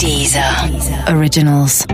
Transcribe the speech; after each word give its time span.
Dieser 0.00 0.68
Originals. 1.08 1.86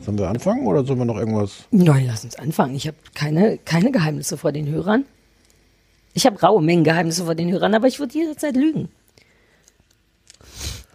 Sollen 0.00 0.18
wir 0.18 0.28
anfangen 0.28 0.66
oder 0.66 0.84
sollen 0.84 1.00
wir 1.00 1.04
noch 1.04 1.18
irgendwas? 1.18 1.64
Nein, 1.70 2.06
lass 2.06 2.24
uns 2.24 2.36
anfangen. 2.36 2.74
Ich 2.74 2.86
habe 2.86 2.96
keine, 3.14 3.58
keine 3.58 3.90
Geheimnisse 3.90 4.38
vor 4.38 4.52
den 4.52 4.68
Hörern. 4.68 5.04
Ich 6.14 6.26
habe 6.26 6.40
raue 6.40 6.62
Mengen 6.62 6.84
Geheimnisse 6.84 7.24
vor 7.24 7.34
den 7.34 7.52
Hörern, 7.52 7.74
aber 7.74 7.86
ich 7.88 7.98
würde 7.98 8.14
jederzeit 8.14 8.56
lügen. 8.56 8.88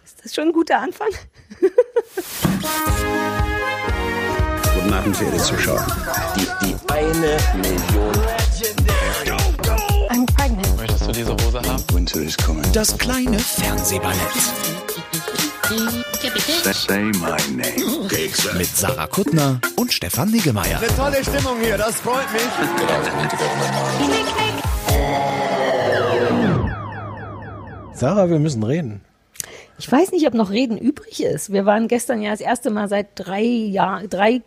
Ist 0.04 0.24
das 0.24 0.34
schon 0.34 0.48
ein 0.48 0.52
guter 0.52 0.80
Anfang? 0.80 1.08
Guten 4.74 4.92
Abend, 4.92 5.16
verehrte 5.16 5.38
Zuschauer. 5.38 5.86
Die, 6.36 6.66
die 6.66 6.74
eine 6.92 7.36
Million. 7.56 8.12
I'm 10.10 10.26
pregnant. 10.36 10.76
Möchtest 10.76 11.06
du 11.06 11.12
diese 11.12 11.32
Hose 11.32 11.60
haben? 11.62 11.84
Winter 11.92 12.20
is 12.20 12.36
coming. 12.36 12.64
Das 12.72 12.96
kleine 12.98 13.38
Fernsehballett 13.38 14.83
Say 15.64 17.04
my 17.04 17.38
name. 17.56 18.08
mit 18.58 18.66
Sarah 18.66 19.06
Kuttner 19.06 19.60
und 19.76 19.90
Stefan 19.90 20.30
Niggemeier. 20.30 20.78
Tolle 20.94 21.24
Stimmung 21.24 21.58
hier, 21.62 21.78
das 21.78 22.00
freut 22.02 22.30
mich. 22.34 22.42
Sarah, 27.94 28.28
wir 28.28 28.38
müssen 28.38 28.62
reden. 28.62 29.00
Ich 29.78 29.90
weiß 29.90 30.12
nicht, 30.12 30.26
ob 30.26 30.34
noch 30.34 30.50
Reden 30.50 30.76
übrig 30.76 31.22
ist. 31.22 31.50
Wir 31.50 31.64
waren 31.64 31.88
gestern 31.88 32.20
ja 32.20 32.30
das 32.30 32.42
erste 32.42 32.68
Mal 32.68 32.90
seit 32.90 33.08
drei 33.14 33.42
Jahren, 33.42 34.10
drei 34.10 34.42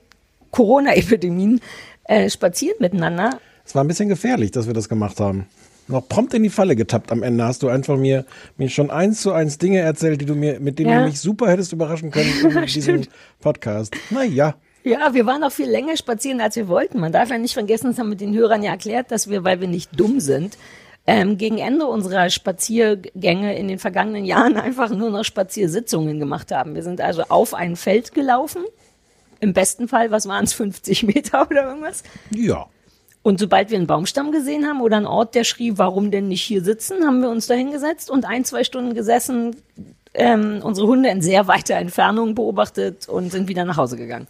Corona-Epidemien 0.51 1.61
äh, 2.03 2.29
spazieren 2.29 2.77
miteinander. 2.79 3.39
Es 3.65 3.73
war 3.73 3.83
ein 3.83 3.87
bisschen 3.87 4.09
gefährlich, 4.09 4.51
dass 4.51 4.67
wir 4.67 4.75
das 4.75 4.87
gemacht 4.87 5.19
haben. 5.19 5.47
Noch 5.87 6.07
prompt 6.07 6.33
in 6.33 6.43
die 6.43 6.49
Falle 6.49 6.75
getappt 6.75 7.11
am 7.11 7.23
Ende 7.23 7.43
hast 7.45 7.63
du 7.63 7.69
einfach 7.69 7.95
mir, 7.97 8.25
mir 8.57 8.69
schon 8.69 8.91
eins 8.91 9.21
zu 9.21 9.31
eins 9.31 9.57
Dinge 9.57 9.79
erzählt, 9.79 10.19
die 10.19 10.25
du 10.25 10.35
mir, 10.35 10.59
mit 10.59 10.79
denen 10.79 10.89
Ja. 10.89 10.99
du 11.01 11.05
mich 11.07 11.19
super 11.21 11.49
hättest 11.49 11.71
überraschen 11.73 12.11
können 12.11 12.31
in 12.57 12.65
diesem. 12.65 13.03
Podcast. 13.39 13.95
Naja. 14.09 14.55
Ja, 14.83 15.13
wir 15.13 15.25
waren 15.25 15.43
auch 15.43 15.51
viel 15.51 15.69
länger 15.69 15.95
spazieren, 15.97 16.39
als 16.41 16.55
wir 16.55 16.67
wollten. 16.67 16.99
Man 16.99 17.11
darf 17.11 17.29
ja 17.29 17.37
nicht 17.37 17.53
vergessen, 17.53 17.87
das 17.87 17.99
haben 17.99 18.09
wir 18.09 18.17
den 18.17 18.33
Hörern 18.35 18.63
ja 18.63 18.71
erklärt, 18.71 19.11
dass 19.11 19.29
wir, 19.29 19.43
weil 19.43 19.59
wir 19.61 19.67
nicht 19.67 19.97
dumm 19.99 20.19
sind, 20.19 20.57
ähm, 21.05 21.37
gegen 21.37 21.57
Ende 21.57 21.85
unserer 21.85 22.29
Spaziergänge 22.29 23.57
in 23.57 23.67
den 23.67 23.79
vergangenen 23.79 24.25
Jahren 24.25 24.57
einfach 24.57 24.89
nur 24.89 25.09
noch 25.09 25.23
Spaziersitzungen 25.23 26.19
gemacht 26.19 26.51
haben. 26.51 26.75
Wir 26.75 26.83
sind 26.83 27.01
also 27.01 27.23
auf 27.29 27.53
ein 27.53 27.75
Feld 27.75 28.13
gelaufen. 28.13 28.63
Im 29.39 29.53
besten 29.53 29.87
Fall, 29.87 30.09
was 30.11 30.27
waren 30.27 30.45
es, 30.45 30.53
50 30.53 31.03
Meter 31.03 31.47
oder 31.49 31.67
irgendwas? 31.69 32.03
Ja. 32.31 32.67
Und 33.27 33.41
sobald 33.41 33.71
wir 33.71 33.77
einen 33.77 33.87
Baumstamm 33.87 34.31
gesehen 34.31 34.65
haben 34.65 34.79
oder 34.79 34.95
einen 34.95 35.05
Ort, 35.05 35.35
der 35.35 35.43
schrie, 35.43 35.73
warum 35.75 36.11
denn 36.11 36.29
nicht 36.29 36.43
hier 36.43 36.63
sitzen, 36.63 37.05
haben 37.05 37.21
wir 37.21 37.29
uns 37.29 37.45
da 37.45 37.55
hingesetzt 37.55 38.09
und 38.09 38.23
ein, 38.23 38.45
zwei 38.45 38.63
Stunden 38.63 38.93
gesessen, 38.93 39.53
ähm, 40.13 40.61
unsere 40.63 40.87
Hunde 40.87 41.09
in 41.09 41.21
sehr 41.21 41.45
weiter 41.45 41.75
Entfernung 41.75 42.35
beobachtet 42.35 43.09
und 43.09 43.29
sind 43.29 43.49
wieder 43.49 43.65
nach 43.65 43.75
Hause 43.75 43.97
gegangen. 43.97 44.27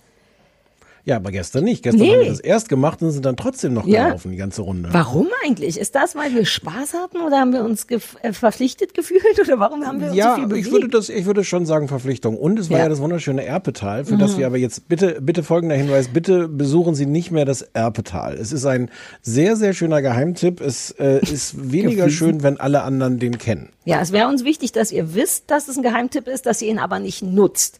Ja, 1.07 1.15
aber 1.15 1.31
gestern 1.31 1.63
nicht. 1.63 1.83
Gestern 1.83 2.01
Nee. 2.01 2.11
haben 2.11 2.19
wir 2.23 2.29
das 2.29 2.41
erst 2.41 2.67
gemacht 2.67 3.01
und 3.01 3.11
sind 3.11 3.25
dann 3.25 3.37
trotzdem 3.37 3.73
noch 3.73 3.87
Ja. 3.87 4.07
gelaufen, 4.07 4.29
die 4.31 4.35
ganze 4.37 4.61
Runde. 4.61 4.89
Warum 4.91 5.29
eigentlich? 5.45 5.79
Ist 5.79 5.95
das, 5.95 6.15
weil 6.17 6.35
wir 6.35 6.43
Spaß 6.45 6.93
hatten 6.95 7.21
oder 7.21 7.39
haben 7.39 7.53
wir 7.53 7.63
uns 7.63 7.87
gef 7.87 8.17
äh, 8.23 8.33
verpflichtet 8.33 8.93
gefühlt 8.93 9.23
oder 9.41 9.57
warum 9.57 9.85
haben 9.85 10.01
wir 10.01 10.07
uns 10.09 10.17
Ja, 10.17 10.31
so 10.35 10.41
viel 10.41 10.47
bewegt? 10.49 10.67
ich 10.67 10.71
würde 10.73 10.89
das, 10.89 11.07
ich 11.07 11.25
würde 11.25 11.45
schon 11.45 11.65
sagen 11.65 11.87
Verpflichtung. 11.87 12.37
Und 12.37 12.59
es 12.59 12.69
war 12.69 12.77
ja, 12.79 12.83
Ja. 12.83 12.89
Mhm. 12.89 12.91
das 12.91 12.99
wunderschöne 13.01 13.45
Erpetal, 13.45 14.03
für 14.03 14.17
das 14.17 14.37
wir 14.37 14.45
aber 14.47 14.57
jetzt 14.57 14.89
bitte, 14.89 15.19
bitte 15.21 15.43
folgender 15.43 15.75
Hinweis, 15.77 16.09
bitte 16.09 16.49
besuchen 16.49 16.93
Sie 16.93 17.05
nicht 17.05 17.31
mehr 17.31 17.45
das 17.45 17.61
Erpetal. 17.61 18.35
Es 18.35 18.51
ist 18.51 18.65
ein 18.65 18.89
sehr, 19.21 19.55
sehr 19.55 19.71
schöner 19.73 20.01
Geheimtipp. 20.01 20.59
Es 20.59 20.91
äh, 20.99 21.19
ist 21.31 21.71
weniger 21.71 22.09
schön, 22.09 22.43
wenn 22.43 22.59
alle 22.59 22.81
anderen 22.83 23.17
den 23.17 23.37
kennen. 23.37 23.69
ja, 23.85 24.01
es 24.01 24.11
wäre 24.11 24.27
uns 24.27 24.43
wichtig, 24.43 24.73
dass 24.73 24.91
ihr 24.91 25.15
wisst, 25.15 25.45
dass 25.49 25.69
es 25.69 25.77
ein 25.77 25.83
Geheimtipp 25.83 26.27
ist, 26.27 26.45
dass 26.45 26.61
ihr 26.61 26.67
ihn 26.69 26.79
aber 26.79 26.99
nicht 26.99 27.21
nutzt. 27.23 27.79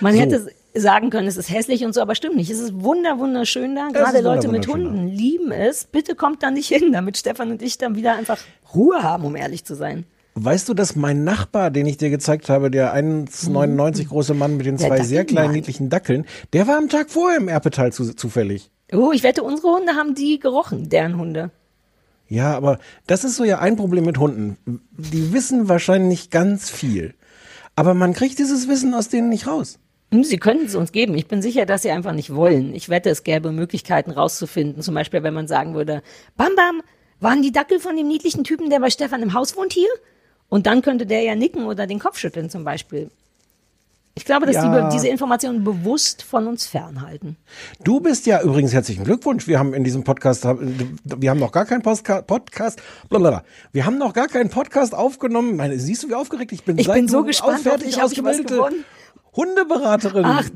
Man 0.00 0.14
So. 0.14 0.20
hätte 0.20 0.46
sagen 0.80 1.10
können, 1.10 1.28
es 1.28 1.36
ist 1.36 1.50
hässlich 1.50 1.84
und 1.84 1.94
so, 1.94 2.00
aber 2.00 2.14
stimmt 2.14 2.36
nicht. 2.36 2.50
Es 2.50 2.58
ist 2.58 2.82
wunder, 2.82 3.18
wunderschön 3.18 3.74
da. 3.74 3.88
Gerade 3.88 4.20
Leute 4.20 4.48
mit 4.48 4.66
wunderschön 4.68 4.84
da. 4.84 4.90
Hunden 4.90 5.08
lieben 5.08 5.52
es. 5.52 5.84
Bitte 5.84 6.14
kommt 6.14 6.42
da 6.42 6.50
nicht 6.50 6.68
hin, 6.68 6.92
damit 6.92 7.16
Stefan 7.16 7.50
und 7.50 7.62
ich 7.62 7.78
dann 7.78 7.96
wieder 7.96 8.14
einfach 8.14 8.38
Ruhe 8.74 9.02
haben, 9.02 9.24
um 9.24 9.36
ehrlich 9.36 9.64
zu 9.64 9.74
sein. 9.74 10.04
Weißt 10.34 10.68
du, 10.68 10.74
dass 10.74 10.94
mein 10.94 11.24
Nachbar, 11.24 11.70
den 11.70 11.86
ich 11.86 11.96
dir 11.96 12.10
gezeigt 12.10 12.48
habe, 12.48 12.70
der 12.70 12.94
1,99 12.94 14.08
große 14.08 14.34
Mann 14.34 14.56
mit 14.56 14.66
den 14.66 14.78
zwei 14.78 15.02
sehr 15.02 15.24
kleinen 15.24 15.52
niedlichen 15.52 15.88
Dackeln, 15.90 16.26
der 16.52 16.68
war 16.68 16.78
am 16.78 16.88
Tag 16.88 17.10
vorher 17.10 17.38
im 17.38 17.48
Erpetal 17.48 17.92
zu, 17.92 18.14
zufällig. 18.14 18.70
Oh, 18.92 19.10
ich 19.12 19.24
wette, 19.24 19.42
unsere 19.42 19.74
Hunde 19.74 19.94
haben 19.94 20.14
die 20.14 20.38
gerochen, 20.38 20.88
deren 20.88 21.18
Hunde. 21.18 21.50
Ja, 22.28 22.56
aber 22.56 22.78
das 23.06 23.24
ist 23.24 23.36
so 23.36 23.44
ja 23.44 23.58
ein 23.58 23.76
Problem 23.76 24.04
mit 24.04 24.18
Hunden. 24.18 24.58
Die 24.96 25.32
wissen 25.32 25.68
wahrscheinlich 25.68 26.30
ganz 26.30 26.70
viel. 26.70 27.14
Aber 27.74 27.94
man 27.94 28.12
kriegt 28.12 28.38
dieses 28.38 28.68
Wissen 28.68 28.94
aus 28.94 29.08
denen 29.08 29.30
nicht 29.30 29.46
raus. 29.46 29.78
Hm, 30.10 30.24
Sie 30.24 30.38
können 30.38 30.64
es 30.66 30.74
uns 30.74 30.92
geben. 30.92 31.14
Ich 31.14 31.26
bin 31.28 31.42
sicher, 31.42 31.66
dass 31.66 31.82
Sie 31.82 31.90
einfach 31.90 32.12
nicht 32.12 32.34
wollen. 32.34 32.74
Ich 32.74 32.88
wette, 32.88 33.10
es 33.10 33.24
gäbe 33.24 33.52
Möglichkeiten 33.52 34.10
rauszufinden. 34.10 34.82
Zum 34.82 34.94
Beispiel, 34.94 35.22
wenn 35.22 35.34
man 35.34 35.48
sagen 35.48 35.74
würde, 35.74 36.02
Bam 36.36 36.54
Bam, 36.56 36.82
waren 37.20 37.42
die 37.42 37.52
Dackel 37.52 37.80
von 37.80 37.96
dem 37.96 38.06
niedlichen 38.08 38.44
Typen, 38.44 38.70
der 38.70 38.80
bei 38.80 38.90
Stefan 38.90 39.22
im 39.22 39.34
Haus 39.34 39.56
wohnt, 39.56 39.72
hier? 39.72 39.88
Und 40.48 40.66
dann 40.66 40.82
könnte 40.82 41.04
der 41.04 41.22
ja 41.22 41.34
nicken 41.34 41.64
oder 41.66 41.86
den 41.86 41.98
Kopf 41.98 42.16
schütteln 42.18 42.48
zum 42.48 42.64
Beispiel. 42.64 43.10
Ich 44.14 44.24
glaube, 44.24 44.46
dass 44.46 44.56
Ja. 44.56 44.88
die 44.88 44.96
diese 44.96 45.08
Informationen 45.08 45.62
bewusst 45.62 46.22
von 46.22 46.46
uns 46.48 46.66
fernhalten. 46.66 47.36
Du 47.84 48.00
bist 48.00 48.26
ja 48.26 48.42
übrigens 48.42 48.72
herzlichen 48.72 49.04
Glückwunsch. 49.04 49.46
Wir 49.46 49.58
haben 49.60 49.74
in 49.74 49.84
diesem 49.84 50.02
Podcast, 50.04 50.44
wir 50.44 51.30
haben 51.30 51.38
noch 51.38 51.52
gar 51.52 51.66
keinen 51.66 51.82
Postka 51.82 52.22
Podcast, 52.22 52.80
blablabla. 53.10 53.44
wir 53.72 53.86
haben 53.86 53.98
noch 53.98 54.12
gar 54.14 54.26
keinen 54.26 54.50
Podcast 54.50 54.92
aufgenommen. 54.94 55.54
Meine, 55.56 55.78
siehst 55.78 56.02
du, 56.02 56.08
wie 56.08 56.14
aufgeregt 56.14 56.50
ich 56.50 56.64
bin? 56.64 56.78
Ich 56.78 56.86
seit 56.86 56.96
bin 56.96 57.08
so 57.08 57.22
gespannt, 57.22 57.64
ob 57.66 57.82
ich 57.84 58.02
ausgebildete 58.02 58.60
Hundeberaterin 59.34 60.24
Ach, 60.24 60.48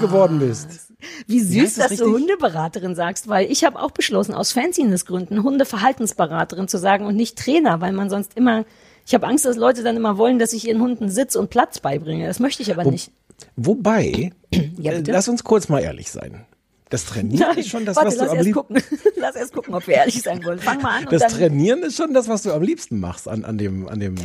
geworden 0.00 0.38
bist. 0.38 0.92
Wie 1.26 1.40
süß, 1.40 1.74
das 1.74 1.88
dass 1.88 1.98
du 1.98 2.04
richtig? 2.04 2.22
Hundeberaterin 2.22 2.94
sagst, 2.94 3.28
weil 3.28 3.50
ich 3.50 3.64
habe 3.64 3.78
auch 3.80 3.90
beschlossen, 3.90 4.34
aus 4.34 4.52
Fanciness-Gründen 4.52 5.42
Hundeverhaltensberaterin 5.42 6.68
zu 6.68 6.78
sagen 6.78 7.06
und 7.06 7.16
nicht 7.16 7.38
Trainer, 7.38 7.80
weil 7.80 7.92
man 7.92 8.10
sonst 8.10 8.36
immer, 8.36 8.64
ich 9.06 9.14
habe 9.14 9.26
Angst, 9.26 9.44
dass 9.44 9.56
Leute 9.56 9.82
dann 9.82 9.96
immer 9.96 10.18
wollen, 10.18 10.38
dass 10.38 10.52
ich 10.52 10.68
ihren 10.68 10.80
Hunden 10.80 11.08
Sitz 11.08 11.36
und 11.36 11.50
Platz 11.50 11.80
beibringe. 11.80 12.26
Das 12.26 12.38
möchte 12.38 12.62
ich 12.62 12.72
aber 12.72 12.84
nicht. 12.84 13.12
Wobei, 13.56 14.32
Ja, 14.78 14.92
äh, 14.92 15.02
lass 15.06 15.28
uns 15.28 15.44
kurz 15.44 15.68
mal 15.68 15.80
ehrlich 15.80 16.10
sein. 16.10 16.44
Das 16.88 17.04
Trainieren 17.04 17.56
ist 17.56 17.68
schon 17.68 17.84
das, 17.84 17.96
warte, 17.96 18.08
was 18.08 18.16
du 18.18 18.30
am 18.30 18.40
liebsten 18.40 18.74
lass 19.16 19.36
erst 19.36 19.52
gucken, 19.52 19.74
ob 19.74 19.86
wir 19.86 19.94
ehrlich 19.94 20.20
sein 20.22 20.44
wollen. 20.44 20.58
Fang 20.58 20.82
mal 20.82 20.98
an 20.98 21.06
Das. 21.10 21.34
Trainieren 21.34 21.84
ist 21.84 21.96
schon 21.96 22.12
das, 22.12 22.26
was 22.26 22.42
du 22.42 22.52
am 22.52 22.62
liebsten 22.62 22.98
machst 22.98 23.28
an, 23.28 23.44
an 23.44 23.58
dem, 23.58 23.88
an 23.88 24.00
dem. 24.00 24.16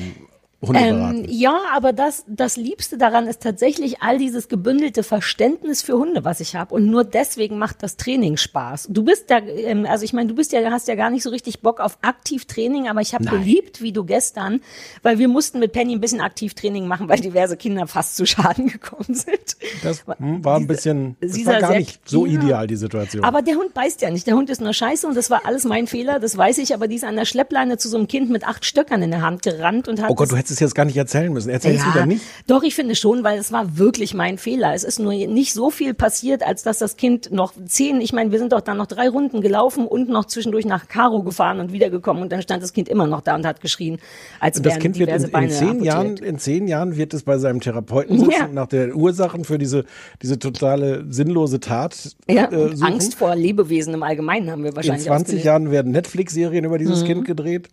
Ähm, 0.73 1.25
ja, 1.27 1.59
aber 1.73 1.93
das, 1.93 2.23
das 2.27 2.57
Liebste 2.57 2.97
daran 2.97 3.27
ist 3.27 3.41
tatsächlich 3.41 4.01
all 4.01 4.17
dieses 4.17 4.47
gebündelte 4.47 5.03
Verständnis 5.03 5.81
für 5.81 5.93
Hunde, 5.93 6.23
was 6.23 6.39
ich 6.39 6.55
habe. 6.55 6.73
Und 6.73 6.87
nur 6.87 7.03
deswegen 7.03 7.57
macht 7.57 7.83
das 7.83 7.97
Training 7.97 8.37
Spaß. 8.37 8.87
Du 8.89 9.03
bist 9.03 9.29
da, 9.29 9.39
ähm, 9.39 9.85
also 9.85 10.05
ich 10.05 10.13
meine, 10.13 10.29
du 10.29 10.35
bist 10.35 10.53
ja, 10.53 10.71
hast 10.71 10.87
ja 10.87 10.95
gar 10.95 11.09
nicht 11.09 11.23
so 11.23 11.29
richtig 11.29 11.61
Bock 11.61 11.79
auf 11.79 11.97
Aktivtraining, 12.01 12.87
aber 12.87 13.01
ich 13.01 13.13
habe 13.13 13.25
geliebt, 13.25 13.81
wie 13.81 13.91
du 13.91 14.05
gestern, 14.05 14.61
weil 15.03 15.19
wir 15.19 15.27
mussten 15.27 15.59
mit 15.59 15.73
Penny 15.73 15.93
ein 15.93 16.01
bisschen 16.01 16.21
Aktivtraining 16.21 16.87
machen, 16.87 17.09
weil 17.09 17.19
diverse 17.19 17.57
Kinder 17.57 17.85
fast 17.87 18.15
zu 18.15 18.25
Schaden 18.25 18.67
gekommen 18.71 19.13
sind. 19.13 19.57
das 19.83 20.03
hm, 20.17 20.43
war 20.43 20.57
ein 20.57 20.67
bisschen, 20.67 21.17
das 21.21 21.45
war 21.45 21.59
gar 21.59 21.69
sehr- 21.71 21.79
nicht 21.79 22.09
so 22.09 22.25
ideal, 22.25 22.67
die 22.67 22.75
Situation. 22.75 23.23
Aber 23.23 23.41
der 23.41 23.55
Hund 23.55 23.73
beißt 23.73 24.01
ja 24.01 24.09
nicht. 24.09 24.25
Der 24.25 24.35
Hund 24.35 24.49
ist 24.49 24.61
nur 24.61 24.73
scheiße 24.73 25.07
und 25.07 25.15
das 25.15 25.29
war 25.29 25.45
alles 25.45 25.65
mein 25.65 25.87
Fehler, 25.87 26.19
das 26.19 26.37
weiß 26.37 26.57
ich. 26.59 26.73
Aber 26.73 26.87
die 26.87 26.95
ist 26.95 27.03
an 27.03 27.15
der 27.15 27.25
Schleppleine 27.25 27.77
zu 27.77 27.89
so 27.89 27.97
einem 27.97 28.07
Kind 28.07 28.29
mit 28.29 28.47
acht 28.47 28.65
Stöckern 28.65 29.01
in 29.01 29.11
der 29.11 29.21
Hand 29.21 29.43
gerannt 29.43 29.87
und 29.87 30.01
hat 30.01 30.09
oh 30.09 30.15
Gott, 30.15 30.31
hättest 30.45 30.51
es 30.51 30.59
jetzt 30.59 30.75
gar 30.75 30.85
nicht 30.85 30.97
erzählen 30.97 31.31
müssen. 31.33 31.49
Erzählst 31.49 31.85
du 31.85 31.91
dann 31.97 32.07
nicht? 32.07 32.21
Doch, 32.47 32.61
ich 32.63 32.75
finde 32.75 32.95
schon, 32.95 33.23
weil 33.23 33.39
es 33.39 33.51
war 33.51 33.77
wirklich 33.77 34.13
mein 34.13 34.37
Fehler. 34.37 34.73
Es 34.73 34.83
ist 34.83 34.99
nur 34.99 35.11
nicht 35.13 35.53
so 35.53 35.71
viel 35.71 35.93
passiert, 35.93 36.43
als 36.45 36.61
dass 36.63 36.77
das 36.77 36.97
Kind 36.97 37.31
noch 37.31 37.53
zehn, 37.65 37.99
ich 38.01 38.13
meine, 38.13 38.31
wir 38.31 38.37
sind 38.39 38.51
doch 38.51 38.61
dann 38.61 38.77
noch 38.77 38.85
drei 38.85 39.09
Runden 39.09 39.41
gelaufen 39.41 39.87
und 39.87 40.07
noch 40.09 40.25
zwischendurch 40.25 40.65
nach 40.65 40.87
Karo 40.87 41.23
gefahren 41.23 41.59
und 41.59 41.73
wiedergekommen 41.73 42.21
und 42.21 42.31
dann 42.31 42.41
stand 42.41 42.61
das 42.61 42.73
Kind 42.73 42.89
immer 42.89 43.07
noch 43.07 43.21
da 43.21 43.35
und 43.35 43.45
hat 43.45 43.59
geschrien, 43.61 43.97
als 44.39 44.57
Und 44.57 44.65
das 44.67 44.77
Kind 44.79 44.99
wird 44.99 45.09
in, 45.09 45.23
in 45.23 45.31
Beine 45.31 45.49
zehn 45.49 45.67
amputiert. 45.69 45.85
Jahren, 45.93 46.17
in 46.17 46.37
zehn 46.39 46.67
Jahren 46.67 46.95
wird 46.95 47.13
es 47.13 47.23
bei 47.23 47.37
seinem 47.39 47.59
Therapeuten 47.61 48.19
sitzen, 48.19 48.31
Ja. 48.31 48.47
nach 48.47 48.67
der 48.67 48.95
Ursachen 48.95 49.43
für 49.45 49.57
diese, 49.57 49.85
diese 50.21 50.37
totale 50.37 51.05
sinnlose 51.09 51.59
Tat 51.59 52.15
Ja, 52.29 52.51
äh. 52.51 52.75
Angst 52.81 53.15
vor 53.15 53.35
Lebewesen 53.35 53.93
im 53.93 54.03
Allgemeinen 54.03 54.51
haben 54.51 54.63
wir 54.63 54.69
in 54.69 54.75
wahrscheinlich 54.75 55.05
20 55.05 55.25
ausgelöst. 55.25 55.45
Jahren 55.45 55.71
werden 55.71 55.91
Netflix-Serien 55.91 56.65
über 56.65 56.77
dieses 56.77 57.01
Mhm. 57.03 57.07
Kind 57.07 57.25
gedreht. 57.25 57.69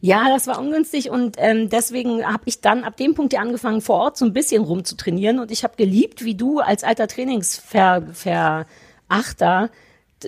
Ja, 0.00 0.28
das 0.28 0.46
war 0.46 0.60
ungünstig 0.60 1.10
und 1.10 1.36
ähm, 1.38 1.68
deswegen 1.68 2.24
habe 2.24 2.44
ich 2.44 2.60
dann 2.60 2.84
ab 2.84 2.96
dem 2.96 3.14
Punkt 3.14 3.32
ja 3.32 3.40
angefangen, 3.40 3.80
vor 3.80 3.96
Ort 3.96 4.16
so 4.16 4.24
ein 4.24 4.32
bisschen 4.32 4.62
rumzutrainieren 4.62 5.40
und 5.40 5.50
ich 5.50 5.64
habe 5.64 5.74
geliebt, 5.76 6.24
wie 6.24 6.34
du 6.34 6.60
als 6.60 6.84
alter 6.84 7.08
Trainingsverachter 7.08 9.70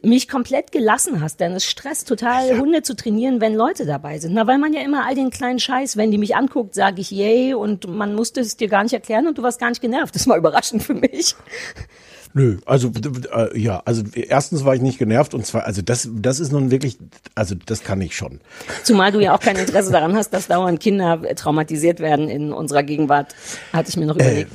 mich 0.02 0.28
komplett 0.28 0.72
gelassen 0.72 1.20
hast, 1.20 1.40
denn 1.40 1.52
es 1.52 1.64
stresst 1.64 2.08
total, 2.08 2.58
Hunde 2.58 2.82
zu 2.82 2.94
trainieren, 2.94 3.40
wenn 3.40 3.54
Leute 3.54 3.86
dabei 3.86 4.18
sind. 4.18 4.34
Na, 4.34 4.46
weil 4.46 4.58
man 4.58 4.72
ja 4.72 4.82
immer 4.82 5.06
all 5.06 5.14
den 5.14 5.30
kleinen 5.30 5.58
Scheiß, 5.58 5.96
wenn 5.96 6.10
die 6.10 6.18
mich 6.18 6.36
anguckt, 6.36 6.74
sage 6.74 7.00
ich 7.00 7.10
yay 7.10 7.54
und 7.54 7.88
man 7.88 8.14
musste 8.14 8.40
es 8.40 8.56
dir 8.56 8.68
gar 8.68 8.84
nicht 8.84 8.92
erklären 8.92 9.26
und 9.26 9.38
du 9.38 9.42
warst 9.42 9.58
gar 9.58 9.68
nicht 9.68 9.80
genervt. 9.80 10.14
Das 10.14 10.28
war 10.28 10.36
überraschend 10.36 10.82
für 10.82 10.94
mich. 10.94 11.34
Nö, 12.32 12.58
also 12.64 12.92
äh, 13.34 13.58
ja, 13.58 13.82
also 13.84 14.02
erstens 14.14 14.64
war 14.64 14.74
ich 14.74 14.82
nicht 14.82 14.98
genervt 14.98 15.34
und 15.34 15.44
zwar, 15.44 15.64
also 15.64 15.82
das, 15.82 16.08
das 16.12 16.38
ist 16.38 16.52
nun 16.52 16.70
wirklich, 16.70 16.98
also 17.34 17.56
das 17.66 17.82
kann 17.82 18.00
ich 18.00 18.16
schon. 18.16 18.40
Zumal 18.84 19.10
du 19.10 19.20
ja 19.20 19.34
auch 19.34 19.40
kein 19.40 19.56
Interesse 19.56 19.90
daran 19.90 20.14
hast, 20.14 20.30
dass 20.30 20.46
dauernd 20.46 20.78
Kinder 20.78 21.20
traumatisiert 21.34 21.98
werden 21.98 22.28
in 22.28 22.52
unserer 22.52 22.84
Gegenwart, 22.84 23.34
hatte 23.72 23.88
ich 23.88 23.96
mir 23.96 24.06
noch 24.06 24.14
überlegt. 24.14 24.52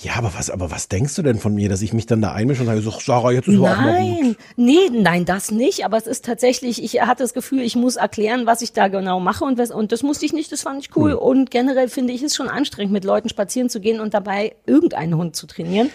Ja, 0.00 0.12
aber 0.14 0.32
was, 0.34 0.48
aber 0.48 0.70
was 0.70 0.88
denkst 0.88 1.16
du 1.16 1.22
denn 1.22 1.38
von 1.38 1.54
mir, 1.54 1.68
dass 1.68 1.82
ich 1.82 1.92
mich 1.92 2.06
dann 2.06 2.22
da 2.22 2.32
einmische 2.32 2.60
und 2.60 2.66
sage, 2.66 2.82
so, 2.82 2.92
Sarah, 2.92 3.32
jetzt 3.32 3.48
ist 3.48 3.56
aber 3.56 3.72
auch 3.72 3.76
mal 3.76 4.00
gut. 4.00 4.22
Nein, 4.22 4.36
nee, 4.56 4.90
nein, 4.92 5.24
das 5.24 5.50
nicht. 5.50 5.84
Aber 5.84 5.96
es 5.96 6.06
ist 6.06 6.24
tatsächlich, 6.24 6.84
ich 6.84 7.00
hatte 7.00 7.24
das 7.24 7.34
Gefühl, 7.34 7.62
ich 7.62 7.74
muss 7.74 7.96
erklären, 7.96 8.46
was 8.46 8.62
ich 8.62 8.72
da 8.72 8.86
genau 8.86 9.18
mache 9.18 9.44
und, 9.44 9.58
was, 9.58 9.72
und 9.72 9.90
das 9.90 10.04
musste 10.04 10.24
ich 10.24 10.32
nicht, 10.32 10.52
das 10.52 10.62
fand 10.62 10.84
ich 10.84 10.94
cool. 10.94 11.14
Und 11.14 11.50
generell 11.50 11.88
finde 11.88 12.12
ich 12.12 12.22
es 12.22 12.36
schon 12.36 12.48
anstrengend, 12.48 12.92
mit 12.92 13.04
Leuten 13.04 13.28
spazieren 13.28 13.70
zu 13.70 13.80
gehen 13.80 13.98
und 13.98 14.14
dabei 14.14 14.54
irgendeinen 14.66 15.16
Hund 15.16 15.34
zu 15.34 15.48
trainieren. 15.48 15.90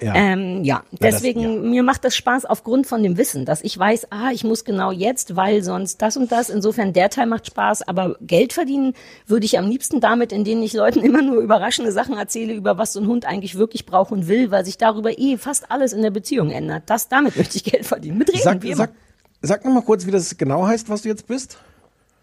Ja. 0.00 0.14
Ähm, 0.14 0.64
ja, 0.64 0.82
das- 0.90 1.14
deswegen, 1.16 1.40
ja. 1.40 1.48
mir 1.48 1.82
macht 1.82 2.04
das 2.04 2.16
Spaß 2.16 2.44
aufgrund 2.44 2.86
von 2.86 3.02
dem 3.02 3.16
Wissen, 3.16 3.44
dass 3.44 3.62
ich 3.62 3.78
weiß, 3.78 4.08
ah, 4.10 4.30
ich 4.32 4.44
muss 4.44 4.64
genau 4.64 4.90
jetzt, 4.90 5.36
weil 5.36 5.62
sonst 5.62 6.02
das 6.02 6.16
und 6.16 6.30
das. 6.32 6.50
Insofern, 6.50 6.92
der 6.92 7.10
Teil 7.10 7.26
macht 7.26 7.46
Spaß, 7.46 7.82
aber 7.88 8.16
Geld 8.20 8.52
verdienen 8.52 8.94
würde 9.26 9.46
ich 9.46 9.58
am 9.58 9.68
liebsten 9.68 10.00
damit, 10.00 10.32
indem 10.32 10.62
ich 10.62 10.72
Leuten 10.72 11.00
immer 11.04 11.22
nur 11.22 11.40
überraschende 11.42 11.92
Sachen 11.92 12.16
erzähle, 12.16 12.54
über 12.54 12.76
was 12.76 12.92
so 12.92 13.00
ein 13.00 13.06
Hund 13.06 13.24
eigentlich 13.24 13.56
wirklich 13.56 13.86
braucht 13.86 14.12
und 14.12 14.28
will, 14.28 14.50
weil 14.50 14.64
sich 14.64 14.78
darüber 14.78 15.18
eh 15.18 15.36
fast 15.38 15.70
alles 15.70 15.92
in 15.92 16.02
der 16.02 16.10
Beziehung 16.10 16.50
ändert. 16.50 16.84
Das, 16.86 17.08
damit 17.08 17.36
möchte 17.36 17.56
ich 17.56 17.64
Geld 17.64 17.86
verdienen. 17.86 18.18
Mit 18.18 18.28
Reden, 18.30 18.42
Sag, 18.42 18.62
wie 18.62 18.68
immer. 18.68 18.76
sag, 18.76 18.90
sag 19.42 19.64
noch 19.64 19.72
mal 19.72 19.82
kurz, 19.82 20.06
wie 20.06 20.10
das 20.10 20.36
genau 20.36 20.66
heißt, 20.66 20.88
was 20.88 21.02
du 21.02 21.08
jetzt 21.08 21.26
bist. 21.26 21.58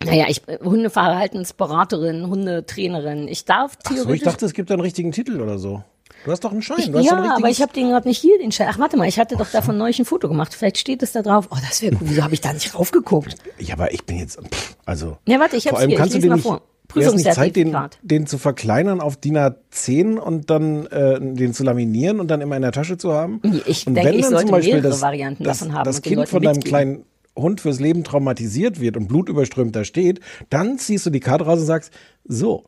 Naja, 0.04 0.26
ich 0.28 0.48
äh, 0.48 0.58
Hundeverhaltensberaterin, 0.64 2.28
Hundetrainerin. 2.28 3.28
Ich 3.28 3.46
darf 3.46 3.78
Ach 3.84 3.90
so, 3.90 3.96
theoretisch. 3.96 4.16
ich 4.18 4.24
dachte, 4.24 4.46
es 4.46 4.54
gibt 4.54 4.72
einen 4.72 4.82
richtigen 4.82 5.12
Titel 5.12 5.40
oder 5.42 5.58
so. 5.60 5.84
Du 6.26 6.32
hast 6.32 6.44
doch 6.44 6.52
einen 6.52 6.62
Schein. 6.62 6.92
Du 6.92 7.00
hast 7.00 7.06
ja, 7.06 7.16
ein 7.16 7.30
aber 7.32 7.50
ich 7.50 7.62
habe 7.62 7.74
den 7.74 7.90
gerade 7.90 8.08
nicht 8.08 8.20
hier, 8.20 8.38
den 8.38 8.52
Schein. 8.52 8.68
Ach, 8.70 8.80
warte 8.80 8.98
mal, 8.98 9.08
ich 9.08 9.20
hatte 9.20 9.36
doch 9.36 9.50
davon 9.50 9.78
neulich 9.78 10.00
ein 10.00 10.06
Foto 10.06 10.28
gemacht. 10.28 10.54
Vielleicht 10.54 10.78
steht 10.78 11.02
es 11.04 11.12
da 11.14 11.22
drauf. 11.22 11.48
Oh, 11.52 11.58
das 11.68 11.82
wäre 11.82 11.96
cool. 11.96 12.02
Wieso 12.04 12.24
habe 12.24 12.34
ich 12.34 12.42
da 12.42 12.54
nicht 12.54 12.76
raufgeguckt? 12.76 13.36
Ja, 13.60 13.76
aber 13.76 13.92
ich 13.94 14.04
bin 14.06 14.18
jetzt, 14.18 14.40
pff, 14.40 14.76
also. 14.86 15.18
Ja, 15.28 15.40
warte, 15.40 15.56
ich 15.56 15.68
vor 15.68 15.80
allem 15.80 15.90
hier, 15.90 15.98
kannst 15.98 16.16
ich 16.16 16.20
du 16.20 16.22
den 16.22 16.30
mal 16.30 16.36
nicht, 16.36 16.44
vor. 16.44 16.62
Wäre 16.94 17.10
es 17.10 17.16
nicht 17.16 17.34
Zeit, 17.34 17.56
den, 17.56 17.76
den 18.02 18.28
zu 18.28 18.38
verkleinern 18.38 19.00
auf 19.00 19.16
DIN 19.16 19.38
A10 19.38 20.18
und 20.18 20.50
dann 20.50 20.86
äh, 20.88 21.20
den 21.20 21.54
zu 21.54 21.64
laminieren 21.64 22.20
und 22.20 22.28
dann 22.28 22.42
immer 22.42 22.56
in 22.56 22.62
der 22.62 22.72
Tasche 22.72 22.98
zu 22.98 23.14
haben? 23.14 23.42
Ich 23.66 23.88
und 23.88 23.96
denke, 23.96 24.12
ich 24.12 24.22
dann 24.24 24.32
sollte 24.32 24.52
mehrere 24.52 25.02
Varianten 25.02 25.44
das, 25.44 25.60
davon 25.60 25.74
haben 25.74 25.86
Das 25.86 26.02
Kind 26.02 26.28
von 26.28 26.42
deinem 26.42 26.60
kleinen 26.60 27.06
Hund 27.36 27.62
fürs 27.62 27.80
Leben 27.80 28.04
traumatisiert 28.04 28.80
wird 28.80 28.98
und 28.98 29.08
blutüberströmt 29.08 29.76
da 29.76 29.86
steht, 29.86 30.20
dann 30.50 30.78
ziehst 30.78 31.06
du 31.06 31.10
die 31.10 31.22
Karte 31.22 31.46
raus 31.46 31.60
und 31.60 31.66
sagst, 31.66 31.94
so, 32.26 32.66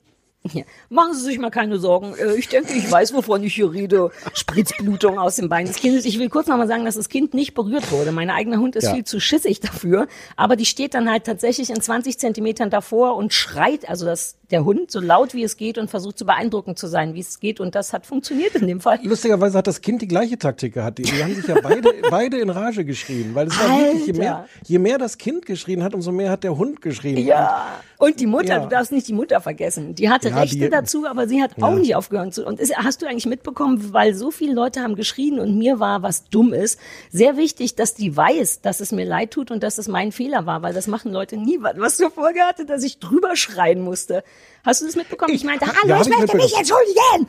Ja. 0.51 0.63
Machen 0.89 1.13
Sie 1.13 1.21
sich 1.21 1.39
mal 1.39 1.51
keine 1.51 1.77
Sorgen. 1.79 2.15
Äh, 2.17 2.33
Ich 2.35 2.49
denke, 2.49 2.73
ich 2.73 2.91
weiß, 2.91 3.13
wovon 3.13 3.43
ich 3.43 3.55
hier 3.55 3.71
rede. 3.71 4.11
Spritzblutung 4.33 5.17
aus 5.17 5.37
dem 5.37 5.47
Bein 5.47 5.65
des 5.67 5.77
Kindes. 5.77 6.03
Ich 6.05 6.19
will 6.19 6.27
kurz 6.29 6.47
noch 6.47 6.57
mal 6.57 6.67
sagen, 6.67 6.83
dass 6.83 6.95
das 6.95 7.07
Kind 7.07 7.33
nicht 7.33 7.53
berührt 7.53 7.91
wurde. 7.91 8.11
Mein 8.11 8.29
eigener 8.29 8.57
Hund 8.57 8.75
ist 8.75 8.83
Ja. 8.83 8.93
viel 8.93 9.05
zu 9.05 9.19
schissig 9.21 9.61
dafür. 9.61 10.07
Aber 10.35 10.55
die 10.57 10.65
steht 10.65 10.93
dann 10.95 11.09
halt 11.09 11.23
tatsächlich 11.23 11.69
in 11.69 11.79
20 11.81 12.19
Zentimetern 12.19 12.69
davor 12.69 13.15
und 13.15 13.33
schreit, 13.33 13.87
also 13.87 14.05
das, 14.05 14.35
der 14.53 14.63
Hund, 14.63 14.89
so 14.91 15.01
laut 15.01 15.33
wie 15.33 15.43
es 15.43 15.57
geht 15.57 15.77
und 15.77 15.89
versucht 15.89 16.17
so 16.17 16.23
beeindruckend 16.25 16.79
zu 16.79 16.87
sein, 16.87 17.13
wie 17.13 17.19
es 17.19 17.41
geht. 17.41 17.59
Und 17.59 17.75
das 17.75 17.91
hat 17.91 18.05
funktioniert 18.05 18.55
in 18.55 18.67
dem 18.67 18.79
Fall. 18.79 18.99
Lustigerweise 19.03 19.57
hat 19.57 19.67
das 19.67 19.81
Kind 19.81 20.01
die 20.01 20.07
gleiche 20.07 20.37
Taktik 20.37 20.75
gehabt. 20.75 20.99
Die, 20.99 21.03
die 21.03 21.21
haben 21.21 21.35
sich 21.35 21.45
ja 21.45 21.55
beide, 21.61 21.89
beide 22.09 22.37
in 22.37 22.49
Rage 22.49 22.85
geschrien. 22.85 23.35
Weil 23.35 23.47
es 23.47 23.59
war 23.59 23.77
wirklich, 23.77 24.05
je 24.07 24.13
mehr, 24.13 24.35
Alter. 24.37 24.49
je 24.65 24.79
mehr 24.79 24.97
das 24.97 25.17
Kind 25.17 25.45
geschrien 25.45 25.83
hat, 25.83 25.93
umso 25.93 26.11
mehr 26.13 26.31
hat 26.31 26.43
der 26.45 26.57
Hund 26.57 26.81
geschrien. 26.81 27.17
Ja. 27.17 27.67
Und 27.97 28.19
die 28.19 28.27
Mutter, 28.27 28.45
Ja. 28.55 28.59
du 28.59 28.69
darfst 28.69 28.91
nicht 28.91 29.07
die 29.07 29.13
Mutter 29.13 29.41
vergessen. 29.41 29.95
Die 29.95 30.09
hatte 30.09 30.29
Ja, 30.29 30.37
Rechte 30.41 30.57
die- 30.57 30.69
dazu, 30.69 31.05
aber 31.07 31.27
sie 31.27 31.41
hat 31.41 31.51
auch 31.61 31.75
nicht 31.75 31.95
aufgehört 31.95 32.33
zu. 32.33 32.45
Und 32.45 32.59
ist, 32.59 32.77
hast 32.77 33.01
du 33.01 33.07
eigentlich 33.07 33.25
mitbekommen, 33.25 33.93
weil 33.93 34.13
so 34.13 34.29
viele 34.31 34.53
Leute 34.53 34.81
haben 34.81 34.95
geschrien 34.95 35.39
und 35.39 35.57
mir 35.57 35.79
war, 35.79 36.03
was 36.03 36.29
dumm 36.29 36.53
ist, 36.53 36.79
sehr 37.11 37.37
wichtig, 37.37 37.75
dass 37.75 37.95
die 37.95 38.15
weiß, 38.15 38.61
dass 38.61 38.79
es 38.81 38.91
mir 38.91 39.05
leid 39.05 39.31
tut 39.31 39.49
und 39.51 39.63
dass 39.63 39.77
es 39.77 39.87
mein 39.87 40.11
Fehler 40.11 40.45
war, 40.45 40.61
weil 40.61 40.73
das 40.73 40.87
machen 40.87 41.11
Leute 41.11 41.37
nie. 41.37 41.59
Was 41.77 41.97
zur 41.97 42.11
Folge 42.11 42.41
hatte, 42.41 42.65
dass 42.65 42.83
ich 42.83 42.99
drüber 42.99 43.35
schreien 43.35 43.81
musste. 43.81 44.23
Hast 44.63 44.81
du 44.81 44.85
das 44.85 44.95
mitbekommen? 44.95 45.33
Ich, 45.33 45.43
meinte, 45.43 45.65
ha- 45.65 45.73
hallo, 45.81 45.89
ja, 45.95 46.01
ich 46.01 46.07
ich 46.07 46.17
möchte 46.17 46.37
mich 46.37 46.57
entschuldigen. 46.57 47.27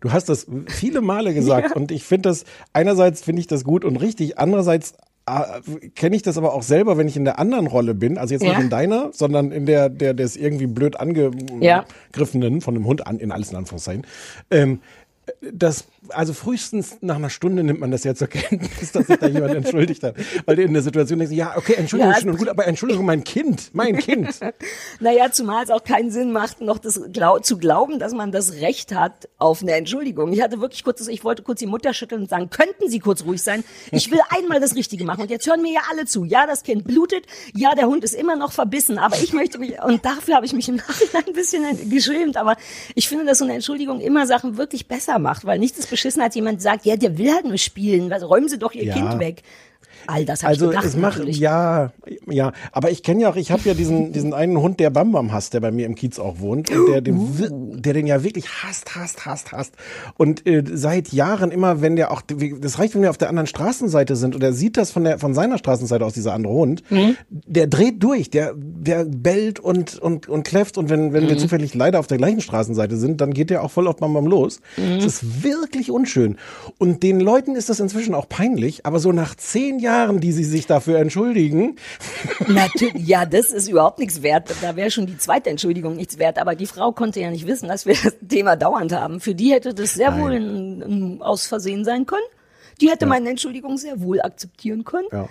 Du 0.00 0.10
hast 0.12 0.28
das 0.28 0.46
viele 0.68 1.00
Male 1.00 1.32
gesagt 1.40 1.76
und 1.76 1.90
ich 1.92 2.04
finde 2.04 2.28
das, 2.30 2.44
einerseits 2.72 3.22
finde 3.22 3.40
ich 3.40 3.46
das 3.46 3.62
gut 3.64 3.84
und 3.84 3.96
richtig, 3.96 4.38
andererseits 4.38 4.94
äh, 5.26 5.88
kenne 5.94 6.16
ich 6.16 6.22
das 6.22 6.36
aber 6.36 6.52
auch 6.54 6.64
selber, 6.64 6.96
wenn 6.98 7.06
ich 7.06 7.16
in 7.16 7.24
der 7.24 7.38
anderen 7.38 7.68
Rolle 7.68 7.94
bin, 7.94 8.18
also 8.18 8.34
jetzt 8.34 8.42
Ja. 8.42 8.50
nicht 8.50 8.60
in 8.62 8.70
deiner, 8.70 9.10
sondern 9.12 9.52
in 9.52 9.66
der, 9.66 9.88
der 9.88 10.14
des 10.14 10.36
irgendwie 10.36 10.66
blöd 10.66 10.94
Ja. 11.60 11.84
angegriffenen, 12.10 12.60
von 12.60 12.74
einem 12.74 12.86
Hund 12.86 13.06
an, 13.06 13.18
in 13.18 13.30
alles 13.30 13.50
in 13.50 13.56
Anführungszeichen. 13.56 14.04
Ähm, 14.50 14.80
das, 15.40 15.84
also 16.08 16.32
frühestens 16.32 16.98
nach 17.00 17.16
einer 17.16 17.30
Stunde 17.30 17.62
nimmt 17.62 17.80
man 17.80 17.90
das 17.90 18.04
ja 18.04 18.14
zur 18.14 18.28
Kenntnis, 18.28 18.92
dass 18.92 19.06
sich 19.06 19.16
da 19.16 19.26
jemand 19.26 19.54
entschuldigt 19.54 20.02
hat. 20.02 20.16
Weil 20.46 20.56
du 20.56 20.62
in 20.62 20.72
der 20.72 20.82
Situation 20.82 21.18
denkst, 21.18 21.34
ja, 21.34 21.56
okay, 21.56 21.74
Entschuldigung, 21.74 22.12
Ja, 22.12 22.20
schön 22.20 22.30
und 22.30 22.38
gut, 22.38 22.48
aber 22.48 22.66
Entschuldigung, 22.66 23.04
mein 23.04 23.24
Kind, 23.24 23.70
mein 23.72 23.96
Kind. 23.96 24.28
Naja, 25.00 25.30
zumal 25.32 25.64
es 25.64 25.70
auch 25.70 25.82
keinen 25.84 26.10
Sinn 26.10 26.32
macht, 26.32 26.60
noch 26.60 26.78
das 26.78 27.00
zu 27.42 27.58
glauben, 27.58 27.98
dass 27.98 28.12
man 28.12 28.30
das 28.30 28.54
Recht 28.54 28.94
hat 28.94 29.28
auf 29.38 29.62
eine 29.62 29.72
Entschuldigung. 29.72 30.32
Ich 30.32 30.42
hatte 30.42 30.60
wirklich 30.60 30.84
kurz, 30.84 31.06
ich 31.06 31.24
wollte 31.24 31.42
kurz 31.42 31.58
die 31.60 31.66
Mutter 31.66 31.92
schütteln 31.92 32.22
und 32.22 32.30
sagen, 32.30 32.50
könnten 32.50 32.88
Sie 32.88 32.98
kurz 32.98 33.24
ruhig 33.24 33.42
sein? 33.42 33.64
Ich 33.90 34.10
will 34.10 34.20
einmal 34.30 34.60
das 34.60 34.74
Richtige 34.74 35.04
machen. 35.04 35.22
Und 35.22 35.30
jetzt 35.30 35.46
hören 35.46 35.62
mir 35.62 35.72
ja 35.72 35.80
alle 35.90 36.06
zu. 36.06 36.24
Ja, 36.24 36.46
das 36.46 36.62
Kind 36.62 36.84
blutet. 36.84 37.26
Ja, 37.54 37.74
der 37.74 37.86
Hund 37.86 38.04
ist 38.04 38.14
immer 38.14 38.36
noch 38.36 38.52
verbissen. 38.52 38.98
Aber 38.98 39.16
ich 39.16 39.32
möchte 39.32 39.58
mich, 39.58 39.80
und 39.82 40.04
dafür 40.04 40.36
habe 40.36 40.46
ich 40.46 40.52
mich 40.52 40.68
im 40.68 40.76
Nachhinein 40.76 41.24
ein 41.26 41.32
bisschen 41.32 41.90
geschämt. 41.90 42.36
Aber 42.36 42.56
ich 42.94 43.08
finde, 43.08 43.24
dass 43.24 43.38
so 43.38 43.44
eine 43.44 43.54
Entschuldigung 43.54 44.00
immer 44.00 44.26
Sachen 44.26 44.56
wirklich 44.56 44.86
besser 44.86 45.18
macht, 45.22 45.44
weil 45.44 45.58
nichts 45.58 45.78
ist 45.78 45.90
beschissen, 45.90 46.20
als 46.22 46.34
jemand 46.34 46.60
sagt, 46.60 46.84
ja, 46.84 46.96
der 46.96 47.16
will 47.18 47.32
halt 47.32 47.44
nur 47.44 47.58
spielen. 47.58 48.10
Was, 48.10 48.22
räumen 48.22 48.48
Sie 48.48 48.58
doch 48.58 48.72
Ihr 48.72 48.84
Ja. 48.84 48.94
Kind 48.94 49.18
weg. 49.18 49.42
All 50.06 50.24
das 50.24 50.42
habe 50.42 50.50
Also 50.50 50.66
ich 50.66 50.70
gedacht. 50.72 50.84
es 50.86 50.96
macht 50.96 51.18
natürlich. 51.18 51.38
ja, 51.38 51.92
ja, 52.28 52.52
aber 52.72 52.90
ich 52.90 53.02
kenne 53.02 53.22
ja 53.22 53.30
auch, 53.30 53.36
ich 53.36 53.50
habe 53.50 53.62
ja 53.64 53.74
diesen 53.74 54.12
diesen 54.12 54.34
einen 54.34 54.58
Hund, 54.58 54.80
der 54.80 54.90
Bam 54.90 55.12
Bam 55.12 55.32
hasst, 55.32 55.54
der 55.54 55.60
bei 55.60 55.70
mir 55.70 55.86
im 55.86 55.94
Kiez 55.94 56.18
auch 56.18 56.40
wohnt 56.40 56.70
und 56.70 56.86
der 56.88 57.00
den, 57.00 57.16
Uh. 57.18 57.28
wir- 57.38 57.50
der 57.80 57.92
den 57.94 58.06
ja 58.06 58.22
wirklich 58.24 58.46
hasst, 58.62 58.94
hasst, 58.96 59.26
hasst, 59.26 59.52
hasst 59.52 59.74
und 60.16 60.46
äh, 60.46 60.62
seit 60.72 61.12
Jahren 61.12 61.50
immer, 61.50 61.80
wenn 61.80 61.96
der 61.96 62.10
auch, 62.10 62.22
das 62.22 62.78
reicht, 62.78 62.94
wenn 62.94 63.02
wir 63.02 63.10
auf 63.10 63.18
der 63.18 63.28
anderen 63.28 63.46
Straßenseite 63.46 64.16
sind 64.16 64.34
und 64.34 64.42
er 64.42 64.52
sieht 64.52 64.76
das 64.76 64.90
von 64.90 65.04
der 65.04 65.18
von 65.18 65.34
seiner 65.34 65.58
Straßenseite 65.58 66.04
aus 66.04 66.14
dieser 66.14 66.32
andere 66.34 66.52
Hund, 66.52 66.82
Mhm. 66.90 67.16
der 67.30 67.66
dreht 67.66 68.02
durch, 68.02 68.30
der 68.30 68.54
der 68.56 69.04
bellt 69.04 69.60
und 69.60 69.98
und 69.98 70.28
und 70.28 70.42
kläfft 70.44 70.78
und 70.78 70.88
wenn 70.90 71.12
wenn 71.12 71.28
wir 71.28 71.34
Mhm. 71.34 71.38
zufällig 71.38 71.74
leider 71.74 71.98
auf 72.00 72.06
der 72.06 72.18
gleichen 72.18 72.40
Straßenseite 72.40 72.96
sind, 72.96 73.20
dann 73.20 73.32
geht 73.34 73.50
der 73.50 73.62
auch 73.62 73.70
voll 73.70 73.86
auf 73.86 73.96
Bam 73.96 74.12
Bam 74.14 74.26
los. 74.26 74.60
Mhm. 74.76 74.98
Es 74.98 75.04
ist 75.04 75.42
wirklich 75.44 75.90
unschön 75.90 76.36
und 76.78 77.02
den 77.02 77.20
Leuten 77.20 77.54
ist 77.56 77.68
das 77.68 77.80
inzwischen 77.80 78.14
auch 78.14 78.28
peinlich, 78.28 78.84
aber 78.86 78.98
so 78.98 79.12
nach 79.12 79.34
zehn 79.36 79.78
Jahren, 79.78 79.91
die 80.20 80.32
sie 80.32 80.44
sich 80.44 80.66
dafür 80.66 80.98
entschuldigen, 80.98 81.76
Natürlich, 82.48 83.06
ja, 83.06 83.24
das 83.26 83.50
ist 83.50 83.68
überhaupt 83.68 83.98
nichts 83.98 84.22
wert. 84.22 84.52
Da 84.62 84.76
wäre 84.76 84.90
schon 84.90 85.06
die 85.06 85.16
zweite 85.18 85.50
Entschuldigung 85.50 85.96
nichts 85.96 86.18
wert. 86.18 86.38
Aber 86.38 86.54
die 86.54 86.66
Frau 86.66 86.92
konnte 86.92 87.20
ja 87.20 87.30
nicht 87.30 87.46
wissen, 87.46 87.68
dass 87.68 87.86
wir 87.86 87.94
das 88.02 88.14
Thema 88.28 88.56
dauernd 88.56 88.92
haben. 88.92 89.20
Für 89.20 89.34
die 89.34 89.52
hätte 89.52 89.74
das 89.74 89.94
sehr 89.94 90.18
wohl 90.18 90.32
ein, 90.32 90.82
ein 90.82 91.22
Aus 91.22 91.46
Versehen 91.46 91.84
sein 91.84 92.06
können. 92.06 92.22
Die 92.80 92.90
hätte 92.90 93.06
meine 93.06 93.30
Entschuldigung 93.30 93.76
sehr 93.78 94.00
wohl 94.02 94.20
akzeptieren 94.20 94.84
können. 94.84 95.08
ja. 95.12 95.28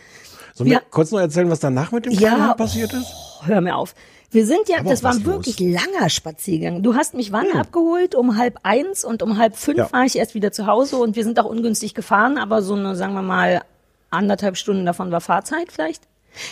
Sollen 0.53 0.69
wir 0.69 0.77
Ja. 0.77 0.81
kurz 0.89 1.11
noch 1.11 1.19
erzählen, 1.19 1.49
was 1.49 1.61
danach 1.61 1.91
mit 1.93 2.05
dem 2.05 2.11
Ja, 2.11 2.35
Kleinen 2.35 2.57
passiert 2.57 2.91
ist? 2.93 3.07
Oh, 3.41 3.45
hör 3.47 3.61
mir 3.61 3.75
auf. 3.75 3.95
Wir 4.31 4.45
sind 4.45 4.67
ja, 4.67 4.79
Aber 4.79 4.89
das 4.89 5.01
war 5.01 5.11
ein 5.11 5.17
los. 5.23 5.25
wirklich 5.47 5.59
langer 5.59 6.09
Spaziergang. 6.09 6.83
Du 6.83 6.93
hast 6.95 7.13
mich 7.13 7.31
wann 7.31 7.51
abgeholt? 7.55 8.15
Um 8.15 8.37
halb 8.37 8.59
eins 8.63 9.03
und 9.05 9.23
um 9.23 9.37
halb 9.37 9.55
fünf 9.55 9.77
Ja. 9.77 9.91
war 9.93 10.03
ich 10.05 10.17
erst 10.17 10.35
wieder 10.35 10.51
zu 10.51 10.67
Hause 10.67 10.97
und 10.97 11.15
wir 11.15 11.23
sind 11.23 11.39
auch 11.39 11.45
ungünstig 11.45 11.93
gefahren, 11.93 12.37
aber 12.37 12.61
so 12.61 12.75
eine, 12.75 12.95
sagen 12.97 13.13
wir 13.13 13.21
mal, 13.21 13.61
anderthalb 14.11 14.57
Stunden 14.57 14.85
davon 14.85 15.11
war 15.11 15.21
Fahrzeit 15.21 15.71
vielleicht. 15.71 16.03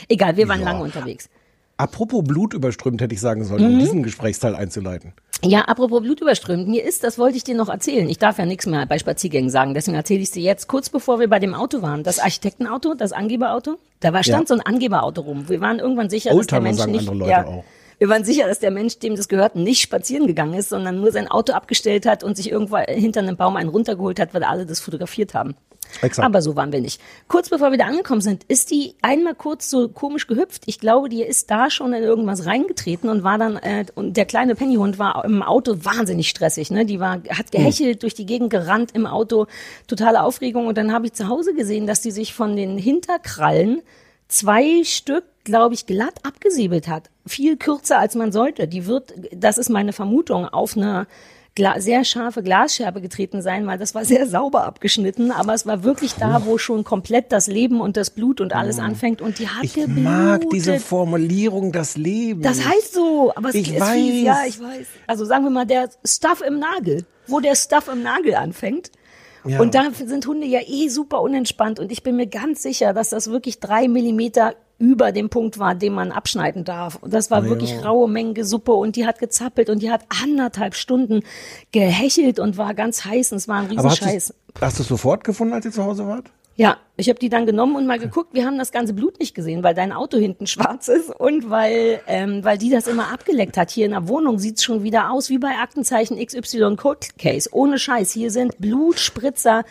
Egal, 0.09 0.35
wir 0.37 0.47
waren 0.47 0.59
Ja. 0.61 0.65
lange 0.71 0.83
unterwegs. 0.83 1.29
Apropos 1.77 2.23
Blut 2.25 2.53
überströmt, 2.53 2.99
hätte 3.01 3.13
ich 3.13 3.21
sagen 3.21 3.45
sollen, 3.45 3.63
Mhm. 3.65 3.73
um 3.73 3.79
diesen 3.79 4.03
Gesprächsteil 4.03 4.53
einzuleiten. 4.55 5.13
Ja, 5.41 5.61
apropos 5.61 6.01
Blutüberströmt, 6.01 6.67
mir 6.67 6.83
ist, 6.83 7.05
das 7.05 7.17
wollte 7.17 7.37
ich 7.37 7.45
dir 7.45 7.55
noch 7.55 7.69
erzählen. 7.69 8.09
Ich 8.09 8.17
darf 8.19 8.37
ja 8.39 8.45
nichts 8.45 8.65
mehr 8.65 8.85
bei 8.85 8.99
Spaziergängen 8.99 9.49
sagen, 9.49 9.73
deswegen 9.73 9.95
erzähle 9.95 10.19
ich 10.19 10.25
es 10.25 10.31
dir 10.31 10.43
jetzt. 10.43 10.67
Kurz 10.67 10.89
bevor 10.89 11.21
wir 11.21 11.29
bei 11.29 11.39
dem 11.39 11.53
Auto 11.53 11.81
waren, 11.81 12.03
das 12.03 12.19
Architektenauto, 12.19 12.93
das 12.95 13.13
Angeberauto, 13.13 13.77
da 14.01 14.11
war, 14.11 14.21
stand 14.23 14.49
Ja. 14.49 14.55
so 14.57 14.61
ein 14.61 14.65
Angeberauto 14.65 15.21
rum. 15.21 15.47
Wir 15.47 15.61
waren 15.61 15.79
irgendwann 15.79 16.09
sicher, 16.09 16.31
dass 16.35 16.45
der 16.47 16.59
Oldtimer 16.59 16.85
Mensch 16.85 17.07
nicht, 17.07 17.25
ja, 17.29 17.45
auch. 17.45 17.63
wir 17.99 18.09
waren 18.09 18.25
sicher, 18.25 18.47
dass 18.47 18.59
der 18.59 18.71
Mensch, 18.71 18.99
dem 18.99 19.15
das 19.15 19.29
gehört, 19.29 19.55
nicht 19.55 19.79
spazieren 19.79 20.27
gegangen 20.27 20.55
ist, 20.55 20.67
sondern 20.67 20.99
nur 20.99 21.13
sein 21.13 21.29
Auto 21.29 21.53
abgestellt 21.53 22.05
hat 22.05 22.25
und 22.25 22.35
sich 22.35 22.51
irgendwo 22.51 22.75
hinter 22.79 23.21
einem 23.21 23.37
Baum 23.37 23.55
einen 23.55 23.69
runtergeholt 23.69 24.19
hat, 24.19 24.33
weil 24.33 24.43
alle 24.43 24.65
das 24.65 24.81
fotografiert 24.81 25.33
haben. 25.33 25.55
Exakt. 26.01 26.25
Aber 26.25 26.41
so 26.41 26.55
waren 26.55 26.71
wir 26.71 26.81
nicht. 26.81 27.01
Kurz 27.27 27.49
bevor 27.49 27.71
wir 27.71 27.77
da 27.77 27.85
angekommen 27.85 28.21
sind, 28.21 28.43
ist 28.47 28.71
die 28.71 28.95
einmal 29.01 29.35
kurz 29.35 29.69
so 29.69 29.89
komisch 29.89 30.27
gehüpft. 30.27 30.63
Ich 30.65 30.79
glaube, 30.79 31.09
die 31.09 31.23
ist 31.23 31.51
da 31.51 31.69
schon 31.69 31.93
in 31.93 32.03
irgendwas 32.03 32.45
reingetreten 32.45 33.09
und 33.09 33.23
war 33.23 33.37
dann, 33.37 33.57
äh, 33.57 33.85
und 33.95 34.15
der 34.17 34.25
kleine 34.25 34.55
Pennyhund 34.55 34.99
war 34.99 35.25
im 35.25 35.41
Auto 35.41 35.77
wahnsinnig 35.83 36.29
stressig. 36.29 36.71
Ne? 36.71 36.85
Die 36.85 36.99
war, 36.99 37.21
hat 37.29 37.51
gehechelt, 37.51 38.03
durch 38.03 38.13
die 38.13 38.25
Gegend 38.25 38.49
gerannt 38.49 38.91
im 38.93 39.05
Auto, 39.05 39.47
totale 39.87 40.23
Aufregung. 40.23 40.67
Und 40.67 40.77
dann 40.77 40.93
habe 40.93 41.07
ich 41.07 41.13
zu 41.13 41.27
Hause 41.27 41.53
gesehen, 41.53 41.87
dass 41.87 42.01
die 42.01 42.11
sich 42.11 42.33
von 42.33 42.55
den 42.55 42.77
Hinterkrallen 42.77 43.81
zwei 44.27 44.83
Stück, 44.83 45.25
glaube 45.43 45.73
ich, 45.73 45.85
glatt 45.85 46.13
abgesiebelt 46.23 46.87
hat. 46.87 47.09
Viel 47.25 47.57
kürzer 47.57 47.99
als 47.99 48.15
man 48.15 48.31
sollte. 48.31 48.67
Die 48.67 48.85
wird, 48.85 49.13
das 49.35 49.57
ist 49.57 49.69
meine 49.69 49.93
Vermutung, 49.93 50.47
auf 50.47 50.77
eine 50.77 51.07
Gla 51.55 51.81
sehr 51.81 52.05
scharfe 52.05 52.41
Glasscherbe 52.43 53.01
getreten 53.01 53.41
sein, 53.41 53.67
weil 53.67 53.77
das 53.77 53.93
war 53.95 54.05
sehr 54.05 54.27
sauber 54.27 54.63
abgeschnitten, 54.63 55.31
aber 55.31 55.53
es 55.53 55.65
war 55.65 55.83
wirklich 55.83 56.13
da, 56.15 56.45
wo 56.45 56.57
schon 56.57 56.83
komplett 56.83 57.31
das 57.31 57.47
Leben 57.47 57.81
und 57.81 57.97
das 57.97 58.11
Blut 58.11 58.39
und 58.39 58.53
alles 58.53 58.79
anfängt 58.79 59.21
und 59.21 59.39
die 59.39 59.47
hat 59.49 59.63
Ich 59.63 59.73
geblutet. 59.73 60.03
mag 60.03 60.49
diese 60.51 60.79
Formulierung, 60.79 61.71
das 61.71 61.97
Leben. 61.97 62.41
Das 62.41 62.65
heißt 62.65 62.93
so, 62.93 63.33
aber 63.35 63.49
es 63.49 63.55
Ich 63.55 63.73
ist 63.73 63.79
weiß. 63.81 63.93
fies, 63.93 64.23
ja, 64.23 64.37
ich 64.47 64.59
weiß. 64.59 64.87
Also 65.07 65.25
sagen 65.25 65.43
wir 65.43 65.49
mal, 65.51 65.65
der 65.65 65.89
Stuff 66.05 66.41
im 66.45 66.59
Nagel, 66.59 67.05
wo 67.27 67.39
der 67.39 67.55
Stuff 67.55 67.89
im 67.91 68.03
Nagel 68.03 68.35
anfängt. 68.35 68.91
Ja. 69.45 69.59
Und 69.59 69.73
da 69.73 69.87
sind 69.93 70.27
Hunde 70.27 70.45
ja 70.47 70.59
eh 70.65 70.89
super 70.89 71.21
unentspannt 71.21 71.79
und 71.79 71.91
ich 71.91 72.03
bin 72.03 72.15
mir 72.17 72.27
ganz 72.27 72.61
sicher, 72.61 72.93
dass 72.93 73.09
das 73.09 73.29
wirklich 73.29 73.59
drei 73.59 73.87
Millimeter 73.87 74.53
über 74.79 75.11
dem 75.11 75.29
Punkt 75.29 75.59
war, 75.59 75.75
den 75.75 75.93
man 75.93 76.11
abschneiden 76.11 76.63
darf. 76.63 76.95
Und 76.95 77.13
das 77.13 77.29
war 77.29 77.43
Ja. 77.43 77.49
wirklich 77.49 77.85
raue 77.85 78.09
Menge 78.09 78.43
Suppe 78.45 78.71
und 78.73 78.95
die 78.95 79.05
hat 79.05 79.19
gezappelt 79.19 79.69
und 79.69 79.81
die 79.83 79.91
hat 79.91 80.01
anderthalb 80.23 80.73
Stunden 80.73 81.21
gehechelt 81.71 82.39
und 82.39 82.57
war 82.57 82.73
ganz 82.73 83.05
heiß 83.05 83.31
und 83.33 83.37
es 83.37 83.47
war 83.47 83.57
ein 83.59 83.67
Riesenscheiß. 83.67 84.33
hast 84.61 84.79
du 84.79 84.81
es 84.83 84.87
sofort 84.89 85.23
gefunden, 85.23 85.53
als 85.53 85.65
ihr 85.65 85.71
zu 85.71 85.83
Hause 85.83 86.07
wart? 86.07 86.25
Ja, 86.55 86.75
ich 86.97 87.07
habe 87.07 87.19
die 87.19 87.29
dann 87.29 87.45
genommen 87.45 87.77
und 87.77 87.87
mal 87.87 87.99
geguckt. 87.99 88.33
Wir 88.33 88.45
haben 88.45 88.57
das 88.57 88.73
ganze 88.73 88.93
Blut 88.93 89.17
nicht 89.19 89.33
gesehen, 89.33 89.63
weil 89.63 89.73
dein 89.73 89.93
Auto 89.93 90.17
hinten 90.17 90.45
schwarz 90.47 90.89
ist 90.89 91.09
und 91.09 91.49
weil, 91.49 92.01
ähm, 92.07 92.43
weil 92.43 92.57
die 92.57 92.69
das 92.69 92.87
immer 92.87 93.13
abgeleckt 93.13 93.55
hat. 93.55 93.71
Hier 93.71 93.85
in 93.85 93.91
der 93.91 94.09
Wohnung 94.09 94.39
sieht's 94.39 94.63
schon 94.65 94.83
wieder 94.83 95.09
aus 95.11 95.29
wie 95.29 95.37
bei 95.37 95.51
Aktenzeichen 95.61 96.17
XY 96.17 96.75
Code 96.75 97.07
Case. 97.17 97.47
Ohne 97.53 97.79
Scheiß. 97.79 98.11
Hier 98.11 98.29
sind 98.29 98.57
Blutspritzer. 98.59 99.63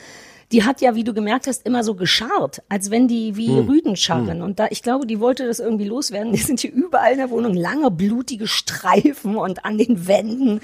Die 0.53 0.65
hat 0.65 0.81
ja, 0.81 0.95
wie 0.95 1.05
du 1.05 1.13
gemerkt 1.13 1.47
hast, 1.47 1.67
immer 1.67 1.85
so 1.85 1.95
gescharrt, 1.95 2.63
als 2.69 2.91
wenn 2.91 3.07
die 3.07 3.37
wie 3.37 3.59
Rüden 3.59 3.97
scharren. 3.97 4.41
Und 4.41 4.59
da, 4.59 4.69
ich 4.71 4.83
glaube, 4.83 5.07
die 5.07 5.21
wollte 5.21 5.47
das 5.47 5.61
irgendwie 5.61 5.85
loswerden. 5.85 6.33
Die 6.33 6.39
sind 6.39 6.61
hier 6.61 6.73
überall 6.73 7.13
in 7.13 7.19
der 7.19 7.31
Wohnung 7.31 7.53
lange 7.53 7.91
blutige 7.91 8.47
Streifen 8.47 9.37
und 9.37 9.65
an 9.67 9.77
den 9.77 10.07
Wänden. 10.07 10.61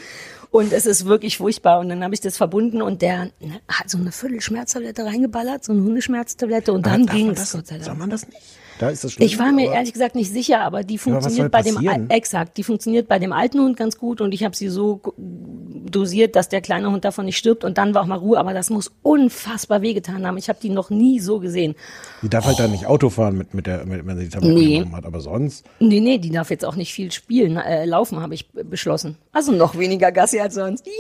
Und 0.50 0.72
es 0.72 0.86
ist 0.86 1.04
wirklich 1.04 1.38
furchtbar. 1.38 1.80
Und 1.80 1.88
dann 1.88 2.02
habe 2.04 2.14
ich 2.14 2.20
das 2.20 2.36
verbunden 2.36 2.80
und 2.80 3.02
der 3.02 3.24
ne, 3.40 3.60
hat 3.68 3.90
so 3.90 3.98
eine 3.98 4.12
Viertelschmerztablette 4.12 5.04
reingeballert, 5.04 5.64
so 5.64 5.72
eine 5.72 5.82
Hundeschmerztablette 5.82 6.72
und 6.72 6.86
dann 6.86 7.06
Gott 7.52 7.66
sei 7.66 7.80
Soll 7.80 7.96
man 7.96 8.08
das 8.08 8.26
nicht? 8.26 8.40
Da 8.78 8.88
ist 8.90 9.04
das 9.04 9.12
schlimm. 9.12 9.26
Ich 9.26 9.38
war 9.38 9.52
mir 9.52 9.72
ehrlich 9.72 9.92
gesagt 9.92 10.14
nicht 10.16 10.32
sicher, 10.32 10.60
aber 10.60 10.82
die 10.82 10.98
funktioniert 10.98 11.50
bei 11.52 11.62
dem 11.62 11.74
passieren? 11.76 12.10
Exakt, 12.10 12.56
die 12.56 12.64
funktioniert 12.64 13.08
bei 13.08 13.18
dem 13.18 13.32
alten 13.32 13.60
Hund 13.60 13.76
ganz 13.76 13.98
gut 13.98 14.20
und 14.20 14.34
ich 14.34 14.42
habe 14.44 14.56
sie 14.56 14.68
so 14.68 15.00
dosiert, 15.16 16.34
dass 16.34 16.48
der 16.48 16.60
kleine 16.60 16.90
Hund 16.90 17.04
davon 17.04 17.26
nicht 17.26 17.36
stirbt 17.36 17.64
und 17.64 17.78
dann 17.78 17.94
war 17.94 18.02
auch 18.02 18.06
mal 18.06 18.18
Ruhe, 18.18 18.38
aber 18.38 18.52
das 18.52 18.70
muss 18.70 18.90
unfassbar 19.02 19.82
wehgetan 19.82 20.26
haben. 20.26 20.36
Ich 20.38 20.48
habe 20.48 20.58
die 20.60 20.70
noch 20.70 20.90
nie 20.90 21.20
so 21.20 21.38
gesehen. 21.38 21.74
Die 22.22 22.28
darf 22.28 22.46
halt 22.46 22.58
dann 22.58 22.72
nicht 22.72 22.86
Auto 22.86 23.10
fahren, 23.10 23.38
mit, 23.38 23.54
mit 23.54 23.66
der, 23.66 23.84
mit, 23.86 24.04
wenn 24.06 24.16
sie 24.18 24.24
die 24.24 24.30
Tabletten 24.30 24.54
Nee. 24.54 24.78
genommen 24.78 24.96
hat, 24.96 25.06
aber 25.06 25.20
sonst. 25.20 25.64
Nee, 25.78 26.00
nee, 26.00 26.18
die 26.18 26.30
darf 26.30 26.50
jetzt 26.50 26.64
auch 26.64 26.76
nicht 26.76 26.92
viel 26.92 27.12
spielen, 27.12 27.56
äh, 27.56 27.84
laufen 27.84 28.20
habe 28.20 28.34
ich 28.34 28.48
beschlossen. 28.50 29.16
Also 29.32 29.52
noch 29.52 29.78
weniger 29.78 30.10
Gassi 30.10 30.40
als 30.40 30.54
sonst. 30.54 30.86
Yay! 30.86 30.92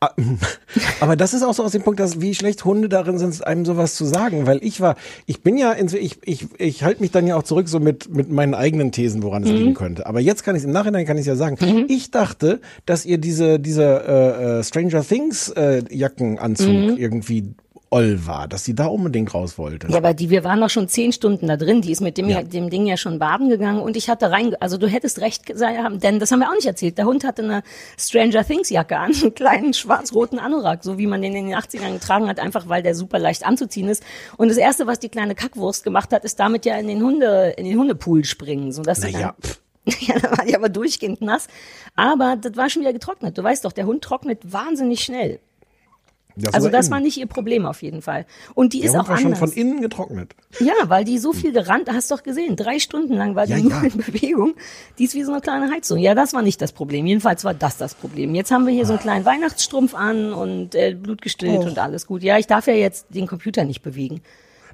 Ah, 0.00 0.10
Aber 1.00 1.16
das 1.16 1.34
ist 1.34 1.42
auch 1.42 1.54
so 1.54 1.64
aus 1.64 1.72
dem 1.72 1.82
Punkt, 1.82 2.00
dass 2.00 2.20
wie 2.20 2.34
schlecht 2.34 2.64
Hunde 2.64 2.88
darin 2.88 3.18
sind, 3.18 3.46
einem 3.46 3.64
sowas 3.64 3.94
zu 3.94 4.04
sagen, 4.04 4.46
weil 4.46 4.62
ich 4.62 4.80
war, 4.80 4.96
ich 5.26 5.42
bin 5.42 5.56
ja, 5.56 5.72
in, 5.72 5.88
ich, 5.94 6.18
ich, 6.22 6.37
ich 6.58 6.82
halte 6.84 7.00
mich 7.00 7.10
dann 7.10 7.26
ja 7.26 7.36
auch 7.36 7.42
zurück 7.42 7.68
so 7.68 7.80
mit, 7.80 8.14
mit 8.14 8.30
meinen 8.30 8.54
eigenen 8.54 8.92
Thesen, 8.92 9.22
woran 9.22 9.42
Mhm. 9.42 9.48
es 9.48 9.54
liegen 9.56 9.74
könnte. 9.74 10.06
Aber 10.06 10.20
jetzt 10.20 10.42
kann 10.44 10.56
ich 10.56 10.64
im 10.64 10.70
Nachhinein 10.72 11.06
kann 11.06 11.18
ich 11.18 11.26
ja 11.26 11.36
sagen, 11.36 11.56
ich 11.88 12.10
dachte, 12.10 12.60
dass 12.86 13.04
ihr 13.06 13.18
diese, 13.18 13.58
diese 13.60 13.82
äh, 13.84 14.58
äh, 14.60 14.64
Stranger 14.64 15.02
Things 15.04 15.48
äh, 15.50 15.82
Jackenanzug 15.90 16.68
Mhm. 16.92 16.96
irgendwie 16.96 17.54
oll 17.90 18.26
war, 18.26 18.48
dass 18.48 18.64
sie 18.64 18.74
da 18.74 18.86
unbedingt 18.86 19.32
raus 19.34 19.58
wollte. 19.58 19.88
Ja, 19.88 19.98
aber 19.98 20.14
die, 20.14 20.30
wir 20.30 20.44
waren 20.44 20.60
doch 20.60 20.70
schon 20.70 20.88
zehn 20.88 21.12
Stunden 21.12 21.46
da 21.46 21.56
drin. 21.56 21.80
Die 21.80 21.90
ist 21.90 22.00
mit 22.00 22.18
dem, 22.18 22.28
Ja. 22.28 22.42
dem 22.42 22.70
Ding 22.70 22.86
ja 22.86 22.96
schon 22.96 23.18
baden 23.18 23.48
gegangen 23.48 23.80
und 23.80 23.96
ich 23.96 24.08
hatte 24.08 24.30
rein, 24.30 24.54
also 24.60 24.76
du 24.76 24.88
hättest 24.88 25.20
recht 25.20 25.46
gesagt 25.46 26.02
denn 26.02 26.18
das 26.18 26.30
haben 26.30 26.40
wir 26.40 26.48
auch 26.50 26.54
nicht 26.54 26.66
erzählt. 26.66 26.98
Der 26.98 27.06
Hund 27.06 27.24
hatte 27.24 27.42
eine 27.42 27.62
Stranger 27.98 28.44
Things 28.44 28.68
Jacke 28.70 28.98
an, 28.98 29.12
einen 29.22 29.34
kleinen 29.34 29.74
schwarz-roten 29.74 30.38
Anorak, 30.38 30.84
so 30.84 30.98
wie 30.98 31.06
man 31.06 31.22
den 31.22 31.34
in 31.34 31.46
den 31.48 31.56
80ern 31.56 31.94
getragen 31.94 32.28
hat, 32.28 32.38
einfach 32.40 32.68
weil 32.68 32.82
der 32.82 32.94
super 32.94 33.18
leicht 33.18 33.46
anzuziehen 33.46 33.88
ist. 33.88 34.02
Und 34.36 34.48
das 34.48 34.56
erste, 34.58 34.86
was 34.86 34.98
die 34.98 35.08
kleine 35.08 35.34
Kackwurst 35.34 35.84
gemacht 35.84 36.12
hat, 36.12 36.24
ist 36.24 36.38
damit 36.40 36.64
ja 36.66 36.76
in 36.76 36.88
den 36.88 37.02
Hunde, 37.02 37.54
in 37.56 37.64
den 37.64 37.78
Hundepool 37.78 38.24
springen, 38.24 38.72
so 38.72 38.82
dass 38.82 39.00
Naja, 39.00 39.34
ja, 40.00 40.18
da 40.18 40.36
war 40.36 40.44
die 40.44 40.54
aber 40.54 40.68
durchgehend 40.68 41.22
nass. 41.22 41.48
Aber 41.96 42.36
das 42.36 42.56
war 42.56 42.68
schon 42.68 42.82
wieder 42.82 42.92
getrocknet. 42.92 43.38
Du 43.38 43.42
weißt 43.42 43.64
doch, 43.64 43.72
der 43.72 43.86
Hund 43.86 44.02
trocknet 44.04 44.52
wahnsinnig 44.52 45.00
schnell. 45.00 45.40
Das 46.40 46.54
Also 46.54 46.68
das 46.68 46.86
innen. 46.86 46.92
war 46.94 47.00
nicht 47.00 47.16
ihr 47.18 47.26
Problem 47.26 47.66
auf 47.66 47.82
jeden 47.82 48.00
Fall. 48.02 48.24
Und 48.54 48.72
die 48.72 48.80
Der 48.80 48.90
ist 48.90 48.94
Hund 48.94 49.04
auch 49.04 49.08
war 49.08 49.16
schon 49.16 49.26
anders. 49.34 49.38
von 49.40 49.52
innen 49.52 49.80
getrocknet. 49.80 50.34
Ja, 50.60 50.72
weil 50.86 51.04
die 51.04 51.18
so 51.18 51.32
viel 51.32 51.52
gerannt, 51.52 51.88
hast 51.92 52.10
doch 52.10 52.22
gesehen, 52.22 52.54
drei 52.56 52.78
Stunden 52.78 53.14
lang 53.14 53.34
war 53.34 53.46
die 53.46 53.52
Ja, 53.52 53.58
nur 53.58 53.70
ja. 53.72 53.82
in 53.82 53.96
Bewegung. 53.96 54.54
Die 54.98 55.04
ist 55.04 55.14
wie 55.14 55.24
so 55.24 55.32
eine 55.32 55.40
kleine 55.40 55.70
Heizung. 55.70 55.98
Ja, 55.98 56.14
das 56.14 56.32
war 56.34 56.42
nicht 56.42 56.60
das 56.62 56.72
Problem. 56.72 57.06
Jedenfalls 57.06 57.44
war 57.44 57.54
das 57.54 57.76
das 57.76 57.94
Problem. 57.94 58.34
Jetzt 58.34 58.50
haben 58.50 58.66
wir 58.66 58.72
hier 58.72 58.86
so 58.86 58.92
einen 58.94 59.00
kleinen 59.02 59.24
Weihnachtsstrumpf 59.24 59.94
an 59.94 60.32
und 60.32 60.74
äh, 60.74 60.94
Blut 60.94 61.22
gestillt 61.22 61.60
Oh. 61.60 61.66
und 61.66 61.78
alles 61.78 62.06
gut. 62.06 62.22
Ja, 62.22 62.38
ich 62.38 62.46
darf 62.46 62.66
ja 62.66 62.74
jetzt 62.74 63.06
den 63.10 63.26
Computer 63.26 63.64
nicht 63.64 63.82
bewegen. 63.82 64.20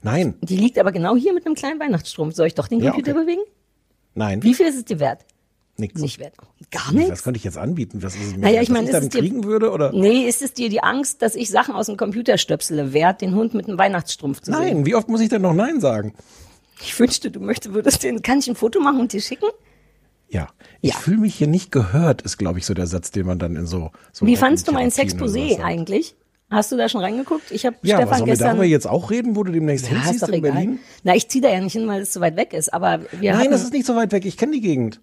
Nein, 0.02 0.35
Die 0.42 0.56
liegt 0.59 0.78
aber 0.78 0.92
genau 0.92 1.16
hier 1.16 1.33
mit 1.33 1.47
einem 1.47 1.54
kleinen 1.54 1.80
Weihnachtsstrumpf. 1.80 2.35
Soll 2.35 2.47
ich 2.49 2.54
doch 2.54 2.68
den 2.68 2.80
Ja, 2.80 2.90
Computer 2.90 3.12
okay. 3.16 3.21
bewegen? 3.25 3.42
nein, 4.14 4.42
Wie 4.42 4.52
viel 4.54 4.66
ist 4.66 4.76
es 4.76 4.85
dir 4.85 5.00
wert? 5.00 5.21
Nix. 5.78 6.00
Nicht 6.00 6.19
wert. 6.19 6.35
Gar 6.71 6.83
Was 6.87 6.93
nichts? 6.93 7.23
könnte 7.23 7.38
ich 7.38 7.45
jetzt 7.45 7.59
anbieten? 7.59 8.02
Was 8.02 8.14
ist 8.14 8.23
es 8.26 8.33
mir 8.33 8.38
Naja, 8.38 8.62
ich 8.62 8.69
meine, 8.71 8.87
ich 8.87 8.93
dann 8.93 9.09
dir- 9.09 9.21
kriegen 9.21 9.45
würde 9.45 9.71
oder? 9.71 9.93
Nee, 9.93 10.28
ist 10.28 10.43
es 10.43 10.52
dir 10.54 10.69
die 10.69 10.83
Angst, 10.83 11.23
dass 11.23 11.35
ich 11.35 11.50
Sachen 11.50 11.75
aus 11.75 11.87
dem 11.87 11.97
Computer 11.97 12.38
stöpsele, 12.38 12.93
wert, 12.93 13.21
den 13.21 13.35
Hund 13.35 13.54
mit 13.54 13.69
einem 13.69 13.78
Weihnachtsstrumpf 13.78 14.40
zu 14.40 14.52
sehen? 14.52 14.61
Nein, 14.61 14.87
wie 14.87 14.95
oft 14.95 15.09
muss 15.09 15.21
ich 15.21 15.28
denn 15.28 15.43
noch 15.43 15.54
Nein 15.54 15.81
sagen? 15.81 16.14
Ich 16.81 16.99
wünschte, 16.99 17.31
du 17.31 17.40
möchtest, 17.40 17.75
würdest 17.75 18.02
den, 18.02 18.23
kann 18.23 18.38
ich 18.40 18.49
ein 18.49 18.57
Foto 18.57 18.81
machen 18.81 19.00
und 19.00 19.12
dir 19.12 19.21
schicken? 19.21 19.47
Ja, 20.28 20.49
ich 20.81 20.90
Ja. 20.93 20.99
fühle 20.99 21.19
mich 21.19 21.35
hier 21.37 21.47
nicht 21.47 21.71
gehört, 21.71 22.23
ist, 22.23 22.38
glaube 22.38 22.59
ich, 22.59 22.66
so 22.66 22.75
der 22.75 22.87
Satz, 22.87 23.11
den 23.12 23.26
man 23.26 23.38
dann 23.38 23.54
in 23.57 23.66
so. 23.66 23.90
so 24.12 24.26
Wie 24.26 24.37
fandst 24.37 24.66
du 24.66 24.73
mein 24.73 24.90
Sexposé 24.90 25.61
eigentlich? 25.62 26.16
Hast 26.50 26.71
du 26.73 26.76
da 26.76 26.88
schon 26.88 27.00
reingeguckt? 27.00 27.50
Ich 27.52 27.64
habe 27.66 27.76
Ja, 27.83 27.97
aber 27.97 28.02
Stefan 28.02 28.19
sollen 28.19 28.26
wir 28.26 28.33
gestern. 28.35 28.49
darüber 28.49 28.64
jetzt 28.64 28.87
auch 28.87 29.11
reden, 29.11 29.35
wo 29.37 29.43
du 29.45 29.52
demnächst 29.52 29.88
ja, 29.90 30.02
hinziehst 30.02 30.28
in 30.28 30.35
egal. 30.35 30.52
Berlin? 30.52 30.78
Na, 31.02 31.14
ich 31.14 31.28
ziehe 31.28 31.43
da 31.43 31.49
ja 31.50 31.61
nicht 31.61 31.73
hin, 31.73 31.87
weil 31.88 32.02
es 32.02 32.12
so 32.12 32.21
weit 32.21 32.37
weg 32.37 32.52
ist. 32.52 32.73
Aber 32.73 33.00
wir 33.12 33.33
Nein, 33.33 33.40
hatten, 33.40 33.50
das 33.50 33.62
ist 33.62 33.73
nicht 33.73 33.87
so 33.87 33.97
weit 33.97 34.12
weg. 34.12 34.25
Ich 34.25 34.37
kenne 34.37 34.52
die 34.52 34.61
Gegend. 34.61 35.00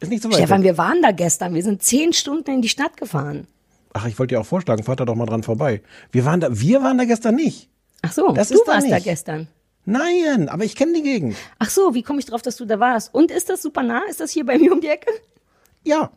Ist 0.00 0.08
nicht 0.10 0.22
so 0.22 0.28
weit 0.30 0.36
Stefan, 0.36 0.60
weg. 0.62 0.70
wir 0.70 0.78
waren 0.78 1.02
da 1.02 1.10
gestern. 1.12 1.54
Wir 1.54 1.62
sind 1.62 1.82
zehn 1.82 2.12
Stunden 2.12 2.50
in 2.50 2.62
die 2.62 2.68
Stadt 2.68 2.96
gefahren. 2.96 3.46
Ach, 3.92 4.06
ich 4.06 4.18
wollte 4.18 4.34
dir 4.34 4.40
auch 4.40 4.46
vorschlagen, 4.46 4.82
fahrt 4.82 5.00
da 5.00 5.04
doch 5.04 5.14
mal 5.14 5.26
dran 5.26 5.42
vorbei. 5.42 5.82
Wir 6.12 6.24
waren 6.24 6.40
da, 6.40 6.48
wir 6.58 6.82
waren 6.82 6.96
da 6.98 7.04
gestern 7.04 7.34
nicht. 7.34 7.68
Ach 8.02 8.12
so, 8.12 8.32
Das 8.32 8.48
du 8.48 8.54
ist 8.54 8.64
da 8.66 8.72
warst 8.74 8.90
da 8.90 8.94
nicht. 8.96 9.04
gestern. 9.04 9.48
Nein, 9.84 10.48
aber 10.48 10.64
ich 10.64 10.76
kenne 10.76 10.92
die 10.92 11.02
Gegend. 11.02 11.36
Ach 11.58 11.70
so, 11.70 11.94
wie 11.94 12.02
komme 12.02 12.18
ich 12.20 12.26
drauf, 12.26 12.42
dass 12.42 12.56
du 12.56 12.64
da 12.64 12.78
warst? 12.78 13.12
Und 13.14 13.30
ist 13.30 13.48
das 13.50 13.62
super 13.62 13.82
nah? 13.82 14.02
Ist 14.08 14.20
das 14.20 14.30
hier 14.30 14.44
bei 14.46 14.58
mir 14.58 14.72
um 14.72 14.80
die 14.80 14.88
Ecke? 14.88 15.10
Ja, 15.82 16.10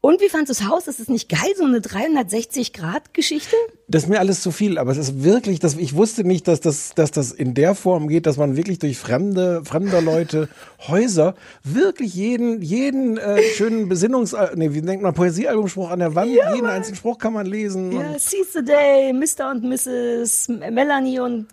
Und 0.00 0.20
wie 0.20 0.28
fandst 0.28 0.50
du 0.50 0.54
das 0.54 0.68
Haus? 0.70 0.86
Ist 0.86 1.00
es 1.00 1.08
nicht 1.08 1.28
geil, 1.28 1.52
so 1.56 1.64
eine 1.64 1.78
360-Grad-Geschichte? 1.78 3.56
das 3.92 4.04
ist 4.04 4.08
mir 4.08 4.20
alles 4.20 4.40
zu 4.40 4.50
viel, 4.50 4.78
aber 4.78 4.90
es 4.90 4.96
ist 4.96 5.22
wirklich, 5.22 5.60
dass 5.60 5.76
ich 5.76 5.94
wusste 5.94 6.24
nicht, 6.24 6.48
dass 6.48 6.60
das, 6.60 6.94
dass 6.94 7.10
das 7.10 7.30
in 7.30 7.52
der 7.52 7.74
Form 7.74 8.08
geht, 8.08 8.24
dass 8.24 8.38
man 8.38 8.56
wirklich 8.56 8.78
durch 8.78 8.96
fremde, 8.96 9.62
fremder 9.64 10.00
Leute 10.00 10.48
Häuser 10.88 11.34
wirklich 11.62 12.14
jeden, 12.14 12.62
jeden 12.62 13.18
äh, 13.18 13.42
schönen 13.54 13.90
Besinnungs, 13.90 14.32
äh, 14.32 14.48
nee, 14.54 14.72
wie 14.72 14.80
nennt 14.80 15.02
man, 15.02 15.12
Poesiealbumspruch 15.12 15.90
an 15.90 15.98
der 15.98 16.14
Wand, 16.14 16.30
jeden 16.30 16.66
einzelnen 16.66 16.96
Spruch 16.96 17.18
kann 17.18 17.34
man 17.34 17.44
lesen. 17.44 17.92
Ja, 17.92 18.18
Seize 18.18 18.46
the 18.54 18.64
Day, 18.64 19.12
Mr. 19.12 19.50
und 19.50 19.62
Mrs. 19.64 20.48
Melanie 20.48 21.20
und 21.20 21.48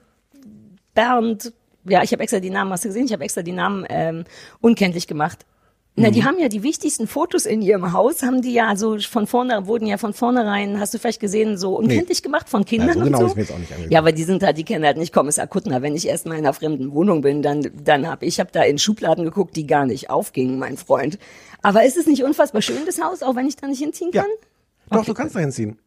Bernd. 0.94 1.52
Ja, 1.86 2.04
ich 2.04 2.14
habe 2.14 2.24
extra 2.24 2.40
die 2.40 2.50
Namen, 2.50 2.72
hast 2.72 2.86
du 2.86 2.90
gesehen? 2.90 3.06
Ich 3.06 3.14
habe 3.14 3.24
extra 3.24 3.42
die 3.42 3.52
Namen 3.52 3.86
ähm, 3.90 4.24
unkenntlich 4.62 5.08
gemacht. 5.08 5.46
Na, 6.00 6.08
Mhm. 6.10 6.14
die 6.14 6.24
haben 6.24 6.40
ja 6.40 6.48
die 6.50 6.64
wichtigsten 6.64 7.08
Fotos 7.08 7.46
in 7.46 7.62
ihrem 7.62 7.94
Haus, 7.94 8.24
haben 8.24 8.42
die 8.42 8.54
ja 8.54 8.76
so 8.76 8.98
von 9.00 9.28
vorne, 9.28 9.68
wurden 9.68 9.86
ja 9.86 9.98
von 9.98 10.14
vornherein, 10.14 10.80
hast 10.80 10.94
du 10.94 10.98
vielleicht 11.00 11.20
gesehen, 11.20 11.58
so 11.58 11.76
unkenntlich 11.78 12.24
gemacht 12.24 12.48
von 12.50 12.64
Kindern 12.66 12.88
Ja, 12.90 12.94
so 12.94 13.00
und 13.02 13.06
genau 13.06 13.18
so. 13.20 13.24
hab 13.26 13.30
ich 13.32 13.36
mir 13.36 13.42
jetzt 13.44 13.52
auch 13.54 13.58
nicht 13.60 13.72
angeguckt. 13.72 13.92
Ja, 13.94 14.00
aber 14.00 14.12
die 14.12 14.24
sind 14.24 14.44
halt, 14.44 14.58
die 14.58 14.64
kennen 14.64 14.86
halt 14.86 14.98
nicht 14.98 15.14
Kommissar 15.14 15.48
Kuttner. 15.48 15.82
Wenn 15.82 15.96
ich 15.96 16.08
erst 16.08 16.26
mal 16.26 16.34
in 16.36 16.40
einer 16.46 16.54
fremden 16.54 16.94
Wohnung 16.94 17.22
bin, 17.22 17.42
dann, 17.42 17.70
dann 17.84 18.08
hab 18.08 18.24
ich 18.24 18.40
hab 18.40 18.52
da 18.52 18.64
in 18.64 18.78
Schubladen 18.80 19.26
geguckt, 19.26 19.56
die 19.56 19.68
gar 19.68 19.86
nicht 19.86 20.10
aufgingen, 20.10 20.58
mein 20.60 20.78
Freund. 20.78 21.20
Aber 21.62 21.84
ist 21.84 21.98
es 21.98 22.06
nicht 22.08 22.24
unfassbar 22.24 22.62
schön, 22.62 22.86
das 22.86 23.02
Haus, 23.02 23.22
auch 23.22 23.36
wenn 23.36 23.48
ich 23.48 23.58
da 23.58 23.68
nicht 23.68 23.80
hinziehen 23.80 24.12
ja. 24.14 24.22
kann? 24.22 24.32
Doch, 24.92 25.06
du 25.06 25.14
kannst 25.14 25.36
da 25.36 25.40
hinziehen. 25.40 25.78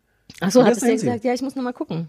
Ach 0.40 0.50
so, 0.50 0.62
Du 0.62 0.70
es 0.70 0.78
da 0.78 0.86
ja 0.86 0.92
gesagt, 0.94 1.24
ja, 1.24 1.32
ich 1.34 1.42
muss 1.42 1.56
noch 1.56 1.62
mal 1.62 1.72
gucken. 1.72 2.08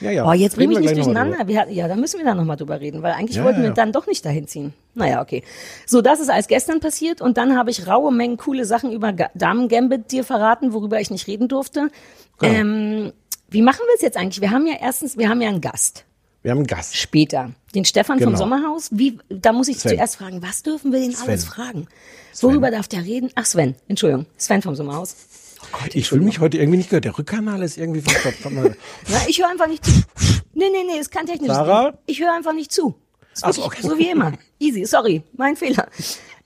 Ja, 0.00 0.10
ja. 0.10 0.28
Oh, 0.28 0.32
jetzt 0.32 0.56
bring 0.56 0.70
Reden 0.70 0.82
mich 0.84 0.92
durcheinander. 0.94 1.46
Wir 1.46 1.68
ja, 1.70 1.86
da 1.88 1.94
müssen 1.96 2.18
wir 2.18 2.24
dann 2.24 2.36
nochmal 2.38 2.56
drüber 2.56 2.80
reden, 2.80 3.02
weil 3.02 3.12
eigentlich 3.12 3.36
Ja, 3.36 3.44
wollten 3.44 3.60
ja, 3.62 3.68
wir 3.68 3.74
dann 3.74 3.92
doch 3.92 4.06
nicht 4.06 4.24
dahin 4.24 4.46
ziehen. 4.46 4.72
Naja, 4.94 5.20
okay. 5.20 5.42
So, 5.86 6.00
das 6.00 6.20
ist 6.20 6.30
alles 6.30 6.48
gestern 6.48 6.80
passiert 6.80 7.20
und 7.20 7.36
dann 7.36 7.56
habe 7.56 7.70
ich 7.70 7.86
raue 7.86 8.12
Mengen 8.12 8.36
coole 8.38 8.64
Sachen 8.64 8.92
über 8.92 9.12
Ga- 9.12 9.30
Damen 9.34 9.68
Gambit 9.68 10.10
dir 10.12 10.24
verraten, 10.24 10.72
worüber 10.72 11.00
ich 11.00 11.10
nicht 11.10 11.26
reden 11.26 11.48
durfte. 11.48 11.90
Genau. 12.38 12.52
Ähm, 12.54 13.12
wie 13.50 13.62
machen 13.62 13.80
wir 13.86 13.94
es 13.96 14.02
jetzt 14.02 14.16
eigentlich? 14.16 14.40
Wir 14.40 14.50
haben 14.50 14.66
ja 14.66 14.76
erstens, 14.80 15.18
wir 15.18 15.28
haben 15.28 15.40
ja 15.42 15.48
einen 15.48 15.60
Gast 15.60 16.04
Wir 16.42 16.52
haben 16.52 16.58
einen 16.58 16.66
Gast. 16.66 16.96
später. 16.96 17.50
Den 17.74 17.84
Stefan 17.84 18.18
vom 18.18 18.28
Genau. 18.28 18.38
Sommerhaus. 18.38 18.88
Wie, 18.92 19.18
da 19.28 19.52
muss 19.52 19.68
ich 19.68 19.78
Sven. 19.78 19.96
zuerst 19.96 20.16
fragen, 20.16 20.40
was 20.42 20.62
dürfen 20.62 20.92
wir 20.92 21.00
den 21.00 21.12
Sven. 21.12 21.28
alles 21.28 21.44
fragen? 21.44 21.86
Worüber 22.40 22.70
darf 22.70 22.88
der 22.88 23.04
reden? 23.04 23.30
Ach, 23.34 23.44
Sven, 23.44 23.74
Entschuldigung. 23.88 24.26
Sven 24.38 24.62
vom 24.62 24.74
Sommerhaus. 24.74 25.14
Ich 25.92 26.08
fühle 26.08 26.22
mich 26.22 26.40
heute 26.40 26.58
irgendwie 26.58 26.78
nicht 26.78 26.90
gehört. 26.90 27.04
Der 27.04 27.16
Rückkanal 27.16 27.62
ist 27.62 27.78
irgendwie 27.78 28.00
verstopft. 28.00 28.40
Na, 28.52 29.18
ich 29.28 29.38
höre 29.38 29.48
einfach 29.48 29.66
nicht 29.68 29.84
zu. 29.84 29.92
Nee, 30.54 30.66
nee, 30.72 30.84
nee, 30.86 30.98
ist 30.98 31.10
kein 31.10 31.26
technisches 31.26 31.56
Sarah? 31.56 31.90
Ding. 31.92 32.00
Ich 32.06 32.20
höre 32.20 32.32
einfach 32.34 32.52
nicht 32.52 32.72
zu. 32.72 32.94
Ist 33.32 33.44
wirklich 33.44 33.64
okay. 33.64 33.82
so 33.82 33.98
wie 33.98 34.10
immer. 34.10 34.32
Easy, 34.58 34.84
sorry, 34.84 35.22
mein 35.36 35.56
Fehler. 35.56 35.86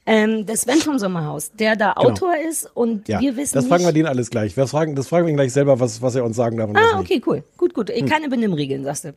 Ähm, 0.07 0.45
der 0.45 0.57
Sven 0.59 0.79
vom 0.79 0.99
Sommerhaus, 0.99 1.51
der 1.53 1.77
da 1.77 1.93
Autor 1.95 2.35
ist 2.37 2.69
und 2.75 3.09
Ja, 3.09 3.21
wir 3.21 3.37
wissen 3.39 3.55
das 3.55 3.67
fragen 3.67 3.85
wir 3.85 3.93
den 3.93 4.07
alles 4.07 4.29
gleich. 4.29 4.55
Das 4.55 4.71
fragen, 4.71 4.95
das 4.95 5.09
fragen 5.09 5.25
wir 5.27 5.31
ihn 5.33 5.37
gleich 5.37 5.53
selber, 5.55 5.81
was, 5.81 6.03
was 6.03 6.15
er 6.15 6.25
uns 6.25 6.37
sagen 6.37 6.59
darf. 6.59 6.71
Ah, 6.75 7.01
okay, 7.01 7.23
cool. 7.27 7.43
Gut, 7.57 7.73
gut. 7.73 7.91
Keine 8.09 8.29
Benimmregeln, 8.29 8.85
sagst 8.85 9.05
du. 9.05 9.15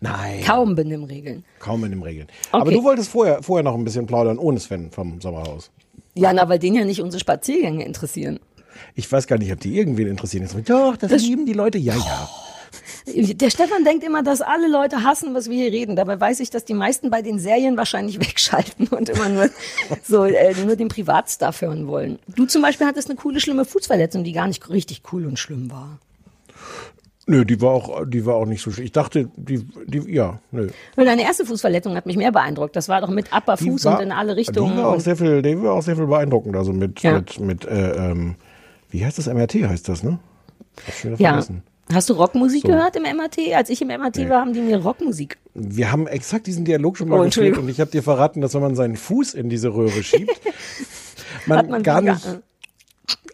Nein, 0.00 0.42
Kaum 0.44 0.74
Benimmregeln. 0.74 1.44
kaum 1.60 1.84
in 1.84 1.92
den 1.92 2.02
Regeln. 2.02 2.26
Aber 2.50 2.66
Okay. 2.66 2.74
du 2.74 2.82
wolltest 2.82 3.10
vorher, 3.10 3.42
vorher 3.42 3.62
noch 3.62 3.74
ein 3.74 3.84
bisschen 3.84 4.06
plaudern, 4.06 4.36
ohne 4.38 4.58
Sven 4.58 4.90
vom 4.90 5.20
Sommerhaus. 5.20 5.70
Ja, 6.14 6.32
na, 6.32 6.48
weil 6.48 6.58
den 6.58 6.74
ja 6.74 6.84
nicht 6.84 7.00
unsere 7.00 7.20
Spaziergänge 7.20 7.84
interessieren. 7.84 8.40
Ich 8.94 9.10
weiß 9.10 9.26
gar 9.26 9.38
nicht, 9.38 9.52
ob 9.52 9.60
die 9.60 9.76
irgendwen 9.76 10.06
interessieren. 10.08 10.42
Jetzt, 10.44 10.70
doch, 10.70 10.96
das, 10.96 11.22
lieben 11.22 11.46
die 11.46 11.52
Leute. 11.52 11.78
Ja, 11.78 11.94
ja. 11.94 12.28
Der 13.06 13.50
Stefan 13.50 13.84
denkt 13.84 14.04
immer, 14.04 14.22
dass 14.22 14.40
alle 14.40 14.68
Leute 14.70 15.02
hassen, 15.02 15.34
was 15.34 15.50
wir 15.50 15.56
hier 15.56 15.72
reden. 15.72 15.96
Dabei 15.96 16.18
weiß 16.20 16.40
ich, 16.40 16.50
dass 16.50 16.64
die 16.64 16.72
meisten 16.74 17.10
bei 17.10 17.20
den 17.20 17.38
Serien 17.38 17.76
wahrscheinlich 17.76 18.20
wegschalten 18.26 18.86
und 18.88 19.08
immer 19.08 19.28
nur 19.28 19.50
so 20.04 20.24
äh, 20.24 20.54
nur 20.64 20.76
den 20.76 20.88
Privatstuff 20.88 21.60
hören 21.60 21.86
wollen. 21.88 22.18
Du 22.28 22.46
zum 22.46 22.62
Beispiel 22.62 22.86
hattest 22.86 23.10
eine 23.10 23.16
coole, 23.18 23.40
schlimme 23.40 23.64
Fußverletzung, 23.64 24.24
die 24.24 24.32
gar 24.32 24.46
nicht 24.46 24.68
richtig 24.70 25.02
cool 25.12 25.26
und 25.26 25.38
schlimm 25.38 25.70
war. 25.70 25.98
Nö, 27.26 27.44
die 27.44 27.60
war 27.60 27.70
auch, 27.70 28.04
die 28.06 28.26
war 28.26 28.34
auch 28.34 28.46
nicht 28.46 28.62
so 28.62 28.70
schlimm. 28.72 28.84
Ich 28.86 28.92
dachte, 28.92 29.28
die, 29.36 29.64
die, 29.86 30.12
ja, 30.12 30.40
nö. 30.50 30.70
Weil 30.96 31.06
deine 31.06 31.22
erste 31.22 31.46
Fußverletzung 31.46 31.94
hat 31.94 32.04
mich 32.04 32.16
mehr 32.16 32.32
beeindruckt. 32.32 32.74
Das 32.74 32.88
war 32.88 33.00
doch 33.00 33.10
mit 33.10 33.32
Upper 33.32 33.56
Fuß 33.56 33.84
war- 33.84 33.98
und 33.98 34.04
in 34.06 34.12
alle 34.12 34.34
Richtungen. 34.34 34.72
Die 34.72 34.78
war 34.78 34.88
auch 34.88 34.94
und- 34.94 35.00
sehr 35.00 35.16
viel, 35.16 35.40
die 35.40 35.60
war 35.62 35.74
auch 35.74 35.82
sehr 35.82 35.94
viel 35.94 36.06
beeindruckend. 36.06 36.56
Also 36.56 36.72
mit, 36.72 37.00
Ja. 37.02 37.12
mit, 37.14 37.38
mit, 37.38 37.64
äh, 37.64 38.10
ähm, 38.10 38.34
wie 38.92 39.04
heißt 39.04 39.18
das? 39.18 39.26
MRT 39.26 39.54
heißt 39.54 39.88
das, 39.88 40.02
ne? 40.02 40.18
Ja. 41.18 41.30
vergessen. 41.32 41.62
Hast 41.92 42.08
du 42.08 42.14
Rockmusik 42.14 42.62
So. 42.62 42.68
gehört 42.68 42.96
im 42.96 43.02
MRT? 43.02 43.54
Als 43.54 43.68
ich 43.68 43.82
im 43.82 43.88
MRT 43.88 44.28
war, 44.28 44.40
haben 44.40 44.52
die 44.52 44.60
mir 44.60 44.78
Rockmusik. 44.78 45.36
Wir 45.54 45.90
haben 45.92 46.06
exakt 46.06 46.46
diesen 46.46 46.64
Dialog 46.64 46.96
schon 46.96 47.08
mal 47.08 47.18
Oh, 47.18 47.22
Entschuldigung. 47.24 47.64
und 47.64 47.68
ich 47.68 47.80
habe 47.80 47.90
dir 47.90 48.02
verraten, 48.02 48.40
dass 48.40 48.54
wenn 48.54 48.62
man 48.62 48.74
seinen 48.76 48.96
Fuß 48.96 49.34
in 49.34 49.50
diese 49.50 49.74
Röhre 49.74 50.02
schiebt, 50.02 50.40
man, 51.46 51.68
man 51.68 51.82
gar 51.82 52.00
nicht, 52.00 52.40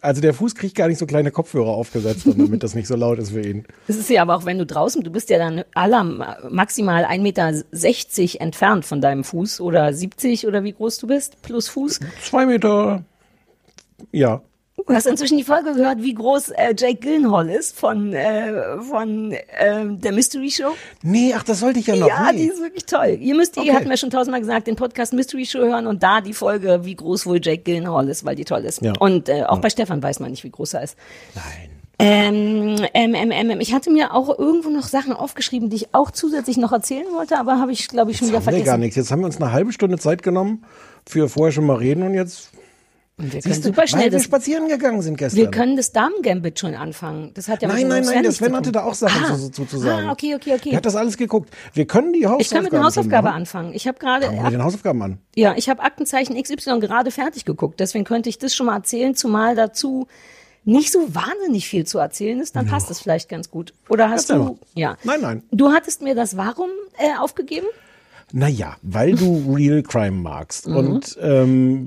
also 0.01 0.19
der 0.21 0.33
Fuß 0.33 0.55
kriegt 0.55 0.75
gar 0.75 0.87
nicht 0.87 0.97
so 0.97 1.05
kleine 1.05 1.31
Kopfhörer 1.31 1.69
aufgesetzt, 1.69 2.25
damit 2.25 2.63
das 2.63 2.75
nicht 2.75 2.87
so 2.87 2.95
laut 2.95 3.19
ist 3.19 3.31
für 3.31 3.41
ihn. 3.41 3.65
Das 3.87 3.95
ist 3.95 4.09
ja 4.09 4.21
aber 4.23 4.35
auch, 4.35 4.45
wenn 4.45 4.57
du 4.57 4.65
draußen, 4.65 5.03
du 5.03 5.11
bist 5.11 5.29
ja 5.29 5.37
dann 5.37 5.63
aller 5.73 6.03
maximal 6.49 7.05
1,60 7.05 7.19
Meter 7.21 8.41
entfernt 8.41 8.85
von 8.85 8.99
deinem 8.99 9.23
Fuß 9.23 9.61
oder 9.61 9.93
70 9.93 10.47
oder 10.47 10.63
wie 10.63 10.73
groß 10.73 10.97
du 10.97 11.07
bist, 11.07 11.41
plus 11.41 11.69
Fuß. 11.69 11.99
Zwei 12.21 12.45
Meter, 12.45 13.03
ja. 14.11 14.41
Du 14.89 14.95
hast 14.95 15.05
inzwischen 15.05 15.37
die 15.37 15.43
Folge 15.43 15.75
gehört, 15.75 16.01
wie 16.01 16.15
groß 16.15 16.49
äh, 16.49 16.73
Jake 16.75 16.95
Gyllenhaal 16.95 17.47
ist 17.47 17.77
von, 17.79 18.11
äh, 18.11 18.81
von 18.81 19.31
äh, 19.31 19.85
der 19.85 20.11
Mystery 20.11 20.49
Show. 20.49 20.71
Nee, 21.03 21.31
ach, 21.37 21.43
das 21.43 21.59
sollte 21.59 21.77
ich 21.77 21.85
ja 21.85 21.95
noch. 21.95 22.07
Ja, 22.07 22.31
nee. 22.31 22.39
die 22.39 22.47
ist 22.47 22.59
wirklich 22.59 22.85
toll. 22.87 23.15
Ihr 23.21 23.35
müsst, 23.35 23.55
ihr 23.57 23.61
Okay. 23.61 23.73
habt 23.75 23.87
mir 23.87 23.97
schon 23.97 24.09
tausendmal 24.09 24.39
gesagt, 24.41 24.65
den 24.65 24.75
Podcast 24.75 25.13
Mystery 25.13 25.45
Show 25.45 25.59
hören 25.59 25.85
und 25.85 26.01
da 26.01 26.21
die 26.21 26.33
Folge, 26.33 26.85
wie 26.85 26.95
groß 26.95 27.27
wohl 27.27 27.39
Jake 27.39 27.61
Gyllenhaal 27.61 28.09
ist, 28.09 28.25
weil 28.25 28.35
die 28.35 28.45
toll 28.45 28.65
ist. 28.65 28.81
Ja. 28.81 28.93
Und 28.99 29.29
äh, 29.29 29.43
auch 29.43 29.59
bei 29.59 29.69
Stefan 29.69 30.01
weiß 30.01 30.21
man 30.21 30.31
nicht, 30.31 30.43
wie 30.43 30.49
groß 30.49 30.73
er 30.73 30.83
ist. 30.83 30.97
Nein. 31.35 31.69
Ähm, 32.01 32.77
ähm, 32.95 33.13
ähm, 33.13 33.31
ähm, 33.51 33.59
ich 33.59 33.73
hatte 33.75 33.91
mir 33.91 34.15
auch 34.15 34.39
irgendwo 34.39 34.69
noch 34.69 34.87
Sachen 34.87 35.13
aufgeschrieben, 35.13 35.69
die 35.69 35.75
ich 35.75 35.93
auch 35.93 36.09
zusätzlich 36.09 36.57
noch 36.57 36.71
erzählen 36.71 37.05
wollte, 37.13 37.37
aber 37.37 37.59
habe 37.59 37.73
ich, 37.73 37.89
glaube 37.89 38.09
ich, 38.09 38.17
schon 38.17 38.29
wieder 38.29 38.37
Haben 38.37 38.45
wir 38.47 38.51
gar 38.53 38.57
vergessen. 38.63 38.79
nichts. 38.79 38.95
Jetzt 38.95 39.11
haben 39.11 39.19
wir 39.19 39.27
uns 39.27 39.39
eine 39.39 39.51
halbe 39.51 39.71
Stunde 39.71 39.99
Zeit 39.99 40.23
genommen 40.23 40.63
für 41.05 41.29
vorher 41.29 41.51
schon 41.51 41.67
mal 41.67 41.75
reden 41.77 42.01
und 42.01 42.15
jetzt 42.15 42.49
Und 43.19 43.33
wir 43.33 43.41
können 43.41 43.53
siehst 43.53 43.65
du, 43.65 43.69
super 43.69 43.85
schnell 43.85 44.09
das, 44.09 44.23
spazieren 44.23 44.69
gegangen 44.69 45.01
sind 45.01 45.17
gestern. 45.17 45.37
wir 45.37 45.51
können 45.51 45.75
das 45.75 45.91
Damen-Gambit 45.91 46.57
schon 46.57 46.73
anfangen. 46.73 47.31
Das 47.33 47.49
hat 47.49 47.61
ja 47.61 47.67
nein, 47.67 47.87
nein, 47.87 48.03
nein, 48.03 48.13
der 48.13 48.21
nichts 48.21 48.37
Sven 48.37 48.55
hatte 48.55 48.71
da 48.71 48.83
auch 48.83 48.93
Sachen 48.93 49.23
ah, 49.25 49.35
zu, 49.35 49.51
zu, 49.51 49.65
zu 49.65 49.77
sagen. 49.77 50.07
Ah, 50.07 50.11
okay, 50.13 50.35
okay, 50.35 50.53
okay. 50.53 50.69
Der 50.69 50.77
hat 50.77 50.85
das 50.85 50.95
alles 50.95 51.17
geguckt. 51.17 51.49
Wir 51.73 51.85
können 51.85 52.13
die 52.13 52.25
Hausaufgaben 52.25 52.41
Ich 52.41 52.49
kann 52.49 52.63
mit 52.63 52.71
schon 52.71 52.83
Hausaufgabe 52.83 53.27
machen. 53.27 53.37
anfangen. 53.37 53.73
Ich 53.73 53.87
habe 53.87 53.99
gerade, 53.99 54.25
Fangen 54.27 54.37
wir 54.37 54.43
mit 54.45 54.53
den 54.53 54.63
Hausaufgaben 54.63 55.01
an. 55.01 55.17
ja, 55.35 55.53
ich 55.57 55.69
habe 55.69 55.83
Aktenzeichen 55.83 56.41
XY 56.41 56.79
gerade 56.79 57.11
fertig 57.11 57.43
geguckt. 57.45 57.79
Deswegen 57.81 58.05
könnte 58.05 58.29
ich 58.29 58.37
das 58.37 58.55
schon 58.55 58.67
mal 58.67 58.77
erzählen, 58.77 59.13
zumal 59.15 59.53
dazu 59.55 60.07
nicht 60.65 60.91
so 60.91 61.13
wahnsinnig 61.13 61.67
viel 61.67 61.85
zu 61.85 61.99
erzählen 61.99 62.39
ist, 62.39 62.55
dann 62.55 62.67
passt 62.67 62.89
das 62.89 62.99
vielleicht 63.01 63.29
ganz 63.29 63.49
gut. 63.49 63.73
Oder 63.89 64.09
hast 64.09 64.29
Erzähl 64.29 64.45
du, 64.45 64.59
ja. 64.75 64.97
Nein, 65.03 65.21
nein. 65.21 65.43
Du 65.51 65.71
hattest 65.71 66.01
mir 66.01 66.15
das 66.15 66.37
Warum 66.37 66.69
äh, 66.97 67.17
aufgegeben? 67.19 67.67
Naja, 68.31 68.77
weil 68.81 69.15
du 69.15 69.53
Real 69.55 69.81
Crime 69.83 70.11
magst 70.17 70.67
Mhm. 70.67 70.75
und 70.75 71.17
ähm, 71.21 71.83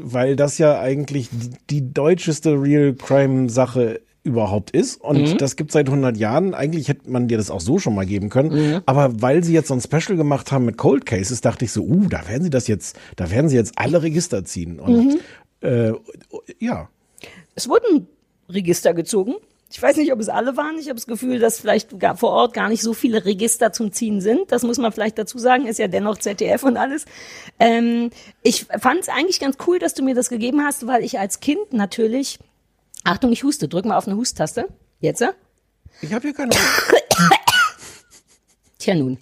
weil 0.00 0.36
das 0.36 0.58
ja 0.58 0.80
eigentlich 0.80 1.28
die, 1.30 1.50
die 1.70 1.92
deutscheste 1.94 2.60
Real 2.60 2.94
Crime 2.94 3.50
Sache 3.50 4.00
überhaupt 4.24 4.72
ist 4.72 5.00
und 5.00 5.32
Mhm. 5.32 5.38
das 5.38 5.56
gibt 5.56 5.72
seit 5.72 5.88
100 5.88 6.16
Jahren. 6.16 6.52
Eigentlich 6.52 6.88
hätte 6.88 7.10
man 7.10 7.28
dir 7.28 7.38
das 7.38 7.50
auch 7.50 7.60
so 7.60 7.78
schon 7.78 7.94
mal 7.94 8.04
geben 8.04 8.28
können, 8.28 8.50
Mhm. 8.50 8.80
aber 8.84 9.22
weil 9.22 9.42
sie 9.44 9.54
jetzt 9.54 9.68
so 9.68 9.74
ein 9.74 9.80
Special 9.80 10.16
gemacht 10.16 10.52
haben 10.52 10.64
mit 10.66 10.76
Cold 10.76 11.06
Cases, 11.06 11.40
dachte 11.40 11.64
ich 11.64 11.72
so, 11.72 11.82
uh, 11.82 12.06
da 12.08 12.28
werden 12.28 12.42
sie 12.42 12.50
das 12.50 12.66
jetzt, 12.66 12.98
da 13.16 13.30
werden 13.30 13.48
sie 13.48 13.56
jetzt 13.56 13.72
alle 13.76 14.02
Register 14.02 14.44
ziehen 14.44 14.80
und 14.80 15.14
Mhm. 15.14 15.18
äh, 15.60 15.92
ja. 16.58 16.88
Es 17.54 17.68
wurden 17.68 18.06
Register 18.50 18.92
gezogen. 18.94 19.34
Ich 19.70 19.82
weiß 19.82 19.96
nicht, 19.98 20.12
ob 20.12 20.20
es 20.20 20.30
alle 20.30 20.56
waren. 20.56 20.78
Ich 20.78 20.86
habe 20.86 20.94
das 20.94 21.06
Gefühl, 21.06 21.38
dass 21.38 21.60
vielleicht 21.60 21.90
vor 22.16 22.30
Ort 22.30 22.54
gar 22.54 22.70
nicht 22.70 22.82
so 22.82 22.94
viele 22.94 23.26
Register 23.26 23.70
zum 23.72 23.92
Ziehen 23.92 24.22
sind. 24.22 24.50
Das 24.50 24.62
muss 24.62 24.78
man 24.78 24.92
vielleicht 24.92 25.18
dazu 25.18 25.38
sagen. 25.38 25.66
Ist 25.66 25.78
ja 25.78 25.88
dennoch 25.88 26.16
ZDF 26.16 26.62
und 26.62 26.78
alles. 26.78 27.04
Ähm, 27.58 28.10
ich 28.42 28.64
fand 28.64 29.00
es 29.00 29.08
eigentlich 29.10 29.40
ganz 29.40 29.58
cool, 29.66 29.78
dass 29.78 29.92
du 29.92 30.02
mir 30.02 30.14
das 30.14 30.30
gegeben 30.30 30.64
hast, 30.64 30.86
weil 30.86 31.04
ich 31.04 31.18
als 31.18 31.40
Kind 31.40 31.72
natürlich. 31.72 32.38
Achtung, 33.04 33.30
ich 33.30 33.44
huste. 33.44 33.68
Drück 33.68 33.84
mal 33.84 33.98
auf 33.98 34.06
eine 34.06 34.16
Husttaste. 34.16 34.68
Jetzt? 35.00 35.20
ja? 35.20 35.32
Ich 36.00 36.12
habe 36.14 36.22
hier 36.22 36.34
keine. 36.34 36.50
Tja 38.78 38.94
nun. 38.94 39.18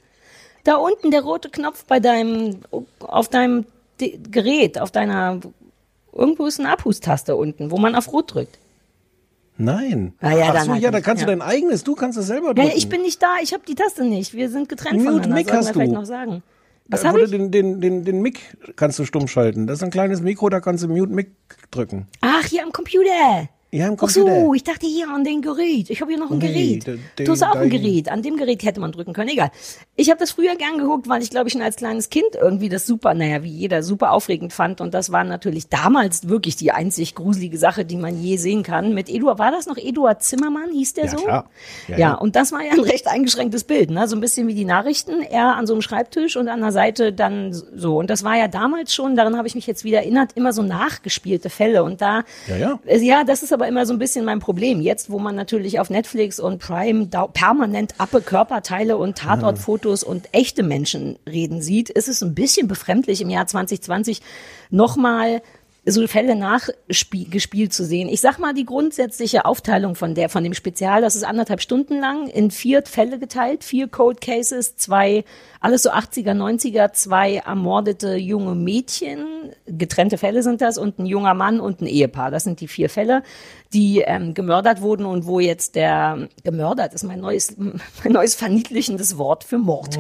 Da 0.63 0.77
unten 0.77 1.11
der 1.11 1.23
rote 1.23 1.49
Knopf 1.49 1.85
bei 1.87 1.99
deinem, 1.99 2.61
auf 3.01 3.29
deinem 3.29 3.67
Gerät, 3.99 4.79
auf 4.79 4.91
deiner, 4.91 5.41
irgendwo 6.13 6.47
ist 6.47 6.61
eine 6.61 6.71
Abhustaste 6.71 7.35
unten, 7.37 7.71
wo 7.71 7.79
man 7.79 7.95
auf 7.95 8.13
Rot 8.13 8.35
drückt. 8.35 8.59
Nein. 9.59 10.13
Ah 10.21 10.33
ja, 10.37 10.53
Ach 10.55 10.65
so, 10.65 10.73
halt 10.73 10.83
ja, 10.83 10.91
da 10.91 11.01
kannst 11.01 11.23
ja. 11.23 11.27
du 11.27 11.33
dein 11.33 11.43
eigenes, 11.43 11.83
du 11.85 11.95
kannst 11.95 12.19
es 12.19 12.27
selber 12.27 12.49
Ja, 12.49 12.55
drücken. 12.55 12.73
ich 12.77 12.89
bin 12.89 13.03
nicht 13.03 13.23
da, 13.23 13.37
ich 13.43 13.53
habe 13.55 13.63
die 13.67 13.75
Taste 13.75 14.05
nicht. 14.05 14.35
Wir 14.35 14.51
sind 14.51 14.69
getrennt 14.69 14.97
Mute 14.99 15.07
voneinander. 15.23 15.35
Mic 15.37 15.53
hast 15.53 15.71
vielleicht 15.73 15.91
du. 15.93 15.95
noch 15.95 16.05
sagen. 16.05 16.43
Was 16.89 17.03
Da 17.03 17.17
ich? 17.17 17.31
den, 17.31 17.51
den, 17.51 17.81
den, 17.81 18.05
den 18.05 18.23
Mic 18.23 18.39
kannst 18.77 18.99
du 18.99 19.05
stumm 19.05 19.27
schalten. 19.27 19.67
Das 19.67 19.79
ist 19.79 19.83
ein 19.83 19.91
kleines 19.91 20.21
Mikro, 20.21 20.49
da 20.51 20.61
kannst 20.61 20.85
du 20.85 20.89
Mute 20.89 21.13
Mic 21.13 21.31
drücken. 21.71 22.07
Ach, 22.21 22.45
hier 22.45 22.63
am 22.63 22.71
Computer. 22.73 23.49
Ja, 23.73 23.89
am 23.89 23.97
Ach 24.01 24.09
so, 24.09 24.55
ich 24.55 24.63
dachte 24.63 24.87
hier 24.87 25.09
an 25.11 25.25
den 25.25 25.43
Gerät. 25.43 25.91
Ich 25.91 26.01
habe 26.01 26.11
hier 26.13 26.21
noch 26.21 26.31
ein 26.31 26.39
Nee, 26.39 26.79
Gerät. 26.79 27.01
du 27.19 27.33
hast 27.33 27.43
auch 27.43 27.57
ein 27.57 27.69
Gerät. 27.69 28.09
An 28.09 28.23
dem 28.23 28.37
Gerät 28.37 28.63
hätte 28.63 28.79
man 28.81 28.93
drücken 28.93 29.13
können. 29.13 29.29
Egal. 29.29 29.51
Ich 29.97 30.09
habe 30.09 30.21
das 30.21 30.31
früher 30.31 30.55
gern 30.55 30.79
geguckt, 30.79 31.09
weil 31.09 31.21
ich 31.21 31.31
glaube 31.31 31.49
ich 31.49 31.53
schon 31.53 31.63
als 31.63 31.75
kleines 31.77 32.09
Kind 32.09 32.37
irgendwie 32.41 32.69
das 32.69 32.87
super, 32.87 33.13
naja, 33.13 33.43
wie 33.43 33.51
jeder 33.51 33.83
super 33.83 34.13
aufregend 34.13 34.53
fand. 34.53 34.81
Und 34.81 34.95
das 34.95 35.11
war 35.11 35.25
natürlich 35.25 35.69
damals 35.69 36.29
wirklich 36.29 36.55
die 36.55 36.71
einzig 36.71 37.17
gruselige 37.17 37.59
Sache, 37.59 37.85
die 37.85 37.97
man 37.97 38.23
je 38.23 38.37
sehen 38.37 38.63
kann. 38.63 38.95
Mit 38.95 39.09
Eduard, 39.09 39.41
war 39.41 39.51
das 39.51 39.67
noch 39.67 39.77
Eduard 39.79 40.23
Zimmermann, 40.23 40.71
hieß 40.71 40.95
der 40.95 41.05
Ja, 41.07 41.11
so? 41.11 41.17
klar. 41.17 41.51
Ja, 41.89 41.95
Ja, 41.95 41.99
ja. 41.99 42.15
und 42.15 42.37
das 42.37 42.53
war 42.53 42.63
ja 42.63 42.71
ein 42.73 42.81
recht 42.81 43.09
eingeschränktes 43.09 43.65
Bild, 43.65 43.91
ne? 43.91 44.07
So 44.07 44.15
ein 44.17 44.21
bisschen 44.21 44.47
wie 44.47 44.55
die 44.55 44.65
Nachrichten. 44.65 45.23
Er 45.23 45.57
an 45.57 45.67
so 45.67 45.75
einem 45.75 45.83
Schreibtisch 45.83 46.37
und 46.37 46.49
an 46.49 46.61
der 46.61 46.73
Seite 46.73 47.13
dann 47.13 47.53
so. 47.53 47.99
Und 47.99 48.11
das 48.11 48.23
war 48.23 48.37
ja 48.37 48.47
damals 48.47 48.95
schon, 48.95 49.17
daran 49.17 49.37
habe 49.37 49.49
ich 49.49 49.57
mich 49.57 49.67
jetzt 49.67 49.83
wieder 49.83 49.99
erinnert, 49.99 50.31
immer 50.35 50.53
so 50.53 50.63
nachgespielte 50.63 51.51
Fälle. 51.51 51.83
Und 51.83 52.01
da, 52.01 52.23
Ja, 52.47 52.57
ja. 52.57 52.79
ja, 52.97 53.25
das 53.25 53.43
ist 53.43 53.53
aber 53.57 53.69
immer 53.69 53.87
so 53.87 53.95
ein 53.95 53.99
bisschen 53.99 54.27
mein 54.27 54.39
Problem. 54.39 54.83
Jetzt, 54.83 55.09
wo 55.09 55.19
man 55.19 55.35
natürlich 55.35 55.81
auf 55.81 55.89
Netflix 55.89 56.39
und 56.39 56.59
Prime 56.59 57.09
permanent 57.33 57.95
appe 57.97 58.21
Körperteile 58.21 58.99
und 58.99 59.17
Tatortfotos 59.17 60.05
und 60.05 60.29
echte 60.33 60.63
Menschen 60.63 61.19
reden 61.27 61.63
sieht, 61.63 61.89
ist 61.89 62.07
es 62.07 62.23
ein 62.23 62.35
bisschen 62.35 62.69
befremdlich 62.69 63.23
im 63.23 63.31
Jahr 63.31 63.47
2020 63.47 64.21
nochmal 64.69 65.41
so 65.89 66.07
Fälle 66.09 66.35
nachgespielt 66.35 67.73
zu 67.73 67.85
sehen. 67.85 68.09
Ich 68.09 68.21
sag 68.21 68.39
mal 68.39 68.53
die 68.53 68.67
grundsätzliche 68.67 69.45
Aufteilung 69.45 69.95
von 69.95 70.15
der, 70.15 70.29
von 70.29 70.43
dem 70.43 70.53
Spezial, 70.53 71.01
das 71.01 71.15
ist 71.15 71.23
anderthalb 71.23 71.61
Stunden 71.61 72.01
lang, 72.01 72.27
in 72.27 72.51
vier 72.51 72.83
Fälle 72.83 73.21
geteilt, 73.21 73.63
vier 73.63 73.87
Code 73.87 74.19
Cases, 74.21 74.77
zwei, 74.77 75.25
alles 75.61 75.85
so 75.85 75.91
80er, 75.91 76.33
90er, 76.33 76.93
zwei 76.93 77.37
ermordete 77.37 78.17
junge 78.17 78.57
Mädchen, 78.57 79.53
getrennte 79.67 80.19
Fälle 80.19 80.43
sind 80.43 80.61
das, 80.61 80.77
und 80.77 80.99
ein 80.99 81.07
junger 81.07 81.35
Mann 81.35 81.61
und 81.61 81.81
ein 81.81 81.87
Ehepaar. 81.87 82.33
Das 82.33 82.43
sind 82.43 82.61
die 82.61 82.69
vier 82.69 82.91
Fälle, 82.91 83.23
die 83.73 84.01
ähm, 84.01 84.35
gemördert 84.35 84.81
wurden 84.81 85.07
und 85.07 85.27
wo 85.27 85.39
jetzt 85.39 85.77
der, 85.77 86.29
gemördert 86.43 86.95
ist 86.95 87.05
mein 87.05 87.21
neues, 87.21 87.55
mein 88.03 88.13
neues 88.13 88.35
verniedlichendes 88.35 89.19
Wort 89.19 89.45
für 89.45 89.59
Mord 89.59 89.97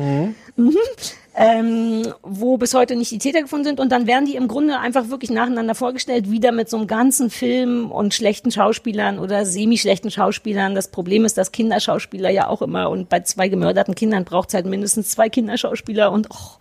ähm, 1.38 2.14
wo 2.22 2.56
bis 2.56 2.72
heute 2.72 2.96
nicht 2.96 3.10
die 3.10 3.18
Täter 3.18 3.42
gefunden 3.42 3.66
sind. 3.66 3.78
Und 3.78 3.92
dann 3.92 4.06
werden 4.06 4.24
die 4.24 4.36
im 4.36 4.48
Grunde 4.48 4.78
einfach 4.80 5.10
wirklich 5.10 5.30
nacheinander 5.30 5.74
vorgestellt, 5.74 6.30
wieder 6.30 6.50
mit 6.50 6.70
so 6.70 6.78
einem 6.78 6.86
ganzen 6.86 7.28
Film 7.28 7.90
und 7.90 8.14
schlechten 8.14 8.50
Schauspielern 8.50 9.18
oder 9.18 9.44
semi-schlechten 9.44 10.10
Schauspielern. 10.10 10.74
Das 10.74 10.90
Problem 10.90 11.26
ist, 11.26 11.36
dass 11.36 11.52
Kinderschauspieler 11.52 12.30
ja 12.30 12.48
auch 12.48 12.62
immer 12.62 12.88
und 12.88 13.10
bei 13.10 13.20
zwei 13.20 13.48
gemörderten 13.48 13.94
Kindern 13.94 14.24
braucht 14.24 14.48
es 14.48 14.54
halt 14.54 14.64
mindestens 14.64 15.10
zwei 15.10 15.28
Kinderschauspieler 15.28 16.10
und 16.10 16.30
och, 16.30 16.58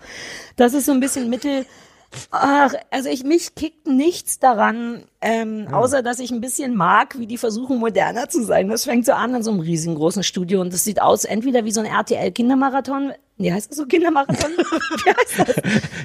das 0.58 0.74
ist 0.74 0.88
so 0.88 0.92
ein 0.92 1.00
bisschen 1.00 1.30
Mittel. 1.30 1.66
Ach, 2.32 2.74
also 2.92 3.10
ich 3.10 3.24
mich 3.24 3.56
kickt 3.56 3.88
nichts 3.88 4.40
daran, 4.40 5.04
ähm, 5.22 5.68
außer 5.72 6.02
dass 6.02 6.20
ich 6.20 6.32
ein 6.32 6.42
bisschen 6.42 6.76
mag, 6.76 7.18
wie 7.18 7.28
die 7.28 7.38
versuchen 7.38 7.80
moderner 7.80 8.30
zu 8.30 8.44
sein. 8.44 8.68
Das 8.70 8.86
fängt 8.86 9.06
so 9.06 9.14
an 9.14 9.36
in 9.36 9.44
so 9.44 9.52
einem 9.52 9.60
riesengroßen 9.62 10.24
Studio 10.24 10.62
und 10.62 10.74
das 10.74 10.84
sieht 10.84 11.02
aus 11.02 11.26
entweder 11.26 11.66
wie 11.66 11.72
so 11.72 11.82
ein 11.82 11.86
RTL 11.86 12.32
Kindermarathon 12.32 13.14
Nee, 13.38 13.52
heißt 13.52 13.70
das 13.70 13.78
so 13.78 13.86
Kindermarathon? 13.86 14.52
Wie 14.58 15.10
heißt 15.10 15.40
das? 15.50 15.56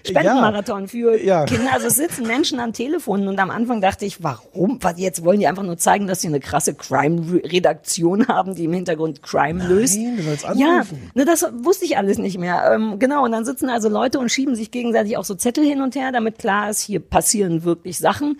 Spendenmarathon 0.05 0.89
für 0.89 1.17
Ja. 1.23 1.45
Kinder. 1.45 1.73
Also 1.73 1.87
es 1.87 1.95
sitzen 1.95 2.27
Menschen 2.27 2.59
am 2.59 2.73
Telefon 2.73 3.29
und 3.29 3.39
am 3.39 3.51
Anfang 3.51 3.81
dachte 3.81 4.05
ich, 4.05 4.23
warum? 4.25 4.79
Was, 4.83 4.99
jetzt 4.99 5.25
wollen 5.25 5.39
die 5.39 5.47
einfach 5.47 5.63
nur 5.63 5.77
zeigen, 5.77 6.09
dass 6.09 6.23
sie 6.23 6.27
eine 6.27 6.41
krasse 6.41 6.75
Crime-Redaktion 6.75 8.27
haben, 8.29 8.55
die 8.57 8.65
im 8.65 8.73
Hintergrund 8.73 9.23
Crime 9.23 9.65
löst. 9.65 9.97
du 9.97 10.23
sollst 10.23 10.45
Ja, 10.57 10.73
anrufen. 10.79 11.11
ne, 11.15 11.25
das 11.25 11.47
wusste 11.63 11.85
ich 11.85 11.97
alles 11.97 12.19
nicht 12.19 12.37
mehr. 12.39 12.69
Ähm, 12.75 12.99
genau, 12.99 13.25
und 13.25 13.33
dann 13.33 13.45
sitzen 13.45 13.69
also 13.69 13.89
Leute 13.89 14.19
und 14.19 14.29
schieben 14.31 14.57
sich 14.57 14.71
gegenseitig 14.73 15.17
auch 15.17 15.25
so 15.25 15.35
Zettel 15.37 15.65
hin 15.65 15.83
und 15.83 15.95
her, 15.95 16.11
damit 16.13 16.39
klar 16.39 16.71
ist, 16.71 16.81
hier 16.81 17.01
passieren 17.01 17.63
wirklich 17.65 17.99
Sachen. 17.99 18.39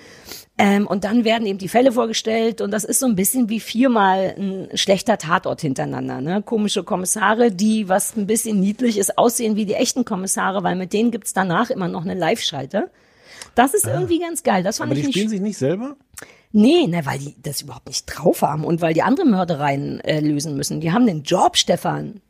Ähm, 0.61 0.87
und 0.87 1.05
dann 1.05 1.25
werden 1.25 1.47
eben 1.47 1.59
die 1.59 1.69
Fälle 1.69 1.91
vorgestellt 1.93 2.61
und 2.61 2.71
das 2.71 2.85
ist 2.85 3.01
so 3.01 3.07
ein 3.07 3.17
bisschen 3.17 3.49
wie 3.49 3.61
viermal 3.61 4.35
ein 4.37 4.69
schlechter 4.75 5.17
Tatort 5.17 5.63
hintereinander. 5.63 6.21
Ne? 6.21 6.43
Komische 6.43 6.85
Kommissare, 6.85 7.51
die, 7.51 7.89
was 7.89 8.15
ein 8.15 8.27
bisschen 8.27 8.61
niedlich 8.61 8.99
ist, 8.99 9.17
aussehen 9.17 9.57
wie 9.57 9.65
die 9.65 9.75
echten 9.75 10.05
Kommissare, 10.05 10.63
weil 10.63 10.77
mit 10.77 10.93
denen 10.93 11.11
gibt's 11.11 11.33
danach 11.33 11.71
immer 11.71 11.89
noch 11.89 12.03
eine 12.03 12.13
Live-Schalte. 12.13 12.91
Das 13.55 13.73
ist 13.73 13.87
irgendwie 13.87 14.19
ganz 14.19 14.43
geil. 14.43 14.63
Das 14.63 14.79
fand 14.79 14.91
Aber 14.91 14.97
ich 14.97 15.01
die 15.01 15.07
nicht 15.07 15.17
spielen 15.17 15.31
sich 15.31 15.41
nicht 15.41 15.57
selber? 15.57 15.97
Nee, 16.53 16.87
ne, 16.87 17.07
weil 17.07 17.19
die 17.19 17.35
das 17.43 17.63
überhaupt 17.63 17.87
nicht 17.87 18.05
drauf 18.07 18.43
haben 18.43 18.65
und 18.65 18.83
weil 18.83 18.93
die 18.93 19.03
andere 19.03 19.27
Mördereien 19.27 20.01
äh, 20.01 20.21
lösen 20.21 20.57
müssen. 20.57 20.81
Die 20.81 20.93
haben 20.93 21.07
den 21.07 21.23
Job, 21.23 21.57
Stefan. 21.57 22.21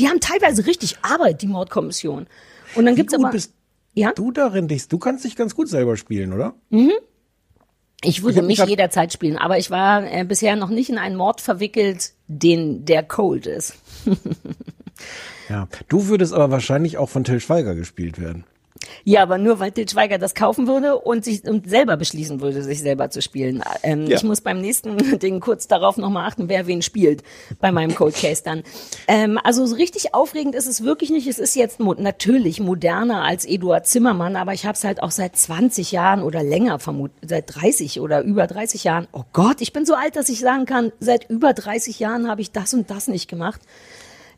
Die 0.00 0.08
haben 0.08 0.18
teilweise 0.20 0.66
richtig 0.66 0.96
Arbeit, 1.02 1.42
die 1.42 1.46
Mordkommission. 1.46 2.26
Und 2.74 2.86
dann 2.86 2.94
Wie 2.94 3.00
gibt's 3.00 3.14
aber 3.14 3.30
bist 3.30 3.52
ja, 3.94 4.12
du 4.12 4.32
darin? 4.32 4.68
Dich? 4.68 4.88
Du 4.88 4.98
kannst 4.98 5.24
dich 5.24 5.36
ganz 5.36 5.54
gut 5.54 5.68
selber 5.68 5.96
spielen, 5.96 6.32
oder? 6.32 6.54
Ich 8.04 8.22
würde 8.22 8.38
hab 8.38 8.46
mich 8.46 8.64
jederzeit 8.64 9.12
spielen, 9.12 9.38
aber 9.38 9.58
ich 9.58 9.70
war 9.70 10.04
äh, 10.04 10.24
bisher 10.24 10.56
noch 10.56 10.70
nicht 10.70 10.90
in 10.90 10.98
einen 10.98 11.16
Mord 11.16 11.40
verwickelt, 11.40 12.12
den 12.26 12.84
der 12.84 13.02
cold 13.02 13.46
ist. 13.46 13.76
Ja. 15.48 15.68
Du 15.88 16.06
würdest 16.06 16.32
aber 16.32 16.50
wahrscheinlich 16.50 16.96
auch 16.96 17.08
von 17.08 17.24
Till 17.24 17.40
Schweiger 17.40 17.74
gespielt 17.74 18.18
werden. 18.18 18.44
Ja, 19.04 19.22
aber 19.22 19.38
nur 19.38 19.58
weil 19.58 19.72
Til 19.72 19.88
Schweiger 19.88 20.18
das 20.18 20.34
kaufen 20.34 20.66
würde 20.66 20.98
und 20.98 21.24
sich 21.24 21.44
und 21.44 21.68
selber 21.68 21.96
beschließen 21.96 22.40
würde, 22.40 22.62
sich 22.62 22.80
selber 22.80 23.10
zu 23.10 23.22
spielen. 23.22 23.62
Ähm, 23.82 24.06
Ja. 24.06 24.16
Ich 24.16 24.22
muss 24.22 24.40
beim 24.40 24.60
nächsten 24.60 25.18
Ding 25.20 25.40
kurz 25.40 25.66
darauf 25.66 25.96
nochmal 25.96 26.28
achten, 26.28 26.48
wer 26.48 26.66
wen 26.66 26.82
spielt 26.82 27.22
bei 27.60 27.72
meinem 27.72 27.94
Cold 27.94 28.14
Case 28.14 28.42
dann. 28.44 28.62
Ähm, 29.08 29.38
also 29.42 29.66
so 29.66 29.74
richtig 29.76 30.14
aufregend 30.14 30.54
ist 30.54 30.66
es 30.66 30.82
wirklich 30.84 31.10
nicht. 31.10 31.26
Es 31.26 31.38
ist 31.38 31.54
jetzt 31.56 31.80
mo 31.80 31.94
natürlich 31.94 32.60
moderner 32.60 33.22
als 33.22 33.44
Eduard 33.44 33.86
Zimmermann, 33.86 34.36
aber 34.36 34.52
ich 34.52 34.64
habe 34.66 34.74
es 34.74 34.84
halt 34.84 35.02
auch 35.02 35.10
seit 35.10 35.36
20 35.36 35.92
Jahren 35.92 36.22
oder 36.22 36.42
länger 36.42 36.78
vermutet, 36.78 37.16
seit 37.28 37.54
30 37.54 38.00
oder 38.00 38.22
über 38.22 38.46
30 38.46 38.84
Jahren. 38.84 39.08
Oh 39.12 39.24
Gott, 39.32 39.60
ich 39.60 39.72
bin 39.72 39.84
so 39.86 39.94
alt, 39.94 40.16
dass 40.16 40.28
ich 40.28 40.40
sagen 40.40 40.66
kann, 40.66 40.92
seit 41.00 41.28
über 41.30 41.52
30 41.52 41.98
Jahren 41.98 42.28
habe 42.28 42.40
ich 42.40 42.52
das 42.52 42.74
und 42.74 42.90
das 42.90 43.08
nicht 43.08 43.28
gemacht. 43.28 43.60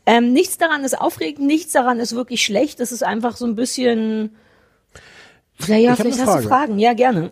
Ähm, 0.05 0.33
nichts 0.33 0.57
daran 0.57 0.83
ist 0.83 0.99
aufregend, 0.99 1.47
nichts 1.47 1.73
daran 1.73 1.99
ist 1.99 2.15
wirklich 2.15 2.43
schlecht. 2.43 2.79
Es 2.79 2.91
ist 2.91 3.03
einfach 3.03 3.37
so 3.37 3.45
ein 3.45 3.55
bisschen. 3.55 4.35
Ja, 5.67 5.75
ja, 5.75 5.79
Ich 5.79 5.89
hab 5.89 5.97
vielleicht 5.97 6.19
hast 6.19 6.27
du 6.27 6.31
Frage. 6.31 6.47
Fragen. 6.47 6.79
Ja, 6.79 6.93
gerne. 6.93 7.31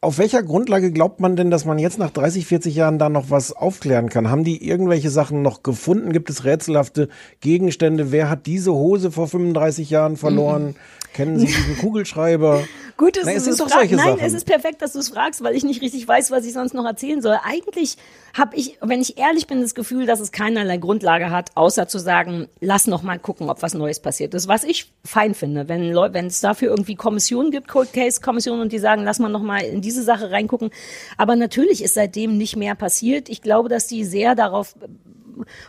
Auf 0.00 0.18
welcher 0.18 0.44
Grundlage 0.44 0.92
glaubt 0.92 1.18
man 1.18 1.34
denn, 1.34 1.50
dass 1.50 1.64
man 1.64 1.80
jetzt 1.80 1.98
nach 1.98 2.10
30, 2.10 2.46
40 2.46 2.76
Jahren 2.76 3.00
da 3.00 3.08
noch 3.08 3.28
was 3.28 3.52
aufklären 3.52 4.08
kann? 4.08 4.30
Haben 4.30 4.44
die 4.44 4.64
irgendwelche 4.64 5.10
Sachen 5.10 5.42
noch 5.42 5.64
gefunden? 5.64 6.12
Gibt 6.12 6.30
es 6.30 6.44
rätselhafte 6.44 7.08
Gegenstände? 7.40 8.12
Wer 8.12 8.30
hat 8.30 8.46
diese 8.46 8.72
Hose 8.72 9.10
vor 9.10 9.26
35 9.26 9.90
Jahren 9.90 10.16
verloren? 10.16 10.76
Kennen 11.16 11.38
Sie 11.38 11.46
diesen 11.46 11.78
Kugelschreiber? 11.80 12.62
Gut, 12.98 13.16
dass 13.16 13.24
du 13.24 13.30
es 13.30 13.46
es 13.46 13.56
doch 13.56 13.68
solche 13.68 13.96
Nein, 13.96 14.16
Sachen. 14.16 14.20
es 14.20 14.34
ist 14.34 14.44
perfekt, 14.44 14.82
dass 14.82 14.92
du 14.92 14.98
es 14.98 15.08
fragst, 15.08 15.42
weil 15.42 15.54
ich 15.54 15.64
nicht 15.64 15.80
richtig 15.80 16.06
weiß, 16.06 16.30
was 16.30 16.44
ich 16.44 16.52
sonst 16.52 16.74
noch 16.74 16.84
erzählen 16.84 17.22
soll. 17.22 17.38
Eigentlich 17.42 17.96
habe 18.34 18.54
ich, 18.54 18.78
wenn 18.82 19.00
ich 19.00 19.16
ehrlich 19.18 19.46
bin, 19.46 19.62
das 19.62 19.74
Gefühl, 19.74 20.04
dass 20.04 20.20
es 20.20 20.30
keinerlei 20.30 20.76
Grundlage 20.76 21.30
hat, 21.30 21.50
außer 21.54 21.88
zu 21.88 21.98
sagen, 21.98 22.48
lass 22.60 22.86
noch 22.86 23.02
mal 23.02 23.18
gucken, 23.18 23.48
ob 23.48 23.62
was 23.62 23.72
Neues 23.72 24.00
passiert 24.00 24.34
ist. 24.34 24.46
Was 24.46 24.62
ich 24.62 24.92
fein 25.04 25.34
finde, 25.34 25.68
wenn 25.68 25.94
wenn 25.94 26.26
es 26.26 26.40
dafür 26.40 26.68
irgendwie 26.68 26.96
Kommissionen 26.96 27.50
gibt, 27.50 27.68
Cold 27.68 27.94
Case 27.94 28.20
Kommissionen 28.20 28.60
und 28.60 28.72
die 28.72 28.78
sagen, 28.78 29.02
lass 29.04 29.18
mal 29.18 29.30
noch 29.30 29.42
mal 29.42 29.62
in 29.62 29.80
diese 29.80 30.02
Sache 30.02 30.30
reingucken. 30.30 30.70
Aber 31.16 31.34
natürlich 31.34 31.82
ist 31.82 31.94
seitdem 31.94 32.36
nicht 32.36 32.56
mehr 32.56 32.74
passiert. 32.74 33.30
Ich 33.30 33.40
glaube, 33.40 33.70
dass 33.70 33.86
die 33.86 34.04
sehr 34.04 34.34
darauf 34.34 34.74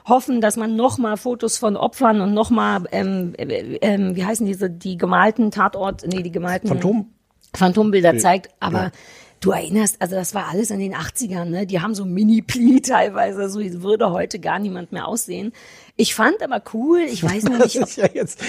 hoffen, 0.05 0.41
dass 0.41 0.57
man 0.57 0.75
noch 0.75 0.97
mal 0.97 1.17
Fotos 1.17 1.57
von 1.57 1.77
Opfern 1.77 2.21
und 2.21 2.33
noch 2.33 2.49
mal, 2.49 2.83
ähm, 2.91 3.33
äh, 3.37 3.77
ähm, 3.81 4.15
wie 4.15 4.25
heißen 4.25 4.45
diese, 4.45 4.69
die 4.69 4.97
gemalten 4.97 5.51
Tatort, 5.51 6.05
nee, 6.07 6.21
die 6.21 6.31
gemalten 6.31 6.67
Phantom? 6.67 7.11
Phantombilder 7.53 8.17
zeigt, 8.17 8.49
aber 8.59 8.83
ja. 8.83 8.91
du 9.39 9.51
erinnerst, 9.51 10.01
also 10.01 10.15
das 10.15 10.33
war 10.33 10.47
alles 10.49 10.69
in 10.69 10.79
den 10.79 10.93
80ern, 10.93 11.45
ne? 11.45 11.65
Die 11.65 11.81
haben 11.81 11.95
so 11.95 12.05
Mini-Pli 12.05 12.81
teilweise, 12.85 13.49
so 13.49 13.59
würde 13.81 14.11
heute 14.11 14.39
gar 14.39 14.59
niemand 14.59 14.91
mehr 14.91 15.07
aussehen. 15.07 15.53
Ich 15.95 16.13
fand 16.13 16.41
aber 16.43 16.61
cool, 16.73 16.99
ich 16.99 17.23
weiß 17.23 17.43
Das 17.45 17.59
nicht, 17.59 17.77
ob, 17.77 17.83
ist 17.83 17.97
ja 17.97 18.07
jetzt. 18.13 18.41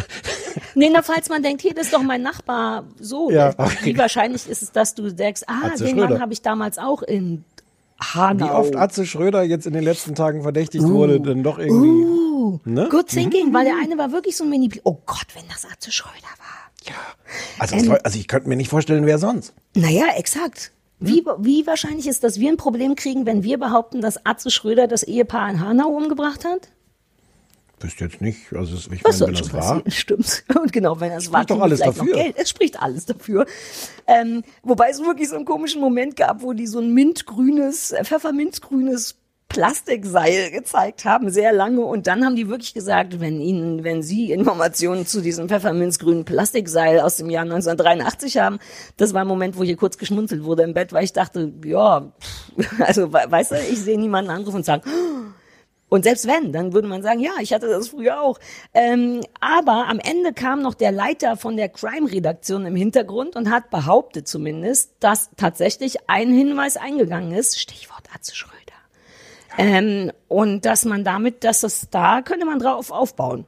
nee, 0.74 0.90
na, 0.92 1.02
falls 1.02 1.28
man 1.28 1.42
denkt, 1.42 1.62
hier, 1.62 1.74
das 1.74 1.86
ist 1.86 1.94
doch 1.94 2.02
mein 2.02 2.22
Nachbar, 2.22 2.84
so, 2.98 3.30
Ja, 3.30 3.54
wie 3.82 3.96
wahrscheinlich 3.96 4.48
ist 4.48 4.62
es, 4.62 4.72
dass 4.72 4.94
du 4.94 5.12
denkst, 5.12 5.42
ah, 5.46 5.68
Atze 5.68 5.84
den 5.84 5.96
Schröder. 5.96 6.10
Mann 6.10 6.20
habe 6.20 6.32
ich 6.32 6.42
damals 6.42 6.78
auch 6.78 7.02
in 7.02 7.44
Hanau. 8.00 8.46
Wie 8.46 8.50
oft 8.50 8.76
Atze 8.76 9.06
Schröder 9.06 9.42
jetzt 9.42 9.66
in 9.66 9.72
den 9.72 9.84
letzten 9.84 10.14
Tagen 10.14 10.42
verdächtigt 10.42 10.84
wurde, 10.84 11.20
dann 11.20 11.42
doch 11.42 11.58
irgendwie. 11.58 11.88
Uh, 11.88 12.60
Ne? 12.64 12.88
Good 12.90 13.08
thinking, 13.08 13.52
weil 13.54 13.64
der 13.64 13.74
eine 13.82 13.96
war 13.98 14.12
wirklich 14.12 14.36
so 14.36 14.44
ein 14.44 14.50
Mini-Pli. 14.50 14.82
Oh 14.84 14.98
Gott, 15.06 15.26
wenn 15.34 15.44
das 15.48 15.64
Atze 15.64 15.90
Schröder 15.90 16.12
war. 16.38 16.70
Ja. 16.86 16.94
Also, 17.58 17.88
war- 17.88 18.00
also 18.04 18.18
ich 18.18 18.28
könnte 18.28 18.48
mir 18.48 18.56
nicht 18.56 18.68
vorstellen, 18.68 19.06
wer 19.06 19.18
sonst. 19.18 19.54
Naja, 19.74 20.04
exakt. 20.16 20.70
Wie, 21.00 21.24
Hm? 21.24 21.32
wie 21.44 21.66
wahrscheinlich 21.66 22.06
ist, 22.06 22.22
dass 22.22 22.38
wir 22.38 22.50
ein 22.50 22.56
Problem 22.58 22.94
kriegen, 22.96 23.24
wenn 23.26 23.42
wir 23.42 23.58
behaupten, 23.58 24.00
dass 24.02 24.24
Atze 24.26 24.50
Schröder 24.50 24.86
das 24.86 25.02
Ehepaar 25.02 25.48
in 25.50 25.60
Hanau 25.60 25.88
umgebracht 25.88 26.44
hat? 26.44 26.68
Wüsste 27.80 28.04
jetzt 28.04 28.20
nicht. 28.20 28.52
Also 28.54 28.76
ich 28.92 29.04
Was 29.04 29.20
meine, 29.20 29.32
wenn 29.32 29.38
das 29.42 29.52
war. 29.52 29.60
passieren? 29.60 29.82
Stimmt. 29.90 30.44
Und 30.58 30.72
genau, 30.72 31.00
wenn 31.00 31.10
das 31.10 31.30
war, 31.32 31.44
doch 31.44 31.60
alles 31.60 31.80
dafür. 31.80 32.32
Es 32.36 32.48
spricht 32.48 32.80
alles 32.80 33.04
dafür. 33.06 33.46
Ähm, 34.06 34.42
wobei 34.62 34.88
es 34.90 35.00
wirklich 35.00 35.28
so 35.28 35.36
einen 35.36 35.44
komischen 35.44 35.80
Moment 35.80 36.16
gab, 36.16 36.42
wo 36.42 36.52
die 36.54 36.66
so 36.66 36.78
ein 36.78 36.94
mintgrünes, 36.94 37.92
äh, 37.92 38.04
pfefferminzgrünes 38.04 39.16
Plastikseil 39.48 40.50
gezeigt 40.50 41.04
haben, 41.04 41.30
sehr 41.30 41.52
lange. 41.52 41.82
Und 41.82 42.06
dann 42.06 42.24
haben 42.24 42.34
die 42.36 42.48
wirklich 42.48 42.74
gesagt, 42.74 43.20
wenn 43.20 43.40
Ihnen, 43.40 43.84
wenn 43.84 44.02
Sie 44.02 44.32
Informationen 44.32 45.06
zu 45.06 45.20
diesem 45.20 45.48
pfefferminzgrünen 45.48 46.24
Plastikseil 46.24 47.00
aus 47.00 47.16
dem 47.18 47.30
Jahr 47.30 47.42
1983 47.44 48.38
haben, 48.38 48.58
das 48.96 49.14
war 49.14 49.20
ein 49.20 49.28
Moment, 49.28 49.56
wo 49.58 49.62
hier 49.62 49.76
kurz 49.76 49.98
geschmunzelt 49.98 50.42
wurde 50.44 50.62
im 50.62 50.74
Bett, 50.74 50.92
weil 50.92 51.04
ich 51.04 51.12
dachte, 51.12 51.52
ja, 51.64 52.10
also 52.80 53.12
we- 53.12 53.26
weißt 53.28 53.52
du, 53.52 53.56
ich 53.70 53.78
sehe 53.80 53.98
niemanden 53.98 54.30
anrufen 54.30 54.56
und 54.56 54.64
sagen, 54.64 54.82
und 55.88 56.04
selbst 56.04 56.26
wenn, 56.26 56.52
dann 56.52 56.72
würde 56.72 56.88
man 56.88 57.02
sagen, 57.02 57.20
ja, 57.20 57.32
ich 57.40 57.52
hatte 57.52 57.68
das 57.68 57.88
früher 57.88 58.20
auch. 58.20 58.38
Ähm, 58.72 59.20
aber 59.40 59.86
am 59.88 60.00
Ende 60.00 60.32
kam 60.32 60.62
noch 60.62 60.74
der 60.74 60.92
Leiter 60.92 61.36
von 61.36 61.56
der 61.56 61.68
Crime-Redaktion 61.68 62.66
im 62.66 62.74
Hintergrund 62.74 63.36
und 63.36 63.50
hat 63.50 63.70
behauptet 63.70 64.26
zumindest, 64.26 64.92
dass 65.00 65.30
tatsächlich 65.36 66.08
ein 66.08 66.32
Hinweis 66.32 66.76
eingegangen 66.76 67.32
ist, 67.32 67.60
Stichwort 67.60 68.08
Atze 68.14 68.34
Schröder. 68.34 68.54
Ähm, 69.56 70.10
und 70.28 70.64
dass 70.64 70.84
man 70.84 71.04
damit, 71.04 71.44
dass 71.44 71.62
es 71.62 71.88
da 71.90 72.22
könnte 72.22 72.46
man 72.46 72.58
drauf 72.58 72.90
aufbauen. 72.90 73.46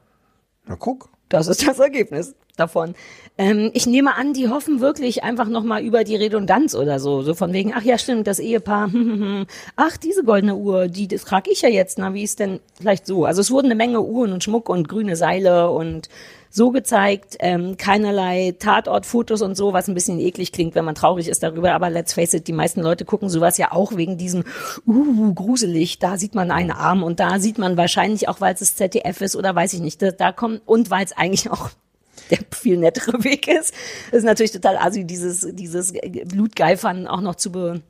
Na 0.66 0.76
guck. 0.76 1.08
Das 1.28 1.48
ist 1.48 1.66
das 1.66 1.80
Ergebnis 1.80 2.36
davon. 2.56 2.94
Ähm, 3.38 3.70
ich 3.74 3.86
nehme 3.86 4.14
an, 4.16 4.32
die 4.32 4.48
hoffen 4.48 4.80
wirklich 4.80 5.22
einfach 5.22 5.48
nochmal 5.48 5.82
über 5.82 6.04
die 6.04 6.16
Redundanz 6.16 6.74
oder 6.74 6.98
so. 6.98 7.22
So 7.22 7.34
von 7.34 7.52
wegen, 7.52 7.72
ach 7.74 7.82
ja, 7.82 7.98
stimmt, 7.98 8.26
das 8.26 8.38
Ehepaar, 8.38 8.92
hm, 8.92 8.92
hm, 8.92 9.20
hm. 9.20 9.46
ach, 9.76 9.96
diese 9.96 10.24
goldene 10.24 10.56
Uhr, 10.56 10.88
die 10.88 11.08
das 11.08 11.24
trage 11.24 11.50
ich 11.50 11.62
ja 11.62 11.68
jetzt, 11.68 11.98
na, 11.98 12.14
wie 12.14 12.22
ist 12.22 12.40
denn 12.40 12.60
vielleicht 12.78 13.06
so? 13.06 13.24
Also 13.24 13.40
es 13.40 13.50
wurden 13.50 13.66
eine 13.66 13.74
Menge 13.74 14.00
Uhren 14.00 14.32
und 14.32 14.42
Schmuck 14.42 14.68
und 14.68 14.88
grüne 14.88 15.16
Seile 15.16 15.70
und 15.70 16.08
so 16.56 16.70
gezeigt, 16.70 17.36
ähm, 17.40 17.76
keinerlei 17.76 18.54
Tatortfotos 18.58 19.42
und 19.42 19.56
so, 19.56 19.74
was 19.74 19.88
ein 19.88 19.94
bisschen 19.94 20.18
eklig 20.18 20.52
klingt, 20.52 20.74
wenn 20.74 20.86
man 20.86 20.94
traurig 20.94 21.28
ist 21.28 21.42
darüber, 21.42 21.74
aber 21.74 21.90
let's 21.90 22.14
face 22.14 22.32
it, 22.32 22.48
die 22.48 22.54
meisten 22.54 22.80
Leute 22.80 23.04
gucken 23.04 23.28
sowas 23.28 23.58
ja 23.58 23.72
auch 23.72 23.94
wegen 23.96 24.16
diesem, 24.16 24.44
uh, 24.86 25.34
gruselig, 25.34 25.98
da 25.98 26.16
sieht 26.16 26.34
man 26.34 26.50
einen 26.50 26.70
Arm 26.70 27.02
und 27.02 27.20
da 27.20 27.40
sieht 27.40 27.58
man 27.58 27.76
wahrscheinlich 27.76 28.28
auch, 28.28 28.40
weil 28.40 28.54
es 28.54 28.60
das 28.60 28.76
ZDF 28.76 29.20
ist 29.20 29.36
oder 29.36 29.54
weiß 29.54 29.74
ich 29.74 29.80
nicht, 29.80 30.00
da, 30.00 30.12
da 30.12 30.32
kommt, 30.32 30.62
und 30.64 30.90
weil 30.90 31.04
es 31.04 31.12
eigentlich 31.12 31.50
auch 31.50 31.70
der 32.30 32.38
viel 32.52 32.76
nettere 32.76 33.22
Weg 33.24 33.48
ist. 33.48 33.74
Das 34.10 34.18
ist 34.18 34.24
natürlich 34.24 34.52
total 34.52 34.76
assi, 34.76 35.04
dieses, 35.04 35.46
dieses 35.52 35.92
Blutgeifern 36.24 37.06
auch 37.06 37.20
noch 37.20 37.34
zu 37.34 37.52
be, 37.52 37.82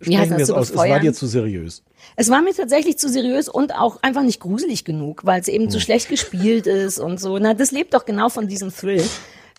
wie 0.00 0.18
heißt 0.18 0.30
das, 0.30 0.42
es 0.42 0.46
zu 0.48 0.56
aus. 0.56 0.70
Es 0.70 0.76
war 0.76 0.84
befeuern. 0.84 1.02
dir 1.02 1.12
zu 1.12 1.26
seriös. 1.26 1.82
Es 2.16 2.30
war 2.30 2.42
mir 2.42 2.54
tatsächlich 2.54 2.98
zu 2.98 3.08
seriös 3.08 3.48
und 3.48 3.74
auch 3.74 4.02
einfach 4.02 4.22
nicht 4.22 4.40
gruselig 4.40 4.84
genug, 4.84 5.24
weil 5.24 5.40
es 5.40 5.48
eben 5.48 5.70
zu 5.70 5.80
schlecht 5.80 6.08
gespielt 6.08 6.66
ist 6.66 6.98
und 6.98 7.20
so. 7.20 7.38
Na, 7.38 7.54
das 7.54 7.70
lebt 7.70 7.94
doch 7.94 8.04
genau 8.04 8.28
von 8.28 8.48
diesem 8.48 8.74
Thrill. 8.74 9.04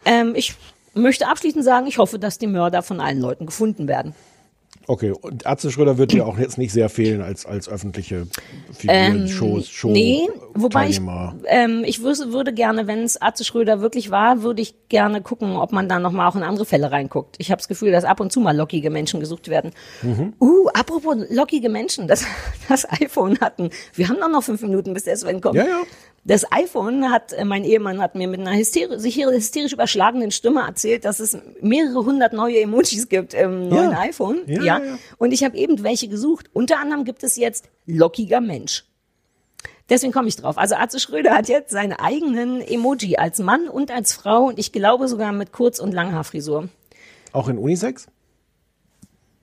Ähm, 0.05 0.33
ich 0.35 0.55
möchte 0.93 1.27
abschließend 1.27 1.63
sagen, 1.63 1.87
ich 1.87 1.97
hoffe, 1.97 2.19
dass 2.19 2.37
die 2.37 2.47
Mörder 2.47 2.81
von 2.83 2.99
allen 2.99 3.19
Leuten 3.19 3.45
gefunden 3.45 3.87
werden. 3.87 4.15
Okay, 4.89 5.11
und 5.11 5.45
Atze 5.45 5.69
Schröder 5.69 5.97
wird 5.97 6.13
dir 6.13 6.25
auch 6.25 6.37
jetzt 6.37 6.57
nicht 6.57 6.71
sehr 6.71 6.87
fehlen 6.87 7.21
als, 7.21 7.45
als 7.45 7.67
öffentliche 7.67 8.25
Figur, 8.71 9.27
Shows, 9.27 9.67
Show, 9.67 9.89
Ähm, 9.89 9.93
Nee, 9.93 10.29
wobei 10.53 10.87
ich, 10.87 11.01
ähm, 11.47 11.83
ich 11.85 12.01
würde, 12.01 12.31
würde 12.31 12.53
gerne, 12.53 12.87
wenn 12.87 13.03
es 13.03 13.21
Atze 13.21 13.43
Schröder 13.43 13.81
wirklich 13.81 14.11
war, 14.11 14.43
würde 14.43 14.61
ich 14.61 14.75
gerne 14.87 15.21
gucken, 15.21 15.57
ob 15.57 15.73
man 15.73 15.89
da 15.89 15.99
nochmal 15.99 16.29
auch 16.29 16.37
in 16.37 16.43
andere 16.43 16.65
Fälle 16.65 16.89
reinguckt. 16.89 17.35
Ich 17.37 17.51
habe 17.51 17.59
das 17.59 17.67
Gefühl, 17.67 17.91
dass 17.91 18.05
ab 18.05 18.21
und 18.21 18.31
zu 18.31 18.39
mal 18.39 18.55
lockige 18.55 18.89
Menschen 18.89 19.19
gesucht 19.19 19.49
werden. 19.49 19.71
Mhm. 20.03 20.33
Uh, 20.39 20.69
apropos 20.73 21.17
lockige 21.29 21.67
Menschen, 21.67 22.07
das, 22.07 22.25
das 22.69 22.89
iPhone 22.89 23.39
hatten. 23.41 23.71
Wir 23.93 24.07
haben 24.07 24.19
doch 24.21 24.29
noch 24.29 24.43
fünf 24.43 24.61
Minuten, 24.61 24.93
bis 24.93 25.03
der 25.03 25.17
Sven 25.17 25.41
kommt. 25.41 25.55
Ja, 25.55 25.65
ja. 25.65 25.81
Das 26.27 26.51
iPhone 26.51 27.09
hat, 27.09 27.31
äh, 27.31 27.45
mein 27.45 27.63
Ehemann 27.63 28.01
hat 28.01 28.15
mir 28.15 28.27
mit 28.27 28.41
einer 28.41 28.53
hysteri 28.53 28.99
sich 28.99 29.15
hysterisch 29.15 29.71
überschlagenen 29.71 30.31
Stimme 30.31 30.59
erzählt, 30.67 31.05
dass 31.05 31.21
es 31.21 31.37
mehrere 31.61 32.03
hundert 32.03 32.33
neue 32.33 32.59
Emojis 32.59 33.07
gibt 33.07 33.33
im 33.33 33.69
neuen 33.69 33.93
iPhone. 33.93 34.41
Ja, 34.45 34.61
ja, 34.61 34.83
ja. 34.83 34.97
Und 35.17 35.31
ich 35.31 35.45
habe 35.45 35.55
eben 35.55 35.83
welche 35.83 36.09
gesucht. 36.09 36.49
Unter 36.51 36.79
anderem 36.79 37.05
gibt 37.05 37.23
es 37.23 37.37
jetzt 37.37 37.69
lockiger 37.85 38.41
Mensch. 38.41 38.83
Deswegen 39.89 40.11
komme 40.11 40.27
ich 40.27 40.35
drauf. 40.35 40.57
Also 40.57 40.75
Atze 40.75 40.99
Schröder 40.99 41.33
hat 41.33 41.47
jetzt 41.47 41.71
seinen 41.71 41.93
eigenen 41.93 42.59
Emoji 42.59 43.15
als 43.15 43.39
Mann 43.39 43.69
und 43.69 43.89
als 43.89 44.11
Frau 44.11 44.47
und 44.47 44.59
ich 44.59 44.73
glaube 44.73 45.07
sogar 45.07 45.31
mit 45.31 45.53
Kurz- 45.53 45.79
und 45.79 45.93
Langhaarfrisur. 45.93 46.67
Auch 47.31 47.47
in 47.47 47.57
Unisex? 47.57 48.07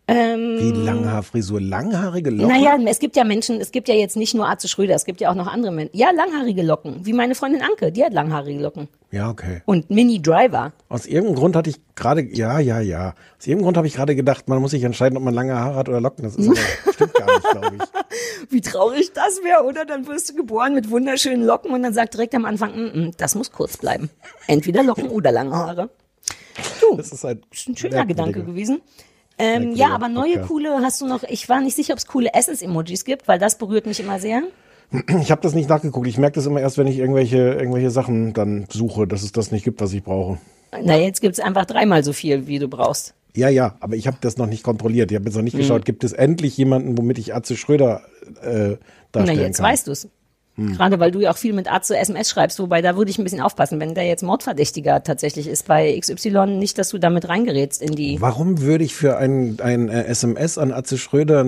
Ähm, 0.06 0.58
Wie 0.58 0.70
Langhaarfrisur, 0.70 1.62
langhaarige 1.62 2.28
Locken? 2.28 2.48
Naja, 2.48 2.76
es 2.86 2.98
gibt 2.98 3.16
ja 3.16 3.24
Menschen, 3.24 3.58
es 3.58 3.72
gibt 3.72 3.88
ja 3.88 3.94
jetzt 3.94 4.16
nicht 4.16 4.34
nur 4.34 4.46
Atze 4.46 4.68
Schröder, 4.68 4.94
es 4.94 5.06
gibt 5.06 5.22
ja 5.22 5.30
auch 5.30 5.34
noch 5.34 5.46
andere 5.46 5.72
Menschen. 5.72 5.96
Ja, 5.96 6.10
langhaarige 6.10 6.62
Locken, 6.62 7.06
wie 7.06 7.14
meine 7.14 7.34
Freundin 7.34 7.62
Anke, 7.62 7.90
die 7.90 8.04
hat 8.04 8.12
langhaarige 8.12 8.60
Locken. 8.60 8.88
Ja, 9.10 9.30
okay. 9.30 9.62
Und 9.64 9.88
Mini 9.88 10.20
Driver. 10.20 10.74
Aus 10.90 11.06
irgendeinem 11.06 11.36
Grund 11.36 11.56
hatte 11.56 11.70
ich 11.70 11.76
gerade, 11.94 12.20
ja, 12.20 12.58
ja, 12.58 12.80
ja. 12.80 13.14
Aus 13.38 13.46
irgendeinem 13.46 13.62
Grund 13.62 13.76
habe 13.78 13.86
ich 13.86 13.94
gerade 13.94 14.14
gedacht, 14.14 14.46
man 14.46 14.60
muss 14.60 14.72
sich 14.72 14.82
entscheiden, 14.82 15.16
ob 15.16 15.22
man 15.22 15.32
lange 15.32 15.54
Haare 15.54 15.76
hat 15.76 15.88
oder 15.88 16.02
Locken. 16.02 16.24
Das 16.24 16.36
ist 16.36 16.48
aber, 16.48 16.58
stimmt 16.92 17.14
gar 17.14 17.26
nicht, 17.26 17.50
glaube 17.50 17.76
ich. 17.76 18.50
Wie 18.50 18.60
traurig 18.60 19.12
das 19.14 19.42
wäre, 19.42 19.64
oder? 19.64 19.86
Dann 19.86 20.06
wirst 20.06 20.28
du 20.28 20.34
geboren 20.34 20.74
mit 20.74 20.90
wunderschönen 20.90 21.46
Locken 21.46 21.72
und 21.72 21.82
dann 21.82 21.94
sagt 21.94 22.12
direkt 22.12 22.34
am 22.34 22.44
Anfang, 22.44 22.72
mm, 22.76 22.98
mm, 22.98 23.10
das 23.16 23.34
muss 23.36 23.52
kurz 23.52 23.78
bleiben. 23.78 24.10
Entweder 24.48 24.82
Locken 24.82 25.08
oder 25.08 25.32
lange 25.32 25.56
Haare. 25.56 25.88
Du, 26.82 26.96
Das 26.96 27.10
ist 27.10 27.24
ein, 27.24 27.40
ist 27.50 27.68
ein 27.68 27.76
schöner 27.76 28.04
Gedanke 28.04 28.44
gewesen. 28.44 28.82
Ähm, 29.38 29.72
ja, 29.74 29.88
aber 29.90 30.08
neue 30.08 30.32
Podcast. 30.32 30.48
coole 30.48 30.70
hast 30.82 31.00
du 31.00 31.06
noch, 31.06 31.22
ich 31.24 31.48
war 31.48 31.60
nicht 31.60 31.74
sicher, 31.74 31.92
ob 31.94 31.98
es 31.98 32.06
coole 32.06 32.32
Essens-Emojis 32.34 33.04
gibt, 33.04 33.26
weil 33.26 33.38
das 33.38 33.58
berührt 33.58 33.86
mich 33.86 34.00
immer 34.00 34.18
sehr. 34.20 34.42
Ich 35.20 35.30
habe 35.32 35.40
das 35.40 35.54
nicht 35.54 35.68
nachgeguckt. 35.68 36.06
Ich 36.06 36.18
merke 36.18 36.36
das 36.36 36.46
immer 36.46 36.60
erst, 36.60 36.78
wenn 36.78 36.86
ich 36.86 36.98
irgendwelche, 36.98 37.36
irgendwelche 37.54 37.90
Sachen 37.90 38.32
dann 38.32 38.66
suche, 38.70 39.06
dass 39.08 39.22
es 39.24 39.32
das 39.32 39.50
nicht 39.50 39.64
gibt, 39.64 39.80
was 39.80 39.92
ich 39.92 40.04
brauche. 40.04 40.38
Na, 40.82 40.96
jetzt 40.96 41.20
gibt's 41.20 41.40
einfach 41.40 41.64
dreimal 41.64 42.04
so 42.04 42.12
viel, 42.12 42.46
wie 42.46 42.58
du 42.60 42.68
brauchst. 42.68 43.14
Ja, 43.34 43.48
ja, 43.48 43.74
aber 43.80 43.96
ich 43.96 44.06
habe 44.06 44.18
das 44.20 44.36
noch 44.36 44.46
nicht 44.46 44.62
kontrolliert. 44.62 45.10
Ich 45.10 45.16
habe 45.16 45.24
jetzt 45.24 45.34
noch 45.34 45.40
Mhm. 45.40 45.44
nicht 45.46 45.56
geschaut, 45.56 45.84
gibt 45.84 46.04
es 46.04 46.12
endlich 46.12 46.56
jemanden, 46.56 46.96
womit 46.96 47.18
ich 47.18 47.34
Atze 47.34 47.56
Schröder 47.56 48.02
äh, 48.42 48.68
Na, 48.70 48.76
darstellen 49.10 49.40
jetzt 49.40 49.56
kann. 49.56 49.66
Weißt 49.66 49.88
du's. 50.56 50.76
Gerade 50.76 51.00
weil 51.00 51.10
du 51.10 51.20
ja 51.20 51.30
auch 51.30 51.36
viel 51.36 51.52
mit 51.52 51.70
Arzt 51.70 51.88
zu 51.88 51.96
SMS 51.96 52.30
schreibst, 52.30 52.58
wobei 52.58 52.82
da 52.82 52.96
würde 52.96 53.10
ich 53.10 53.18
ein 53.18 53.24
bisschen 53.24 53.40
aufpassen, 53.40 53.80
wenn 53.80 53.94
der 53.94 54.04
jetzt 54.04 54.22
Mordverdächtiger 54.22 55.02
tatsächlich 55.02 55.46
ist 55.46 55.66
bei 55.66 55.98
XY, 55.98 56.46
nicht, 56.58 56.78
dass 56.78 56.90
du 56.90 56.98
damit 56.98 57.28
reingerätst 57.28 57.82
in 57.82 57.94
die. 57.94 58.20
Warum 58.20 58.60
würde 58.60 58.84
ich 58.84 58.94
für 58.94 59.16
ein, 59.16 59.58
ein 59.60 59.88
äh, 59.88 60.04
SMS 60.04 60.58
an 60.58 60.72
Atze 60.72 60.98
Schröder 60.98 61.44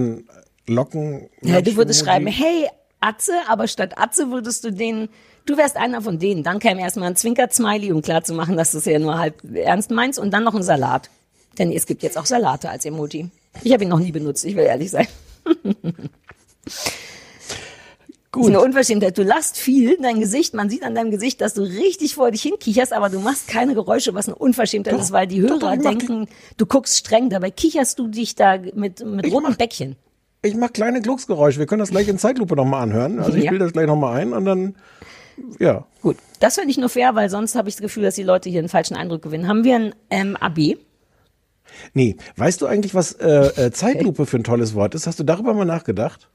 Locken... 0.67 1.29
Ja, 1.43 1.61
du 1.61 1.77
würdest 1.77 2.05
schreiben, 2.05 2.27
hey 2.27 2.67
Atze, 3.01 3.33
aber 3.47 3.69
statt 3.69 3.95
Atze 3.97 4.31
würdest 4.31 4.65
du 4.65 4.73
den, 4.73 5.09
du 5.45 5.57
wärst 5.57 5.77
einer 5.77 6.03
von 6.03 6.19
denen. 6.19 6.43
Dann 6.43 6.59
käme 6.59 6.81
erstmal 6.81 7.09
ein 7.09 7.17
Zwinker-Smiley, 7.17 7.93
um 7.93 8.03
klarzumachen, 8.03 8.57
dass 8.57 8.73
du 8.73 8.79
es 8.79 8.85
ja 8.85 8.99
nur 8.99 9.19
halb 9.19 9.43
ernst 9.55 9.91
meinst 9.91 10.19
und 10.19 10.33
dann 10.33 10.45
noch 10.45 10.55
ein 10.55 10.63
Salat. 10.63 11.11
Denn 11.59 11.73
es 11.73 11.87
gibt 11.87 12.03
jetzt 12.03 12.19
auch 12.19 12.27
Salate 12.27 12.69
als 12.69 12.85
Emoji. 12.85 13.31
Ich 13.63 13.73
habe 13.73 13.85
ihn 13.85 13.89
noch 13.89 14.01
nie 14.01 14.13
benutzt, 14.13 14.45
ich 14.45 14.57
will 14.57 14.65
ehrlich 14.65 14.91
sein. 14.91 15.07
Das 18.33 18.43
ist 18.43 18.49
eine 18.49 18.61
Unverschämtheit. 18.61 19.17
Du 19.17 19.23
lachst 19.23 19.57
viel, 19.57 19.97
dein 20.03 20.21
Gesicht, 20.21 20.53
man 20.53 20.69
sieht 20.69 20.83
an 20.83 20.95
deinem 20.95 21.11
Gesicht, 21.11 21.41
dass 21.41 21.55
du 21.55 21.63
richtig 21.63 22.15
vor 22.15 22.31
dich 22.31 22.43
hinkicherst, 22.43 22.93
aber 22.93 23.09
du 23.09 23.19
machst 23.21 23.49
keine 23.49 23.73
Geräusche, 23.75 24.13
was 24.15 24.27
eine 24.29 24.35
Unverschämtheit 24.37 24.95
Doch, 24.95 25.01
ist, 25.01 25.13
weil 25.13 25.27
die 25.27 25.41
doch, 25.41 25.51
Hörer 25.61 25.77
doch, 25.77 25.77
die- 25.77 25.83
denken, 25.99 26.29
du 26.59 26.67
guckst 26.67 26.97
streng, 26.99 27.31
dabei 27.31 27.51
kicherst 27.51 27.99
du 27.99 28.09
dich 28.09 28.35
da 28.35 28.59
mit, 28.75 29.05
mit 29.05 29.33
rotem 29.33 29.57
Bäckchen. 29.57 29.97
Ich 30.43 30.55
mache 30.55 30.73
kleine 30.73 31.01
Glucksgeräusche. 31.01 31.59
Wir 31.59 31.67
können 31.67 31.79
das 31.81 31.91
gleich 31.91 32.09
in 32.09 32.19
Zeitlupe 32.19 32.55
nochmal 32.57 32.83
anhören. 32.83 33.19
Also 33.21 33.37
ich 33.39 33.45
Ja. 33.45 33.51
spiele 33.51 33.65
das 33.65 33.73
gleich 33.73 33.87
nochmal 33.87 34.21
ein 34.21 34.33
und 34.35 34.45
dann, 34.45 34.77
ja. 35.59 35.87
Gut, 36.03 36.17
das 36.41 36.57
finde 36.57 36.71
ich 36.71 36.77
nur 36.79 36.89
fair, 36.91 37.15
weil 37.15 37.31
sonst 37.31 37.55
habe 37.55 37.69
ich 37.69 37.77
das 37.77 37.83
Gefühl, 37.83 38.03
dass 38.03 38.17
die 38.17 38.23
Leute 38.23 38.51
hier 38.51 38.59
einen 38.59 38.69
falschen 38.69 38.97
Eindruck 38.97 39.23
gewinnen. 39.23 39.49
Haben 39.49 39.65
wir 39.65 39.77
ein 39.77 39.95
ähm, 40.11 40.37
AB? 40.37 40.77
Nee, 41.95 42.17
weißt 42.37 42.61
du 42.61 42.67
eigentlich, 42.67 42.95
was 42.95 43.13
äh, 43.15 43.67
äh, 43.67 43.71
Zeitlupe 43.73 44.27
für 44.27 44.37
ein 44.37 44.45
tolles 44.45 44.75
Wort 44.75 44.95
ist? 44.95 45.07
Hast 45.07 45.19
du 45.19 45.25
darüber 45.25 45.53
mal 45.55 45.65
nachgedacht? 45.65 46.29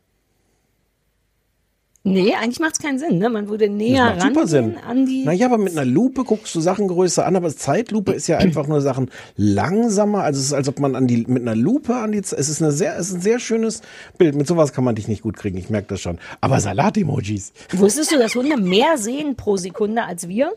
Nee, 2.03 2.33
eigentlich 2.33 2.59
macht 2.59 2.73
es 2.73 2.79
keinen 2.79 2.97
Sinn. 2.97 3.19
Ne? 3.19 3.29
Man 3.29 3.47
würde 3.47 3.67
Das 3.67 3.75
näher 3.77 4.15
macht 4.15 4.47
super 4.49 4.73
an 4.87 5.05
die... 5.05 5.23
Naja, 5.23 5.45
aber 5.45 5.59
mit 5.59 5.73
einer 5.73 5.85
Lupe 5.85 6.23
guckst 6.23 6.55
du 6.55 6.59
Sachen 6.59 6.87
größer 6.87 7.23
an, 7.27 7.35
aber 7.35 7.55
Zeitlupe 7.55 8.11
ist 8.13 8.25
ja 8.25 8.37
einfach 8.39 8.65
nur 8.65 8.81
Sachen 8.81 9.11
langsamer. 9.37 10.23
Also 10.23 10.39
es 10.39 10.47
ist, 10.47 10.53
als 10.53 10.67
ob 10.67 10.79
man 10.79 10.95
an 10.95 11.05
die, 11.05 11.25
mit 11.27 11.43
einer 11.43 11.55
Lupe 11.55 11.95
an 11.95 12.11
die, 12.11 12.17
es 12.17 12.31
ist 12.33 12.59
eine 12.61 12.71
sehr, 12.71 12.97
es 12.97 13.09
ist 13.09 13.15
ein 13.17 13.21
sehr 13.21 13.37
schönes 13.37 13.81
Bild. 14.17 14.33
Mit 14.35 14.47
sowas 14.47 14.73
kann 14.73 14.83
man 14.83 14.95
dich 14.95 15.07
nicht 15.07 15.21
gut 15.21 15.37
kriegen. 15.37 15.57
Ich 15.57 15.69
merke 15.69 15.89
das 15.89 16.01
schon. 16.01 16.17
Aber 16.41 16.59
Salat-Emojis? 16.59 17.53
Wusstest 17.73 18.11
du, 18.11 18.17
dass 18.17 18.33
Hunde 18.33 18.57
mehr 18.57 18.97
sehen 18.97 19.35
pro 19.35 19.57
Sekunde 19.57 20.03
als 20.03 20.27
wir? 20.27 20.53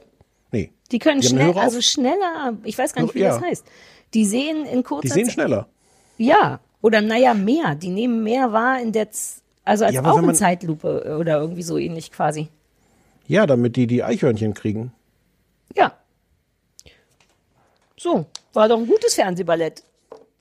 Nee. 0.50 0.70
Die 0.92 0.98
können 0.98 1.20
Die 1.20 1.26
schnell, 1.28 1.52
also 1.58 1.82
schneller, 1.82 2.54
ich 2.64 2.78
weiß 2.78 2.94
gar 2.94 3.02
nicht, 3.02 3.14
wie 3.14 3.20
Ja. 3.20 3.34
das 3.34 3.42
heißt. 3.42 3.64
Die 4.14 4.24
sehen 4.24 4.64
in 4.64 4.82
kurzer 4.82 5.02
Die 5.02 5.08
sehen 5.08 5.24
Zeit- 5.26 5.34
schneller. 5.34 5.68
Ja, 6.16 6.60
oder 6.80 7.02
naja, 7.02 7.34
mehr. 7.34 7.74
Die 7.74 7.88
nehmen 7.90 8.22
mehr 8.22 8.52
wahr 8.52 8.80
in 8.80 8.92
der, 8.92 9.10
Z 9.10 9.42
also 9.64 9.84
als 9.84 9.94
Ja, 9.94 10.02
wenn 10.04 10.10
man- 10.10 10.24
Augenzeitlupe 10.24 11.16
oder 11.20 11.40
irgendwie 11.40 11.62
so 11.62 11.78
ähnlich 11.78 12.12
quasi. 12.12 12.48
Ja, 13.26 13.46
damit 13.46 13.76
die 13.76 13.86
die 13.86 14.02
Eichhörnchen 14.02 14.54
kriegen. 14.54 14.92
Ja. 15.74 15.92
So, 17.96 18.26
war 18.52 18.68
doch 18.68 18.78
ein 18.78 18.86
gutes 18.86 19.14
Fernsehballett. 19.14 19.82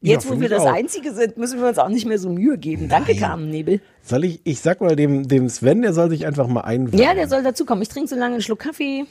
Ja, 0.01 0.11
Jetzt, 0.15 0.25
wo 0.25 0.31
find 0.31 0.41
wir 0.41 0.49
das 0.49 0.63
auch. 0.63 0.73
Einzige 0.73 1.13
sind, 1.13 1.37
müssen 1.37 1.61
wir 1.61 1.67
uns 1.69 1.77
auch 1.77 1.87
nicht 1.87 2.05
mehr 2.05 2.19
so 2.19 2.29
Mühe 2.29 2.57
geben. 2.57 2.89
Danke, 2.89 3.15
Carmen 3.15 3.49
Nebel. 3.49 3.79
Soll 4.01 4.25
ich, 4.25 4.41
ich 4.43 4.59
sag 4.59 4.81
mal 4.81 4.97
dem, 4.97 5.29
dem 5.29 5.47
Sven, 5.47 5.81
der 5.81 5.93
soll 5.93 6.09
sich 6.09 6.25
einfach 6.25 6.47
mal 6.47 6.61
einweihen. 6.61 7.01
Ja, 7.01 7.13
der 7.13 7.29
soll 7.29 7.41
dazukommen. 7.41 7.81
Ich 7.83 7.87
trinke 7.87 8.09
so 8.09 8.15
lange 8.17 8.33
einen 8.33 8.41
Schluck 8.41 8.59
Kaffee. 8.59 9.05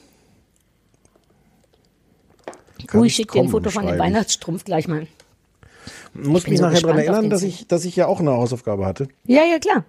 Kann 2.87 3.01
Oh, 3.01 3.05
ich 3.05 3.15
schicke 3.15 3.33
dir 3.33 3.45
ein 3.45 3.49
Foto 3.49 3.71
von 3.71 3.87
dem. 3.87 3.99
Weihnachtsstrumpf 3.99 4.65
gleich 4.65 4.87
mal. 4.87 5.07
Muss 6.13 6.47
mich 6.47 6.59
so 6.59 6.67
nachher 6.67 6.81
daran 6.83 6.99
erinnern, 6.99 7.31
dass 7.31 7.43
ich, 7.43 7.67
dass 7.69 7.87
ich 7.87 7.97
ja 7.97 8.07
auch 8.07 8.21
eine 8.21 8.33
Hausaufgabe 8.33 8.85
hatte. 8.85 9.09
Ja, 9.25 9.45
ja, 9.45 9.59
klar. 9.59 9.85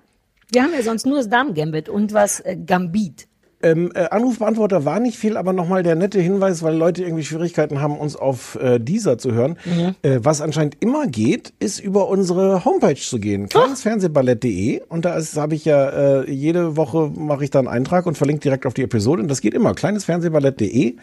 Wir 0.54 0.62
haben 0.64 0.74
ja 0.74 0.84
sonst 0.84 1.06
nur 1.08 1.18
das 1.18 1.30
Damen-Gambit 1.30 1.90
und 1.90 2.14
was 2.14 2.40
äh, 2.40 2.56
Gambit. 2.56 3.28
Ähm, 3.64 3.92
äh, 3.96 4.10
Anrufbeantworter 4.10 4.84
war 4.84 5.00
nicht 5.00 5.18
viel, 5.18 5.38
aber 5.38 5.54
nochmal 5.54 5.84
der 5.84 5.96
nette 5.96 6.20
Hinweis, 6.20 6.64
weil 6.64 6.76
Leute 6.76 7.02
irgendwie 7.02 7.24
Schwierigkeiten 7.24 7.80
haben, 7.80 7.98
uns 7.98 8.18
auf 8.18 8.56
äh, 8.62 8.78
dieser 8.78 9.18
zu 9.18 9.32
hören. 9.32 9.58
Mhm. 9.64 9.96
Äh, 10.02 10.20
was 10.22 10.42
anscheinend 10.42 10.76
immer 10.82 11.08
geht, 11.08 11.54
ist 11.60 11.80
über 11.80 12.10
unsere 12.10 12.66
Homepage 12.66 12.98
zu 13.00 13.20
gehen, 13.20 13.48
kleinesfernsehballett.de. 13.48 14.82
Und 14.90 15.06
da 15.06 15.18
habe 15.38 15.56
ich 15.56 15.64
ja 15.64 15.90
äh, 16.24 16.30
jede 16.30 16.76
Woche 16.76 17.10
mache 17.16 17.46
ich 17.46 17.52
da 17.52 17.60
einen 17.60 17.70
Eintrag 17.70 18.06
und 18.06 18.18
verlinke 18.18 18.42
direkt 18.42 18.66
auf 18.66 18.74
die 18.74 18.84
Episode. 18.84 19.22
Und 19.22 19.30
das 19.30 19.40
geht 19.40 19.54
immer, 19.54 19.74
kleinesfernsehballett.de. 19.74 20.98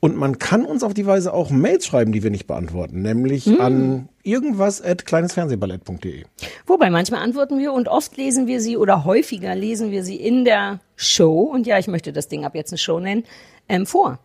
Und 0.00 0.16
man 0.16 0.38
kann 0.38 0.66
uns 0.66 0.82
auf 0.82 0.92
die 0.92 1.06
Weise 1.06 1.32
auch 1.32 1.50
Mails 1.50 1.86
schreiben, 1.86 2.12
die 2.12 2.22
wir 2.22 2.30
nicht 2.30 2.46
beantworten, 2.46 3.00
nämlich 3.00 3.46
Mhm. 3.46 3.60
an 3.60 4.08
irgendwas 4.22 4.82
at 4.82 5.04
kleinesfernsehballett.de. 5.06 6.24
Wobei 6.66 6.90
manchmal 6.90 7.22
antworten 7.22 7.58
wir 7.58 7.72
und 7.72 7.88
oft 7.88 8.16
lesen 8.16 8.46
wir 8.46 8.60
sie 8.60 8.76
oder 8.76 9.04
häufiger 9.04 9.54
lesen 9.54 9.90
wir 9.90 10.04
sie 10.04 10.16
in 10.16 10.44
der 10.44 10.80
Show. 10.96 11.40
Und 11.42 11.66
ja, 11.66 11.78
ich 11.78 11.88
möchte 11.88 12.12
das 12.12 12.28
Ding 12.28 12.44
ab 12.44 12.54
jetzt 12.54 12.72
eine 12.72 12.78
Show 12.78 13.00
nennen, 13.00 13.24
ähm, 13.68 13.86
vor. 13.86 14.18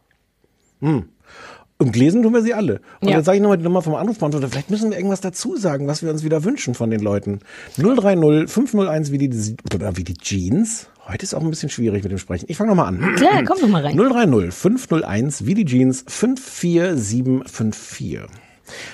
Und 1.80 1.96
lesen 1.96 2.24
tun 2.24 2.34
wir 2.34 2.42
sie 2.42 2.54
alle. 2.56 2.82
Und 3.02 3.10
Ja. 3.10 3.18
jetzt 3.18 3.26
sage 3.26 3.36
ich 3.38 3.42
nochmal 3.42 3.58
die 3.58 3.64
Nummer 3.64 3.82
vom 3.84 3.94
Anrufbeantworter. 3.96 4.48
Vielleicht 4.50 4.70
müssen 4.72 4.90
wir 4.90 4.98
irgendwas 4.98 5.22
dazu 5.22 5.56
sagen, 5.58 5.88
was 5.88 6.02
wir 6.04 6.10
uns 6.10 6.24
wieder 6.24 6.44
wünschen 6.44 6.74
von 6.74 6.90
den 6.90 7.02
Leuten. 7.02 7.40
030 7.78 8.50
501 8.50 9.12
wie 9.12 9.18
die, 9.20 9.56
oder 9.76 9.96
wie 9.98 10.04
die 10.04 10.16
Jeans. 10.16 10.88
Heute 11.08 11.24
ist 11.24 11.34
auch 11.36 11.42
ein 11.42 11.50
bisschen 11.50 11.70
schwierig 11.70 12.04
mit 12.04 12.12
dem 12.12 12.18
Sprechen. 12.18 12.46
Ich 12.50 12.58
fange 12.58 12.70
nochmal 12.72 12.88
an. 12.88 13.16
Klar, 13.16 13.44
komm 13.46 13.60
doch 13.62 13.68
mal 13.68 13.86
rein. 13.86 13.96
030 13.96 14.52
501 14.54 15.46
wie 15.46 15.54
die 15.54 15.66
Jeans 15.66 16.04
54754. 16.08 18.22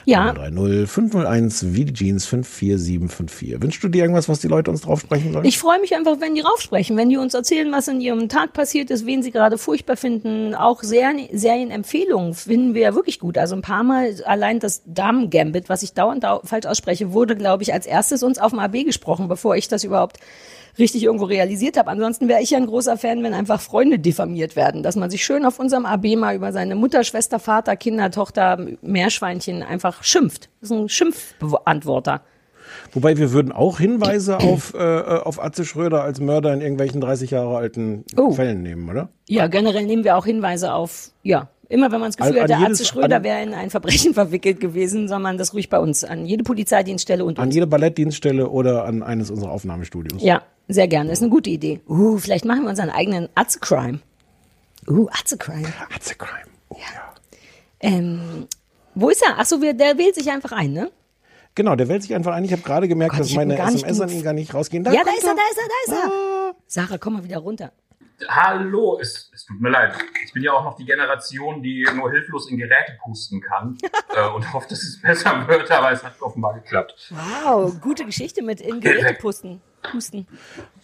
Ja, 0.05 0.33
030 0.33 0.89
501 0.89 1.73
wie 1.73 1.85
die 1.85 1.93
Jeans 1.93 2.25
54754. 2.25 3.61
Wünschst 3.61 3.83
du 3.83 3.87
dir 3.89 4.03
irgendwas, 4.03 4.29
was 4.29 4.39
die 4.39 4.47
Leute 4.47 4.71
uns 4.71 4.81
drauf 4.81 4.99
sprechen 4.99 5.33
sollen? 5.33 5.45
ich 5.45 5.57
freue 5.57 5.79
mich 5.79 5.95
einfach, 5.95 6.19
wenn 6.19 6.35
die 6.35 6.41
raufsprechen, 6.41 6.97
wenn 6.97 7.09
die 7.09 7.17
uns 7.17 7.33
erzählen, 7.33 7.71
was 7.71 7.87
in 7.87 8.01
ihrem 8.01 8.29
Tag 8.29 8.53
passiert 8.53 8.89
ist, 8.89 9.05
wen 9.05 9.23
sie 9.23 9.31
gerade 9.31 9.57
furchtbar 9.57 9.97
finden. 9.97 10.55
Auch 10.55 10.83
Serien, 10.83 11.27
Serienempfehlungen 11.31 12.33
finden 12.33 12.73
wir 12.73 12.81
ja 12.81 12.95
wirklich 12.95 13.19
gut. 13.19 13.37
Also 13.37 13.55
ein 13.55 13.61
paar 13.61 13.83
Mal 13.83 14.15
allein 14.25 14.59
das 14.59 14.83
Damen-Gambit, 14.85 15.69
was 15.69 15.83
ich 15.83 15.93
dauernd 15.93 16.23
dau 16.23 16.41
falsch 16.43 16.65
ausspreche, 16.65 17.13
wurde, 17.13 17.35
glaube 17.35 17.63
ich, 17.63 17.73
als 17.73 17.85
erstes 17.85 18.23
uns 18.23 18.39
auf 18.39 18.51
dem 18.51 18.59
AB 18.59 18.85
gesprochen, 18.85 19.27
bevor 19.27 19.55
ich 19.55 19.67
das 19.67 19.83
überhaupt 19.83 20.19
richtig 20.79 21.03
irgendwo 21.03 21.25
realisiert 21.25 21.77
habe. 21.77 21.89
Ansonsten 21.89 22.27
wäre 22.27 22.41
ich 22.41 22.51
ja 22.51 22.57
ein 22.57 22.65
großer 22.65 22.97
Fan, 22.97 23.23
wenn 23.23 23.33
einfach 23.33 23.61
Freunde 23.61 23.99
diffamiert 23.99 24.55
werden, 24.55 24.83
dass 24.83 24.95
man 24.95 25.09
sich 25.09 25.23
schön 25.23 25.45
auf 25.45 25.59
unserem 25.59 25.85
AB 25.85 26.15
mal 26.15 26.35
über 26.35 26.51
seine 26.51 26.75
Mutter, 26.75 27.03
Schwester, 27.03 27.39
Vater, 27.39 27.75
Kinder, 27.75 28.11
Tochter, 28.11 28.57
Meerschweinchen 28.81 29.63
einfach 29.63 30.03
schimpft. 30.03 30.49
Das 30.61 30.71
ist 30.71 30.77
ein 30.77 30.89
Schimpfantworter. 30.89 32.21
Wobei 32.91 33.17
wir 33.17 33.31
würden 33.31 33.51
auch 33.51 33.77
Hinweise 33.79 34.37
auf, 34.39 34.73
äh, 34.73 34.77
auf 34.77 35.43
Atze 35.43 35.65
Schröder 35.65 36.03
als 36.03 36.19
Mörder 36.19 36.53
in 36.53 36.61
irgendwelchen 36.61 37.01
30 37.01 37.31
Jahre 37.31 37.57
alten 37.57 38.03
Oh. 38.17 38.31
Fällen 38.31 38.61
nehmen, 38.63 38.89
oder? 38.89 39.09
Ja, 39.27 39.47
generell 39.47 39.85
nehmen 39.85 40.03
wir 40.03 40.17
auch 40.17 40.25
Hinweise 40.25 40.73
auf, 40.73 41.11
ja, 41.23 41.49
immer 41.73 41.91
wenn 41.91 41.99
man 41.99 42.09
das 42.09 42.17
Gefühl 42.17 42.37
An- 42.37 42.41
hat, 42.43 42.49
der 42.49 42.57
an 42.57 42.63
jedes- 42.63 42.79
Atze 42.81 42.87
Schröder 42.89 43.23
wäre 43.23 43.41
in 43.43 43.53
ein 43.53 43.69
Verbrechen 43.69 44.13
verwickelt 44.21 44.59
gewesen, 44.59 45.07
soll 45.07 45.19
man 45.19 45.37
das 45.37 45.53
ruhig 45.53 45.69
bei 45.69 45.79
uns 45.79 46.03
an 46.03 46.25
jede 46.25 46.43
Polizeidienststelle 46.43 47.25
und 47.25 47.39
An 47.39 47.47
uns. 47.47 47.55
jede 47.55 47.67
Ballettdienststelle 47.67 48.49
oder 48.49 48.85
an 48.85 49.03
eines 49.03 49.29
unserer 49.31 49.51
Aufnahmestudios. 49.51 50.21
Ja, 50.23 50.43
Sehr 50.67 50.87
gerne, 50.87 51.11
ist 51.11 51.21
eine 51.21 51.29
gute 51.31 51.49
Idee. 51.49 51.81
Uh, 51.87 52.17
vielleicht 52.17 52.45
machen 52.45 52.63
wir 52.63 52.69
unseren 52.69 52.89
eigenen 52.89 53.27
Atze-Crime. 53.35 53.99
Uh, 54.87 55.07
Atze-Crime. 55.19 55.67
Hatze 55.93 56.15
Crime. 56.15 56.47
Oh, 56.69 56.77
ja. 56.77 57.13
Ähm, 57.79 58.47
wo 58.95 59.09
ist 59.09 59.23
er? 59.27 59.39
Achso, 59.39 59.57
der 59.57 59.97
wählt 59.97 60.15
sich 60.15 60.29
einfach 60.31 60.51
ein, 60.51 60.71
ne? 60.73 60.91
Genau, 61.55 61.75
der 61.75 61.87
wählt 61.87 62.01
sich 62.01 62.15
einfach 62.15 62.33
ein. 62.33 62.45
Ich 62.45 62.51
habe 62.51 62.61
gerade 62.63 62.87
gemerkt, 62.87 63.11
Gott, 63.11 63.21
dass 63.21 63.27
ich 63.27 63.37
hab 63.37 63.45
meine 63.45 63.59
SMS 63.59 64.01
an 64.01 64.09
ihn 64.09 64.23
gar 64.23 64.33
nicht 64.33 64.53
rausgehen. 64.53 64.83
ja, 64.85 64.91
da 64.91 65.11
ist 65.11 65.23
er, 65.23 65.35
da 65.35 65.41
ist 65.51 65.57
er, 65.57 65.67
da 65.67 65.93
ist 65.93 66.03
er. 66.03 66.11
Ah. 66.11 66.53
Sarah, 66.67 66.97
komm 66.97 67.13
mal 67.13 67.23
wieder 67.23 67.37
runter. 67.39 67.71
Hallo, 68.27 68.99
es, 69.01 69.29
es 69.43 69.47
tut 69.47 69.59
mir 69.61 69.69
leid. 69.71 69.93
Ich 70.25 70.31
bin 70.31 70.41
ja 70.43 70.53
auch 70.53 70.63
noch 70.63 70.77
die 70.77 70.85
Generation, 70.85 71.61
die 71.61 71.85
nur 71.95 72.09
hilflos 72.11 72.49
in 72.49 72.57
Geräte 72.57 72.97
pusten 73.03 73.41
kann 73.41 73.77
äh, 74.15 74.27
und 74.29 74.53
hofft, 74.53 74.71
dass 74.71 74.81
es 74.81 75.01
besser 75.01 75.45
wird, 75.47 75.69
aber 75.69 75.91
es 75.91 76.01
hat 76.03 76.13
offenbar 76.21 76.53
geklappt. 76.53 77.11
Wow, 77.43 77.77
gute 77.81 78.05
Geschichte 78.05 78.41
mit 78.41 78.61
in 78.61 78.79
Geräte 78.79 79.15
pusten. 79.15 79.61
Pusten. 79.81 80.25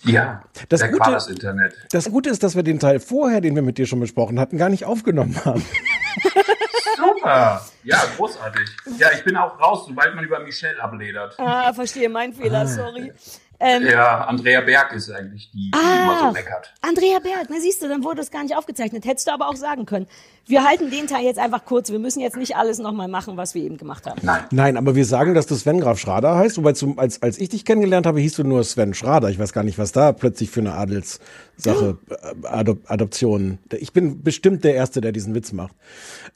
Ja, 0.03 0.43
Das 0.67 0.81
Gute- 0.91 1.09
das 1.11 1.27
Internet. 1.27 1.73
Das 1.91 2.09
Gute 2.11 2.29
ist, 2.29 2.43
dass 2.43 2.57
wir 2.57 2.63
den 2.63 2.79
Teil 2.79 2.99
vorher, 2.99 3.39
den 3.39 3.55
wir 3.55 3.61
mit 3.61 3.77
dir 3.77 3.85
schon 3.87 4.01
besprochen 4.01 4.37
hatten, 4.41 4.57
gar 4.57 4.67
nicht 4.67 4.83
aufgenommen 4.83 5.39
haben. 5.45 5.63
Super. 6.97 7.65
Ja, 7.85 8.03
großartig. 8.17 8.67
Ja, 8.97 9.07
ich 9.15 9.23
bin 9.23 9.37
auch 9.37 9.57
raus, 9.57 9.85
sobald 9.87 10.15
man 10.15 10.25
über 10.25 10.39
Michelle 10.41 10.81
abledert. 10.83 11.35
Ah, 11.39 11.71
verstehe, 11.73 12.09
mein 12.09 12.33
Fehler, 12.33 12.67
sorry. 12.67 13.13
Ähm, 13.61 13.83
Ja, 13.87 14.21
Andrea 14.25 14.61
Berg 14.61 14.93
ist 14.93 15.11
eigentlich 15.11 15.51
die, 15.51 15.69
die 15.69 15.77
Ah. 15.77 16.03
immer 16.03 16.19
so 16.27 16.31
meckert. 16.31 16.73
Andrea 16.81 17.19
Berg, 17.19 17.47
na 17.49 17.59
siehst 17.59 17.81
du, 17.83 17.89
dann 17.89 18.03
wurde 18.03 18.17
das 18.17 18.31
gar 18.31 18.43
nicht 18.43 18.55
aufgezeichnet. 18.55 19.05
Hättest 19.05 19.27
du 19.27 19.31
aber 19.33 19.49
auch 19.49 19.55
sagen 19.55 19.85
können. 19.85 20.07
Wir 20.45 20.63
halten 20.63 20.89
den 20.89 21.07
Teil 21.07 21.25
jetzt 21.25 21.37
einfach 21.39 21.65
kurz. 21.65 21.91
Wir 21.91 21.99
müssen 21.99 22.21
jetzt 22.21 22.37
nicht 22.37 22.55
alles 22.55 22.79
nochmal 22.79 23.07
machen, 23.07 23.37
was 23.37 23.53
wir 23.55 23.61
eben 23.63 23.77
gemacht 23.77 24.05
haben. 24.07 24.19
Nein. 24.23 24.43
Nein, 24.51 24.77
aber 24.77 24.95
wir 24.95 25.05
sagen, 25.05 25.33
dass 25.35 25.45
du 25.45 25.55
Sven 25.55 25.79
Graf 25.81 25.99
Schrader 25.99 26.35
heißt. 26.35 26.57
Wobei 26.57 26.73
zum, 26.73 26.97
als, 26.97 27.21
als 27.21 27.37
ich 27.37 27.49
dich 27.49 27.65
kennengelernt 27.65 28.05
habe, 28.07 28.19
hieß 28.19 28.35
du 28.35 28.43
nur 28.43 28.63
Sven 28.63 28.93
Schrader. 28.93 29.29
Ich 29.29 29.37
weiß 29.39 29.53
gar 29.53 29.63
nicht, 29.63 29.77
was 29.77 29.91
da 29.91 30.11
plötzlich 30.13 30.49
für 30.49 30.61
eine 30.61 30.73
Adelssache, 30.73 31.97
äh, 32.09 32.47
Adop 32.47 32.79
Adoption. 32.89 33.59
Ich 33.73 33.93
bin 33.93 34.23
bestimmt 34.23 34.63
der 34.63 34.73
Erste, 34.75 35.01
der 35.01 35.11
diesen 35.11 35.35
Witz 35.35 35.51
macht. 35.51 35.75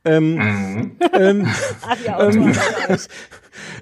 Ach 0.06 1.98
ja, 2.06 2.20
euch. 2.20 2.36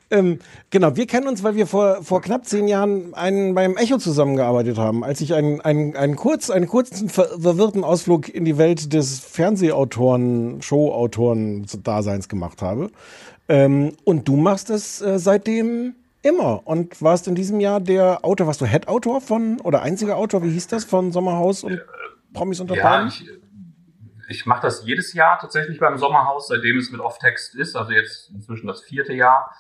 Ähm, 0.10 0.40
genau, 0.70 0.96
wir 0.96 1.08
kennen 1.08 1.28
uns, 1.28 1.44
weil 1.44 1.56
wir 1.56 1.68
vor, 1.68 2.04
vor 2.04 2.22
knapp 2.22 2.46
zehn 2.46 2.68
Jahren 2.68 3.14
einen, 3.14 3.54
beim 3.54 3.78
Echo 3.78 3.98
zusammengearbeitet 3.98 4.78
haben, 4.78 5.04
als 5.04 5.22
ich 5.22 5.34
einen, 5.34 5.62
einen, 5.62 5.96
einen, 5.96 6.16
kurz, 6.16 6.50
einen 6.50 6.68
kurzen 6.68 7.10
ver 7.10 7.28
verwirrten 7.40 7.84
Ausflug 7.84 8.30
in 8.30 8.46
die 8.46 8.58
Welt 8.58 8.94
des 8.94 9.20
Fernsehautoren, 9.20 10.62
Showautoren-Daseins 10.62 12.30
gemacht 12.30 12.62
habe. 12.62 12.92
Ähm, 13.48 13.94
und 14.04 14.28
du 14.28 14.36
machst 14.36 14.70
es 14.70 15.02
äh, 15.02 15.20
seitdem 15.20 15.96
immer 16.22 16.62
und 16.66 17.02
warst 17.02 17.28
in 17.28 17.36
diesem 17.36 17.60
Jahr 17.60 17.80
der 17.80 18.24
Autor, 18.24 18.48
warst 18.48 18.62
du 18.62 18.66
Head-Autor 18.66 19.22
von, 19.22 19.60
oder 19.62 19.82
einziger 19.82 20.18
Autor, 20.18 20.44
wie 20.44 20.52
hieß 20.52 20.68
das, 20.68 20.86
von 20.86 21.12
Sommerhaus 21.12 21.64
und 21.64 21.82
Promis 22.34 22.60
unter 22.60 22.76
Ja, 22.76 23.08
ich, 23.08 23.26
ich 24.28 24.46
mache 24.46 24.62
das 24.62 24.86
jedes 24.86 25.14
Jahr 25.14 25.40
tatsächlich 25.40 25.80
beim 25.80 25.98
Sommerhaus, 25.98 26.48
seitdem 26.48 26.78
es 26.78 26.92
mit 26.92 27.02
Off-Text 27.02 27.56
ist, 27.56 27.76
also 27.76 27.92
jetzt 27.92 28.30
inzwischen 28.32 28.68
das 28.68 28.82
vierte 28.82 29.14
Jahr. 29.14 29.54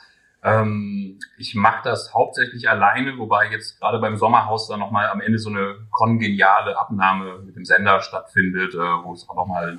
Ähm, 0.43 1.19
ich 1.37 1.53
mache 1.53 1.81
das 1.83 2.13
hauptsächlich 2.13 2.69
alleine, 2.69 3.17
wobei 3.17 3.51
jetzt 3.51 3.79
gerade 3.79 3.99
beim 3.99 4.17
Sommerhaus 4.17 4.67
dann 4.67 4.79
nochmal 4.79 5.09
am 5.09 5.21
Ende 5.21 5.37
so 5.37 5.49
eine 5.49 5.75
kongeniale 5.91 6.77
Abnahme 6.77 7.39
mit 7.39 7.55
dem 7.55 7.65
Sender 7.65 8.01
stattfindet, 8.01 8.73
äh, 8.73 8.77
wo 8.77 9.13
es 9.13 9.29
auch 9.29 9.35
nochmal 9.35 9.77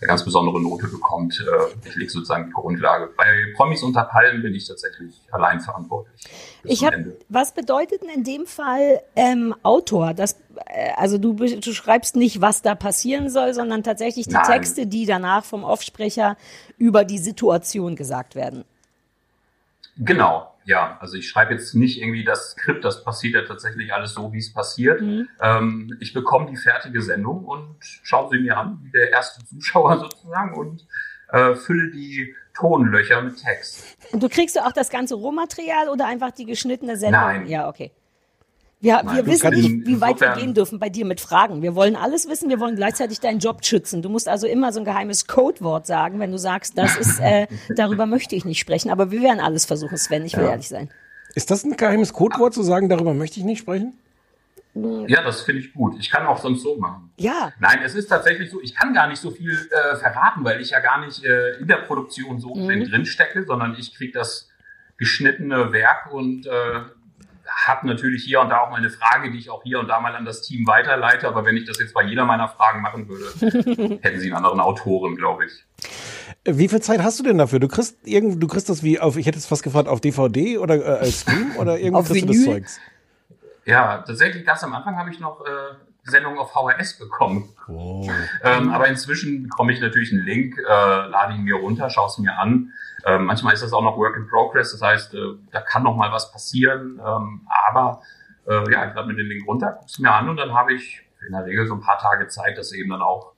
eine 0.00 0.08
ganz 0.08 0.24
besondere 0.24 0.60
Note 0.60 0.86
bekommt. 0.86 1.40
Äh, 1.40 1.88
ich 1.88 1.96
lege 1.96 2.10
sozusagen 2.10 2.46
die 2.46 2.52
Grundlage. 2.52 3.10
Bei 3.16 3.52
Promis 3.56 3.82
unter 3.82 4.04
Palmen 4.04 4.42
bin 4.42 4.54
ich 4.54 4.66
tatsächlich 4.66 5.20
allein 5.32 5.60
verantwortlich. 5.60 6.24
Ich 6.64 6.82
Ende. 6.82 7.16
was 7.28 7.52
bedeutet 7.52 8.02
denn 8.02 8.10
in 8.10 8.24
dem 8.24 8.46
Fall 8.46 9.02
ähm, 9.16 9.54
Autor? 9.62 10.14
Das, 10.14 10.40
äh, 10.66 10.92
also 10.96 11.18
du, 11.18 11.34
du 11.34 11.72
schreibst 11.72 12.14
nicht, 12.14 12.40
was 12.40 12.62
da 12.62 12.74
passieren 12.76 13.28
soll, 13.28 13.54
sondern 13.54 13.82
tatsächlich 13.82 14.26
die 14.26 14.34
Nein. 14.34 14.44
Texte, 14.44 14.86
die 14.86 15.04
danach 15.04 15.44
vom 15.44 15.64
Offsprecher 15.64 16.36
über 16.76 17.04
die 17.04 17.18
Situation 17.18 17.96
gesagt 17.96 18.36
werden. 18.36 18.64
Genau, 19.96 20.48
ja. 20.68 20.98
Also 21.00 21.16
ich 21.16 21.28
schreibe 21.28 21.54
jetzt 21.54 21.74
nicht 21.74 22.00
irgendwie 22.00 22.24
das 22.24 22.50
Skript, 22.50 22.84
das 22.84 23.02
passiert 23.02 23.34
ja 23.34 23.42
tatsächlich 23.42 23.92
alles 23.92 24.12
so, 24.12 24.32
wie 24.32 24.38
es 24.38 24.52
passiert. 24.52 25.00
Ähm, 25.40 25.96
ich 25.98 26.12
bekomme 26.12 26.50
die 26.50 26.56
fertige 26.56 27.00
Sendung 27.00 27.44
und 27.46 27.76
schaue 27.80 28.28
sie 28.30 28.38
mir 28.38 28.56
an, 28.58 28.78
wie 28.82 28.90
der 28.90 29.10
erste 29.10 29.44
Zuschauer 29.46 29.98
sozusagen, 30.00 30.54
und 30.54 30.86
äh, 31.30 31.54
fülle 31.54 31.90
die 31.90 32.34
Tonlöcher 32.54 33.22
mit 33.22 33.42
Text. 33.42 33.96
Und 34.12 34.22
du 34.22 34.28
kriegst 34.28 34.56
du 34.56 34.60
auch 34.60 34.72
das 34.72 34.90
ganze 34.90 35.14
Rohmaterial 35.14 35.88
oder 35.88 36.06
einfach 36.06 36.32
die 36.32 36.44
geschnittene 36.44 36.96
Sendung? 36.96 37.22
Nein. 37.22 37.46
Ja, 37.46 37.68
okay. 37.68 37.92
Wir, 38.80 39.02
Nein, 39.02 39.16
wir 39.16 39.26
wissen 39.26 39.50
nicht, 39.50 39.86
wie 39.86 40.00
weit 40.00 40.20
wir 40.20 40.34
gehen 40.34 40.54
dürfen 40.54 40.78
bei 40.78 40.88
dir 40.88 41.04
mit 41.04 41.20
Fragen. 41.20 41.62
Wir 41.62 41.74
wollen 41.74 41.96
alles 41.96 42.28
wissen, 42.28 42.48
wir 42.48 42.60
wollen 42.60 42.76
gleichzeitig 42.76 43.18
deinen 43.18 43.40
Job 43.40 43.64
schützen. 43.64 44.02
Du 44.02 44.08
musst 44.08 44.28
also 44.28 44.46
immer 44.46 44.72
so 44.72 44.78
ein 44.78 44.84
geheimes 44.84 45.26
Codewort 45.26 45.86
sagen, 45.86 46.20
wenn 46.20 46.30
du 46.30 46.38
sagst, 46.38 46.78
das 46.78 46.96
ist, 46.96 47.18
äh, 47.18 47.48
darüber 47.76 48.06
möchte 48.06 48.36
ich 48.36 48.44
nicht 48.44 48.60
sprechen. 48.60 48.90
Aber 48.90 49.10
wir 49.10 49.20
werden 49.20 49.40
alles 49.40 49.66
versuchen, 49.66 49.96
Sven, 49.96 50.24
ich 50.24 50.36
will 50.36 50.44
ehrlich 50.44 50.68
sein. 50.68 50.90
Ist 51.34 51.50
das 51.50 51.64
ein 51.64 51.76
geheimes 51.76 52.12
Codewort 52.12 52.54
zu 52.54 52.62
sagen, 52.62 52.88
darüber 52.88 53.14
möchte 53.14 53.40
ich 53.40 53.44
nicht 53.44 53.58
sprechen? 53.58 53.98
Ja, 55.08 55.22
das 55.24 55.42
finde 55.42 55.62
ich 55.62 55.72
gut. 55.72 55.96
Ich 55.98 56.08
kann 56.08 56.24
auch 56.26 56.38
sonst 56.38 56.62
so 56.62 56.76
machen. 56.76 57.10
Ja, 57.16 57.52
Nein, 57.58 57.80
es 57.84 57.96
ist 57.96 58.06
tatsächlich 58.06 58.48
so, 58.48 58.60
ich 58.62 58.76
kann 58.76 58.94
gar 58.94 59.08
nicht 59.08 59.20
so 59.20 59.32
viel 59.32 59.52
äh, 59.52 59.96
verraten, 59.96 60.44
weil 60.44 60.60
ich 60.60 60.70
ja 60.70 60.78
gar 60.78 61.04
nicht 61.04 61.24
äh, 61.24 61.56
in 61.58 61.66
der 61.66 61.78
Produktion 61.78 62.38
so 62.38 62.54
drin 62.54 63.04
stecke, 63.06 63.44
sondern 63.44 63.74
ich 63.76 63.92
kriege 63.96 64.12
das 64.12 64.48
geschnittene 64.98 65.72
Werk 65.72 66.12
und 66.12 66.46
äh, 66.46 66.50
habe 67.50 67.86
natürlich 67.86 68.24
hier 68.24 68.40
und 68.40 68.50
da 68.50 68.60
auch 68.60 68.70
mal 68.70 68.76
eine 68.76 68.90
Frage, 68.90 69.30
die 69.30 69.38
ich 69.38 69.50
auch 69.50 69.62
hier 69.62 69.80
und 69.80 69.88
da 69.88 70.00
mal 70.00 70.14
an 70.14 70.24
das 70.24 70.42
Team 70.42 70.66
weiterleite. 70.66 71.26
Aber 71.28 71.44
wenn 71.44 71.56
ich 71.56 71.64
das 71.64 71.78
jetzt 71.78 71.94
bei 71.94 72.02
jeder 72.02 72.24
meiner 72.24 72.48
Fragen 72.48 72.82
machen 72.82 73.08
würde, 73.08 73.98
hätten 74.02 74.20
sie 74.20 74.26
einen 74.26 74.36
anderen 74.36 74.60
Autoren, 74.60 75.16
glaube 75.16 75.46
ich. 75.46 75.64
Wie 76.44 76.68
viel 76.68 76.80
Zeit 76.80 77.02
hast 77.02 77.18
du 77.18 77.24
denn 77.24 77.38
dafür? 77.38 77.60
Du 77.60 77.68
kriegst 77.68 77.98
irgend, 78.06 78.42
du 78.42 78.46
kriegst 78.46 78.68
das 78.68 78.82
wie 78.82 79.00
auf, 79.00 79.16
ich 79.16 79.26
hätte 79.26 79.38
es 79.38 79.46
fast 79.46 79.62
gefragt, 79.62 79.88
auf 79.88 80.00
DVD 80.00 80.58
oder 80.58 80.76
äh, 80.76 80.98
als 81.00 81.22
Stream 81.22 81.56
oder 81.56 81.78
irgendwie 81.78 81.96
Auf 81.96 82.06
kriegst 82.06 82.22
du 82.22 82.26
das 82.26 82.36
Vinyl? 82.36 82.54
Zeugs? 82.54 82.80
Ja, 83.64 83.98
tatsächlich 83.98 84.46
ganz 84.46 84.64
am 84.64 84.72
Anfang 84.72 84.96
habe 84.96 85.10
ich 85.10 85.20
noch 85.20 85.44
äh, 85.44 85.48
Sendungen 86.04 86.38
auf 86.38 86.52
VHS 86.52 86.98
bekommen. 86.98 87.50
Ähm, 88.42 88.70
aber 88.70 88.88
inzwischen 88.88 89.42
bekomme 89.42 89.72
ich 89.72 89.80
natürlich 89.80 90.12
einen 90.12 90.24
Link, 90.24 90.56
äh, 90.58 90.62
lade 90.70 91.34
ihn 91.34 91.42
mir 91.42 91.56
runter, 91.56 91.90
schaue 91.90 92.06
es 92.06 92.18
mir 92.18 92.38
an. 92.38 92.72
Ähm, 93.08 93.24
manchmal 93.24 93.54
ist 93.54 93.62
das 93.62 93.72
auch 93.72 93.82
noch 93.82 93.96
Work 93.96 94.16
in 94.16 94.28
Progress, 94.28 94.72
das 94.72 94.82
heißt, 94.82 95.14
äh, 95.14 95.34
da 95.50 95.60
kann 95.60 95.82
noch 95.82 95.96
mal 95.96 96.12
was 96.12 96.30
passieren. 96.30 97.00
Ähm, 97.04 97.46
aber 97.68 98.02
äh, 98.46 98.70
ja, 98.70 98.88
ich 98.88 98.94
lade 98.94 99.06
mir 99.06 99.14
den 99.14 99.26
Link 99.26 99.46
runter, 99.46 99.72
gucke 99.72 99.86
es 99.86 99.98
mir 99.98 100.12
an 100.12 100.28
und 100.28 100.36
dann 100.36 100.52
habe 100.52 100.74
ich 100.74 101.00
in 101.26 101.32
der 101.32 101.44
Regel 101.44 101.66
so 101.66 101.74
ein 101.74 101.80
paar 101.80 101.98
Tage 101.98 102.28
Zeit, 102.28 102.58
das 102.58 102.72
eben 102.72 102.90
dann 102.90 103.02
auch 103.02 103.32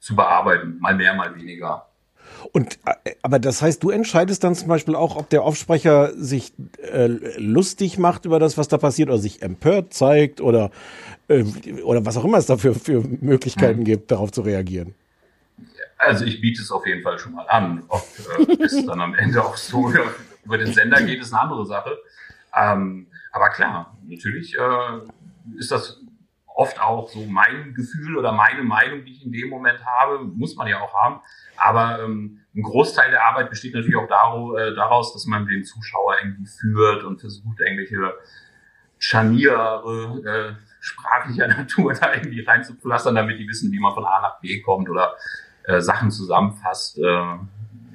zu 0.00 0.16
bearbeiten. 0.16 0.78
Mal 0.80 0.94
mehr, 0.94 1.14
mal 1.14 1.34
weniger. 1.36 1.86
Und 2.52 2.78
äh, 3.04 3.14
aber 3.22 3.38
das 3.38 3.62
heißt, 3.62 3.82
du 3.82 3.90
entscheidest 3.90 4.42
dann 4.42 4.54
zum 4.54 4.68
Beispiel 4.68 4.96
auch, 4.96 5.16
ob 5.16 5.30
der 5.30 5.42
Aufsprecher 5.42 6.12
sich 6.16 6.52
äh, 6.82 7.06
lustig 7.38 7.98
macht 7.98 8.24
über 8.24 8.38
das, 8.38 8.58
was 8.58 8.68
da 8.68 8.78
passiert, 8.78 9.08
oder 9.08 9.18
sich 9.18 9.42
empört 9.42 9.94
zeigt 9.94 10.40
oder 10.40 10.70
äh, 11.28 11.44
oder 11.84 12.04
was 12.04 12.16
auch 12.16 12.24
immer 12.24 12.38
es 12.38 12.46
dafür 12.46 12.74
für 12.74 13.02
Möglichkeiten 13.20 13.84
gibt, 13.84 14.10
darauf 14.10 14.32
zu 14.32 14.42
reagieren. 14.42 14.94
Also 15.98 16.24
ich 16.24 16.40
biete 16.40 16.62
es 16.62 16.70
auf 16.70 16.86
jeden 16.86 17.02
Fall 17.02 17.18
schon 17.18 17.34
mal 17.34 17.46
an. 17.48 17.84
Ob 17.88 18.02
äh, 18.38 18.62
es 18.62 18.84
dann 18.84 19.00
am 19.00 19.14
Ende 19.14 19.42
auch 19.44 19.56
so 19.56 19.92
über 20.44 20.58
den 20.58 20.72
Sender 20.72 21.02
geht, 21.02 21.20
ist 21.20 21.32
eine 21.32 21.42
andere 21.42 21.66
Sache. 21.66 21.96
Ähm, 22.54 23.08
aber 23.32 23.50
klar, 23.50 23.96
natürlich 24.06 24.56
äh, 24.56 25.58
ist 25.58 25.70
das 25.70 26.00
oft 26.56 26.80
auch 26.80 27.08
so 27.10 27.24
mein 27.26 27.74
Gefühl 27.74 28.16
oder 28.16 28.32
meine 28.32 28.62
Meinung, 28.62 29.04
die 29.04 29.12
ich 29.12 29.24
in 29.24 29.32
dem 29.32 29.50
Moment 29.50 29.84
habe, 29.84 30.24
muss 30.24 30.56
man 30.56 30.66
ja 30.66 30.80
auch 30.80 30.94
haben. 30.94 31.20
Aber 31.56 32.02
ähm, 32.02 32.40
ein 32.54 32.62
Großteil 32.62 33.10
der 33.10 33.24
Arbeit 33.24 33.50
besteht 33.50 33.74
natürlich 33.74 33.96
auch 33.96 34.08
daro, 34.08 34.56
äh, 34.56 34.74
daraus, 34.74 35.12
dass 35.12 35.26
man 35.26 35.46
den 35.46 35.64
Zuschauer 35.64 36.16
irgendwie 36.22 36.46
führt 36.46 37.04
und 37.04 37.20
versucht, 37.20 37.60
irgendwelche 37.60 38.14
Scharniere 38.98 40.22
äh, 40.24 40.62
sprachlicher 40.80 41.48
Natur 41.48 41.92
da 41.92 42.14
irgendwie 42.14 42.40
reinzupflastern, 42.40 43.14
damit 43.14 43.38
die 43.38 43.48
wissen, 43.48 43.70
wie 43.70 43.78
man 43.80 43.92
von 43.92 44.06
A 44.06 44.22
nach 44.22 44.40
B 44.40 44.62
kommt 44.62 44.88
oder 44.88 45.14
äh, 45.66 45.80
Sachen 45.80 46.10
zusammenfasst. 46.10 46.98
Äh, 46.98 47.02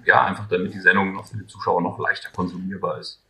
ja, 0.05 0.23
einfach 0.25 0.47
damit 0.47 0.73
die 0.73 0.79
Sendung 0.79 1.13
noch 1.13 1.27
für 1.27 1.37
die 1.37 1.47
Zuschauer 1.47 1.81
noch 1.81 1.99
leichter 1.99 2.29
konsumierbar 2.31 2.99
ist. 2.99 3.21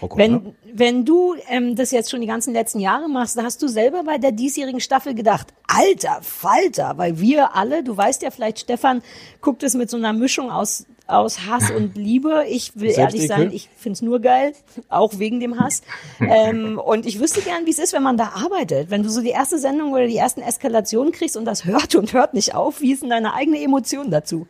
Kuttner? 0.00 0.16
wenn, 0.16 0.54
wenn 0.72 1.04
du 1.04 1.34
ähm, 1.48 1.76
das 1.76 1.90
jetzt 1.90 2.10
schon 2.10 2.20
die 2.20 2.26
ganzen 2.26 2.54
letzten 2.54 2.80
Jahre 2.80 3.08
machst, 3.08 3.36
da 3.36 3.42
hast 3.42 3.62
du 3.62 3.68
selber 3.68 4.02
bei 4.04 4.18
der 4.18 4.32
diesjährigen 4.32 4.80
Staffel 4.80 5.14
gedacht, 5.14 5.48
alter 5.66 6.20
Falter, 6.22 6.96
weil 6.96 7.20
wir 7.20 7.54
alle, 7.54 7.84
du 7.84 7.96
weißt 7.96 8.22
ja 8.22 8.30
vielleicht, 8.30 8.60
Stefan 8.60 9.02
guckt 9.40 9.62
es 9.62 9.74
mit 9.74 9.90
so 9.90 9.96
einer 9.96 10.12
Mischung 10.12 10.50
aus 10.50 10.86
aus 11.08 11.46
Hass 11.46 11.70
und 11.70 11.96
Liebe. 11.96 12.44
Ich 12.48 12.76
will 12.76 12.90
ehrlich 12.90 13.22
Selbstekel? 13.22 13.28
sein, 13.28 13.52
ich 13.52 13.68
find's 13.76 14.02
nur 14.02 14.20
geil, 14.20 14.52
auch 14.88 15.18
wegen 15.18 15.40
dem 15.40 15.58
Hass. 15.58 15.82
ähm, 16.20 16.78
und 16.78 17.06
ich 17.06 17.18
wüsste 17.18 17.40
gern, 17.40 17.66
wie 17.66 17.70
es 17.70 17.78
ist, 17.78 17.92
wenn 17.92 18.02
man 18.02 18.16
da 18.16 18.32
arbeitet. 18.34 18.90
Wenn 18.90 19.02
du 19.02 19.08
so 19.08 19.22
die 19.22 19.30
erste 19.30 19.58
Sendung 19.58 19.92
oder 19.92 20.06
die 20.06 20.16
ersten 20.16 20.42
Eskalationen 20.42 21.12
kriegst 21.12 21.36
und 21.36 21.46
das 21.46 21.64
hört 21.64 21.94
und 21.94 22.12
hört 22.12 22.34
nicht 22.34 22.54
auf, 22.54 22.80
wie 22.80 22.92
ist 22.92 23.02
denn 23.02 23.10
deine 23.10 23.34
eigene 23.34 23.60
Emotion 23.60 24.10
dazu? 24.10 24.46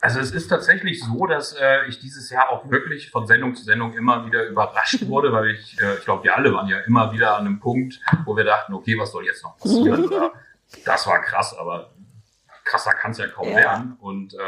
Also 0.00 0.20
es 0.20 0.30
ist 0.30 0.48
tatsächlich 0.48 1.02
so, 1.02 1.26
dass 1.26 1.54
äh, 1.54 1.86
ich 1.88 1.98
dieses 1.98 2.30
Jahr 2.30 2.50
auch 2.50 2.70
wirklich 2.70 3.10
von 3.10 3.26
Sendung 3.26 3.56
zu 3.56 3.64
Sendung 3.64 3.94
immer 3.94 4.24
wieder 4.24 4.46
überrascht 4.46 5.06
wurde, 5.06 5.32
weil 5.32 5.50
ich, 5.50 5.76
äh, 5.80 5.96
ich 5.98 6.04
glaube, 6.04 6.24
wir 6.24 6.36
alle 6.36 6.52
waren 6.54 6.68
ja 6.68 6.78
immer 6.80 7.12
wieder 7.12 7.36
an 7.36 7.46
einem 7.46 7.60
Punkt, 7.60 8.00
wo 8.24 8.36
wir 8.36 8.44
dachten, 8.44 8.72
okay, 8.74 8.96
was 8.98 9.10
soll 9.10 9.26
jetzt 9.26 9.42
noch 9.42 9.58
passieren? 9.58 10.04
Oder, 10.06 10.32
das 10.84 11.06
war 11.06 11.20
krass, 11.20 11.56
aber 11.58 11.90
krasser 12.68 12.92
kann 12.92 13.10
es 13.12 13.18
ja 13.18 13.26
kaum 13.28 13.48
Ja. 13.48 13.56
werden. 13.56 13.96
Und 14.00 14.34
äh, 14.34 14.38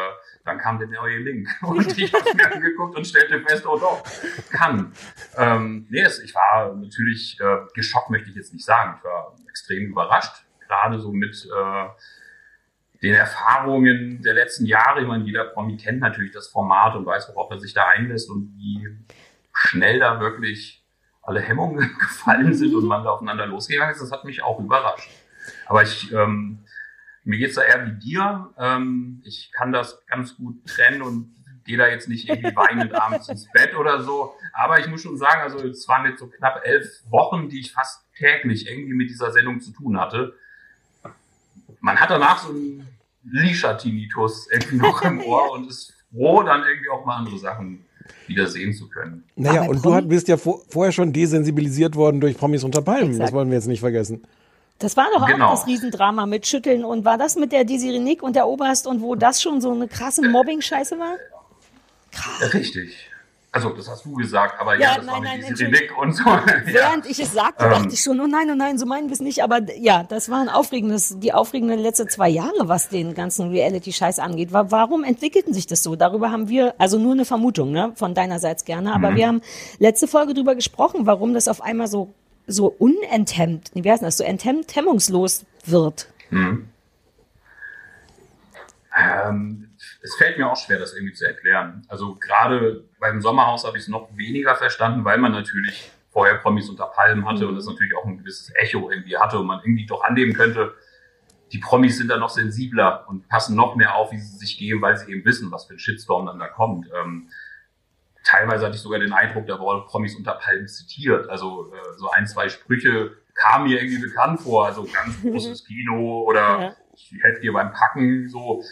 dann 0.44 0.58
kam 0.58 0.78
der 0.78 0.88
neue 0.88 1.18
Link 1.18 1.48
und 1.62 1.98
ich 1.98 2.12
habe 2.12 2.34
mir 2.34 2.52
angeguckt 2.52 2.96
und 2.96 3.06
stellte 3.06 3.40
fest, 3.40 3.66
oh 3.66 3.78
doch, 3.78 4.02
kann. 4.50 4.92
Ähm, 5.36 5.86
nee, 5.90 6.02
es, 6.02 6.18
ich 6.20 6.34
war 6.34 6.74
natürlich 6.74 7.38
äh, 7.40 7.58
geschockt, 7.74 8.10
möchte 8.10 8.30
ich 8.30 8.36
jetzt 8.36 8.52
nicht 8.52 8.64
sagen. 8.64 8.96
Ich 8.98 9.04
war 9.04 9.34
extrem 9.48 9.86
überrascht, 9.86 10.44
gerade 10.66 10.98
so 11.00 11.12
mit 11.12 11.34
äh, 11.46 11.88
den 13.02 13.14
Erfahrungen 13.14 14.20
der 14.22 14.34
letzten 14.34 14.66
Jahre. 14.66 15.00
Ich 15.00 15.06
meine, 15.08 15.24
jeder 15.24 15.44
Promi 15.44 15.76
kennt 15.76 16.00
natürlich 16.00 16.32
das 16.32 16.48
Format 16.48 16.94
und 16.96 17.06
weiß, 17.06 17.28
worauf 17.34 17.50
er 17.50 17.58
sich 17.58 17.72
da 17.72 17.88
einlässt 17.88 18.28
und 18.30 18.52
wie 18.56 18.86
schnell 19.54 19.98
da 19.98 20.20
wirklich 20.20 20.84
alle 21.22 21.40
Hemmungen 21.40 21.96
gefallen 21.98 22.52
sind 22.54 22.74
und 22.74 22.84
man 22.86 23.04
da 23.04 23.10
aufeinander 23.10 23.46
losgegangen 23.46 23.94
ist. 23.94 24.02
Das 24.02 24.12
hat 24.12 24.24
mich 24.24 24.42
auch 24.42 24.58
überrascht. 24.58 25.08
Aber 25.66 25.82
ich, 25.82 26.12
ähm, 26.12 26.64
mir 27.24 27.38
geht's 27.38 27.54
da 27.54 27.62
eher 27.62 27.86
wie 27.86 27.98
dir. 27.98 28.50
Ähm, 28.58 29.22
ich 29.24 29.50
kann 29.52 29.72
das 29.72 30.04
ganz 30.06 30.36
gut 30.36 30.66
trennen 30.66 31.02
und 31.02 31.34
gehe 31.64 31.76
da 31.76 31.88
jetzt 31.88 32.08
nicht 32.08 32.28
irgendwie 32.28 32.54
weinend 32.56 32.94
abends 32.94 33.28
ins 33.28 33.46
Bett 33.52 33.74
oder 33.76 34.02
so. 34.02 34.34
Aber 34.52 34.80
ich 34.80 34.86
muss 34.88 35.02
schon 35.02 35.16
sagen, 35.16 35.42
also 35.42 35.58
es 35.66 35.86
waren 35.88 36.06
jetzt 36.06 36.18
so 36.18 36.26
knapp 36.26 36.62
elf 36.64 36.86
Wochen, 37.10 37.48
die 37.48 37.60
ich 37.60 37.72
fast 37.72 38.04
täglich 38.16 38.68
irgendwie 38.68 38.94
mit 38.94 39.10
dieser 39.10 39.32
Sendung 39.32 39.60
zu 39.60 39.72
tun 39.72 39.98
hatte. 39.98 40.34
Man 41.80 41.98
hat 41.98 42.10
danach 42.10 42.42
so 42.42 42.50
einen 42.50 42.86
Lisha-Tinnitus 43.24 44.48
irgendwie 44.50 44.76
noch 44.76 45.02
im 45.02 45.20
Ohr 45.20 45.52
und 45.52 45.68
ist 45.68 45.94
froh, 46.12 46.42
dann 46.42 46.62
irgendwie 46.64 46.90
auch 46.90 47.04
mal 47.04 47.16
andere 47.16 47.38
Sachen 47.38 47.84
wieder 48.26 48.46
sehen 48.46 48.72
zu 48.72 48.88
können. 48.88 49.24
Naja, 49.36 49.62
Aber 49.62 49.70
und 49.70 49.84
du 49.84 50.08
bist 50.08 50.28
ja 50.28 50.36
vor, 50.36 50.62
vorher 50.68 50.92
schon 50.92 51.12
desensibilisiert 51.12 51.94
worden 51.96 52.20
durch 52.20 52.36
Promis 52.36 52.64
unter 52.64 52.82
Palmen. 52.82 53.08
Das 53.08 53.16
Exakt. 53.16 53.32
wollen 53.32 53.48
wir 53.48 53.56
jetzt 53.56 53.68
nicht 53.68 53.80
vergessen. 53.80 54.22
Das 54.80 54.96
war 54.96 55.06
doch 55.14 55.26
Genau. 55.26 55.46
auch 55.48 55.50
das 55.58 55.66
Riesendrama 55.66 56.26
mit 56.26 56.46
Schütteln 56.46 56.84
und 56.84 57.04
war 57.04 57.16
das 57.18 57.36
mit 57.36 57.52
der 57.52 57.64
Desiree 57.64 57.98
Nick 58.00 58.22
und 58.22 58.34
der 58.34 58.48
Oberst 58.48 58.86
und 58.86 59.00
wo 59.02 59.14
das 59.14 59.40
schon 59.40 59.60
so 59.60 59.70
eine 59.72 59.86
krasse 59.88 60.26
Mobbing-Scheiße 60.28 60.98
war? 60.98 61.14
Richtig. 62.52 63.06
Also, 63.52 63.70
das 63.70 63.88
hast 63.88 64.04
du 64.04 64.12
gesagt, 64.14 64.60
aber 64.60 64.74
Ja, 64.78 64.92
ja, 64.92 64.96
das 64.98 65.06
nein, 65.06 65.14
war 65.16 65.20
nein, 65.22 65.40
Nick 65.70 65.98
und 65.98 66.12
so. 66.12 66.22
ja. 66.28 66.44
Während 66.66 67.04
ich 67.06 67.18
es 67.18 67.32
sagte, 67.32 67.64
Ähm. 67.64 67.70
dachte 67.72 67.88
ich 67.92 68.00
schon, 68.00 68.20
oh 68.20 68.28
nein, 68.28 68.48
oh 68.48 68.54
nein, 68.54 68.78
so 68.78 68.86
meinen 68.86 69.08
wir 69.08 69.12
es 69.12 69.20
nicht. 69.20 69.42
Aber 69.42 69.60
ja, 69.76 70.04
das 70.04 70.30
war 70.30 70.40
ein 70.40 70.48
aufregendes, 70.48 71.18
die 71.18 71.32
aufregenden 71.32 71.80
letzten 71.80 72.08
zwei 72.08 72.28
Jahre, 72.28 72.68
was 72.68 72.88
den 72.90 73.12
ganzen 73.14 73.50
Reality-Scheiß 73.50 74.20
angeht. 74.20 74.52
Wa- 74.52 74.66
Warum 74.70 75.02
entwickelten 75.02 75.52
sich 75.52 75.66
das 75.66 75.82
so? 75.82 75.96
Darüber 75.96 76.30
haben 76.30 76.48
wir, 76.48 76.74
also 76.78 76.96
nur 76.98 77.12
eine 77.12 77.24
Vermutung, 77.24 77.72
ne, 77.72 77.90
von 77.96 78.14
deinerseits 78.14 78.64
gerne. 78.64 78.94
Aber 78.94 79.16
wir 79.16 79.26
haben 79.26 79.42
letzte 79.80 80.06
Folge 80.06 80.32
drüber 80.32 80.54
gesprochen, 80.54 81.06
warum 81.06 81.34
das 81.34 81.48
auf 81.48 81.60
einmal 81.60 81.88
so, 81.88 82.14
so 82.50 82.66
unenthemmt, 82.66 83.70
wie 83.74 83.90
heißt 83.90 84.02
das, 84.02 84.16
so 84.16 84.24
enthemmt, 84.24 84.74
hemmungslos 84.74 85.44
wird. 85.64 86.08
Ähm, 88.96 89.70
es 90.02 90.14
fällt 90.16 90.38
mir 90.38 90.50
auch 90.50 90.56
schwer, 90.56 90.78
das 90.78 90.94
irgendwie 90.94 91.14
zu 91.14 91.26
erklären. 91.26 91.84
Also 91.88 92.16
gerade 92.16 92.84
beim 92.98 93.20
Sommerhaus 93.20 93.64
habe 93.64 93.76
ich 93.76 93.84
es 93.84 93.88
noch 93.88 94.08
weniger 94.16 94.54
verstanden, 94.54 95.04
weil 95.04 95.18
man 95.18 95.32
natürlich 95.32 95.90
vorher 96.10 96.34
Promis 96.38 96.68
unter 96.68 96.86
Palmen 96.86 97.26
hatte 97.26 97.46
und 97.46 97.56
es 97.56 97.66
natürlich 97.66 97.94
auch 97.96 98.04
ein 98.04 98.18
gewisses 98.18 98.52
Echo 98.56 98.90
irgendwie 98.90 99.16
hatte 99.16 99.38
und 99.38 99.46
man 99.46 99.60
irgendwie 99.60 99.86
doch 99.86 100.02
annehmen 100.02 100.32
könnte, 100.32 100.74
die 101.52 101.58
Promis 101.58 101.98
sind 101.98 102.08
da 102.08 102.16
noch 102.16 102.30
sensibler 102.30 103.04
und 103.08 103.28
passen 103.28 103.56
noch 103.56 103.74
mehr 103.74 103.96
auf, 103.96 104.12
wie 104.12 104.18
sie 104.18 104.36
sich 104.36 104.58
geben, 104.58 104.82
weil 104.82 104.96
sie 104.96 105.10
eben 105.10 105.24
wissen, 105.24 105.50
was 105.50 105.66
für 105.66 105.74
ein 105.74 105.78
Shitstorm 105.78 106.26
dann 106.26 106.38
da 106.38 106.46
kommt. 106.48 106.88
Ähm, 106.94 107.28
teilweise 108.24 108.66
hatte 108.66 108.76
ich 108.76 108.82
sogar 108.82 108.98
den 109.00 109.12
Eindruck, 109.12 109.46
da 109.46 109.58
wurden 109.58 109.86
Promis 109.86 110.14
unter 110.16 110.32
Palmen 110.34 110.68
zitiert. 110.68 111.28
Also 111.28 111.72
äh, 111.72 111.98
so 111.98 112.10
ein, 112.10 112.26
zwei 112.26 112.48
Sprüche 112.48 113.12
kamen 113.34 113.68
mir 113.68 113.80
irgendwie 113.82 114.02
bekannt 114.02 114.40
vor. 114.40 114.66
Also 114.66 114.84
ganz 114.84 115.20
großes 115.22 115.64
Kino 115.66 116.22
oder 116.22 116.60
Ja. 116.60 116.76
ich 116.94 117.12
helfe 117.22 117.40
dir 117.40 117.52
beim 117.52 117.72
Packen. 117.72 118.28
So, 118.28 118.62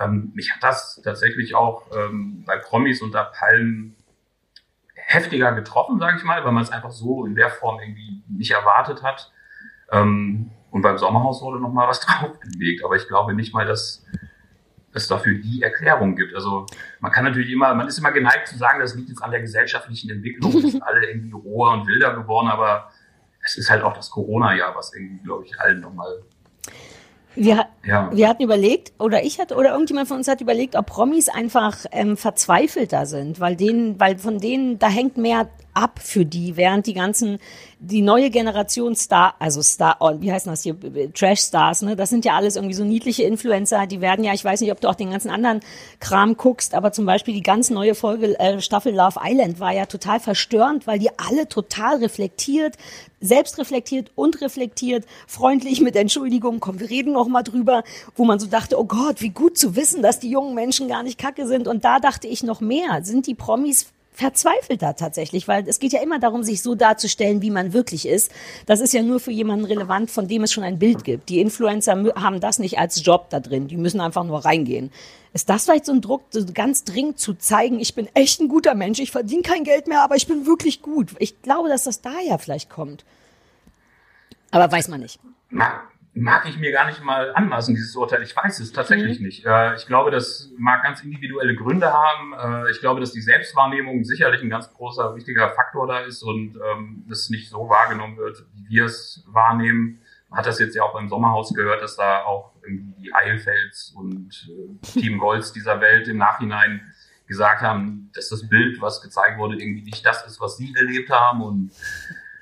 ähm, 0.00 0.32
mich 0.34 0.52
hat 0.52 0.62
das 0.62 1.00
tatsächlich 1.04 1.54
auch 1.54 1.86
ähm, 1.94 2.44
bei 2.46 2.56
Promis 2.58 3.02
unter 3.02 3.24
Palmen 3.24 3.96
heftiger 4.94 5.52
getroffen, 5.52 5.98
sage 5.98 6.16
ich 6.16 6.24
mal, 6.24 6.44
weil 6.44 6.52
man 6.52 6.62
es 6.62 6.70
einfach 6.70 6.90
so 6.90 7.26
in 7.26 7.34
der 7.34 7.50
Form 7.50 7.78
irgendwie 7.80 8.22
nicht 8.28 8.50
erwartet 8.52 9.02
hat. 9.02 9.30
Ähm, 9.92 10.50
und 10.70 10.82
beim 10.82 10.98
Sommerhaus 10.98 11.42
wurde 11.42 11.60
noch 11.60 11.72
mal 11.72 11.86
was 11.86 12.00
draufgelegt, 12.06 12.84
aber 12.84 12.96
ich 12.96 13.06
glaube 13.06 13.34
nicht 13.34 13.52
mal, 13.54 13.66
dass 13.66 14.04
es 14.94 15.08
dafür 15.08 15.34
die 15.34 15.62
Erklärung 15.62 16.16
gibt. 16.16 16.34
Also 16.34 16.66
man 17.00 17.12
kann 17.12 17.24
natürlich 17.24 17.50
immer, 17.50 17.74
man 17.74 17.88
ist 17.88 17.98
immer 17.98 18.12
geneigt 18.12 18.48
zu 18.48 18.56
sagen, 18.56 18.80
das 18.80 18.94
liegt 18.94 19.08
jetzt 19.08 19.22
an 19.22 19.30
der 19.30 19.40
gesellschaftlichen 19.40 20.10
Entwicklung, 20.10 20.52
wir 20.52 20.70
sind 20.70 20.82
alle 20.82 21.06
irgendwie 21.06 21.32
roher 21.32 21.72
und 21.72 21.86
wilder 21.86 22.14
geworden, 22.14 22.48
aber 22.48 22.90
es 23.44 23.56
ist 23.56 23.70
halt 23.70 23.82
auch 23.82 23.94
das 23.94 24.10
Corona-Jahr, 24.10 24.74
was 24.74 24.94
irgendwie, 24.94 25.22
glaube 25.22 25.44
ich, 25.44 25.60
allen 25.60 25.80
nochmal, 25.80 26.22
Wir, 27.34 27.66
ja. 27.86 28.10
wir 28.12 28.28
hatten 28.28 28.42
überlegt, 28.42 28.92
oder 28.98 29.24
ich 29.24 29.40
hatte, 29.40 29.56
oder 29.56 29.72
irgendjemand 29.72 30.08
von 30.08 30.18
uns 30.18 30.28
hat 30.28 30.40
überlegt, 30.40 30.76
ob 30.76 30.86
Promis 30.86 31.28
einfach 31.28 31.78
ähm, 31.92 32.16
verzweifelter 32.16 33.06
sind, 33.06 33.40
weil 33.40 33.56
denen, 33.56 33.98
weil 34.00 34.18
von 34.18 34.38
denen, 34.38 34.78
da 34.78 34.88
hängt 34.88 35.16
mehr 35.16 35.48
ab 35.74 35.98
für 36.02 36.24
die, 36.24 36.56
während 36.56 36.86
die 36.86 36.94
ganzen, 36.94 37.38
die 37.80 38.00
neue 38.00 38.30
Generation 38.30 38.94
Star, 38.94 39.34
also 39.38 39.60
Star, 39.60 39.96
oh, 40.00 40.12
wie 40.20 40.32
heißen 40.32 40.50
das 40.50 40.62
hier, 40.62 40.76
Trash-Stars, 41.12 41.82
ne, 41.82 41.96
das 41.96 42.10
sind 42.10 42.24
ja 42.24 42.34
alles 42.34 42.56
irgendwie 42.56 42.74
so 42.74 42.84
niedliche 42.84 43.24
Influencer, 43.24 43.86
die 43.86 44.00
werden 44.00 44.24
ja, 44.24 44.32
ich 44.32 44.44
weiß 44.44 44.60
nicht, 44.60 44.72
ob 44.72 44.80
du 44.80 44.88
auch 44.88 44.94
den 44.94 45.10
ganzen 45.10 45.30
anderen 45.30 45.60
Kram 46.00 46.36
guckst, 46.36 46.74
aber 46.74 46.92
zum 46.92 47.04
Beispiel 47.06 47.34
die 47.34 47.42
ganz 47.42 47.70
neue 47.70 47.94
Folge, 47.94 48.38
äh, 48.38 48.60
Staffel 48.60 48.94
Love 48.94 49.20
Island 49.22 49.60
war 49.60 49.72
ja 49.72 49.86
total 49.86 50.20
verstörend, 50.20 50.86
weil 50.86 51.00
die 51.00 51.10
alle 51.18 51.48
total 51.48 51.96
reflektiert, 51.96 52.76
selbst 53.20 53.58
reflektiert 53.58 54.10
und 54.14 54.40
reflektiert, 54.40 55.06
freundlich 55.26 55.80
mit 55.80 55.96
Entschuldigung, 55.96 56.60
komm, 56.60 56.78
wir 56.78 56.90
reden 56.90 57.12
noch 57.12 57.26
mal 57.26 57.42
drüber, 57.42 57.73
wo 58.14 58.24
man 58.24 58.38
so 58.38 58.46
dachte, 58.46 58.78
oh 58.78 58.84
Gott, 58.84 59.20
wie 59.20 59.30
gut 59.30 59.58
zu 59.58 59.74
wissen, 59.74 60.02
dass 60.02 60.20
die 60.20 60.30
jungen 60.30 60.54
Menschen 60.54 60.88
gar 60.88 61.02
nicht 61.02 61.18
kacke 61.18 61.46
sind. 61.46 61.66
Und 61.66 61.84
da 61.84 61.98
dachte 61.98 62.28
ich 62.28 62.42
noch 62.42 62.60
mehr, 62.60 63.02
sind 63.02 63.26
die 63.26 63.34
Promis 63.34 63.86
verzweifelter 64.14 64.94
tatsächlich, 64.94 65.48
weil 65.48 65.68
es 65.68 65.80
geht 65.80 65.92
ja 65.92 66.00
immer 66.00 66.20
darum, 66.20 66.44
sich 66.44 66.62
so 66.62 66.76
darzustellen, 66.76 67.42
wie 67.42 67.50
man 67.50 67.72
wirklich 67.72 68.06
ist. 68.06 68.30
Das 68.64 68.80
ist 68.80 68.94
ja 68.94 69.02
nur 69.02 69.18
für 69.18 69.32
jemanden 69.32 69.64
relevant, 69.64 70.10
von 70.10 70.28
dem 70.28 70.44
es 70.44 70.52
schon 70.52 70.62
ein 70.62 70.78
Bild 70.78 71.02
gibt. 71.02 71.28
Die 71.28 71.40
Influencer 71.40 71.92
haben 72.14 72.40
das 72.40 72.60
nicht 72.60 72.78
als 72.78 73.04
Job 73.04 73.28
da 73.30 73.40
drin, 73.40 73.66
die 73.66 73.76
müssen 73.76 74.00
einfach 74.00 74.22
nur 74.22 74.44
reingehen. 74.44 74.92
Ist 75.32 75.50
das 75.50 75.64
vielleicht 75.64 75.86
so 75.86 75.92
ein 75.92 76.00
Druck, 76.00 76.22
so 76.30 76.44
ganz 76.54 76.84
dringend 76.84 77.18
zu 77.18 77.34
zeigen, 77.34 77.80
ich 77.80 77.96
bin 77.96 78.08
echt 78.14 78.40
ein 78.40 78.46
guter 78.46 78.76
Mensch, 78.76 79.00
ich 79.00 79.10
verdiene 79.10 79.42
kein 79.42 79.64
Geld 79.64 79.88
mehr, 79.88 80.02
aber 80.02 80.14
ich 80.14 80.28
bin 80.28 80.46
wirklich 80.46 80.80
gut. 80.80 81.10
Ich 81.18 81.42
glaube, 81.42 81.68
dass 81.68 81.82
das 81.82 82.00
daher 82.00 82.38
vielleicht 82.38 82.70
kommt. 82.70 83.04
Aber 84.52 84.70
weiß 84.70 84.86
man 84.86 85.00
nicht. 85.00 85.18
Mag, 86.14 86.46
ich 86.48 86.58
mir 86.58 86.70
gar 86.70 86.86
nicht 86.86 87.02
mal 87.02 87.32
anmaßen, 87.34 87.74
dieses 87.74 87.94
Urteil. 87.96 88.22
Ich 88.22 88.36
weiß 88.36 88.60
es 88.60 88.72
tatsächlich 88.72 89.20
nicht. 89.20 89.44
Äh, 89.44 89.74
ich 89.74 89.86
glaube, 89.86 90.10
das 90.10 90.50
mag 90.56 90.82
ganz 90.82 91.02
individuelle 91.02 91.56
Gründe 91.56 91.92
haben. 91.92 92.66
Äh, 92.66 92.70
ich 92.70 92.80
glaube, 92.80 93.00
dass 93.00 93.12
die 93.12 93.20
Selbstwahrnehmung 93.20 94.04
sicherlich 94.04 94.40
ein 94.42 94.50
ganz 94.50 94.72
großer, 94.72 95.16
wichtiger 95.16 95.50
Faktor 95.50 95.88
da 95.88 96.00
ist 96.00 96.22
und 96.22 96.56
ähm, 96.56 97.04
das 97.08 97.30
nicht 97.30 97.50
so 97.50 97.68
wahrgenommen 97.68 98.16
wird, 98.16 98.46
wie 98.52 98.68
wir 98.68 98.84
es 98.84 99.24
wahrnehmen. 99.26 100.00
Man 100.28 100.38
hat 100.38 100.46
das 100.46 100.60
jetzt 100.60 100.76
ja 100.76 100.84
auch 100.84 100.92
beim 100.92 101.08
Sommerhaus 101.08 101.52
gehört, 101.52 101.82
dass 101.82 101.96
da 101.96 102.22
auch 102.22 102.52
irgendwie 102.62 102.94
die 103.02 103.14
Eilfels 103.14 103.92
und 103.96 104.48
äh, 104.48 105.00
Team 105.00 105.18
Golds 105.18 105.52
dieser 105.52 105.80
Welt 105.80 106.06
im 106.06 106.18
Nachhinein 106.18 106.92
gesagt 107.26 107.62
haben, 107.62 108.10
dass 108.14 108.28
das 108.28 108.48
Bild, 108.48 108.80
was 108.80 109.00
gezeigt 109.00 109.38
wurde, 109.38 109.56
irgendwie 109.56 109.82
nicht 109.82 110.04
das 110.06 110.24
ist, 110.26 110.40
was 110.40 110.58
sie 110.58 110.74
erlebt 110.76 111.10
haben 111.10 111.42
und 111.42 111.72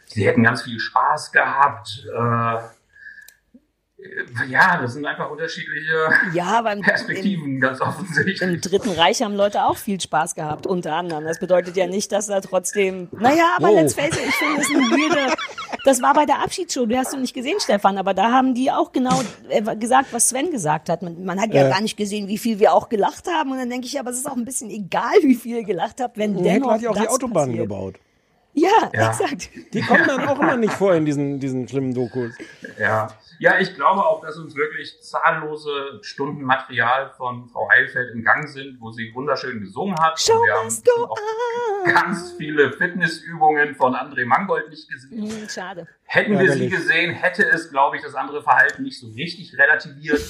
sie 0.07 0.27
hätten 0.27 0.43
ganz 0.43 0.63
viel 0.63 0.79
Spaß 0.79 1.33
gehabt. 1.33 2.07
Äh, 2.13 2.59
ja, 4.49 4.81
das 4.83 4.95
sind 4.95 5.07
einfach 5.07 5.31
unterschiedliche 5.31 6.11
Ja, 6.33 6.61
im, 6.61 6.79
im, 6.79 6.85
Perspektiven, 6.85 7.61
ganz 7.61 7.81
offensichtlich. 7.81 8.41
im 8.43 8.61
Dritten 8.61 8.91
Reich 8.91 9.23
haben 9.23 9.35
Leute 9.35 9.65
auch 9.65 9.77
viel 9.77 10.01
Spaß 10.01 10.35
gehabt, 10.35 10.67
unter 10.67 10.95
anderem. 10.95 11.25
Das 11.25 11.39
bedeutet 11.39 11.77
ja 11.77 11.87
nicht, 11.87 12.11
dass 12.13 12.27
da 12.27 12.41
trotzdem, 12.41 13.09
naja, 13.13 13.45
aber 13.57 13.71
Oh. 13.71 13.75
let's 13.77 13.95
face 13.95 14.17
it, 14.17 14.23
ich 14.29 14.35
finde 14.35 14.61
es 14.61 14.69
eine 14.71 14.79
weirde, 14.91 15.35
das 15.85 16.03
war 16.03 16.15
bei 16.15 16.27
der 16.27 16.41
Abschiedsshow, 16.43 16.87
du 16.87 16.97
hast 16.97 17.13
du 17.13 17.17
nicht 17.19 17.35
gesehen, 17.35 17.59
Stefan, 17.61 17.97
aber 17.99 18.13
da 18.15 18.31
haben 18.33 18.55
die 18.55 18.71
auch 18.71 18.93
genau 18.93 19.23
äh, 19.49 19.63
gesagt, 19.77 20.13
was 20.13 20.29
Sven 20.29 20.51
gesagt 20.51 20.89
hat. 20.89 21.03
Man, 21.03 21.25
man 21.25 21.41
hat 21.41 21.53
ja 21.55 21.67
Äh. 21.67 21.71
gar 21.71 21.81
nicht 21.81 21.97
gesehen, 21.97 22.29
wie 22.29 22.39
viel 22.39 22.59
wir 22.59 22.73
auch 22.75 22.89
gelacht 22.89 23.27
haben 23.29 23.53
und 23.53 23.59
dann 23.59 23.71
denke 23.71 23.87
ich, 23.87 23.99
aber 24.01 24.11
es 24.11 24.19
ist 24.19 24.27
auch 24.31 24.37
ein 24.37 24.45
bisschen 24.45 24.71
egal, 24.71 25.15
wie 25.23 25.35
viel 25.35 25.57
ihr 25.59 25.65
gelacht 25.65 26.01
habt, 26.01 26.19
wenn 26.19 26.35
Hitler 26.35 26.53
dennoch 26.53 26.71
hat 26.73 26.83
ja 26.83 26.91
auch 26.91 26.95
die 26.95 27.01
das 27.03 27.09
Autobahnen 27.09 27.51
passiert. 27.51 27.69
gebaut. 27.69 27.95
Ja, 28.55 28.91
Ja. 28.93 29.09
exakt. 29.11 29.51
Die 29.73 29.81
kommen 29.83 30.07
dann 30.07 30.29
auch 30.29 30.39
immer 30.39 30.57
nicht 30.59 30.73
vor 30.75 30.95
in 30.95 31.05
diesen, 31.05 31.41
diesen 31.41 31.67
schlimmen 31.69 31.95
Dokus. 31.95 32.35
Ja. 32.79 33.09
ja, 33.39 33.59
ich 33.59 33.75
glaube 33.75 34.05
auch, 34.05 34.21
dass 34.21 34.37
uns 34.37 34.55
wirklich 34.55 35.01
zahllose 35.03 35.99
Stunden 36.03 36.43
Material 36.43 37.11
von 37.17 37.49
Frau 37.49 37.69
Eilfeld 37.71 38.15
im 38.15 38.23
Gang 38.25 38.47
sind, 38.49 38.79
wo 38.81 38.91
sie 38.91 39.11
wunderschön 39.15 39.61
gesungen 39.61 39.99
hat. 39.99 40.21
Show 40.21 40.35
Und 40.39 40.47
wir 40.47 40.55
haben 40.55 40.65
must 40.67 40.85
go 40.85 41.05
auch 41.05 41.17
on. 41.87 41.95
ganz 41.95 42.33
viele 42.37 42.73
Fitnessübungen 42.73 43.75
von 43.75 43.95
André 43.95 44.27
Mangold 44.27 44.69
nicht 44.69 44.89
gesehen. 44.91 45.31
Hm, 45.31 45.49
schade. 45.49 45.89
Hätten 46.05 46.33
wir 46.33 46.41
sie 46.53 46.65
Ärgerlich. 46.65 46.71
gesehen, 46.73 47.13
hätte 47.13 47.45
es, 47.49 47.71
glaube 47.71 47.97
ich, 47.97 48.03
das 48.03 48.15
andere 48.15 48.43
Verhalten 48.43 48.83
nicht 48.83 49.01
so 49.01 49.07
richtig 49.09 49.57
relativiert. 49.57 50.21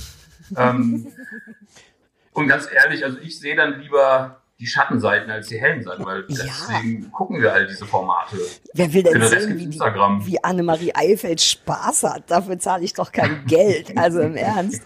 ähm, 0.56 1.06
Und 2.34 2.48
ganz 2.48 2.66
ehrlich, 2.72 3.04
also 3.04 3.18
ich 3.18 3.38
sehe 3.38 3.54
dann 3.56 3.80
lieber 3.80 4.41
die 4.62 4.68
Schattenseiten 4.68 5.28
als 5.28 5.48
die 5.48 5.60
hellen 5.60 5.82
Seiten, 5.82 6.04
weil 6.04 6.24
Ja. 6.28 6.44
deswegen 6.44 7.10
gucken 7.10 7.42
wir 7.42 7.52
all 7.52 7.66
diese 7.66 7.84
Formate. 7.84 8.36
Wer 8.74 8.92
will 8.94 9.02
denn 9.02 9.14
den 9.14 9.22
Rest 9.22 9.42
sehen, 9.48 9.58
wie, 9.58 9.64
Instagram. 9.64 10.24
wie 10.24 10.42
Annemarie 10.44 10.92
Eifeld 10.94 11.40
Spaß 11.40 12.04
hat? 12.04 12.30
Dafür 12.30 12.60
zahle 12.60 12.84
ich 12.84 12.92
doch 12.94 13.10
kein 13.10 13.44
Geld. 13.46 13.92
Also 13.98 14.20
im 14.20 14.36
Ernst. 14.36 14.82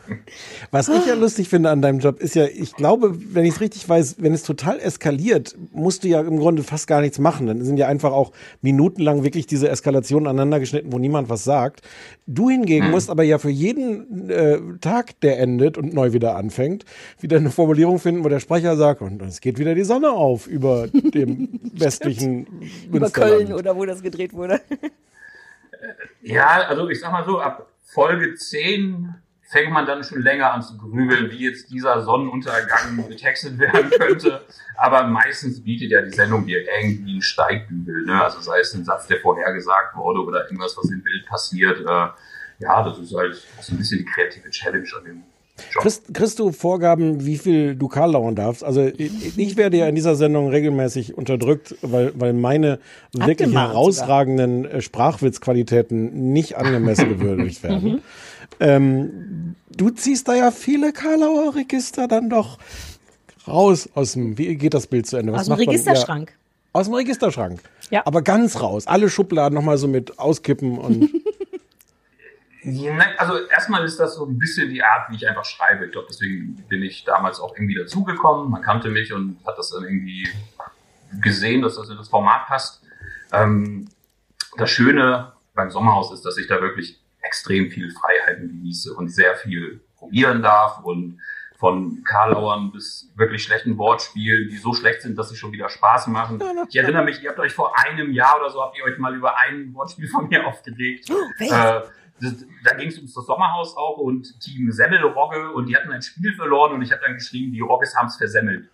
Was 0.70 0.88
ich 0.88 1.04
ja 1.04 1.12
lustig 1.14 1.48
finde 1.50 1.68
an 1.68 1.82
deinem 1.82 1.98
Job 1.98 2.20
ist 2.20 2.34
ja, 2.34 2.46
ich 2.46 2.72
glaube, 2.72 3.14
wenn 3.34 3.44
ich 3.44 3.54
es 3.56 3.60
richtig 3.60 3.86
weiß, 3.86 4.16
wenn 4.18 4.32
es 4.32 4.44
total 4.44 4.80
eskaliert, 4.80 5.54
musst 5.72 6.04
du 6.04 6.08
ja 6.08 6.20
im 6.22 6.38
Grunde 6.38 6.62
fast 6.62 6.86
gar 6.86 7.02
nichts 7.02 7.18
machen. 7.18 7.46
Dann 7.46 7.62
sind 7.62 7.76
ja 7.76 7.86
einfach 7.86 8.12
auch 8.12 8.32
minutenlang 8.62 9.24
wirklich 9.24 9.46
diese 9.46 9.68
Eskalationen 9.68 10.26
aneinander 10.26 10.58
geschnitten, 10.58 10.90
wo 10.90 10.98
niemand 10.98 11.28
was 11.28 11.44
sagt. 11.44 11.82
Du 12.26 12.48
hingegen 12.48 12.90
musst 12.90 13.10
aber 13.10 13.24
ja 13.24 13.38
für 13.38 13.50
jeden 13.50 14.30
äh, 14.30 14.58
Tag, 14.80 15.20
der 15.20 15.38
endet 15.38 15.76
und 15.76 15.92
neu 15.92 16.14
wieder 16.14 16.34
anfängt, 16.36 16.86
wieder 17.20 17.36
eine 17.36 17.50
Formulierung 17.50 17.98
finden, 17.98 18.24
wo 18.24 18.28
der 18.30 18.40
Sprecher 18.40 18.74
sagt, 18.76 19.02
und 19.02 19.20
es 19.20 19.42
geht 19.42 19.58
wieder 19.58 19.65
die 19.74 19.84
Sonne 19.84 20.10
auf 20.10 20.46
über 20.46 20.88
dem 20.88 21.60
westlichen 21.72 22.46
Über. 22.92 23.10
Köln 23.10 23.52
oder 23.52 23.76
wo 23.76 23.84
das 23.84 24.02
gedreht 24.02 24.32
wurde. 24.32 24.60
Ja, 26.22 26.62
also 26.68 26.88
ich 26.88 27.00
sag 27.00 27.12
mal 27.12 27.24
so, 27.24 27.40
ab 27.40 27.68
Folge 27.84 28.34
10 28.34 29.14
fängt 29.48 29.72
man 29.72 29.86
dann 29.86 30.02
schon 30.02 30.22
länger 30.22 30.52
an 30.52 30.62
zu 30.62 30.76
grübeln, 30.76 31.30
wie 31.30 31.44
jetzt 31.44 31.70
dieser 31.70 32.02
Sonnenuntergang 32.02 33.08
getextet 33.08 33.58
werden 33.58 33.90
könnte. 33.90 34.44
Aber 34.76 35.04
meistens 35.04 35.62
bietet 35.62 35.90
ja 35.90 36.02
die 36.02 36.10
Sendung 36.10 36.46
dir 36.46 36.66
irgendwie 36.66 37.12
einen 37.12 37.22
Steigbügel. 37.22 38.04
Ne? 38.04 38.22
Also 38.22 38.40
sei 38.40 38.60
es 38.60 38.74
ein 38.74 38.84
Satz, 38.84 39.06
der 39.06 39.20
vorhergesagt 39.20 39.96
wurde 39.96 40.20
oder 40.20 40.44
irgendwas, 40.44 40.76
was 40.76 40.90
im 40.90 41.02
Bild 41.02 41.26
passiert. 41.26 41.80
Äh, 41.80 42.08
ja, 42.58 42.82
das 42.82 42.98
ist 42.98 43.14
halt 43.14 43.34
so 43.60 43.72
ein 43.72 43.78
bisschen 43.78 43.98
die 43.98 44.04
kreative 44.04 44.50
Challenge 44.50 44.88
an 44.98 45.04
dem. 45.04 45.22
Kriegst, 45.56 46.12
kriegst 46.12 46.38
du 46.38 46.52
Vorgaben, 46.52 47.24
wie 47.24 47.38
viel 47.38 47.76
du 47.76 47.88
Karl 47.88 48.12
lauern 48.12 48.34
darfst? 48.34 48.62
Also 48.62 48.84
ich, 48.84 49.38
ich 49.38 49.56
werde 49.56 49.78
ja 49.78 49.86
in 49.88 49.94
dieser 49.94 50.14
Sendung 50.14 50.48
regelmäßig 50.48 51.16
unterdrückt, 51.16 51.74
weil, 51.82 52.12
weil 52.14 52.32
meine 52.32 52.78
wirklich 53.12 53.48
Abgemahnt 53.48 53.72
herausragenden 53.72 54.64
äh, 54.66 54.80
Sprachwitzqualitäten 54.82 56.32
nicht 56.32 56.56
angemessen 56.56 57.08
gewürdigt 57.08 57.62
werden. 57.62 58.02
ähm, 58.60 59.54
du 59.74 59.90
ziehst 59.90 60.28
da 60.28 60.34
ja 60.34 60.50
viele 60.50 60.92
Karlauer 60.92 61.54
Register 61.54 62.06
dann 62.06 62.28
doch 62.28 62.58
raus 63.48 63.88
aus 63.94 64.12
dem, 64.12 64.38
wie 64.38 64.56
geht 64.56 64.74
das 64.74 64.86
Bild 64.86 65.06
zu 65.06 65.16
Ende? 65.16 65.32
Was 65.32 65.42
Aus 65.42 65.46
dem? 65.46 65.68
Registerschrank. 65.68 66.30
Ja, 66.30 66.80
aus 66.80 66.86
dem 66.86 66.94
Registerschrank. 66.94 67.60
Ja. 67.90 68.02
Aber 68.04 68.22
ganz 68.22 68.60
raus. 68.60 68.86
Alle 68.86 69.08
Schubladen 69.08 69.54
nochmal 69.54 69.78
so 69.78 69.88
mit 69.88 70.18
auskippen 70.18 70.76
und 70.78 71.10
Also 73.18 73.46
erstmal 73.46 73.84
ist 73.84 73.98
das 73.98 74.16
so 74.16 74.26
ein 74.26 74.38
bisschen 74.38 74.70
die 74.70 74.82
Art, 74.82 75.10
wie 75.10 75.16
ich 75.16 75.28
einfach 75.28 75.44
schreibe. 75.44 75.86
Ich 75.86 75.92
glaube, 75.92 76.08
deswegen 76.10 76.56
bin 76.68 76.82
ich 76.82 77.04
damals 77.04 77.38
auch 77.38 77.54
irgendwie 77.54 77.76
dazugekommen. 77.76 78.50
Man 78.50 78.62
kannte 78.62 78.88
mich 78.88 79.12
und 79.12 79.38
hat 79.46 79.56
das 79.56 79.70
dann 79.70 79.84
irgendwie 79.84 80.28
gesehen, 81.20 81.62
dass 81.62 81.76
das 81.76 81.88
in 81.88 81.96
das 81.96 82.08
Format 82.08 82.46
passt. 82.46 82.82
Ähm, 83.32 83.88
das 84.56 84.70
Schöne 84.70 85.32
beim 85.54 85.70
Sommerhaus 85.70 86.12
ist, 86.12 86.24
dass 86.24 86.38
ich 86.38 86.48
da 86.48 86.60
wirklich 86.60 87.00
extrem 87.20 87.70
viel 87.70 87.90
Freiheiten 87.92 88.48
genieße 88.48 88.94
und 88.94 89.08
sehr 89.08 89.36
viel 89.36 89.80
probieren 89.96 90.42
darf 90.42 90.80
und 90.84 91.20
von 91.56 92.02
Karlauern 92.04 92.70
bis 92.70 93.10
wirklich 93.16 93.42
schlechten 93.42 93.78
Wortspielen, 93.78 94.50
die 94.50 94.58
so 94.58 94.74
schlecht 94.74 95.02
sind, 95.02 95.16
dass 95.18 95.30
sie 95.30 95.36
schon 95.36 95.52
wieder 95.52 95.70
Spaß 95.70 96.06
machen. 96.08 96.38
Ich 96.68 96.76
erinnere 96.76 97.04
mich, 97.04 97.22
ihr 97.22 97.30
habt 97.30 97.38
euch 97.38 97.54
vor 97.54 97.72
einem 97.78 98.12
Jahr 98.12 98.36
oder 98.38 98.50
so, 98.50 98.60
habt 98.60 98.76
ihr 98.76 98.84
euch 98.84 98.98
mal 98.98 99.14
über 99.14 99.38
ein 99.38 99.72
Wortspiel 99.72 100.08
von 100.08 100.28
mir 100.28 100.46
aufgeregt. 100.46 101.08
welches? 101.38 101.90
Da 102.20 102.74
ging 102.74 102.88
es 102.88 102.96
ums 102.96 103.14
das 103.14 103.26
Sommerhaus 103.26 103.76
auch 103.76 103.98
und 103.98 104.40
Team 104.40 104.72
Semmelrogge 104.72 105.50
und 105.52 105.66
die 105.66 105.76
hatten 105.76 105.90
ein 105.90 106.02
Spiel 106.02 106.34
verloren 106.34 106.72
und 106.72 106.82
ich 106.82 106.92
habe 106.92 107.02
dann 107.04 107.14
geschrieben, 107.14 107.52
die 107.52 107.60
Rogges 107.60 107.94
haben 107.96 108.06
es 108.06 108.16
versemmelt. 108.16 108.68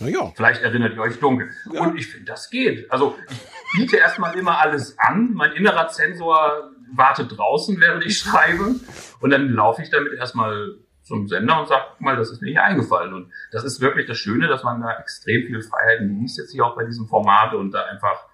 naja. 0.00 0.32
Vielleicht 0.34 0.62
erinnert 0.62 0.94
ihr 0.94 1.00
euch 1.00 1.18
dunkel. 1.20 1.50
Und 1.66 1.96
ich 1.96 2.08
finde, 2.08 2.26
das 2.26 2.50
geht. 2.50 2.90
Also 2.90 3.16
ich 3.30 3.38
biete 3.78 3.96
erstmal 3.96 4.36
immer 4.36 4.58
alles 4.58 4.98
an. 4.98 5.32
Mein 5.34 5.52
innerer 5.52 5.88
Zensor 5.88 6.70
wartet 6.92 7.36
draußen, 7.36 7.80
während 7.80 8.04
ich 8.04 8.18
schreibe. 8.18 8.76
Und 9.20 9.30
dann 9.30 9.48
laufe 9.50 9.82
ich 9.82 9.90
damit 9.90 10.12
erstmal 10.14 10.76
zum 11.02 11.28
Sender 11.28 11.60
und 11.60 11.68
sage, 11.68 11.84
guck 11.90 12.00
mal, 12.00 12.16
das 12.16 12.30
ist 12.30 12.40
mir 12.40 12.50
hier 12.50 12.64
eingefallen. 12.64 13.12
Und 13.14 13.32
das 13.50 13.64
ist 13.64 13.80
wirklich 13.80 14.06
das 14.06 14.18
Schöne, 14.18 14.48
dass 14.48 14.62
man 14.62 14.80
da 14.80 14.98
extrem 14.98 15.46
viel 15.46 15.62
Freiheiten 15.62 16.08
genießt 16.08 16.38
jetzt 16.38 16.52
hier 16.52 16.64
auch 16.64 16.76
bei 16.76 16.84
diesem 16.84 17.06
Format 17.06 17.54
und 17.54 17.72
da 17.72 17.84
einfach 17.86 18.29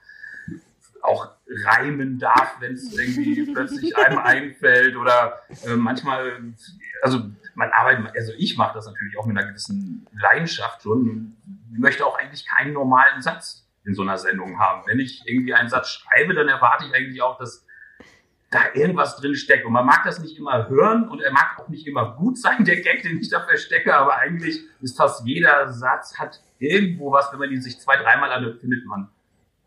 auch 1.07 1.29
reimen 1.65 2.19
darf, 2.19 2.57
wenn 2.61 2.75
es 2.75 2.93
irgendwie 2.97 3.47
plötzlich 3.53 3.97
einem 3.97 4.19
einfällt 4.19 4.97
oder 4.97 5.41
äh, 5.65 5.77
manchmal, 5.77 6.55
also 7.03 7.21
man 7.55 7.71
arbeitet, 7.71 8.15
also 8.17 8.33
ich 8.37 8.57
mache 8.57 8.75
das 8.75 8.87
natürlich 8.87 9.17
auch 9.19 9.27
mit 9.27 9.39
einer 9.39 9.49
gewissen 9.49 10.07
Leidenschaft 10.13 10.83
schon, 10.83 11.37
möchte 11.71 12.05
auch 12.05 12.19
eigentlich 12.19 12.47
keinen 12.47 12.73
normalen 12.73 13.23
Satz 13.23 13.67
in 13.85 13.95
so 13.95 14.03
einer 14.03 14.19
Sendung 14.19 14.59
haben. 14.59 14.83
Wenn 14.87 14.99
ich 14.99 15.23
irgendwie 15.27 15.55
einen 15.55 15.69
Satz 15.69 15.91
schreibe, 15.91 16.35
dann 16.35 16.49
erwarte 16.49 16.87
ich 16.87 16.95
eigentlich 16.95 17.23
auch, 17.23 17.39
dass 17.39 17.65
da 18.51 18.61
irgendwas 18.75 19.17
drin 19.17 19.35
steckt. 19.35 19.65
Und 19.65 19.73
man 19.73 19.87
mag 19.87 20.05
das 20.05 20.19
nicht 20.19 20.39
immer 20.39 20.69
hören 20.69 21.09
und 21.09 21.21
er 21.21 21.33
mag 21.33 21.59
auch 21.59 21.69
nicht 21.69 21.87
immer 21.87 22.17
gut 22.17 22.39
sein, 22.39 22.65
der 22.65 22.81
Gag, 22.81 23.03
den 23.03 23.19
ich 23.21 23.29
da 23.29 23.41
verstecke, 23.41 23.95
aber 23.95 24.17
eigentlich 24.17 24.61
ist 24.81 24.97
fast 24.97 25.27
jeder 25.27 25.73
Satz 25.73 26.19
hat 26.19 26.41
irgendwo 26.59 27.13
was, 27.13 27.33
wenn 27.33 27.39
man 27.39 27.51
ihn 27.51 27.61
sich 27.61 27.79
zwei, 27.79 27.97
dreimal 27.97 28.33
anhört, 28.33 28.61
findet 28.61 28.85
man 28.87 29.09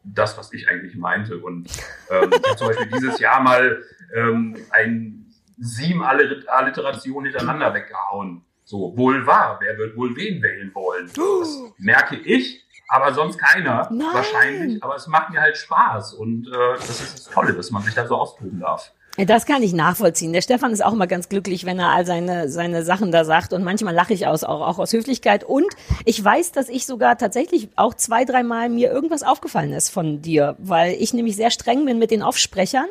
das, 0.03 0.37
was 0.37 0.53
ich 0.53 0.67
eigentlich 0.69 0.95
meinte. 0.95 1.37
Und 1.37 1.69
ähm, 2.09 2.31
ich 2.31 2.47
habe 2.47 2.55
zum 2.57 2.67
Beispiel 2.67 2.91
dieses 2.91 3.19
Jahr 3.19 3.41
mal 3.41 3.83
ähm, 4.15 4.55
ein 4.71 5.25
sieben 5.57 6.03
Alliterationen 6.03 7.31
hintereinander 7.31 7.73
weggehauen. 7.73 8.45
So, 8.63 8.95
wohl 8.95 9.25
wahr, 9.25 9.57
wer 9.61 9.77
wird 9.77 9.97
wohl 9.97 10.15
wen 10.15 10.41
wählen 10.41 10.71
wollen? 10.75 11.07
Das 11.07 11.73
merke 11.79 12.17
ich, 12.17 12.63
aber 12.87 13.13
sonst 13.13 13.39
keiner 13.39 13.89
Nein. 13.91 14.07
wahrscheinlich. 14.13 14.83
Aber 14.83 14.95
es 14.95 15.07
macht 15.07 15.31
mir 15.31 15.41
halt 15.41 15.57
Spaß 15.57 16.13
und 16.13 16.47
äh, 16.47 16.73
das 16.75 16.89
ist 16.89 17.13
das 17.13 17.33
Tolle, 17.33 17.53
dass 17.53 17.71
man 17.71 17.81
sich 17.81 17.95
da 17.95 18.05
so 18.05 18.15
austoben 18.15 18.59
darf. 18.59 18.91
Das 19.25 19.45
kann 19.45 19.63
ich 19.63 19.73
nachvollziehen. 19.73 20.31
Der 20.31 20.41
Stefan 20.41 20.71
ist 20.71 20.83
auch 20.83 20.93
immer 20.93 21.07
ganz 21.07 21.27
glücklich, 21.27 21.65
wenn 21.65 21.77
er 21.79 21.89
all 21.89 22.05
seine, 22.05 22.47
seine 22.47 22.83
Sachen 22.83 23.11
da 23.11 23.25
sagt. 23.25 23.51
Und 23.51 23.63
manchmal 23.63 23.93
lache 23.93 24.13
ich 24.13 24.27
aus, 24.27 24.43
auch, 24.43 24.61
auch 24.65 24.79
aus 24.79 24.93
Höflichkeit. 24.93 25.43
Und 25.43 25.67
ich 26.05 26.23
weiß, 26.23 26.53
dass 26.53 26.69
ich 26.69 26.85
sogar 26.85 27.17
tatsächlich 27.17 27.69
auch 27.75 27.93
zwei, 27.93 28.23
dreimal 28.23 28.69
mir 28.69 28.91
irgendwas 28.91 29.23
aufgefallen 29.23 29.73
ist 29.73 29.89
von 29.89 30.21
dir, 30.21 30.55
weil 30.59 30.93
ich 30.93 31.13
nämlich 31.13 31.35
sehr 31.35 31.51
streng 31.51 31.85
bin 31.85 31.99
mit 31.99 32.11
den 32.11 32.21
Aufsprechern. 32.21 32.85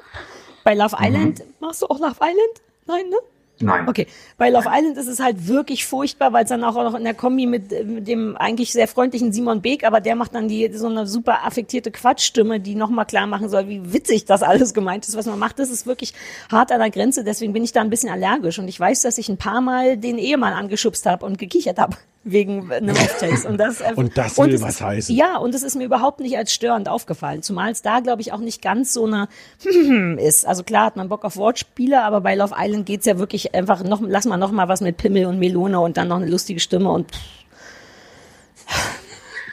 Bei 0.64 0.74
Love 0.74 0.96
Island, 1.00 1.44
machst 1.60 1.82
du 1.82 1.86
auch 1.86 1.98
Love 1.98 2.16
Island? 2.20 2.62
Nein, 2.86 3.08
ne? 3.08 3.16
Nein. 3.60 3.88
Okay, 3.88 4.06
bei 4.36 4.50
Love 4.50 4.68
Island 4.70 4.96
ist 4.96 5.08
es 5.08 5.20
halt 5.20 5.48
wirklich 5.48 5.84
furchtbar, 5.86 6.32
weil 6.32 6.44
es 6.44 6.48
dann 6.50 6.62
auch 6.64 6.74
noch 6.74 6.94
in 6.94 7.04
der 7.04 7.14
Kombi 7.14 7.46
mit, 7.46 7.72
äh, 7.72 7.84
mit 7.84 8.06
dem 8.06 8.36
eigentlich 8.36 8.72
sehr 8.72 8.88
freundlichen 8.88 9.32
Simon 9.32 9.60
Beek, 9.60 9.84
aber 9.84 10.00
der 10.00 10.14
macht 10.14 10.34
dann 10.34 10.48
die 10.48 10.72
so 10.72 10.86
eine 10.86 11.06
super 11.06 11.44
affektierte 11.44 11.90
Quatschstimme, 11.90 12.60
die 12.60 12.74
nochmal 12.74 13.06
klar 13.06 13.26
machen 13.26 13.48
soll, 13.48 13.68
wie 13.68 13.92
witzig 13.92 14.24
das 14.24 14.42
alles 14.42 14.74
gemeint 14.74 15.08
ist, 15.08 15.16
was 15.16 15.26
man 15.26 15.38
macht. 15.38 15.58
Das 15.58 15.70
ist 15.70 15.86
wirklich 15.86 16.14
hart 16.50 16.70
an 16.70 16.78
der 16.80 16.90
Grenze, 16.90 17.24
deswegen 17.24 17.52
bin 17.52 17.64
ich 17.64 17.72
da 17.72 17.80
ein 17.80 17.90
bisschen 17.90 18.10
allergisch 18.10 18.58
und 18.58 18.68
ich 18.68 18.78
weiß, 18.78 19.02
dass 19.02 19.18
ich 19.18 19.28
ein 19.28 19.38
paar 19.38 19.60
Mal 19.60 19.96
den 19.96 20.18
Ehemann 20.18 20.52
angeschubst 20.52 21.06
habe 21.06 21.26
und 21.26 21.38
gekichert 21.38 21.78
habe 21.78 21.96
wegen 22.24 22.70
einem 22.70 22.90
Off-Text. 22.96 23.46
Und 23.46 23.58
das, 23.58 23.80
äh, 23.80 23.92
Und 23.94 24.18
das 24.18 24.36
will 24.38 24.52
es 24.52 24.60
was 24.62 24.74
ist, 24.76 24.80
heißen. 24.82 25.16
Ja, 25.16 25.36
und 25.38 25.54
es 25.54 25.62
ist 25.62 25.76
mir 25.76 25.84
überhaupt 25.84 26.20
nicht 26.20 26.36
als 26.36 26.52
störend 26.52 26.88
aufgefallen, 26.88 27.42
zumal 27.42 27.70
es 27.70 27.80
da, 27.82 28.00
glaube 28.00 28.20
ich, 28.20 28.32
auch 28.32 28.40
nicht 28.40 28.60
ganz 28.60 28.92
so 28.92 29.06
eine 29.06 29.28
ist. 30.20 30.46
Also 30.46 30.62
klar 30.64 30.86
hat 30.86 30.96
man 30.96 31.08
Bock 31.08 31.24
auf 31.24 31.36
Wortspiele, 31.36 32.02
aber 32.02 32.20
bei 32.20 32.34
Love 32.34 32.54
Island 32.58 32.86
geht's 32.86 33.06
ja 33.06 33.18
wirklich 33.18 33.54
einfach 33.54 33.82
noch, 33.82 34.02
lass 34.04 34.26
mal 34.26 34.36
noch 34.36 34.52
mal 34.52 34.68
was 34.68 34.80
mit 34.80 34.96
Pimmel 34.96 35.26
und 35.26 35.38
Melone 35.38 35.78
und 35.80 35.96
dann 35.96 36.08
noch 36.08 36.16
eine 36.16 36.26
lustige 36.26 36.60
Stimme 36.60 36.90
und 36.90 37.10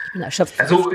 ich 0.06 0.12
bin 0.14 0.22
erschöpft. 0.22 0.60
Also 0.60 0.92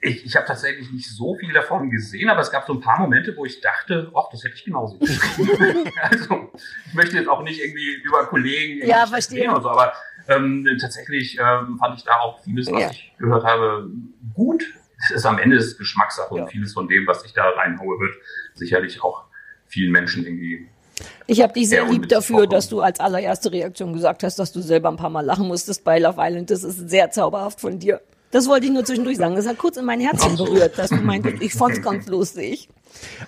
ich, 0.00 0.26
ich 0.26 0.36
habe 0.36 0.46
tatsächlich 0.46 0.90
nicht 0.92 1.08
so 1.10 1.34
viel 1.36 1.52
davon 1.54 1.90
gesehen, 1.90 2.28
aber 2.28 2.40
es 2.42 2.50
gab 2.50 2.66
so 2.66 2.74
ein 2.74 2.80
paar 2.80 3.00
Momente, 3.00 3.34
wo 3.36 3.46
ich 3.46 3.60
dachte, 3.62 4.12
ach, 4.14 4.28
das 4.30 4.44
hätte 4.44 4.54
ich 4.54 4.64
genauso 4.64 4.98
geschrieben. 4.98 5.90
also 6.02 6.50
ich 6.86 6.94
möchte 6.94 7.16
jetzt 7.16 7.28
auch 7.28 7.42
nicht 7.42 7.58
irgendwie 7.58 7.94
über 8.04 8.26
Kollegen 8.26 8.86
Ja, 8.86 8.98
irgendwie 8.98 9.08
verstehe. 9.12 9.40
reden 9.42 9.52
oder 9.54 9.62
so, 9.62 9.70
aber 9.70 9.94
ähm, 10.28 10.66
tatsächlich 10.80 11.38
ähm, 11.38 11.76
fand 11.78 11.98
ich 11.98 12.04
da 12.04 12.12
auch 12.20 12.40
vieles, 12.42 12.70
was 12.70 12.80
Ja. 12.82 12.90
ich 12.90 13.12
gehört 13.18 13.44
habe, 13.44 13.88
gut. 14.34 14.62
Es 15.04 15.10
ist 15.10 15.26
am 15.26 15.38
Ende 15.38 15.56
ist 15.56 15.76
Geschmackssache 15.78 16.34
Ja. 16.36 16.42
und 16.44 16.50
vieles 16.50 16.72
von 16.72 16.88
dem, 16.88 17.06
was 17.06 17.24
ich 17.24 17.32
da 17.34 17.48
reinhaue, 17.50 17.98
wird 18.00 18.14
sicherlich 18.54 19.02
auch 19.02 19.24
vielen 19.66 19.92
Menschen 19.92 20.24
irgendwie 20.24 20.68
Ich 21.26 21.42
habe 21.42 21.52
dich 21.52 21.68
sehr 21.68 21.84
lieb 21.86 22.08
dafür, 22.08 22.46
dass 22.46 22.68
du 22.68 22.80
als 22.80 23.00
allererste 23.00 23.50
Reaktion 23.50 23.92
gesagt 23.92 24.22
hast, 24.22 24.38
dass 24.38 24.52
du 24.52 24.60
selber 24.60 24.88
ein 24.88 24.96
paar 24.96 25.10
Mal 25.10 25.22
lachen 25.24 25.48
musstest 25.48 25.82
bei 25.84 25.98
Love 25.98 26.16
Island. 26.20 26.50
Das 26.50 26.62
ist 26.62 26.88
sehr 26.88 27.10
zauberhaft 27.10 27.60
von 27.60 27.78
dir. 27.78 28.00
Das 28.34 28.48
wollte 28.48 28.66
ich 28.66 28.72
nur 28.72 28.84
zwischendurch 28.84 29.16
sagen. 29.16 29.36
Das 29.36 29.46
hat 29.46 29.58
kurz 29.58 29.76
in 29.76 29.84
mein 29.84 30.00
Herzchen 30.00 30.36
berührt, 30.36 30.76
dass 30.76 30.90
du 30.90 30.96
meintest, 30.96 31.40
ich 31.40 31.54
fand's 31.54 31.80
ganz 31.80 32.08
lustig. 32.08 32.68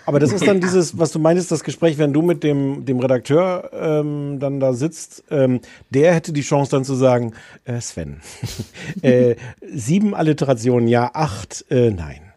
Aber 0.04 0.18
das 0.18 0.32
ist 0.32 0.44
dann 0.44 0.60
dieses, 0.60 0.98
was 0.98 1.12
du 1.12 1.20
meinst, 1.20 1.52
das 1.52 1.62
Gespräch, 1.62 1.96
wenn 1.96 2.12
du 2.12 2.22
mit 2.22 2.42
dem, 2.42 2.84
dem 2.84 2.98
Redakteur 2.98 3.70
ähm, 3.72 4.40
dann 4.40 4.58
da 4.58 4.72
sitzt, 4.72 5.22
ähm, 5.30 5.60
der 5.90 6.12
hätte 6.12 6.32
die 6.32 6.40
Chance 6.40 6.72
dann 6.72 6.84
zu 6.84 6.96
sagen, 6.96 7.34
äh, 7.66 7.80
Sven, 7.80 8.20
äh, 9.02 9.36
sieben 9.72 10.12
Alliterationen, 10.12 10.88
ja, 10.88 11.08
acht, 11.14 11.64
äh, 11.70 11.92
nein. 11.92 12.32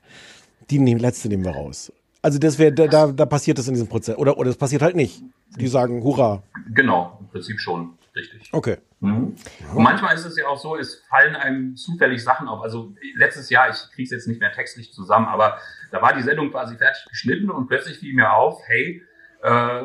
Die 0.69 0.77
nehmen, 0.77 0.99
letzte 0.99 1.27
nehmen 1.27 1.45
wir 1.45 1.53
raus. 1.53 1.91
Also 2.21 2.37
das 2.37 2.59
wäre, 2.59 2.71
da, 2.71 2.85
da, 2.85 3.07
da 3.07 3.25
passiert 3.25 3.57
das 3.57 3.67
in 3.67 3.73
diesem 3.73 3.87
Prozess. 3.87 4.15
Oder, 4.15 4.37
oder 4.37 4.49
das 4.49 4.57
passiert 4.57 4.83
halt 4.83 4.95
nicht. 4.95 5.23
Die 5.57 5.67
sagen, 5.67 6.03
hurra. 6.03 6.43
Genau, 6.71 7.17
im 7.19 7.29
Prinzip 7.29 7.59
schon. 7.59 7.93
Richtig. 8.15 8.49
Okay. 8.51 8.77
Mhm. 8.99 9.35
Und 9.75 9.83
manchmal 9.83 10.15
ist 10.15 10.25
es 10.25 10.37
ja 10.37 10.47
auch 10.47 10.57
so, 10.59 10.75
es 10.75 11.03
fallen 11.09 11.35
einem 11.35 11.75
zufällig 11.75 12.23
Sachen 12.23 12.47
auf. 12.47 12.61
Also 12.61 12.93
letztes 13.15 13.49
Jahr, 13.49 13.69
ich 13.69 13.77
kriege 13.93 14.03
es 14.03 14.11
jetzt 14.11 14.27
nicht 14.27 14.39
mehr 14.39 14.51
textlich 14.51 14.91
zusammen, 14.93 15.27
aber 15.27 15.57
da 15.91 16.01
war 16.01 16.13
die 16.15 16.21
Sendung 16.23 16.51
quasi 16.51 16.75
fertig 16.77 17.05
geschnitten 17.09 17.49
und 17.49 17.67
plötzlich 17.67 17.99
fiel 17.99 18.13
mir 18.13 18.33
auf, 18.33 18.61
hey, 18.67 19.01
äh, 19.43 19.83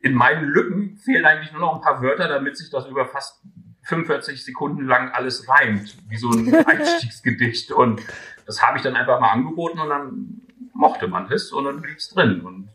in 0.00 0.14
meinen 0.14 0.44
Lücken 0.44 0.96
fehlen 0.98 1.24
eigentlich 1.24 1.52
nur 1.52 1.60
noch 1.60 1.74
ein 1.74 1.80
paar 1.80 2.00
Wörter, 2.02 2.28
damit 2.28 2.56
sich 2.56 2.70
das 2.70 2.86
über 2.86 3.06
fast 3.06 3.42
45 3.84 4.44
Sekunden 4.44 4.84
lang 4.86 5.10
alles 5.10 5.48
reimt, 5.48 5.96
wie 6.08 6.16
so 6.16 6.30
ein 6.30 6.54
Einstiegsgedicht. 6.66 7.72
Und 7.72 8.00
das 8.46 8.62
habe 8.62 8.76
ich 8.78 8.82
dann 8.84 8.94
einfach 8.96 9.20
mal 9.20 9.30
angeboten 9.32 9.78
und 9.80 9.88
dann 9.88 10.40
mochte 10.72 11.08
man 11.08 11.30
es 11.32 11.52
und 11.52 11.64
dann 11.64 11.80
blieb 11.80 11.96
es 11.96 12.10
drin. 12.10 12.40
Und 12.42 12.68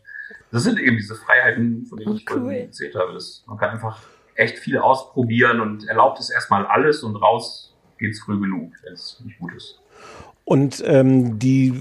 das 0.50 0.64
sind 0.64 0.78
eben 0.78 0.96
diese 0.96 1.14
Freiheiten, 1.14 1.86
von 1.86 1.98
denen 1.98 2.16
ich 2.16 2.26
Oh, 2.30 2.34
cool. 2.34 2.40
vorhin 2.42 2.66
erzählt 2.66 2.94
habe. 2.94 3.12
Das, 3.14 3.44
man 3.46 3.56
kann 3.56 3.70
einfach 3.70 3.98
echt 4.34 4.58
viel 4.58 4.78
ausprobieren 4.78 5.60
und 5.60 5.88
erlaubt 5.88 6.20
es 6.20 6.30
erstmal 6.30 6.66
alles 6.66 7.02
und 7.02 7.16
raus 7.16 7.74
geht's 7.98 8.20
früh 8.20 8.40
genug, 8.40 8.72
wenn 8.82 8.94
es 8.94 9.20
nicht 9.24 9.38
gut 9.38 9.54
ist. 9.54 9.78
Und 10.44 10.82
ähm, 10.86 11.38
die, 11.38 11.72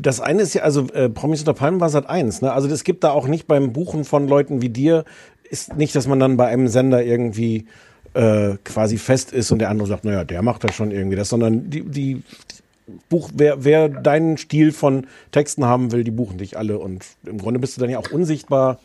das 0.00 0.20
eine 0.20 0.42
ist 0.42 0.54
ja, 0.54 0.62
also 0.62 0.88
äh, 0.88 1.10
Promis 1.10 1.40
unter 1.40 1.52
Palmen 1.52 1.80
war 1.80 1.90
Sat 1.90 2.08
1, 2.08 2.40
ne? 2.40 2.52
Also 2.52 2.68
es 2.68 2.82
gibt 2.82 3.04
da 3.04 3.10
auch 3.10 3.28
nicht 3.28 3.46
beim 3.46 3.72
Buchen 3.72 4.04
von 4.04 4.26
Leuten 4.26 4.62
wie 4.62 4.70
dir, 4.70 5.04
ist 5.50 5.76
nicht, 5.76 5.94
dass 5.94 6.06
man 6.06 6.18
dann 6.18 6.38
bei 6.38 6.46
einem 6.46 6.68
Sender 6.68 7.04
irgendwie 7.04 7.66
äh, 8.14 8.56
quasi 8.64 8.96
fest 8.96 9.32
ist 9.32 9.52
und 9.52 9.58
der 9.58 9.68
andere 9.68 9.86
sagt, 9.86 10.04
naja, 10.04 10.24
der 10.24 10.40
macht 10.42 10.64
das 10.64 10.74
schon 10.74 10.90
irgendwie 10.90 11.16
das, 11.16 11.28
sondern 11.28 11.68
die, 11.68 11.82
die 11.82 12.22
Buch, 13.08 13.30
wer, 13.34 13.64
wer 13.64 13.88
deinen 13.88 14.38
Stil 14.38 14.72
von 14.72 15.06
Texten 15.30 15.64
haben 15.64 15.92
will, 15.92 16.04
die 16.04 16.10
buchen 16.10 16.38
dich 16.38 16.56
alle 16.56 16.78
und 16.78 17.04
im 17.24 17.38
Grunde 17.38 17.60
bist 17.60 17.76
du 17.76 17.80
dann 17.80 17.90
ja 17.90 17.98
auch 17.98 18.10
unsichtbar 18.10 18.78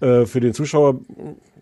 äh, 0.00 0.26
für 0.26 0.40
den 0.40 0.52
Zuschauer. 0.52 1.00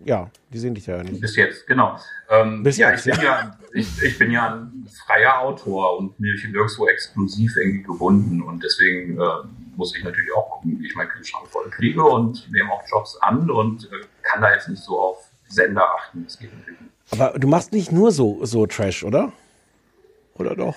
Ja, 0.05 0.31
die 0.53 0.59
sehen 0.59 0.75
dich 0.75 0.87
ja 0.87 1.03
nicht. 1.03 1.21
Bis 1.21 1.37
jetzt, 1.37 1.67
genau. 1.67 1.99
Ähm, 2.29 2.63
Bis 2.63 2.77
ja, 2.77 2.91
jetzt, 2.91 3.07
ich, 3.07 3.15
bin 3.15 3.25
ja. 3.25 3.59
ich, 3.73 4.03
ich 4.03 4.19
bin 4.19 4.31
ja 4.31 4.55
ein 4.55 4.87
freier 5.07 5.41
Autor 5.41 5.99
und 5.99 6.19
mir 6.21 6.35
nirgendwo 6.35 6.87
exklusiv 6.87 7.57
irgendwie 7.57 7.83
gebunden 7.83 8.43
und 8.43 8.63
deswegen 8.63 9.19
äh, 9.19 9.25
muss 9.77 9.97
ich 9.97 10.05
natürlich 10.05 10.31
auch 10.37 10.51
gucken, 10.51 10.79
wie 10.79 10.87
ich 10.87 10.95
meinen 10.95 11.09
Kühlschrank 11.09 11.49
voll 11.49 11.71
kriege 11.71 12.03
und 12.03 12.51
nehme 12.53 12.71
auch 12.71 12.83
Jobs 12.87 13.17
an 13.23 13.51
und 13.51 13.85
äh, 13.85 14.05
kann 14.23 14.43
da 14.43 14.53
jetzt 14.53 14.69
nicht 14.69 14.83
so 14.83 14.99
auf 14.99 15.31
Sender 15.49 15.89
achten. 15.95 16.25
Das 16.25 16.39
geht 16.39 16.55
natürlich 16.57 16.81
nicht. 16.81 16.93
Aber 17.13 17.39
du 17.39 17.49
machst 17.49 17.73
nicht 17.73 17.93
nur 17.93 18.13
so, 18.13 18.45
so 18.45 18.67
Trash, 18.67 19.05
oder? 19.05 19.33
Oder 20.35 20.55
doch? 20.55 20.75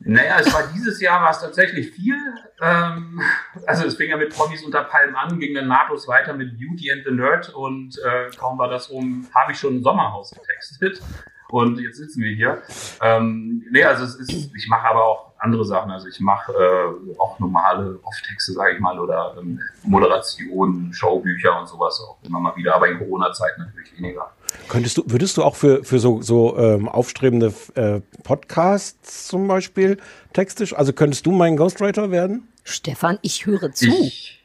Naja, 0.00 0.36
es 0.38 0.52
war 0.54 0.62
dieses 0.72 1.00
Jahr 1.00 1.22
war 1.22 1.30
es 1.30 1.40
tatsächlich 1.40 1.90
viel. 1.90 2.16
Ähm, 2.62 3.20
also 3.66 3.84
es 3.84 3.96
fing 3.96 4.10
ja 4.10 4.16
mit 4.16 4.34
Promis 4.34 4.62
unter 4.62 4.84
Palmen 4.84 5.16
an, 5.16 5.38
ging 5.38 5.54
dann 5.54 5.66
nahtlos 5.66 6.06
weiter 6.06 6.34
mit 6.34 6.56
Beauty 6.58 6.92
and 6.92 7.02
the 7.04 7.10
Nerd 7.10 7.50
und 7.50 7.98
äh, 7.98 8.30
kaum 8.36 8.58
war 8.58 8.68
das 8.68 8.88
um, 8.88 9.26
habe 9.34 9.52
ich 9.52 9.58
schon 9.58 9.76
ein 9.76 9.82
Sommerhaus 9.82 10.30
getextet. 10.30 11.02
Und 11.50 11.80
jetzt 11.80 11.96
sitzen 11.96 12.22
wir 12.22 12.34
hier. 12.34 12.62
Ähm, 13.02 13.64
nee, 13.70 13.82
also 13.82 14.04
es 14.04 14.16
ist, 14.16 14.54
ich 14.54 14.68
mache 14.68 14.86
aber 14.86 15.04
auch 15.04 15.27
andere 15.38 15.64
Sachen. 15.64 15.90
Also 15.90 16.08
ich 16.08 16.20
mache 16.20 16.52
äh, 16.52 17.18
auch 17.18 17.38
normale 17.38 17.98
Off-Texte, 18.02 18.52
sage 18.52 18.74
ich 18.74 18.80
mal, 18.80 18.98
oder 18.98 19.36
ähm, 19.38 19.60
Moderationen, 19.84 20.92
Showbücher 20.92 21.58
und 21.60 21.68
sowas 21.68 22.00
auch 22.00 22.18
immer 22.24 22.40
mal 22.40 22.56
wieder, 22.56 22.74
aber 22.74 22.88
in 22.88 22.98
Corona-Zeiten 22.98 23.62
natürlich 23.62 23.96
weniger. 23.96 24.30
Könntest 24.68 24.98
du, 24.98 25.04
würdest 25.06 25.36
du 25.36 25.44
auch 25.44 25.56
für, 25.56 25.84
für 25.84 25.98
so, 25.98 26.22
so 26.22 26.56
ähm, 26.58 26.88
aufstrebende 26.88 27.52
äh, 27.74 28.00
Podcasts 28.22 29.28
zum 29.28 29.46
Beispiel 29.46 29.98
textisch, 30.32 30.74
also 30.74 30.92
könntest 30.92 31.26
du 31.26 31.32
mein 31.32 31.56
Ghostwriter 31.56 32.10
werden? 32.10 32.48
Stefan, 32.64 33.18
ich 33.22 33.46
höre 33.46 33.72
zu. 33.72 33.86
Ich, 33.86 34.44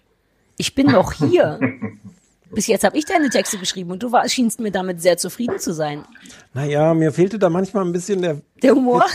Ich, 0.57 0.75
bin 0.75 0.87
noch 0.87 1.13
hier. 1.13 1.59
Bis 2.53 2.67
jetzt 2.67 2.83
habe 2.83 2.97
ich 2.97 3.05
deine 3.05 3.29
Texte 3.29 3.57
geschrieben 3.57 3.91
und 3.91 4.03
du 4.03 4.11
war, 4.11 4.27
schienst 4.29 4.59
mir 4.59 4.71
damit 4.71 5.01
sehr 5.01 5.17
zufrieden 5.17 5.59
zu 5.59 5.73
sein. 5.73 6.05
Naja, 6.53 6.93
mir 6.93 7.11
fehlte 7.11 7.39
da 7.39 7.49
manchmal 7.49 7.83
ein 7.83 7.91
bisschen 7.91 8.21
der, 8.21 8.41
Der 8.61 8.75
Humor, 8.75 9.05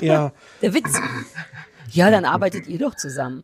ja, 0.00 0.32
der 0.62 0.74
Witz. 0.74 0.98
Ja, 1.90 2.10
dann 2.10 2.24
arbeitet 2.24 2.66
ihr 2.66 2.78
doch 2.78 2.94
zusammen. 2.94 3.42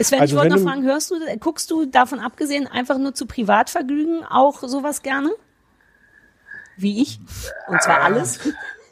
Sven, 0.00 0.20
Also 0.20 0.34
ich 0.34 0.40
wollte 0.40 0.54
wenn 0.54 0.62
noch 0.62 0.70
fragen, 0.70 0.84
hörst 0.84 1.10
du, 1.10 1.14
guckst 1.38 1.70
du 1.70 1.86
davon 1.86 2.18
abgesehen 2.18 2.66
einfach 2.66 2.98
nur 2.98 3.14
zu 3.14 3.26
Privatvergnügen 3.26 4.24
auch 4.24 4.60
sowas 4.62 5.02
gerne? 5.02 5.30
Wie 6.76 7.00
ich? 7.00 7.20
Und 7.68 7.80
zwar 7.82 8.02
alles? 8.02 8.40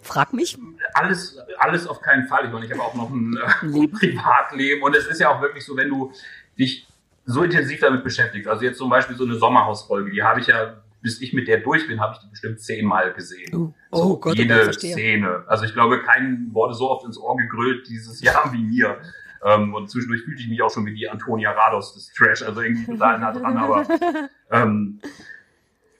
Frag 0.02 0.32
mich. 0.32 0.58
alles, 0.94 1.38
alles 1.58 1.86
auf 1.86 2.00
keinen 2.00 2.26
Fall. 2.26 2.46
Ich 2.46 2.52
meine, 2.52 2.66
ich 2.66 2.72
habe 2.72 2.82
auch 2.82 2.94
noch 2.94 3.10
ein 3.10 3.36
äh, 3.36 3.88
Privatleben 3.88 4.82
und 4.82 4.96
es 4.96 5.06
ist 5.06 5.20
ja 5.20 5.30
auch 5.30 5.40
wirklich 5.40 5.64
so, 5.64 5.76
wenn 5.76 5.88
du 5.88 6.12
dich 6.58 6.88
so 7.24 7.42
intensiv 7.42 7.80
damit 7.80 8.04
beschäftigst. 8.04 8.48
Also 8.48 8.64
jetzt 8.64 8.78
zum 8.78 8.90
Beispiel 8.90 9.16
so 9.16 9.24
eine 9.24 9.34
Sommerhausfolge, 9.36 10.10
die 10.10 10.22
habe 10.22 10.40
ich 10.40 10.48
ja, 10.48 10.82
bis 11.00 11.20
ich 11.20 11.32
mit 11.32 11.48
der 11.48 11.58
durch 11.58 11.86
bin, 11.86 12.00
habe 12.00 12.14
ich 12.14 12.20
die 12.20 12.28
bestimmt 12.28 12.60
zehnmal 12.60 13.12
gesehen. 13.12 13.54
Oh, 13.54 13.74
oh 13.90 13.96
so, 13.96 14.16
Gott, 14.18 14.36
jede. 14.36 14.72
Szene. 14.72 15.44
Also 15.46 15.64
ich 15.64 15.72
glaube, 15.72 16.02
kein 16.02 16.48
wurde 16.52 16.74
so 16.74 16.90
oft 16.90 17.04
ins 17.04 17.18
Ohr 17.18 17.36
gegrölt 17.36 17.88
dieses 17.88 18.20
Jahr 18.20 18.48
wie 18.52 18.62
mir. 18.62 18.98
Ähm, 19.44 19.74
und 19.74 19.90
zwischendurch 19.90 20.22
fühlte 20.22 20.42
ich 20.42 20.48
mich 20.48 20.62
auch 20.62 20.70
schon 20.70 20.86
wie 20.86 20.94
die 20.94 21.08
Antonia 21.08 21.50
Rados 21.50 21.94
des 21.94 22.12
Trash, 22.12 22.42
also 22.42 22.60
irgendwie 22.60 22.86
total 22.86 23.18
nah 23.18 23.32
dran, 23.32 23.56
aber 23.56 23.86
ähm, 24.52 25.00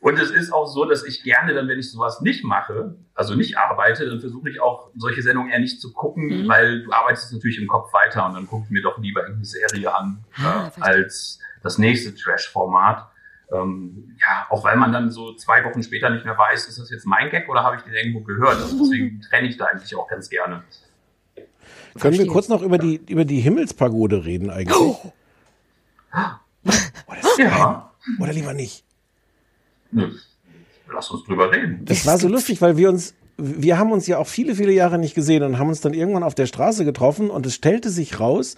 und 0.03 0.19
es 0.19 0.31
ist 0.31 0.53
auch 0.53 0.67
so, 0.67 0.85
dass 0.85 1.05
ich 1.05 1.23
gerne 1.23 1.55
dann, 1.55 1.67
wenn 1.69 1.79
ich 1.79 1.91
sowas 1.91 2.21
nicht 2.21 2.45
mache, 2.45 2.97
also 3.15 3.35
nicht 3.35 3.57
arbeite, 3.57 4.07
dann 4.07 4.21
versuche 4.21 4.51
ich 4.51 4.61
auch 4.61 4.91
solche 4.97 5.23
Sendungen 5.23 5.51
eher 5.51 5.61
nicht 5.61 5.81
zu 5.81 5.93
gucken, 5.93 6.27
Mhm. 6.45 6.49
weil 6.49 6.83
du 6.83 6.93
arbeitest 6.93 7.33
natürlich 7.33 7.59
im 7.59 7.69
Kopf 7.69 7.93
weiter 7.95 8.27
und 8.27 8.35
dann 8.35 8.47
gucke 8.47 8.65
ich 8.67 8.71
mir 8.71 8.83
doch 8.83 8.99
lieber 8.99 9.21
irgendeine 9.21 9.45
Serie 9.47 9.95
an 9.97 10.25
Ah, 10.37 10.71
äh, 10.77 10.81
als 10.81 11.39
das 11.63 11.79
nächste 11.79 12.15
Trash-Format. 12.15 13.09
Ähm, 13.53 14.17
ja, 14.21 14.47
auch 14.51 14.65
weil 14.65 14.77
man 14.77 14.93
dann 14.93 15.11
so 15.11 15.35
zwei 15.35 15.63
Wochen 15.65 15.83
später 15.83 16.09
nicht 16.11 16.25
mehr 16.25 16.37
weiß, 16.39 16.67
ist 16.69 16.79
das 16.79 16.91
jetzt 16.91 17.05
mein 17.07 17.31
Gag 17.31 17.49
oder 17.49 17.63
habe 17.63 17.77
ich 17.77 17.83
den 17.83 17.93
irgendwo 17.95 18.21
gehört? 18.23 18.57
Also 18.57 18.79
deswegen 18.83 19.21
trenne 19.29 19.47
ich 19.49 19.57
da 19.57 19.67
eigentlich 19.67 19.95
auch 19.95 20.09
ganz 20.09 20.29
gerne. 20.31 20.65
Können 22.01 22.17
wir 22.19 22.27
kurz 22.27 22.49
noch 22.49 22.63
über 22.63 22.79
die, 22.79 22.97
über 23.09 23.25
die 23.27 23.41
Himmelspagode 23.41 24.25
reden 24.25 24.49
eigentlich? 24.51 24.77
Oh. 24.79 25.13
Ja, 27.39 27.91
Oder 28.21 28.33
lieber 28.33 28.53
nicht? 28.55 28.85
Nö, 29.93 30.09
lass 30.93 31.11
uns 31.11 31.25
drüber 31.25 31.53
reden. 31.53 31.83
Das 31.85 32.07
war 32.07 32.19
so 32.19 32.29
lustig, 32.29 32.61
weil 32.61 32.77
wir 32.77 32.89
uns, 32.89 33.15
wir 33.37 33.79
haben 33.79 33.93
uns 33.93 34.07
ja 34.07 34.19
auch 34.19 34.27
viele, 34.27 34.55
viele 34.55 34.73
Jahre 34.73 34.99
nicht 34.99 35.15
gesehen 35.15 35.43
und 35.43 35.59
haben 35.59 35.69
uns 35.69 35.81
dann 35.81 35.95
irgendwann 35.95 36.23
auf 36.23 36.35
der 36.35 36.47
Straße 36.47 36.85
getroffen 36.85 37.31
und 37.31 37.47
es 37.47 37.55
stellte 37.55 37.91
sich 37.91 38.21
raus, 38.21 38.57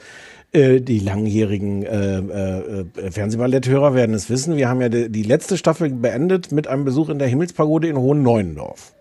äh, 0.52 0.80
die 0.80 1.00
langjährigen 1.00 1.82
äh, 1.82 2.18
äh, 2.18 2.84
äh, 2.96 3.10
Fernsehballetthörer 3.10 3.94
werden 3.94 4.14
es 4.14 4.30
wissen, 4.30 4.56
wir 4.56 4.68
haben 4.68 4.80
ja 4.80 4.88
die, 4.88 5.10
die 5.10 5.22
letzte 5.22 5.58
Staffel 5.58 5.90
beendet 5.90 6.52
mit 6.52 6.66
einem 6.66 6.84
Besuch 6.84 7.08
in 7.08 7.18
der 7.18 7.28
Himmelspagode 7.28 7.88
in 7.88 7.96
Hohen 7.96 8.22
Neuendorf. 8.22 8.94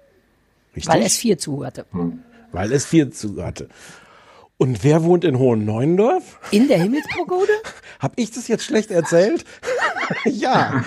Richtig? 0.75 0.91
Weil 0.91 1.03
es 1.03 1.17
vier 1.17 1.37
zuhörte. 1.37 1.85
Weil 2.51 2.71
es 2.71 2.85
vier 2.85 3.11
zu 3.11 3.43
hatte. 3.43 3.69
Und 4.57 4.83
wer 4.83 5.03
wohnt 5.03 5.23
in 5.23 5.39
Hohen 5.39 5.65
Neuendorf? 5.65 6.39
In 6.51 6.67
der 6.67 6.77
Himmelspagode? 6.77 7.51
Hab 7.99 8.13
ich 8.17 8.31
das 8.31 8.47
jetzt 8.47 8.63
schlecht 8.63 8.91
erzählt? 8.91 9.45
ja. 10.25 10.83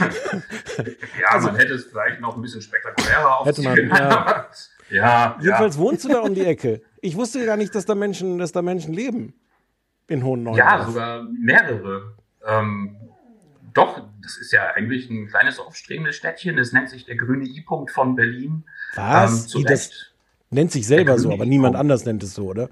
Ja, 1.20 1.38
man 1.40 1.56
hätte 1.56 1.74
es 1.74 1.86
vielleicht 1.86 2.20
noch 2.20 2.36
ein 2.36 2.42
bisschen 2.42 2.62
spektakulärer 2.62 3.44
Also 3.44 3.62
Hätte 3.62 3.70
aufziehen 3.70 3.88
man, 3.88 3.98
ja. 3.98 4.46
ja, 4.90 5.02
ja. 5.02 5.36
Jedenfalls 5.40 5.78
wohnst 5.78 6.04
du 6.04 6.08
da 6.08 6.20
um 6.20 6.34
die 6.34 6.44
Ecke. 6.44 6.82
Ich 7.00 7.16
wusste 7.16 7.44
gar 7.44 7.56
nicht, 7.56 7.74
dass 7.74 7.86
da 7.86 7.94
Menschen, 7.94 8.38
dass 8.38 8.52
da 8.52 8.62
Menschen 8.62 8.94
leben. 8.94 9.34
In 10.08 10.22
Hohen 10.22 10.44
Neuendorf. 10.44 10.70
Ja, 10.70 10.84
sogar 10.84 11.24
mehrere. 11.24 12.14
Ähm, 12.46 12.96
doch, 13.74 14.08
das 14.22 14.36
ist 14.38 14.52
ja 14.52 14.70
eigentlich 14.74 15.10
ein 15.10 15.26
kleines 15.26 15.58
aufstrebendes 15.58 16.16
Städtchen. 16.16 16.56
Das 16.56 16.72
nennt 16.72 16.88
sich 16.88 17.04
der 17.04 17.16
grüne 17.16 17.44
I-Punkt 17.44 17.90
von 17.90 18.14
Berlin. 18.14 18.64
Was? 18.94 19.52
Ähm, 19.54 19.64
das 19.64 19.90
nennt 20.50 20.70
sich 20.70 20.86
selber 20.86 21.18
so, 21.18 21.32
aber 21.32 21.44
niemand 21.44 21.74
anders 21.74 22.04
nennt 22.04 22.22
es 22.22 22.34
so, 22.34 22.46
oder? 22.46 22.70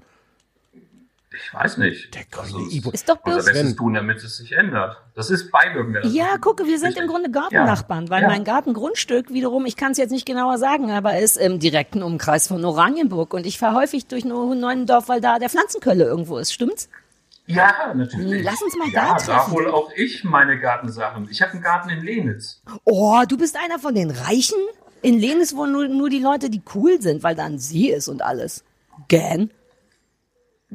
Ich 1.35 1.53
weiß 1.53 1.77
nicht. 1.77 2.13
Der 2.15 2.21
Also, 2.39 2.59
I-Punkt. 2.69 2.95
Ist 2.95 3.07
doch 3.09 3.17
unser 3.23 3.37
bloß. 3.37 3.45
Bestes 3.45 3.75
tun, 3.75 3.93
damit 3.93 4.17
es 4.23 4.37
sich 4.37 4.51
ändert. 4.53 4.97
Das 5.15 5.29
ist 5.29 5.51
Beiwirken. 5.51 5.97
Ja, 6.13 6.37
gucke, 6.37 6.65
wir 6.65 6.77
sind 6.79 6.89
Richtig. 6.89 7.03
im 7.03 7.09
Grunde 7.09 7.29
Gartennachbarn, 7.31 8.09
weil 8.09 8.23
Ja. 8.23 8.27
mein 8.29 8.43
Gartengrundstück 8.43 9.31
wiederum, 9.31 9.65
ich 9.65 9.75
kann 9.77 9.91
es 9.93 9.97
jetzt 9.97 10.11
nicht 10.11 10.25
genauer 10.25 10.57
sagen, 10.57 10.91
aber 10.91 11.17
ist 11.19 11.37
im 11.37 11.59
direkten 11.59 12.03
Umkreis 12.03 12.47
von 12.47 12.63
Oranienburg 12.63 13.33
und 13.33 13.45
ich 13.45 13.57
fahre 13.59 13.75
häufig 13.75 14.07
durch 14.07 14.25
Neuendorf, 14.25 15.09
weil 15.09 15.21
da 15.21 15.39
der 15.39 15.49
Pflanzenkölle 15.49 16.03
irgendwo 16.05 16.37
ist, 16.37 16.53
stimmt's? 16.53 16.89
Ja, 17.47 17.93
natürlich. 17.93 18.43
Lass 18.43 18.61
uns 18.63 18.75
mal 18.75 18.89
ja, 18.89 19.13
da 19.13 19.17
treffen. 19.17 19.53
hol 19.53 19.69
auch 19.69 19.91
ich 19.95 20.23
meine 20.23 20.59
Gartensachen. 20.59 21.27
Ich 21.29 21.41
habe 21.43 21.51
einen 21.53 21.61
Garten 21.61 21.89
in 21.91 22.01
Lenitz. 22.03 22.61
Oh, 22.85 23.21
du 23.27 23.37
bist 23.37 23.55
einer 23.55 23.77
von 23.77 23.93
den 23.93 24.09
Reichen? 24.09 24.57
In 25.03 25.19
Lenis 25.19 25.55
wohnen 25.55 25.71
nur, 25.73 25.87
nur 25.87 26.09
die 26.09 26.17
Leute, 26.19 26.49
die 26.49 26.63
cool 26.73 26.99
sind, 26.99 27.21
weil 27.21 27.35
da 27.35 27.45
ein 27.45 27.59
See 27.59 27.89
ist 27.93 28.07
und 28.07 28.23
alles. 28.23 28.63
Gern? 29.09 29.51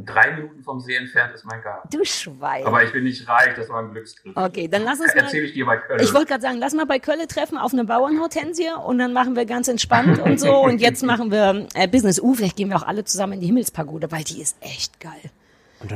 Drei 0.07 0.33
Minuten 0.33 0.63
vom 0.63 0.81
See 0.81 0.95
entfernt 0.95 1.35
ist 1.35 1.45
mein 1.45 1.61
Garten. 1.63 1.89
Du 1.91 2.05
Schwein. 2.05 2.65
Aber 2.67 2.83
ich 2.85 2.93
bin 2.93 3.05
nicht 3.05 3.27
reich, 3.29 3.55
das 3.57 3.69
war 3.69 3.81
ein 3.83 3.93
Glücksgriff. 3.93 4.37
Okay, 4.37 4.69
dann 4.69 4.83
lass 4.85 5.01
uns 5.01 5.15
mal. 5.15 5.23
Erzähle 5.25 5.45
ich 5.47 5.53
dir 5.55 5.67
bei 5.67 5.77
Köln. 5.77 6.01
Ich 6.03 6.13
wollte 6.15 6.27
gerade 6.29 6.43
sagen, 6.43 6.59
lass 6.59 6.75
mal 6.75 6.87
bei 6.87 6.99
Kölle 6.99 7.27
treffen 7.27 7.59
auf 7.59 7.73
eine 7.73 7.85
Bauernhortensie 7.85 8.71
und 8.87 8.99
dann 8.99 9.13
machen 9.13 9.37
wir 9.37 9.45
ganz 9.47 9.69
entspannt 9.69 10.19
und 10.21 10.39
so. 10.41 10.57
Und 10.59 10.81
jetzt 10.81 11.03
machen 11.03 11.31
wir 11.31 11.67
äh, 11.75 11.89
Business. 11.89 12.21
Uh, 12.21 12.35
vielleicht 12.35 12.57
gehen 12.57 12.69
wir 12.69 12.77
auch 12.77 12.87
alle 12.87 13.05
zusammen 13.05 13.35
in 13.35 13.41
die 13.41 13.47
Himmelspagode, 13.47 14.11
weil 14.11 14.25
die 14.25 14.41
ist 14.41 14.57
echt 14.61 14.99
geil. 15.01 15.13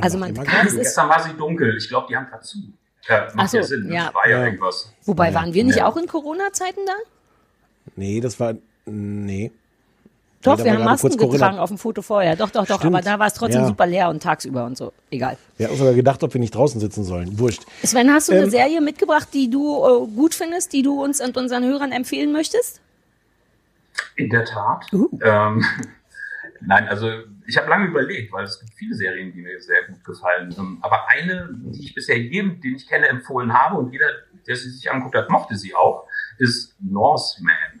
Also 0.01 0.17
man 0.17 0.33
kann- 0.33 0.67
ist- 0.67 0.75
Gestern 0.77 1.09
war 1.09 1.21
sie 1.21 1.33
dunkel. 1.33 1.75
Ich 1.77 1.87
glaube, 1.89 2.07
die 2.09 2.15
haben 2.17 2.27
gerade 2.27 2.43
zu. 2.43 2.57
Ja, 3.07 3.21
macht 3.33 3.45
Ach 3.45 3.47
so, 3.49 3.57
ja 3.57 3.63
Sinn. 3.63 3.91
ja. 3.91 4.05
Das 4.05 4.15
war 4.15 4.27
ja, 4.27 4.39
Ja. 4.39 4.45
irgendwas. 4.45 4.91
Wobei, 5.03 5.33
waren 5.33 5.53
wir 5.53 5.63
nicht 5.63 5.77
Ja. 5.77 5.85
auch 5.87 5.95
in 5.97 6.07
Corona-Zeiten 6.07 6.81
da? 6.87 6.93
Nee, 7.95 8.19
das 8.19 8.39
war, 8.39 8.55
Nee. 8.85 9.51
Doch, 10.45 10.63
wir 10.63 10.73
haben 10.73 10.83
Masken 10.83 11.17
getragen 11.17 11.57
auf 11.59 11.69
dem 11.69 11.77
Foto 11.77 12.01
vorher. 12.01 12.35
Doch, 12.35 12.49
doch, 12.49 12.65
doch. 12.65 12.79
Stimmt. 12.79 12.95
Aber 12.95 13.03
da 13.03 13.19
war 13.19 13.27
es 13.27 13.33
trotzdem 13.33 13.61
Ja. 13.61 13.67
super 13.67 13.85
leer 13.85 14.09
und 14.09 14.23
tagsüber 14.23 14.65
und 14.65 14.77
so. 14.77 14.93
Egal. 15.11 15.37
Wir 15.57 15.67
haben 15.67 15.75
sogar 15.77 15.93
gedacht, 15.93 16.23
ob 16.23 16.33
wir 16.33 16.39
nicht 16.39 16.55
draußen 16.55 16.79
sitzen 16.79 17.03
sollen. 17.03 17.37
Wurscht. 17.39 17.63
Sven, 17.83 18.11
hast 18.11 18.29
du 18.29 18.33
Ähm, 18.33 18.41
eine 18.43 18.49
Serie 18.51 18.81
mitgebracht, 18.81 19.27
die 19.33 19.49
du 19.49 19.83
äh, 19.85 20.07
gut 20.15 20.33
findest, 20.33 20.73
die 20.73 20.81
du 20.83 21.03
uns 21.03 21.21
und 21.21 21.35
unseren 21.37 21.63
Hörern 21.65 21.91
empfehlen 21.91 22.31
möchtest? 22.31 22.81
In 24.15 24.29
der 24.29 24.45
Tat. 24.45 24.85
Uh. 24.93 25.09
Ähm, 25.23 25.63
nein, 26.61 26.87
also 26.87 27.09
ich 27.47 27.57
habe 27.57 27.69
lange 27.69 27.87
überlegt, 27.87 28.31
weil 28.33 28.43
es 28.45 28.59
gibt 28.59 28.73
viele 28.73 28.95
Serien, 28.95 29.31
die 29.33 29.41
mir 29.41 29.61
sehr 29.61 29.83
gut 29.87 30.03
gefallen. 30.03 30.53
Ähm, 30.57 30.79
aber 30.81 31.07
eine, 31.09 31.49
die 31.51 31.83
ich 31.85 31.93
bisher 31.95 32.17
jedem, 32.17 32.59
den 32.61 32.75
ich 32.75 32.87
kenne, 32.87 33.07
empfohlen 33.07 33.53
habe 33.53 33.77
und 33.77 33.91
jeder, 33.91 34.07
der 34.47 34.55
sie 34.55 34.69
sich 34.69 34.89
angeguckt 34.91 35.15
hat, 35.15 35.29
mochte 35.29 35.55
sie 35.55 35.73
auch, 35.75 36.07
ist 36.37 36.75
Norseman. 36.79 37.74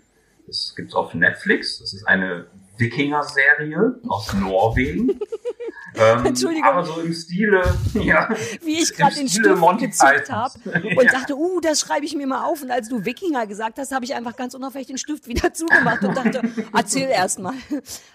Das 0.47 0.73
gibt's 0.75 0.93
auf 0.93 1.13
Netflix. 1.13 1.79
Das 1.79 1.93
ist 1.93 2.07
eine 2.07 2.47
Wikinger-Serie 2.77 3.99
aus 4.07 4.33
Norwegen. 4.33 5.19
ähm, 5.95 6.25
Entschuldigung. 6.25 6.67
Aber 6.67 6.83
so 6.83 6.99
im 7.01 7.13
Stile, 7.13 7.63
ja. 7.93 8.29
Wie 8.63 8.81
ich 8.81 8.93
gerade 8.93 9.15
den 9.15 9.27
Stift 9.27 9.57
Monty 9.57 9.87
gezückt 9.87 10.29
habe 10.29 10.53
und 10.97 11.13
dachte, 11.13 11.35
uh, 11.35 11.59
das 11.61 11.79
schreibe 11.79 12.05
ich 12.05 12.15
mir 12.15 12.27
mal 12.27 12.45
auf. 12.45 12.61
Und 12.61 12.71
als 12.71 12.89
du 12.89 13.05
Wikinger 13.05 13.47
gesagt 13.47 13.77
hast, 13.79 13.91
habe 13.91 14.05
ich 14.05 14.13
einfach 14.13 14.35
ganz 14.35 14.53
unauffällig 14.53 14.87
den 14.87 14.97
Stift 14.97 15.27
wieder 15.27 15.53
zugemacht 15.53 16.03
und 16.03 16.15
dachte, 16.15 16.41
erzähl 16.73 17.09
erst 17.09 17.39
mal. 17.39 17.53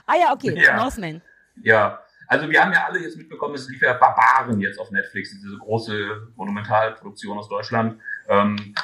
Ah 0.07 0.15
ja, 0.21 0.33
okay, 0.33 0.55
Ja. 0.61 0.77
Northman. 0.77 1.23
Ja, 1.63 2.01
also 2.27 2.49
wir 2.49 2.63
haben 2.63 2.73
ja 2.73 2.87
alle 2.87 3.01
jetzt 3.01 3.17
mitbekommen, 3.17 3.55
es 3.55 3.69
lief 3.69 3.83
ja 3.83 3.93
Barbaren 3.95 4.61
jetzt 4.61 4.79
auf 4.79 4.91
Netflix, 4.93 5.31
diese 5.31 5.59
große 5.59 6.29
Monumentalproduktion 6.37 7.37
aus 7.37 7.49
Deutschland. 7.49 8.01
Ähm, 8.29 8.75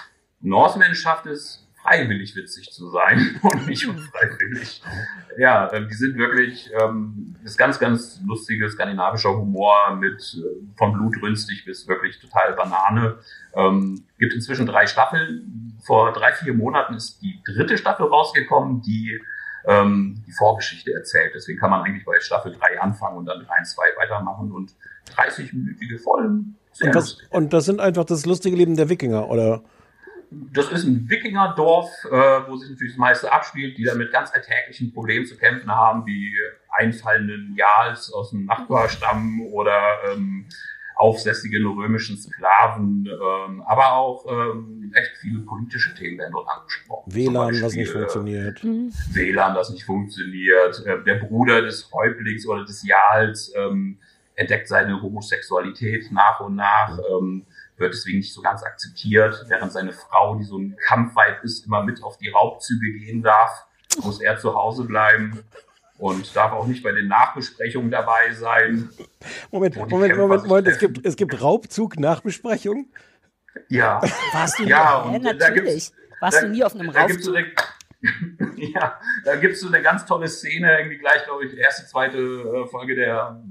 Norseman 0.41 0.95
schafft 0.95 1.27
es, 1.27 1.66
freiwillig 1.87 2.34
witzig 2.34 2.70
zu 2.70 2.91
sein 2.91 3.39
und 3.43 3.66
nicht 3.66 3.87
unfreiwillig. 3.87 4.82
Ja, 5.39 5.68
die 5.68 5.93
sind 5.93 6.16
wirklich, 6.16 6.70
ähm, 6.80 7.37
ist 7.45 7.59
ganz, 7.59 7.78
ganz 7.78 8.22
lustige 8.26 8.70
skandinavischer 8.70 9.37
Humor 9.37 9.95
mit 10.01 10.34
äh, 10.34 10.76
von 10.78 10.95
blutrünstig 10.95 11.66
bis 11.66 11.87
wirklich 11.87 12.18
total 12.18 12.55
Banane. 12.55 13.18
Ähm, 13.55 14.03
gibt 14.18 14.32
inzwischen 14.32 14.64
drei 14.64 14.87
Staffeln. 14.87 15.78
Vor 15.84 16.14
drei, 16.14 16.32
vier 16.32 16.55
Monaten 16.55 16.95
ist 16.95 17.20
die 17.20 17.39
dritte 17.45 17.76
Staffel 17.76 18.07
rausgekommen, 18.07 18.80
die 18.80 19.20
ähm, 19.66 20.22
die 20.26 20.32
Vorgeschichte 20.32 20.95
erzählt. 20.95 21.32
Deswegen 21.34 21.59
kann 21.59 21.68
man 21.68 21.82
eigentlich 21.82 22.07
bei 22.07 22.18
Staffel 22.20 22.57
3 22.59 22.80
anfangen 22.80 23.18
und 23.18 23.26
dann 23.26 23.45
3 23.45 23.59
und 23.59 23.66
2 23.66 23.82
weitermachen 23.99 24.53
und 24.53 24.74
30-minütige 25.14 26.03
Folgen. 26.03 26.57
Und, 26.80 26.95
lustig. 26.95 27.28
und 27.30 27.53
das 27.53 27.66
sind 27.66 27.80
einfach 27.80 28.05
das 28.05 28.24
lustige 28.24 28.57
Leben 28.57 28.76
der 28.76 28.89
Wikinger, 28.89 29.28
oder? 29.28 29.62
Das 30.31 30.70
ist 30.70 30.85
ein 30.85 31.09
Wikingerdorf, 31.09 31.89
äh, 32.07 32.11
wo 32.49 32.57
sich 32.57 32.70
natürlich 32.70 32.95
das 32.95 32.99
meiste 32.99 33.33
abspielt, 33.33 33.79
die 33.79 33.85
da 33.85 33.95
mit 33.95 34.12
ganz 34.12 34.33
alltäglichen 34.33 34.93
Problemen 34.93 35.27
zu 35.27 35.37
kämpfen 35.37 35.70
haben, 35.70 36.05
wie 36.07 36.35
einfallenden 36.70 37.55
Jals 37.57 38.12
aus 38.12 38.31
dem 38.31 38.45
Nachbarstamm 38.45 39.41
oder 39.53 39.99
ähm, 40.12 40.47
aufsässigen 40.97 41.66
römischen 41.66 42.16
Sklaven, 42.16 43.07
ähm, 43.07 43.62
aber 43.66 43.93
auch 43.93 44.24
ähm, 44.29 44.91
echt 44.95 45.12
viele 45.20 45.41
politische 45.41 45.95
Themen 45.95 46.18
werden 46.18 46.33
dort 46.33 46.49
angesprochen. 46.49 47.14
WLAN, 47.14 47.55
was 47.55 47.61
Beispiel, 47.61 47.81
nicht 47.83 47.91
äh, 47.91 47.99
funktioniert. 47.99 48.64
WLAN, 49.12 49.55
das 49.55 49.70
nicht 49.70 49.85
funktioniert. 49.85 50.83
Äh, 50.87 51.05
Der 51.05 51.16
Bruder 51.16 51.61
des 51.62 51.91
Häuptlings 51.93 52.47
oder 52.47 52.64
des 52.64 52.83
Jals 52.87 53.53
ähm, 53.57 53.99
entdeckt 54.37 54.68
seine 54.68 55.01
Homosexualität 55.01 56.11
nach 56.12 56.41
und 56.41 56.57
nach, 56.57 56.99
ähm, 56.99 57.45
wird 57.79 57.93
deswegen 57.95 58.18
nicht 58.18 58.33
so 58.33 58.41
ganz 58.43 58.62
akzeptiert, 58.62 59.45
während 59.49 59.72
seine 59.72 59.93
Frau, 59.93 60.37
die 60.37 60.45
so 60.45 60.59
ein 60.59 60.77
Kampfweib 60.87 61.43
ist, 61.45 61.66
immer 61.66 61.83
mit 61.83 62.03
auf 62.03 62.16
die 62.18 62.29
Raubzüge 62.31 62.93
gehen 62.99 63.22
darf, 63.22 63.66
muss 64.03 64.20
er 64.20 64.39
zu 64.39 64.55
Hause 64.55 64.85
bleiben 64.85 65.43
und 65.99 66.35
darf 66.37 66.53
auch 66.53 66.66
nicht 66.66 66.83
bei 66.83 66.93
den 66.93 67.09
Nachbesprechungen 67.09 67.91
dabei 67.91 68.33
sein. 68.33 68.91
Moment, 69.51 69.77
Moment, 69.77 70.16
Moment, 70.16 70.41
sich 70.43 70.49
Moment. 70.49 70.68
Es 70.68 70.79
gibt, 70.79 71.07
es 71.07 71.16
gibt 71.16 71.41
Raubzug-Nachbesprechung. 71.41 72.87
Ja, 73.68 74.01
Warst 74.33 74.59
du 74.59 74.64
Ja, 74.64 75.05
nie? 75.09 75.16
und 75.16 75.24
Ja, 75.24 75.33
da 75.33 75.49
natürlich. 75.49 75.93
Warst 76.20 76.37
da- 76.39 76.43
du 76.43 76.49
nie 76.51 76.62
auf 76.64 76.74
einem 76.74 76.91
eine, 76.91 77.47
ja, 78.57 79.01
da 79.24 79.37
gibt's 79.37 79.61
so 79.61 79.68
eine 79.68 79.83
ganz 79.83 80.05
tolle 80.05 80.29
Szene, 80.29 80.79
irgendwie 80.79 80.99
gleich, 80.99 81.24
glaube 81.24 81.47
ich, 81.47 81.57
erste, 81.57 81.87
zweite 81.87 82.18
äh, 82.18 82.66
Folge 82.68 82.95
der 82.95 83.43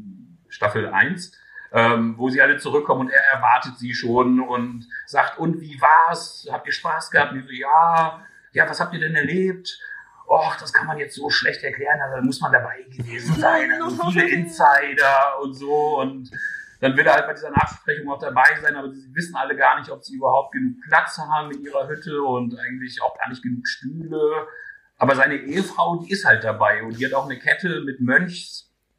Staffel 0.47 0.87
1, 0.87 1.31
ähm, 1.75 2.15
wo 2.17 2.29
sie 2.29 2.41
alle 2.41 2.57
zurückkommen 2.57 3.01
und 3.01 3.09
er 3.09 3.21
erwartet 3.33 3.77
sie 3.77 3.93
schon 3.93 4.39
und 4.39 4.87
sagt, 5.05 5.37
und 5.37 5.59
wie 5.59 5.79
war's? 5.81 6.47
Habt 6.49 6.65
ihr 6.67 6.73
Spaß 6.73 7.11
gehabt? 7.11 7.33
Und 7.33 7.45
so, 7.45 7.51
ja, 7.51 8.25
ja, 8.53 8.69
was 8.69 8.79
habt 8.79 8.93
ihr 8.93 9.01
denn 9.01 9.13
erlebt? 9.13 9.77
Och, 10.25 10.55
das 10.55 10.71
kann 10.71 10.87
man 10.87 10.97
jetzt 10.97 11.15
so 11.15 11.29
schlecht 11.29 11.63
erklären, 11.63 11.99
also 12.01 12.25
muss 12.25 12.39
man 12.39 12.53
dabei 12.53 12.81
gewesen 12.89 13.35
sein. 13.39 13.69
Also 13.73 14.09
viele 14.09 14.29
Insider 14.29 15.37
und 15.43 15.53
so 15.53 15.99
und 15.99 16.31
dann 16.79 16.95
will 16.95 17.05
er 17.05 17.13
halt 17.13 17.27
bei 17.27 17.33
dieser 17.33 17.51
Nachbesprechung 17.51 18.09
auch 18.09 18.19
dabei 18.19 18.57
sein, 18.61 18.75
aber 18.75 18.89
sie 18.89 19.13
wissen 19.13 19.35
alle 19.35 19.55
gar 19.55 19.77
nicht, 19.77 19.91
ob 19.91 20.03
sie 20.03 20.15
überhaupt 20.15 20.53
genug 20.53 20.77
Platz 20.87 21.17
haben 21.17 21.51
in 21.51 21.61
ihrer 21.61 21.89
Hütte 21.89 22.21
und 22.21 22.57
eigentlich 22.57 23.01
auch 23.01 23.17
gar 23.17 23.29
nicht 23.29 23.43
genug 23.43 23.67
Stühle. 23.67 24.47
Aber 24.97 25.15
seine 25.15 25.35
Ehefrau, 25.35 25.97
die 25.97 26.11
ist 26.11 26.25
halt 26.25 26.43
dabei 26.43 26.83
und 26.83 26.97
die 26.97 27.05
hat 27.05 27.13
auch 27.13 27.25
eine 27.25 27.37
Kette 27.37 27.81
mit 27.81 27.99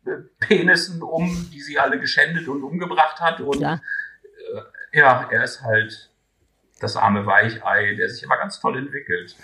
Mönchspenissen 0.06 1.02
um, 1.02 1.50
die 1.52 1.60
sie 1.60 1.78
alle 1.78 1.98
geschändet 1.98 2.48
und 2.48 2.62
umgebracht 2.62 3.20
hat. 3.20 3.40
Und 3.40 3.60
Ja. 3.60 3.80
äh, 4.92 4.98
ja, 4.98 5.28
er 5.30 5.44
ist 5.44 5.62
halt 5.62 6.10
das 6.80 6.96
arme 6.96 7.26
Weichei, 7.26 7.94
der 7.94 8.08
sich 8.08 8.24
aber 8.24 8.38
ganz 8.38 8.60
toll 8.60 8.78
entwickelt. 8.78 9.36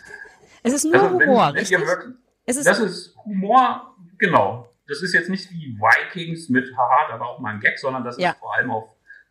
Es 0.62 0.72
ist 0.72 0.84
nur 0.84 0.94
Also 0.94 1.18
wenn, 1.18 1.28
Humor, 1.28 1.54
wenn 1.54 1.68
wirklich, 1.68 2.08
Es 2.44 2.56
ist, 2.56 2.66
das 2.66 2.78
ist 2.78 3.16
Humor, 3.24 3.96
genau. 4.18 4.68
Das 4.88 5.02
ist 5.02 5.14
jetzt 5.14 5.30
nicht 5.30 5.50
wie 5.50 5.78
Vikings 5.78 6.48
mit, 6.48 6.76
haha, 6.76 7.08
da 7.12 7.20
war 7.20 7.28
auch 7.28 7.38
mal 7.38 7.54
ein 7.54 7.60
Gag, 7.60 7.78
sondern 7.78 8.04
das 8.04 8.18
Ja. 8.18 8.30
ist 8.30 8.38
vor 8.38 8.54
allem 8.56 8.70
auf 8.70 8.90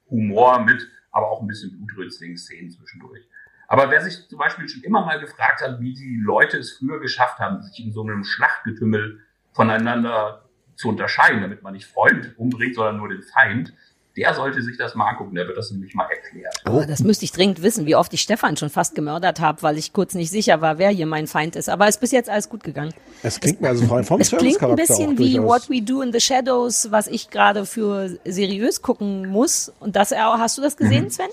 Humor 0.09 0.59
mit, 0.61 0.87
aber 1.11 1.29
auch 1.29 1.41
ein 1.41 1.47
bisschen 1.47 1.71
blutrünstigen 1.85 2.37
Szenen 2.37 2.71
zwischendurch. 2.71 3.21
Aber 3.67 3.89
wer 3.89 4.01
sich 4.01 4.27
zum 4.27 4.39
Beispiel 4.39 4.67
schon 4.67 4.81
immer 4.83 5.05
mal 5.05 5.19
gefragt 5.19 5.61
hat, 5.61 5.79
wie 5.79 5.93
die 5.93 6.19
Leute 6.21 6.57
es 6.57 6.77
früher 6.77 6.99
geschafft 6.99 7.39
haben, 7.39 7.61
sich 7.61 7.85
in 7.85 7.93
so 7.93 8.01
einem 8.01 8.23
Schlachtgetümmel 8.25 9.21
voneinander 9.53 10.40
zu 10.81 10.89
unterscheiden, 10.89 11.41
damit 11.41 11.61
man 11.61 11.73
nicht 11.73 11.85
Freund 11.85 12.33
umbringt, 12.37 12.75
sondern 12.75 12.97
nur 12.97 13.07
den 13.07 13.21
Feind, 13.21 13.73
der 14.17 14.33
sollte 14.33 14.61
sich 14.61 14.77
das 14.77 14.93
mal 14.93 15.09
angucken, 15.09 15.35
der 15.35 15.47
wird 15.47 15.57
das 15.57 15.71
nämlich 15.71 15.93
mal 15.95 16.07
erklärt. 16.09 16.53
aber 16.65 16.85
das 16.85 16.99
müsste 17.01 17.23
ich 17.23 17.31
dringend 17.31 17.61
wissen, 17.61 17.85
wie 17.85 17.95
oft 17.95 18.13
ich 18.13 18.21
Stefan 18.21 18.57
schon 18.57 18.69
fast 18.69 18.93
gemördert 18.93 19.39
habe, 19.39 19.61
weil 19.61 19.77
ich 19.77 19.93
kurz 19.93 20.15
nicht 20.15 20.29
sicher 20.29 20.59
war, 20.59 20.77
wer 20.77 20.89
hier 20.89 21.05
mein 21.05 21.27
Feind 21.27 21.55
ist. 21.55 21.69
Aber 21.69 21.87
es 21.87 21.95
ist 21.95 22.01
bis 22.01 22.11
jetzt 22.11 22.29
alles 22.29 22.49
gut 22.49 22.63
gegangen. 22.63 22.93
Es 23.23 23.39
klingt 23.39 23.61
mir 23.61 23.69
also 23.69 23.85
vor 23.85 23.97
allem 23.97 24.05
vom 24.05 24.19
Es 24.19 24.31
klingt 24.31 24.61
ein 24.61 24.75
bisschen 24.75 25.17
wie. 25.17 25.41
What 25.41 25.69
We 25.69 25.81
Do 25.81 26.01
in 26.01 26.11
the 26.11 26.19
Shadows, 26.19 26.91
was 26.91 27.07
ich 27.07 27.29
gerade 27.29 27.65
für 27.65 28.17
seriös 28.25 28.81
gucken 28.81 29.29
muss. 29.29 29.71
Und 29.79 29.95
das, 29.95 30.11
hast 30.11 30.57
du 30.57 30.61
das 30.61 30.75
gesehen, 30.75 31.09
Sven? 31.09 31.29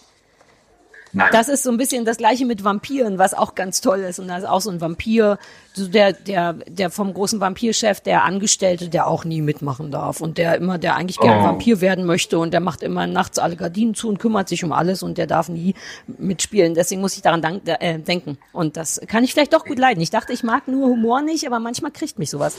Nein, 1.13 1.29
Das 1.33 1.49
ist 1.49 1.63
so 1.63 1.71
ein 1.71 1.77
bisschen 1.77 2.05
das 2.05 2.19
gleiche 2.19 2.45
mit 2.45 2.65
Vampiren, 2.65 3.19
was 3.19 3.35
auch 3.35 3.55
ganz 3.55 3.81
toll 3.81 4.01
ist. 4.01 4.19
Und 4.19 4.29
da 4.29 4.39
ist 4.39 4.45
auch 4.45 4.61
so 4.61 4.71
ein 4.71 4.81
Vampir, 4.81 5.39
so 5.73 5.89
der, 5.89 6.13
der, 6.13 6.53
der 6.53 6.91
vom 6.91 7.15
großen 7.15 7.41
Vampirchef, 7.41 8.01
der 8.01 8.25
Angestellte, 8.25 8.89
der 8.89 9.07
auch 9.07 9.25
nie 9.25 9.41
mitmachen 9.41 9.91
darf. 9.91 10.21
Und 10.21 10.39
der 10.39 10.57
immer, 10.57 10.79
der 10.79 10.97
eigentlich 10.97 11.19
gerne 11.19 11.39
Oh. 11.39 11.45
Vampir 11.45 11.81
werden 11.81 12.05
möchte 12.05 12.39
und 12.39 12.53
der 12.53 12.61
macht 12.61 12.83
immer 12.83 13.07
nachts 13.07 13.39
alle 13.39 13.57
Gardinen 13.57 13.95
zu 13.95 14.09
und 14.09 14.19
kümmert 14.19 14.49
sich 14.49 14.65
um 14.65 14.73
alles 14.73 15.03
und 15.03 15.19
der 15.19 15.27
darf 15.27 15.49
nie 15.49 15.75
mitspielen. 16.07 16.75
Deswegen 16.75 17.01
muss 17.01 17.17
ich 17.17 17.23
daran 17.23 17.43
dank, 17.43 17.63
äh, 17.67 17.99
denken. 17.99 18.39
Und 18.53 18.77
das 18.77 19.01
kann 19.07 19.25
ich 19.25 19.33
vielleicht 19.33 19.53
doch 19.53 19.65
gut 19.65 19.79
leiden. 19.79 20.01
Ich 20.01 20.11
dachte, 20.11 20.33
ich 20.33 20.43
mag 20.43 20.69
nur 20.69 20.89
Humor 20.89 21.23
nicht, 21.23 21.47
aber 21.47 21.61
manchmal 21.61 21.91
kriegt 21.93 22.19
mich 22.19 22.31
sowas. 22.31 22.57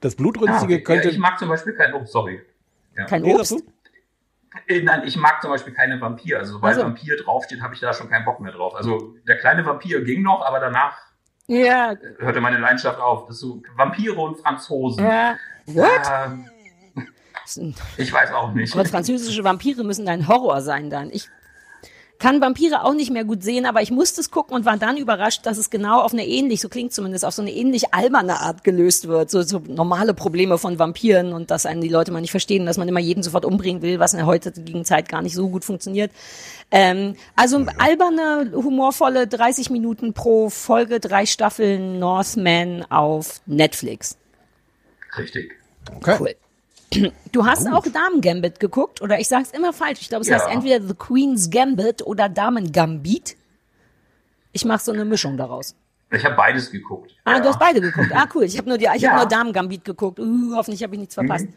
Das 0.00 0.14
Blutrünstige 0.14 0.74
okay. 0.74 0.82
könnte. 0.82 1.08
ja, 1.08 1.12
ich 1.12 1.18
mag 1.18 1.38
zum 1.38 1.48
Beispiel 1.48 1.72
kein, 1.72 1.94
oh, 1.94 2.04
sorry. 2.04 2.40
Ja. 2.96 3.06
Kein 3.06 3.22
Nee, 3.22 3.34
Obst. 3.34 3.62
Äh, 4.68 4.82
Nein, 4.82 5.02
ich 5.04 5.16
mag 5.16 5.40
zum 5.42 5.50
Beispiel 5.50 5.72
keine 5.72 6.00
Vampir. 6.00 6.38
Also 6.38 6.52
sobald 6.54 6.76
Ach 6.76 6.80
so. 6.80 6.86
Vampir 6.86 7.16
draufsteht, 7.16 7.60
habe 7.62 7.74
ich 7.74 7.80
da 7.80 7.92
schon 7.92 8.08
keinen 8.08 8.24
Bock 8.24 8.40
mehr 8.40 8.52
drauf. 8.52 8.74
Also 8.74 9.14
der 9.26 9.38
kleine 9.38 9.64
Vampir 9.66 10.02
ging 10.04 10.22
noch, 10.22 10.44
aber 10.44 10.60
danach 10.60 10.96
Ja, 11.46 11.94
hörte 12.18 12.40
meine 12.40 12.58
Leidenschaft 12.58 13.00
auf. 13.00 13.26
Das 13.26 13.38
so 13.38 13.62
Vampire 13.74 14.14
und 14.16 14.38
Franzosen. 14.38 15.04
ja. 15.04 15.36
What? 15.66 15.88
Ähm, 16.26 17.74
ich 17.96 18.12
weiß 18.12 18.32
auch 18.32 18.52
nicht. 18.52 18.74
Aber 18.74 18.84
französische 18.84 19.42
Vampire 19.44 19.82
müssen 19.84 20.04
dein 20.06 20.28
Horror 20.28 20.60
sein 20.60 20.90
dann. 20.90 21.10
Ich 21.10 21.28
kann 22.18 22.40
Vampire 22.40 22.84
auch 22.84 22.94
nicht 22.94 23.10
mehr 23.10 23.24
gut 23.24 23.44
sehen, 23.44 23.64
aber 23.64 23.80
ich 23.80 23.90
musste 23.90 24.20
es 24.20 24.30
gucken 24.30 24.56
und 24.56 24.64
war 24.64 24.76
dann 24.76 24.96
überrascht, 24.96 25.46
dass 25.46 25.56
es 25.56 25.70
genau 25.70 26.00
auf 26.00 26.12
eine 26.12 26.26
ähnlich, 26.26 26.60
so 26.60 26.68
klingt 26.68 26.92
zumindest, 26.92 27.24
auf 27.24 27.34
so 27.34 27.42
eine 27.42 27.52
ähnlich 27.52 27.94
alberne 27.94 28.40
Art 28.40 28.64
gelöst 28.64 29.06
wird. 29.06 29.30
So, 29.30 29.42
so 29.42 29.62
normale 29.66 30.14
Probleme 30.14 30.58
von 30.58 30.78
Vampiren 30.78 31.32
und 31.32 31.50
dass 31.50 31.64
einen 31.64 31.80
die 31.80 31.88
Leute 31.88 32.10
mal 32.10 32.20
nicht 32.20 32.32
verstehen, 32.32 32.66
dass 32.66 32.76
man 32.76 32.88
immer 32.88 33.00
jeden 33.00 33.22
sofort 33.22 33.44
umbringen 33.44 33.82
will, 33.82 34.00
was 34.00 34.14
in 34.14 34.18
der 34.18 34.26
heutigen 34.26 34.84
Zeit 34.84 35.08
gar 35.08 35.22
nicht 35.22 35.34
so 35.34 35.48
gut 35.48 35.64
funktioniert. 35.64 36.10
Ähm, 36.72 37.14
also 37.36 37.64
alberne, 37.78 38.50
humorvolle 38.52 39.28
30 39.28 39.70
Minuten 39.70 40.12
pro 40.12 40.50
Folge, 40.50 40.98
drei 40.98 41.24
Staffeln 41.24 42.00
Northman 42.00 42.84
auf 42.90 43.40
Netflix. 43.46 44.16
Richtig. 45.16 45.52
Okay. 45.94 46.16
Cool. 46.18 46.34
Du 47.32 47.44
hast 47.46 47.66
auch 47.68 47.84
Damen 47.84 48.20
Gambit 48.20 48.58
geguckt 48.60 49.02
oder 49.02 49.18
ich 49.20 49.28
sag's 49.28 49.50
immer 49.50 49.72
falsch. 49.72 50.00
Ich 50.00 50.08
glaube, 50.08 50.22
es 50.22 50.28
Ja. 50.28 50.36
heißt 50.36 50.48
entweder 50.48 50.80
The 50.86 50.94
Queen's 50.94 51.50
Gambit 51.50 52.02
oder 52.06 52.28
Damen 52.28 52.72
Gambit. 52.72 53.36
Ich 54.52 54.64
mache 54.64 54.82
so 54.82 54.92
eine 54.92 55.04
Mischung 55.04 55.36
daraus. 55.36 55.74
Ich 56.10 56.24
habe 56.24 56.34
beides 56.36 56.70
geguckt. 56.70 57.14
Ah, 57.24 57.34
ja. 57.34 57.40
du 57.40 57.48
hast 57.48 57.58
beide 57.58 57.80
geguckt. 57.82 58.10
Ah, 58.14 58.26
cool. 58.34 58.44
Ich 58.44 58.56
habe 58.56 58.66
nur 58.68 58.78
die, 58.78 58.88
ich 58.96 59.02
Ja. 59.02 59.10
habe 59.10 59.20
nur 59.20 59.28
Damen 59.28 59.52
Gambit 59.52 59.84
geguckt. 59.84 60.18
Uh, 60.18 60.54
hoffentlich 60.56 60.82
habe 60.82 60.94
ich 60.94 61.00
nichts 61.00 61.14
verpasst. 61.14 61.44
Mhm. 61.46 61.52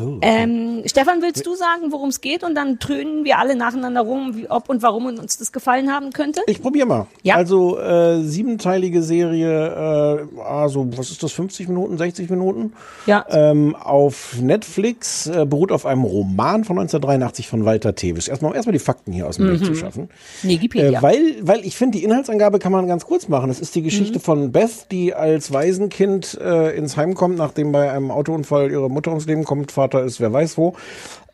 Oh, 0.00 0.18
Ähm, 0.22 0.82
Stefan, 0.86 1.22
willst 1.22 1.46
du 1.46 1.54
sagen, 1.54 1.90
worum 1.90 2.08
es 2.10 2.20
geht? 2.20 2.44
Und 2.44 2.54
dann 2.54 2.78
trönen 2.78 3.24
wir 3.24 3.38
alle 3.38 3.56
nacheinander 3.56 4.00
rum, 4.00 4.36
wie, 4.36 4.48
ob 4.50 4.68
und 4.68 4.82
warum 4.82 5.06
uns 5.06 5.38
das 5.38 5.52
gefallen 5.52 5.92
haben 5.92 6.12
könnte? 6.12 6.40
Ich 6.46 6.60
probiere 6.62 6.86
mal. 6.86 7.06
Ja. 7.22 7.36
Also 7.36 7.78
äh, 7.78 8.22
siebenteilige 8.22 9.02
Serie, 9.02 10.26
äh, 10.36 10.40
also 10.40 10.88
was 10.96 11.10
ist 11.10 11.22
das, 11.22 11.32
50 11.32 11.68
Minuten, 11.68 11.98
60 11.98 12.30
Minuten? 12.30 12.72
Ja. 13.06 13.24
Ähm, 13.30 13.76
auf 13.76 14.36
Netflix, 14.40 15.26
äh, 15.26 15.46
beruht 15.46 15.72
auf 15.72 15.86
einem 15.86 16.04
Roman 16.04 16.64
von 16.64 16.78
1983 16.78 17.48
von 17.48 17.64
Walter 17.64 17.94
Tewisch. 17.94 18.28
Erstmal, 18.28 18.54
erstmal 18.54 18.72
die 18.72 18.78
Fakten 18.78 19.12
hier 19.12 19.26
aus 19.26 19.36
dem 19.36 19.50
Weg 19.50 19.64
zu 19.64 19.74
schaffen. 19.74 20.08
Wikipedia. 20.42 20.98
Äh, 20.98 21.02
weil, 21.02 21.36
weil 21.42 21.64
ich 21.64 21.76
finde, 21.76 21.98
die 21.98 22.04
Inhaltsangabe 22.04 22.58
kann 22.58 22.72
man 22.72 22.86
ganz 22.86 23.06
kurz 23.06 23.28
machen. 23.28 23.50
Es 23.50 23.60
ist 23.60 23.74
die 23.74 23.82
Geschichte 23.82 24.20
von 24.20 24.52
Beth, 24.52 24.90
die 24.90 25.14
als 25.14 25.52
Waisenkind 25.52 26.38
äh, 26.40 26.76
ins 26.76 26.96
Heim 26.96 27.14
kommt, 27.14 27.38
nachdem 27.38 27.72
bei 27.72 27.90
einem 27.90 28.10
Autounfall 28.10 28.70
ihre 28.70 28.90
Mutter 28.90 29.10
ums 29.10 29.26
Leben 29.26 29.44
kommt. 29.44 29.72
Vater 29.72 29.87
ist 29.94 30.20
wer 30.20 30.32
weiß 30.32 30.58
wo. 30.58 30.74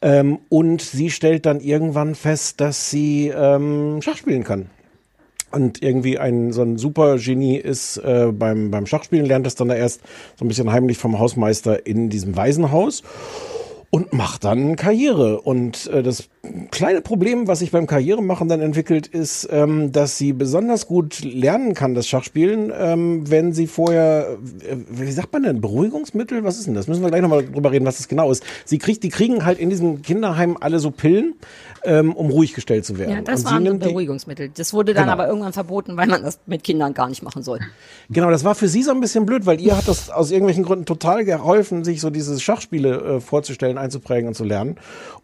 Ähm, 0.02 0.38
und 0.48 0.82
sie 0.82 1.10
stellt 1.10 1.46
dann 1.46 1.60
irgendwann 1.60 2.14
fest, 2.14 2.60
dass 2.60 2.90
sie 2.90 3.28
ähm, 3.28 4.00
Schach 4.02 4.16
spielen 4.16 4.44
kann. 4.44 4.70
Und 5.50 5.82
irgendwie 5.82 6.18
ein 6.18 6.52
so 6.52 6.62
ein 6.62 6.78
super 6.78 7.16
Genie 7.16 7.56
ist 7.56 7.98
äh, 7.98 8.32
beim, 8.32 8.70
beim 8.70 8.86
Schachspielen, 8.86 9.24
lernt 9.24 9.46
es 9.46 9.54
dann 9.54 9.68
da 9.68 9.74
erst 9.74 10.00
so 10.36 10.44
ein 10.44 10.48
bisschen 10.48 10.72
heimlich 10.72 10.98
vom 10.98 11.18
Hausmeister 11.18 11.86
in 11.86 12.10
diesem 12.10 12.36
Waisenhaus 12.36 13.02
und 13.94 14.12
macht 14.12 14.42
dann 14.42 14.74
Karriere. 14.74 15.40
Und 15.40 15.86
äh, 15.86 16.02
das 16.02 16.28
kleine 16.72 17.00
Problem, 17.00 17.46
was 17.46 17.60
sich 17.60 17.70
beim 17.70 17.86
Karrieremachen 17.86 18.48
dann 18.48 18.60
entwickelt, 18.60 19.06
ist, 19.06 19.48
ähm, 19.52 19.92
dass 19.92 20.18
sie 20.18 20.32
besonders 20.32 20.88
gut 20.88 21.22
lernen 21.22 21.74
kann, 21.74 21.94
das 21.94 22.08
Schachspielen, 22.08 22.72
ähm, 22.76 23.30
wenn 23.30 23.52
sie 23.52 23.68
vorher, 23.68 24.36
äh, 24.68 24.76
wie 24.90 25.12
sagt 25.12 25.32
man 25.32 25.44
denn, 25.44 25.60
Beruhigungsmittel? 25.60 26.42
Was 26.42 26.58
ist 26.58 26.66
denn 26.66 26.74
das? 26.74 26.88
Müssen 26.88 27.04
wir 27.04 27.10
gleich 27.10 27.22
nochmal 27.22 27.46
drüber 27.46 27.70
reden, 27.70 27.86
was 27.86 27.98
das 27.98 28.08
genau 28.08 28.32
ist. 28.32 28.42
Sie 28.64 28.78
kriegt, 28.78 29.04
die 29.04 29.10
kriegen 29.10 29.44
halt 29.44 29.60
in 29.60 29.70
diesem 29.70 30.02
Kinderheim 30.02 30.56
alle 30.58 30.80
so 30.80 30.90
Pillen, 30.90 31.34
ähm, 31.84 32.12
um 32.14 32.30
ruhig 32.30 32.54
gestellt 32.54 32.84
zu 32.84 32.98
werden. 32.98 33.10
ja, 33.12 33.20
das 33.22 33.40
Und 33.44 33.50
waren 33.50 33.66
so 33.66 33.78
Beruhigungsmittel. 33.78 34.50
Das 34.56 34.72
wurde 34.72 34.94
dann 34.94 35.04
Genau. 35.04 35.12
aber 35.12 35.28
irgendwann 35.28 35.52
verboten, 35.52 35.96
weil 35.96 36.06
man 36.08 36.22
das 36.22 36.38
mit 36.46 36.64
Kindern 36.64 36.94
gar 36.94 37.08
nicht 37.08 37.22
machen 37.22 37.42
soll. 37.42 37.60
Genau, 38.10 38.30
das 38.30 38.44
war 38.44 38.54
für 38.54 38.68
sie 38.68 38.82
so 38.82 38.90
ein 38.90 39.00
bisschen 39.00 39.26
blöd, 39.26 39.46
weil 39.46 39.60
ihr 39.60 39.76
hat 39.76 39.86
das 39.88 40.10
aus 40.10 40.30
irgendwelchen 40.30 40.64
Gründen 40.64 40.86
total 40.86 41.24
geholfen, 41.24 41.84
sich 41.84 42.00
so 42.00 42.10
diese 42.10 42.38
Schachspiele 42.40 43.16
äh, 43.16 43.20
vorzustellen, 43.20 43.78
einzuprägen 43.78 44.28
und 44.28 44.34
zu 44.34 44.44
lernen. 44.44 44.76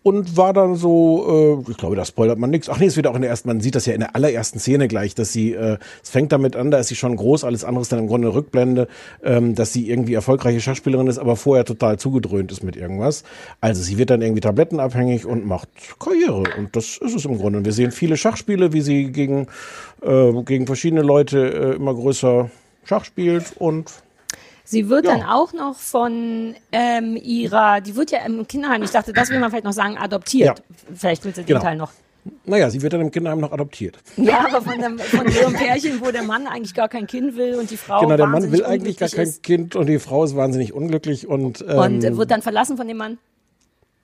Und 0.02 0.36
war 0.36 0.52
dann 0.52 0.76
so, 0.76 1.62
äh, 1.66 1.70
ich 1.70 1.76
glaube, 1.76 1.96
da 1.96 2.04
spoilert 2.04 2.38
man 2.38 2.50
nichts. 2.50 2.68
Ach 2.68 2.78
nee, 2.78 2.86
es 2.86 2.96
wird 2.96 3.06
auch 3.06 3.14
in 3.16 3.22
der 3.22 3.30
ersten, 3.30 3.48
man 3.48 3.60
sieht 3.60 3.74
das 3.74 3.86
ja 3.86 3.92
in 3.94 4.00
der 4.00 4.14
allerersten 4.16 4.58
Szene 4.58 4.88
gleich, 4.88 5.14
dass 5.14 5.32
sie, 5.32 5.52
äh, 5.52 5.78
es 6.02 6.10
fängt 6.10 6.32
damit 6.32 6.56
an, 6.56 6.70
da 6.70 6.78
ist 6.78 6.88
sie 6.88 6.96
schon 6.96 7.16
groß, 7.16 7.44
alles 7.44 7.64
andere 7.64 7.82
ist 7.82 7.92
dann 7.92 7.98
im 8.00 8.06
Grunde 8.06 8.28
eine 8.28 8.34
Rückblende, 8.36 8.88
ähm, 9.22 9.54
dass 9.54 9.72
sie 9.72 9.90
irgendwie 9.90 10.14
erfolgreiche 10.14 10.60
Schachspielerin 10.60 11.06
ist, 11.06 11.18
aber 11.18 11.36
vorher 11.36 11.64
total 11.64 11.98
zugedröhnt 11.98 12.50
ist 12.52 12.62
mit 12.62 12.76
irgendwas. 12.76 13.24
Also 13.60 13.82
sie 13.82 13.98
wird 13.98 14.10
dann 14.10 14.22
irgendwie 14.22 14.40
tablettenabhängig 14.40 15.26
und 15.26 15.46
macht 15.46 15.68
Karriere. 15.98 16.44
Und 16.58 16.74
das 16.76 16.96
ist 16.98 17.14
es 17.14 17.24
im 17.24 17.38
Grunde. 17.38 17.58
Und 17.58 17.64
wir 17.64 17.72
sehen 17.72 17.90
viele 17.92 18.16
Schachspiele, 18.16 18.72
wie 18.72 18.80
sie 18.80 19.10
gegen, 19.12 19.46
äh, 20.02 20.32
gegen 20.44 20.66
verschiedene 20.66 21.02
Leute 21.02 21.38
äh, 21.72 21.76
immer 21.76 21.94
größer 21.94 22.50
Schach 22.84 23.04
spielt 23.04 23.52
und 23.58 23.90
Sie 24.64 24.88
wird 24.88 25.04
Ja. 25.04 25.16
dann 25.16 25.22
auch 25.24 25.52
noch 25.52 25.74
von 25.76 26.54
ähm, 26.70 27.16
ihrer, 27.20 27.80
die 27.80 27.96
wird 27.96 28.12
ja 28.12 28.20
im 28.24 28.46
Kinderheim, 28.46 28.82
ich 28.84 28.90
dachte, 28.92 29.12
das 29.12 29.28
will 29.30 29.40
man 29.40 29.50
vielleicht 29.50 29.64
noch 29.64 29.72
sagen, 29.72 29.98
adoptiert. 29.98 30.58
Ja. 30.60 30.64
Vielleicht 30.94 31.24
willst 31.24 31.38
du 31.38 31.42
den 31.42 31.46
Genau. 31.48 31.60
Teil 31.60 31.76
noch. 31.76 31.90
naja, 32.44 32.70
sie 32.70 32.80
wird 32.80 32.92
dann 32.92 33.00
im 33.00 33.10
Kinderheim 33.10 33.40
noch 33.40 33.50
adoptiert. 33.50 33.98
Ja, 34.16 34.46
aber 34.46 34.62
von, 34.62 34.80
dem, 34.80 34.98
von 35.00 35.28
so 35.28 35.46
einem 35.46 35.56
Pärchen, 35.56 36.00
wo 36.00 36.12
der 36.12 36.22
Mann 36.22 36.46
eigentlich 36.46 36.72
gar 36.74 36.88
kein 36.88 37.08
Kind 37.08 37.36
will 37.36 37.56
und 37.56 37.68
die 37.72 37.76
Frau 37.76 38.00
genau, 38.02 38.16
der 38.16 38.26
Mann 38.28 38.52
will 38.52 38.64
eigentlich 38.64 38.96
gar 38.96 39.08
kein 39.08 39.26
ist 39.26 39.42
Kind 39.42 39.74
und 39.74 39.86
die 39.86 39.98
Frau 39.98 40.22
ist 40.22 40.36
wahnsinnig 40.36 40.72
unglücklich 40.72 41.26
und, 41.26 41.64
ähm, 41.68 41.76
und 41.78 42.16
wird 42.16 42.30
dann 42.30 42.42
verlassen 42.42 42.76
von 42.76 42.86
dem 42.86 42.98
Mann. 42.98 43.18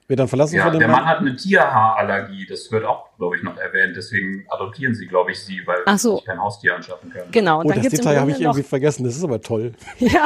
Wird 0.07 0.19
dann 0.19 0.27
verlassen 0.29 0.55
Ja, 0.55 0.63
von 0.63 0.71
dem 0.73 0.79
der 0.79 0.87
Mann 0.87 1.05
hat 1.05 1.17
eine 1.19 1.35
Tierhaarallergie, 1.35 2.45
das 2.47 2.71
wird 2.71 2.85
auch, 2.85 3.09
glaube 3.17 3.35
ich, 3.35 3.43
noch 3.43 3.57
erwähnt. 3.57 3.95
Deswegen 3.97 4.45
adoptieren 4.49 4.95
sie, 4.95 5.05
glaube 5.05 5.31
ich, 5.31 5.39
sie, 5.43 5.61
weil 5.65 5.79
Ach 5.85 5.97
so. 5.99 6.11
sie 6.11 6.15
sich 6.17 6.25
kein 6.25 6.41
Haustier 6.41 6.75
anschaffen 6.75 7.11
können. 7.11 7.29
Genau, 7.31 7.59
und 7.59 7.65
Oh, 7.65 7.69
dann 7.69 7.81
das 7.83 7.91
Detail 7.91 8.19
habe 8.19 8.31
ich 8.31 8.39
irgendwie 8.39 8.63
vergessen. 8.63 9.03
Das 9.03 9.15
ist 9.17 9.23
aber 9.23 9.41
toll. 9.41 9.73
Ja. 9.99 10.25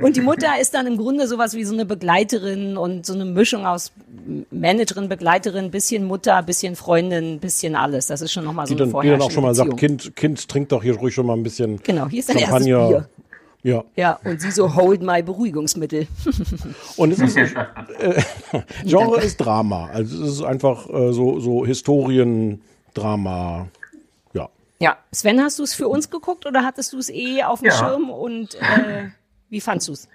Und 0.00 0.16
die 0.16 0.20
Mutter 0.20 0.58
ist 0.60 0.72
dann 0.74 0.86
im 0.86 0.96
Grunde 0.96 1.26
sowas 1.26 1.54
wie 1.54 1.64
so 1.64 1.74
eine 1.74 1.84
Begleiterin 1.84 2.76
und 2.76 3.04
so 3.04 3.12
eine 3.14 3.24
Mischung 3.24 3.66
aus 3.66 3.92
Managerin, 4.50 5.08
Begleiterin, 5.08 5.70
bisschen 5.70 6.04
Mutter, 6.04 6.42
bisschen 6.42 6.76
Freundin, 6.76 7.40
bisschen 7.40 7.74
alles. 7.76 8.06
Das 8.06 8.20
ist 8.22 8.32
schon 8.32 8.44
nochmal 8.44 8.66
so 8.66 8.74
Die 8.74 8.82
eine 8.82 8.92
dann, 8.92 9.02
die 9.02 9.08
dann 9.10 9.20
auch 9.22 9.30
schon 9.30 9.42
mal 9.42 9.54
sagt, 9.54 9.70
Beziehung. 9.70 9.98
Kind, 9.98 10.16
Kind, 10.16 10.48
trink 10.48 10.68
doch 10.70 10.82
hier 10.82 10.96
ruhig 10.96 11.14
schon 11.14 11.26
mal 11.26 11.36
ein 11.36 11.42
bisschen 11.42 11.82
Genau, 11.82 12.06
hier 12.08 12.20
ist 12.20 12.28
dein 12.28 12.38
erstes 12.38 12.66
Champagner. 12.66 12.88
Bier. 12.88 13.08
Ja. 13.62 13.84
Ja, 13.94 14.18
und 14.24 14.40
sie 14.40 14.50
so, 14.50 14.74
hold 14.74 15.02
my 15.02 15.22
Beruhigungsmittel. 15.22 16.06
Und 16.96 17.12
es 17.12 17.18
ist, 17.18 17.36
äh, 17.36 18.22
Genre 18.84 19.20
ist 19.20 19.36
Drama. 19.36 19.88
Also 19.88 20.24
es 20.24 20.30
ist 20.38 20.42
einfach 20.42 20.88
äh, 20.88 21.12
so, 21.12 21.40
so 21.40 21.66
Historiendrama. 21.66 23.68
Ja. 24.32 24.48
Ja, 24.78 24.96
Sven, 25.12 25.42
hast 25.42 25.58
du 25.58 25.64
es 25.64 25.74
für 25.74 25.88
uns 25.88 26.08
geguckt 26.08 26.46
oder 26.46 26.64
hattest 26.64 26.94
du 26.94 26.98
es 26.98 27.10
eh 27.10 27.42
auf 27.42 27.60
dem 27.60 27.66
Ja. 27.66 27.72
Schirm 27.72 28.08
und 28.08 28.54
äh, 28.54 29.10
wie 29.50 29.60
fandst 29.60 29.88
du 29.88 29.92
es? 29.92 30.08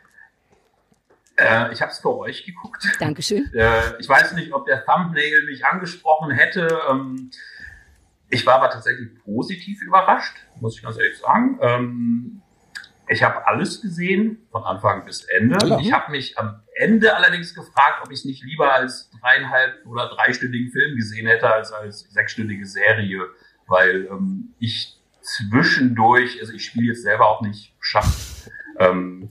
Äh, 1.37 1.71
ich 1.73 1.81
habe 1.81 1.91
es 1.91 1.99
für 1.99 2.17
euch 2.17 2.45
geguckt. 2.45 2.83
Dankeschön. 2.99 3.51
Äh, 3.53 3.99
ich 3.99 4.09
weiß 4.09 4.33
nicht, 4.33 4.53
ob 4.53 4.65
der 4.65 4.83
Thumbnail 4.85 5.45
mich 5.45 5.63
angesprochen 5.65 6.31
hätte. 6.31 6.79
Ähm, 6.89 7.29
ich 8.29 8.43
war 8.45 8.55
aber 8.55 8.69
tatsächlich 8.71 9.09
positiv 9.23 9.81
überrascht, 9.83 10.33
muss 10.59 10.77
ich 10.77 10.83
ganz 10.83 10.97
ehrlich 10.97 11.17
sagen. 11.19 11.59
Ähm, 11.61 12.41
ich 13.07 13.23
habe 13.23 13.45
alles 13.47 13.81
gesehen, 13.81 14.47
von 14.51 14.63
Anfang 14.63 15.05
bis 15.05 15.23
Ende. 15.23 15.57
Ja. 15.67 15.79
Ich 15.79 15.91
habe 15.91 16.11
mich 16.11 16.37
am 16.37 16.61
Ende 16.75 17.15
allerdings 17.15 17.53
gefragt, 17.53 18.01
ob 18.03 18.11
ich 18.11 18.19
es 18.19 18.25
nicht 18.25 18.43
lieber 18.43 18.73
als 18.73 19.09
dreieinhalb 19.21 19.85
oder 19.85 20.09
dreistündigen 20.09 20.71
Film 20.71 20.95
gesehen 20.95 21.27
hätte, 21.27 21.51
als 21.51 21.71
als 21.71 22.01
sechsstündige 22.11 22.65
Serie, 22.65 23.27
weil 23.67 24.07
ähm, 24.11 24.53
ich 24.59 24.97
zwischendurch, 25.21 26.39
also 26.39 26.53
ich 26.53 26.65
spiele 26.65 26.87
jetzt 26.87 27.03
selber 27.03 27.27
auch 27.27 27.41
nicht 27.41 27.73
Schach. 27.79 28.07
Ähm, 28.79 29.29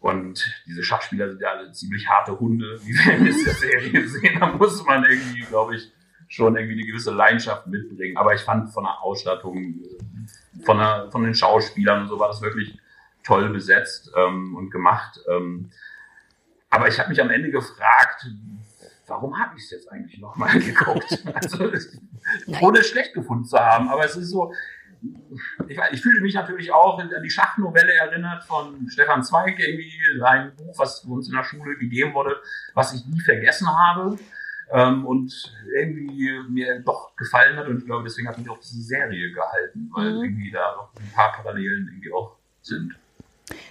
und 0.00 0.62
diese 0.66 0.84
Schachspieler 0.84 1.28
sind 1.30 1.40
ja 1.40 1.50
alle 1.50 1.72
ziemlich 1.72 2.08
harte 2.08 2.38
Hunde, 2.38 2.78
wie 2.84 2.92
wir 2.94 3.16
in 3.16 3.24
dieser 3.24 3.52
Serie 3.52 4.06
sehen. 4.08 4.38
Da 4.38 4.52
muss 4.52 4.84
man 4.84 5.04
irgendwie, 5.04 5.40
glaube 5.40 5.76
ich, 5.76 5.92
schon 6.28 6.56
irgendwie 6.56 6.74
eine 6.74 6.86
gewisse 6.86 7.12
Leidenschaft 7.12 7.66
mitbringen. 7.66 8.16
Aber 8.16 8.34
ich 8.34 8.42
fand 8.42 8.72
von 8.72 8.84
der 8.84 9.02
Ausstattung, 9.02 9.80
von, 10.64 10.78
der, 10.78 11.08
von 11.10 11.22
den 11.24 11.34
Schauspielern 11.34 12.02
und 12.02 12.08
so 12.08 12.18
war 12.18 12.28
das 12.28 12.42
wirklich 12.42 12.78
toll 13.24 13.48
besetzt 13.50 14.10
ähm, 14.16 14.56
und 14.56 14.70
gemacht. 14.70 15.20
Ähm, 15.28 15.70
aber 16.70 16.88
ich 16.88 16.98
habe 16.98 17.08
mich 17.08 17.20
am 17.20 17.30
Ende 17.30 17.50
gefragt, 17.50 18.26
warum 19.06 19.38
habe 19.38 19.56
ich 19.56 19.64
es 19.64 19.70
jetzt 19.70 19.92
eigentlich 19.92 20.20
nochmal 20.20 20.58
geguckt? 20.60 21.24
Also, 21.34 21.70
ohne 22.60 22.78
es 22.78 22.88
schlecht 22.88 23.14
gefunden 23.14 23.44
zu 23.44 23.58
haben. 23.58 23.88
Aber 23.88 24.04
es 24.04 24.16
ist 24.16 24.30
so, 24.30 24.52
ich, 25.68 25.78
ich 25.92 26.00
fühle 26.00 26.20
mich 26.20 26.34
natürlich 26.34 26.72
auch 26.72 26.98
an 26.98 27.10
die 27.22 27.30
Schachnovelle 27.30 27.92
erinnert 27.92 28.44
von 28.44 28.88
Stefan 28.88 29.22
Zweig, 29.22 29.58
irgendwie 29.58 29.92
ein 30.24 30.54
Buch, 30.56 30.78
was 30.78 31.04
uns 31.04 31.28
in 31.28 31.34
der 31.34 31.44
Schule 31.44 31.76
gegeben 31.76 32.14
wurde, 32.14 32.40
was 32.74 32.94
ich 32.94 33.04
nie 33.06 33.20
vergessen 33.20 33.68
habe 33.68 34.18
ähm, 34.72 35.06
und 35.06 35.32
irgendwie 35.74 36.30
mir 36.48 36.80
doch 36.80 37.14
gefallen 37.16 37.56
hat 37.56 37.66
und 37.68 37.78
ich 37.78 37.84
glaube, 37.86 38.04
deswegen 38.04 38.28
hat 38.28 38.38
mich 38.38 38.48
auch 38.48 38.58
diese 38.58 38.82
Serie 38.82 39.32
gehalten, 39.32 39.90
weil 39.94 40.12
Mhm. 40.14 40.24
irgendwie 40.24 40.50
da 40.50 40.76
noch 40.76 40.92
ein 41.00 41.12
paar 41.14 41.32
Parallelen 41.32 41.88
irgendwie 41.88 42.12
auch 42.12 42.36
sind. 42.62 42.94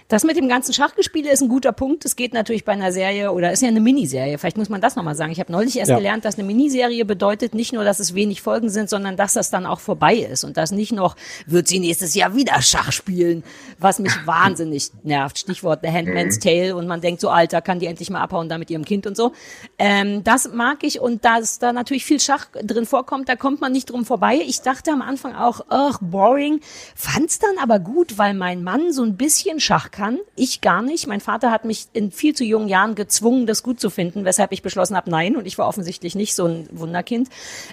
Das 0.08 0.22
mit 0.22 0.36
dem 0.36 0.48
ganzen 0.48 0.72
Schachgespiele 0.72 1.32
ist 1.32 1.40
ein 1.42 1.48
guter 1.48 1.72
Punkt. 1.72 2.04
Es 2.04 2.14
geht 2.14 2.32
natürlich 2.32 2.64
bei 2.64 2.70
einer 2.72 2.92
Serie 2.92 3.32
oder 3.32 3.50
ist 3.50 3.62
ja 3.62 3.66
eine 3.68 3.80
Miniserie. 3.80 4.38
Vielleicht 4.38 4.56
muss 4.56 4.68
man 4.68 4.80
das 4.80 4.94
nochmal 4.94 5.16
sagen. 5.16 5.32
Ich 5.32 5.40
habe 5.40 5.50
neulich 5.50 5.76
erst 5.76 5.90
Ja. 5.90 5.96
gelernt, 5.96 6.24
dass 6.24 6.36
eine 6.38 6.44
Miniserie 6.46 7.04
bedeutet 7.04 7.54
nicht 7.56 7.72
nur, 7.72 7.82
dass 7.82 7.98
es 7.98 8.14
wenig 8.14 8.40
Folgen 8.40 8.70
sind, 8.70 8.88
sondern 8.88 9.16
dass 9.16 9.32
das 9.32 9.50
dann 9.50 9.66
auch 9.66 9.80
vorbei 9.80 10.14
ist 10.14 10.44
und 10.44 10.56
dass 10.56 10.70
nicht 10.70 10.92
noch, 10.92 11.16
wird 11.46 11.66
sie 11.66 11.80
nächstes 11.80 12.14
Jahr 12.14 12.36
wieder 12.36 12.62
Schach 12.62 12.92
spielen, 12.92 13.42
was 13.78 13.98
mich 13.98 14.12
wahnsinnig 14.26 14.90
nervt. 15.02 15.38
Stichwort 15.40 15.80
The 15.82 15.90
Handmaid's 15.90 16.38
Tale 16.38 16.76
und 16.76 16.86
man 16.86 17.00
denkt 17.00 17.20
so, 17.20 17.28
Alter, 17.28 17.60
kann 17.60 17.80
die 17.80 17.86
endlich 17.86 18.08
mal 18.08 18.20
abhauen 18.20 18.48
da 18.48 18.58
mit 18.58 18.70
ihrem 18.70 18.84
Kind 18.84 19.08
und 19.08 19.16
so. 19.16 19.32
Ähm, 19.76 20.22
das 20.22 20.52
mag 20.52 20.84
ich 20.84 21.00
und 21.00 21.24
dass 21.24 21.58
da 21.58 21.72
natürlich 21.72 22.04
viel 22.04 22.20
Schach 22.20 22.46
drin 22.62 22.86
vorkommt, 22.86 23.28
da 23.28 23.34
kommt 23.34 23.60
man 23.60 23.72
nicht 23.72 23.90
drum 23.90 24.04
vorbei. 24.04 24.40
Ich 24.46 24.60
dachte 24.60 24.92
am 24.92 25.02
Anfang 25.02 25.34
auch, 25.34 25.62
ach, 25.68 25.98
boring. 26.00 26.60
Fand's 26.94 27.40
dann 27.40 27.58
aber 27.60 27.80
gut, 27.80 28.18
weil 28.18 28.34
mein 28.34 28.62
Mann 28.62 28.92
so 28.92 29.02
ein 29.02 29.16
bisschen 29.16 29.58
Schach 29.58 29.90
kann. 29.96 30.18
Ich 30.36 30.60
gar 30.60 30.82
nicht. 30.82 31.06
Mein 31.06 31.20
Vater 31.20 31.50
hat 31.50 31.64
mich 31.64 31.86
in 31.94 32.12
viel 32.12 32.34
zu 32.34 32.44
jungen 32.44 32.68
Jahren 32.68 32.94
gezwungen, 32.94 33.46
das 33.46 33.62
gut 33.62 33.80
zu 33.80 33.88
finden, 33.90 34.24
weshalb 34.24 34.52
ich 34.52 34.62
beschlossen 34.62 34.94
habe, 34.96 35.10
nein. 35.10 35.36
Und 35.36 35.46
ich 35.46 35.56
war 35.58 35.66
offensichtlich 35.66 36.14
nicht 36.14 36.34
so 36.34 36.44
ein 36.44 36.68
Wunderkind. 36.70 37.28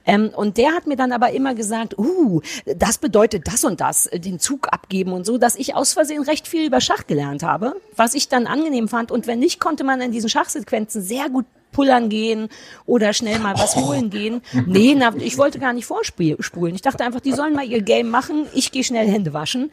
Ähm, 0.06 0.32
und 0.36 0.58
der 0.58 0.72
hat 0.72 0.88
mir 0.88 0.96
dann 0.96 1.12
aber 1.12 1.32
immer 1.32 1.54
gesagt, 1.54 1.98
uh, 1.98 2.42
das 2.66 2.98
bedeutet 2.98 3.48
das 3.48 3.64
und 3.64 3.82
das, 3.82 4.06
äh, 4.08 4.20
den 4.20 4.40
Zug 4.40 4.70
abgeben 4.72 5.12
und 5.12 5.26
so, 5.26 5.38
dass 5.38 5.56
ich 5.56 5.76
aus 5.76 5.94
Versehen 5.94 6.24
recht 6.24 6.48
viel 6.48 6.66
über 6.66 6.80
Schach 6.82 7.06
gelernt 7.06 7.44
habe, 7.44 7.76
was 7.96 8.14
ich 8.14 8.30
dann 8.30 8.48
angenehm 8.48 8.88
fand. 8.88 9.12
Und 9.12 9.28
wenn 9.28 9.40
nicht, 9.40 9.60
konnte 9.60 9.84
man 9.84 10.00
in 10.00 10.12
diesen 10.12 10.30
Schachsequenzen 10.30 11.02
sehr 11.02 11.30
gut 11.30 11.46
pullern 11.74 12.08
gehen 12.08 12.48
oder 12.86 13.12
schnell 13.12 13.40
mal 13.40 13.56
was 13.56 13.76
holen 13.76 14.10
gehen. 14.10 14.42
Nee, 14.66 14.96
na, 14.98 15.14
ich 15.18 15.38
wollte 15.38 15.60
gar 15.60 15.74
nicht 15.74 15.86
vorspulen. 15.86 16.76
Ich 16.76 16.82
dachte 16.82 17.04
einfach, 17.04 17.20
die 17.20 17.34
sollen 17.34 17.54
mal 17.54 17.66
ihr 17.66 17.82
Game 17.82 18.10
machen, 18.10 18.46
ich 18.54 18.72
gehe 18.72 18.84
schnell 18.84 19.08
Hände 19.08 19.34
waschen. 19.34 19.72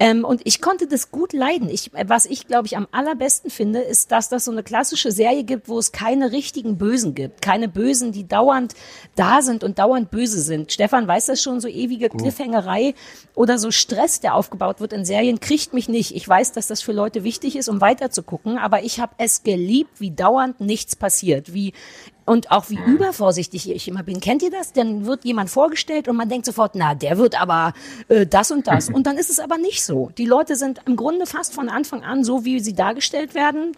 Ähm, 0.00 0.24
und 0.24 0.42
ich 0.44 0.60
konnte 0.60 0.86
das 0.86 1.10
gut 1.10 1.32
leiden. 1.32 1.68
Ich, 1.68 1.90
was 2.06 2.26
ich, 2.26 2.46
glaube 2.46 2.66
ich, 2.66 2.76
am 2.76 2.86
allerbesten 2.92 3.50
finde, 3.50 3.80
ist, 3.80 4.12
dass 4.12 4.28
das 4.28 4.44
so 4.44 4.52
eine 4.52 4.62
klassische 4.62 5.10
Serie 5.10 5.44
gibt, 5.44 5.68
wo 5.68 5.78
es 5.78 5.90
keine 5.90 6.30
richtigen 6.30 6.78
Bösen 6.78 7.14
gibt. 7.14 7.42
Keine 7.42 7.68
Bösen, 7.68 8.12
die 8.12 8.26
dauernd 8.26 8.74
da 9.16 9.42
sind 9.42 9.64
und 9.64 9.78
dauernd 9.78 10.10
böse 10.10 10.40
sind. 10.40 10.72
Stefan 10.72 11.08
weiß 11.08 11.26
das 11.26 11.42
schon, 11.42 11.60
so 11.60 11.68
ewige 11.68 12.08
Cliffhangerei 12.10 12.94
oder 13.34 13.58
so 13.58 13.70
Stress, 13.70 14.20
der 14.20 14.34
aufgebaut 14.34 14.80
wird 14.80 14.92
in 14.92 15.04
Serien, 15.04 15.40
kriegt 15.40 15.74
mich 15.74 15.88
nicht. 15.88 16.14
Ich 16.14 16.28
weiß, 16.28 16.52
dass 16.52 16.68
das 16.68 16.80
für 16.80 16.92
Leute 16.92 17.24
wichtig 17.24 17.56
ist, 17.56 17.68
um 17.68 17.80
weiter 17.80 18.10
zu 18.10 18.22
gucken, 18.22 18.58
aber 18.58 18.84
ich 18.84 19.00
habe 19.00 19.14
es 19.18 19.42
geliebt, 19.42 20.00
wie 20.00 20.12
dauernd 20.12 20.60
nichts 20.60 20.94
passiert, 20.94 21.52
wie 21.52 21.72
und 22.28 22.50
auch 22.50 22.70
wie 22.70 22.78
übervorsichtig 22.86 23.70
ich 23.70 23.88
immer 23.88 24.02
bin. 24.02 24.20
Kennt 24.20 24.42
ihr 24.42 24.50
das? 24.50 24.72
Dann 24.72 25.06
wird 25.06 25.24
jemand 25.24 25.50
vorgestellt 25.50 26.08
und 26.08 26.16
man 26.16 26.28
denkt 26.28 26.46
sofort, 26.46 26.72
na, 26.74 26.94
der 26.94 27.18
wird 27.18 27.40
aber 27.40 27.72
äh, 28.08 28.26
das 28.26 28.50
und 28.50 28.66
das. 28.66 28.88
Und 28.88 29.06
dann 29.06 29.16
ist 29.16 29.30
es 29.30 29.40
aber 29.40 29.58
nicht 29.58 29.82
so. 29.82 30.10
Die 30.18 30.26
Leute 30.26 30.56
sind 30.56 30.80
im 30.86 30.96
Grunde 30.96 31.26
fast 31.26 31.54
von 31.54 31.68
Anfang 31.68 32.02
an 32.04 32.24
so, 32.24 32.44
wie 32.44 32.60
sie 32.60 32.74
dargestellt 32.74 33.34
werden. 33.34 33.72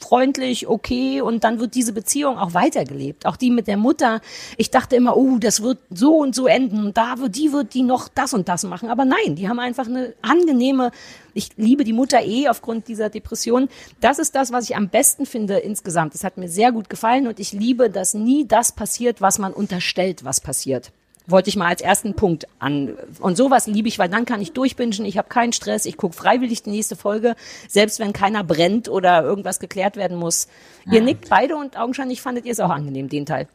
Freundlich, 0.00 0.68
okay. 0.68 1.20
Und 1.20 1.44
dann 1.44 1.58
wird 1.58 1.74
diese 1.74 1.92
Beziehung 1.92 2.38
auch 2.38 2.54
weitergelebt. 2.54 3.26
Auch 3.26 3.36
die 3.36 3.50
mit 3.50 3.66
der 3.66 3.76
Mutter. 3.76 4.20
Ich 4.56 4.70
dachte 4.70 4.96
immer, 4.96 5.16
oh, 5.16 5.38
das 5.38 5.62
wird 5.62 5.78
so 5.90 6.16
und 6.16 6.34
so 6.34 6.46
enden. 6.46 6.84
Und 6.84 6.96
da 6.96 7.18
wird, 7.18 7.36
die 7.36 7.52
wird 7.52 7.74
die 7.74 7.82
noch 7.82 8.08
das 8.08 8.34
und 8.34 8.48
das 8.48 8.64
machen. 8.64 8.90
Aber 8.90 9.04
nein, 9.04 9.34
die 9.36 9.48
haben 9.48 9.58
einfach 9.58 9.86
eine 9.86 10.14
angenehme 10.22 10.90
ich 11.34 11.50
liebe 11.56 11.84
die 11.84 11.92
Mutter 11.92 12.22
eh 12.24 12.48
aufgrund 12.48 12.88
dieser 12.88 13.10
Depression. 13.10 13.68
Das 14.00 14.18
ist 14.18 14.34
das, 14.34 14.52
was 14.52 14.70
ich 14.70 14.76
am 14.76 14.88
besten 14.88 15.26
finde 15.26 15.58
insgesamt. 15.58 16.14
Es 16.14 16.24
hat 16.24 16.38
mir 16.38 16.48
sehr 16.48 16.72
gut 16.72 16.88
gefallen 16.88 17.26
und 17.26 17.40
ich 17.40 17.52
liebe, 17.52 17.90
dass 17.90 18.14
nie 18.14 18.46
das 18.46 18.72
passiert, 18.72 19.20
was 19.20 19.38
man 19.38 19.52
unterstellt, 19.52 20.24
was 20.24 20.40
passiert. 20.40 20.92
Wollte 21.26 21.48
ich 21.48 21.56
mal 21.56 21.68
als 21.68 21.80
ersten 21.80 22.14
Punkt 22.14 22.46
an. 22.58 22.98
Und 23.18 23.36
sowas 23.36 23.66
liebe 23.66 23.88
ich, 23.88 23.98
weil 23.98 24.10
dann 24.10 24.26
kann 24.26 24.42
ich 24.42 24.52
durchbingen, 24.52 25.06
ich 25.06 25.16
habe 25.16 25.28
keinen 25.28 25.54
Stress, 25.54 25.86
ich 25.86 25.96
gucke 25.96 26.14
freiwillig 26.14 26.62
die 26.62 26.70
nächste 26.70 26.96
Folge, 26.96 27.34
selbst 27.66 27.98
wenn 27.98 28.12
keiner 28.12 28.44
brennt 28.44 28.90
oder 28.90 29.22
irgendwas 29.22 29.58
geklärt 29.58 29.96
werden 29.96 30.18
muss. 30.18 30.48
Ihr 30.90 31.00
nickt 31.00 31.30
beide 31.30 31.56
und 31.56 31.78
augenscheinlich 31.78 32.20
fandet 32.20 32.44
ihr 32.44 32.52
es 32.52 32.60
auch 32.60 32.68
angenehm, 32.68 33.08
den 33.08 33.24
Teil. 33.24 33.48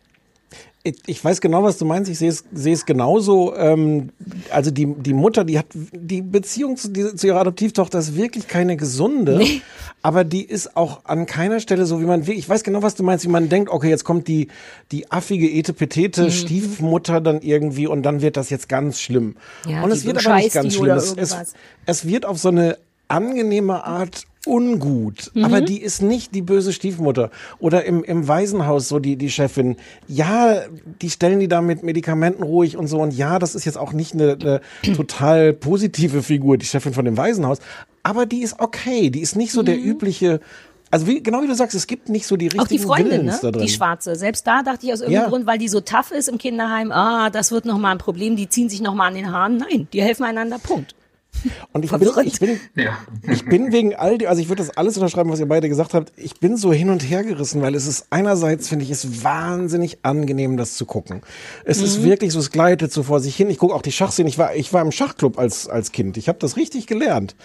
Ich, 0.82 1.24
weiß 1.24 1.42
genau, 1.42 1.64
was 1.64 1.78
du 1.78 1.86
meinst. 1.86 2.10
Ich 2.10 2.18
sehe 2.18 2.30
es, 2.30 2.46
sehe 2.54 2.74
es 2.74 2.86
genauso. 2.86 3.54
Ähm, 3.56 4.10
also 4.50 4.72
die, 4.72 4.86
die 4.86 5.14
Mutter, 5.14 5.44
die 5.44 5.60
hat 5.60 5.68
die 5.74 6.22
Beziehung 6.22 6.78
zu, 6.78 6.90
die, 6.90 7.16
zu 7.16 7.28
ihrer 7.28 7.42
Adoptivtochter 7.42 8.00
ist 8.00 8.16
wirklich 8.16 8.48
keine 8.48 8.78
gesunde. 8.78 9.38
Nee. 9.38 9.62
Aber 10.02 10.24
die 10.24 10.44
ist 10.44 10.78
auch 10.78 11.04
an 11.04 11.26
keiner 11.26 11.60
Stelle 11.60 11.86
so, 11.86 12.00
wie 12.00 12.06
man 12.06 12.28
will. 12.28 12.38
Ich 12.38 12.48
weiß 12.48 12.64
genau, 12.64 12.82
was 12.82 12.96
du 12.96 13.04
meinst, 13.04 13.26
wie 13.26 13.30
man 13.30 13.50
denkt, 13.50 13.70
okay, 13.70 13.90
jetzt 13.90 14.06
kommt 14.06 14.30
die, 14.30 14.48
die 14.92 15.12
affige, 15.12 15.50
etepetete 15.52 16.24
Mhm. 16.24 16.32
Stiefmutter 16.32 17.20
dann 17.20 17.42
irgendwie 17.42 17.86
und 17.86 18.04
dann 18.04 18.22
wird 18.22 18.38
das 18.38 18.50
jetzt 18.50 18.70
ganz 18.70 19.02
schlimm. 19.02 19.36
Ja, 19.68 19.84
und 19.84 19.92
es 19.92 20.06
wird 20.06 20.26
aber 20.26 20.38
nicht 20.38 20.54
ganz 20.54 20.74
schlimm. 20.76 20.96
Es, 20.96 21.54
es 21.86 22.08
wird 22.08 22.26
auf 22.26 22.40
so 22.40 22.50
eine 22.50 22.78
angenehme 23.10 23.84
Art 23.84 24.26
ungut, 24.46 25.32
Mhm. 25.34 25.46
aber 25.46 25.62
die 25.62 25.82
ist 25.82 26.02
nicht 26.02 26.34
die 26.34 26.42
böse 26.42 26.74
Stiefmutter 26.74 27.30
oder 27.60 27.86
im, 27.86 28.04
im 28.04 28.28
Waisenhaus 28.28 28.88
so 28.88 29.00
die, 29.00 29.16
die 29.16 29.30
Chefin. 29.30 29.76
Ja, 30.08 30.62
die 31.02 31.10
stellen 31.10 31.40
die 31.40 31.48
da 31.48 31.62
mit 31.62 31.84
Medikamenten 31.84 32.44
ruhig 32.44 32.78
und 32.78 32.88
so 32.88 33.00
und 33.02 33.12
ja, 33.14 33.38
das 33.40 33.56
ist 33.56 33.66
jetzt 33.66 33.78
auch 33.78 33.94
nicht 33.94 34.14
eine, 34.14 34.38
eine 34.40 34.62
total 34.96 35.54
positive 35.54 36.24
Figur, 36.24 36.58
die 36.58 36.66
Chefin 36.66 36.94
von 36.94 37.06
dem 37.06 37.18
Waisenhaus, 37.18 37.60
aber 38.04 38.26
die 38.26 38.42
ist 38.42 38.60
okay, 38.60 39.10
die 39.10 39.20
ist 39.22 39.36
nicht 39.36 39.52
so 39.52 39.62
der 39.62 39.78
übliche, 39.78 40.40
also 40.92 41.06
wie, 41.06 41.22
genau 41.22 41.44
wie 41.44 41.48
du 41.48 41.54
sagst, 41.54 41.76
es 41.76 41.86
gibt 41.86 42.10
nicht 42.10 42.26
so 42.26 42.36
die 42.36 42.46
richtigen 42.48 42.62
Mhm. 42.62 42.64
Auch 42.64 42.68
die 42.70 42.80
Freundin, 42.80 43.26
ne? 43.26 43.38
Da 43.42 43.52
drin. 43.52 43.62
die 43.62 43.70
Schwarze. 43.72 44.16
Selbst 44.16 44.48
da 44.48 44.64
dachte 44.64 44.88
ich 44.88 44.94
aus 44.94 45.02
irgendeinem 45.02 45.24
Ja. 45.26 45.30
Grund, 45.30 45.46
weil 45.46 45.60
die 45.60 45.68
so 45.68 45.82
tough 45.82 46.10
ist 46.12 46.30
im 46.30 46.40
Kinderheim, 46.40 46.92
ah, 46.92 47.30
das 47.30 47.52
wird 47.52 47.66
noch 47.66 47.78
mal 47.78 47.92
ein 47.92 48.00
Problem, 48.00 48.36
die 48.36 48.50
ziehen 48.50 48.70
sich 48.70 48.82
noch 48.82 48.96
mal 48.96 49.08
an 49.08 49.14
den 49.14 49.32
Haaren. 49.32 49.58
Nein, 49.58 49.88
die 49.94 50.02
helfen 50.02 50.24
einander, 50.24 50.58
Punkt. 50.58 50.96
Und 51.74 51.86
ich 51.86 51.92
bin, 51.92 52.10
ich 52.26 52.40
bin, 52.40 52.60
Ja. 52.76 52.98
ich 53.32 53.46
bin 53.46 53.72
wegen 53.72 53.96
all 53.96 54.18
die, 54.18 54.28
also 54.28 54.42
ich 54.42 54.50
würde 54.50 54.64
das 54.64 54.76
alles 54.78 54.98
unterschreiben, 54.98 55.30
was 55.32 55.40
ihr 55.40 55.48
beide 55.48 55.70
gesagt 55.70 55.94
habt. 55.94 56.12
Ich 56.18 56.40
bin 56.40 56.58
so 56.58 56.72
hin 56.74 56.90
und 56.90 57.02
her 57.02 57.24
gerissen, 57.24 57.62
weil 57.62 57.76
es 57.76 57.88
ist 57.88 58.08
einerseits, 58.10 58.68
finde 58.70 58.86
ich, 58.86 58.92
es 58.92 59.24
wahnsinnig 59.24 60.00
angenehm, 60.04 60.58
das 60.58 60.76
zu 60.76 60.86
gucken. 60.86 61.22
Es 61.66 61.80
Mhm. 61.80 61.84
ist 61.86 62.04
wirklich 62.04 62.32
so, 62.34 62.40
es 62.40 62.52
gleitet 62.52 62.92
so 62.92 63.04
vor 63.04 63.20
sich 63.20 63.36
hin. 63.36 63.50
Ich 63.50 63.58
gucke 63.58 63.74
auch 63.74 63.82
die 63.82 63.92
Schachszenen. 63.92 64.28
Ich 64.30 64.38
war, 64.38 64.56
ich 64.56 64.74
war 64.74 64.82
im 64.82 64.92
Schachclub 64.92 65.38
als, 65.40 65.68
als 65.68 65.92
Kind. 65.92 66.18
Ich 66.18 66.28
habe 66.28 66.40
das 66.40 66.58
richtig 66.58 66.88
gelernt. 66.88 67.36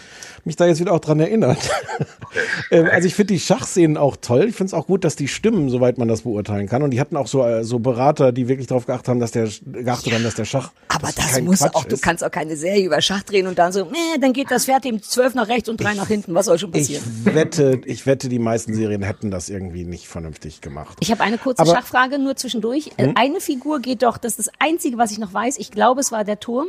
Mich 0.45 0.57
da 0.57 0.66
jetzt 0.66 0.80
wieder 0.80 0.92
auch 0.92 1.01
dran 1.01 1.20
erinnert. 1.20 1.59
ähm, 2.70 2.88
also 2.90 3.07
ich 3.07 3.14
finde 3.14 3.34
die 3.34 3.40
Schachszenen 3.40 3.97
auch 3.97 4.16
toll. 4.20 4.47
Ich 4.49 4.55
finde 4.57 4.68
es 4.68 4.74
auch 4.74 4.86
gut, 4.86 5.05
dass 5.05 5.16
die 5.16 5.28
stimmen, 5.28 5.68
soweit 5.70 5.99
man 5.99 6.09
das 6.09 6.22
beurteilen 6.22 6.68
kann. 6.68 6.82
Und 6.82 6.90
die 6.90 7.01
hatten 7.01 7.16
auch 7.16 7.26
so, 7.26 7.45
äh, 7.45 7.64
so 7.64 7.78
Berater, 7.78 8.32
die 8.32 8.49
wirklich 8.49 8.66
darauf 8.66 8.86
geachtet 8.86 9.09
haben, 9.09 9.20
dass 9.20 9.30
der, 9.32 9.49
geachtet 9.64 10.12
haben, 10.12 10.22
dass 10.24 10.34
der 10.34 10.45
Schach 10.45 10.72
Aber 10.88 11.09
das 11.14 11.40
muss 11.40 11.61
Quatsch 11.61 11.74
auch, 11.74 11.84
du 11.84 11.95
ist. 11.95 12.03
kannst 12.03 12.24
auch 12.24 12.30
keine 12.30 12.57
Serie 12.57 12.84
über 12.84 13.01
Schach 13.01 13.22
drehen 13.22 13.47
und 13.47 13.59
dann 13.59 13.72
so, 13.72 13.84
Äh, 13.93 14.18
dann 14.20 14.32
geht 14.32 14.51
das 14.51 14.64
Pferd 14.66 14.85
dem 14.85 15.03
zwölf 15.03 15.35
nach 15.35 15.49
rechts 15.49 15.68
und 15.68 15.78
drei 15.80 15.95
nach 15.95 16.09
hinten. 16.09 16.35
Was 16.35 16.47
soll 16.47 16.59
schon 16.59 16.70
Ich 16.74 16.80
passieren? 16.80 17.03
wette, 17.24 17.80
ich 17.85 18.07
wette, 18.07 18.28
die 18.28 18.39
meisten 18.39 18.74
Serien 18.74 19.03
hätten 19.03 19.30
das 19.30 19.49
irgendwie 19.49 19.85
nicht 19.85 20.07
vernünftig 20.09 20.61
gemacht. 20.61 20.99
Ich 21.01 21.11
habe 21.11 21.22
eine 21.22 21.39
kurze 21.39 21.62
Aber- 21.62 21.70
Hm? 21.70 21.76
Schachfrage 21.76 22.18
nur 22.18 22.37
zwischendurch. 22.37 22.91
Äh, 22.97 23.12
Eine 23.16 23.41
Figur 23.41 23.80
geht 23.80 24.03
doch, 24.03 24.16
das 24.18 24.39
ist 24.39 24.49
das 24.49 24.55
Einzige, 24.59 24.99
was 24.99 25.11
ich 25.11 25.18
noch 25.18 25.32
weiß, 25.35 25.59
ich 25.59 25.70
glaube, 25.70 26.01
es 26.01 26.12
war 26.12 26.24
der 26.24 26.41
Turm, 26.41 26.68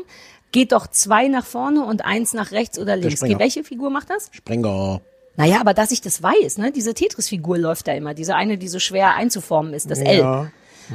geht 0.52 0.72
doch 0.72 0.88
zwei 0.88 1.28
nach 1.28 1.46
vorne 1.46 1.84
und 1.86 2.06
eins 2.06 2.34
nach 2.34 2.52
rechts 2.52 2.80
oder 2.80 2.96
links. 2.96 3.18
Springer. 3.20 3.40
Welche 3.40 3.64
Figur 3.64 3.90
macht 3.90 4.10
das? 4.10 4.30
Sprenger. 4.32 5.02
Naja, 5.38 5.60
aber 5.60 5.74
dass 5.74 5.92
ich 5.92 6.00
das 6.02 6.24
weiß, 6.24 6.58
ne? 6.60 6.72
Diese 6.72 6.94
Tetris-Figur 6.94 7.58
läuft 7.58 7.88
da 7.90 7.94
immer. 7.94 8.14
Diese 8.14 8.36
eine, 8.36 8.58
die 8.58 8.70
so 8.70 8.80
schwer 8.80 9.16
einzuformen 9.16 9.74
ist, 9.74 9.92
das 9.92 10.00
L. 10.00 10.20
Ja. 10.20 10.52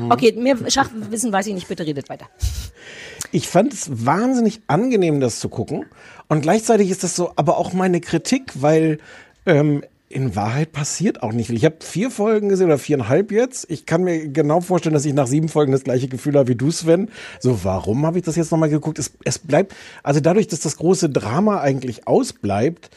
Okay, 0.09 0.33
mehr 0.33 0.57
Schachwissen 0.71 1.31
weiß 1.33 1.49
ich 1.49 1.55
nicht, 1.55 1.68
bitte 1.68 1.85
redet 1.85 2.09
weiter. 2.09 2.27
Ich 3.33 3.49
fand 3.49 3.72
es 3.72 4.07
wahnsinnig 4.07 4.61
angenehm, 4.66 5.20
das 5.20 5.39
zu 5.39 5.49
gucken. 5.49 5.87
Und 6.28 6.43
gleichzeitig 6.43 6.91
ist 6.91 7.05
das 7.05 7.14
so, 7.14 7.33
aber 7.37 7.59
auch 7.59 7.72
meine 7.72 8.01
Kritik, 8.01 8.53
weil 8.61 8.99
ähm, 9.47 9.83
in 10.09 10.35
Wahrheit 10.35 10.72
passiert 10.72 11.22
auch 11.22 11.33
nicht 11.33 11.47
viel. 11.47 11.57
Ich 11.57 11.64
habe 11.64 11.76
vier 11.81 12.11
Folgen 12.11 12.49
gesehen 12.49 12.66
oder 12.66 12.78
viereinhalb 12.78 13.31
jetzt. 13.31 13.70
Ich 13.70 13.87
kann 13.87 14.03
mir 14.03 14.28
genau 14.28 14.61
vorstellen, 14.61 14.93
dass 14.93 15.05
ich 15.05 15.14
nach 15.14 15.28
sieben 15.28 15.49
Folgen 15.49 15.70
das 15.70 15.85
gleiche 15.85 16.09
Gefühl 16.09 16.37
habe 16.37 16.49
wie 16.49 16.57
du, 16.57 16.72
Sven. 16.72 17.09
So, 17.39 17.62
warum 17.62 18.05
habe 18.05 18.18
ich 18.18 18.24
das 18.24 18.35
jetzt 18.35 18.51
nochmal 18.51 18.70
geguckt? 18.70 18.99
Es, 18.99 19.12
es 19.24 19.39
bleibt, 19.39 19.72
also 20.03 20.18
dadurch, 20.18 20.49
dass 20.49 20.59
das 20.59 20.76
große 20.76 21.11
Drama 21.11 21.61
eigentlich 21.61 22.09
ausbleibt, 22.09 22.91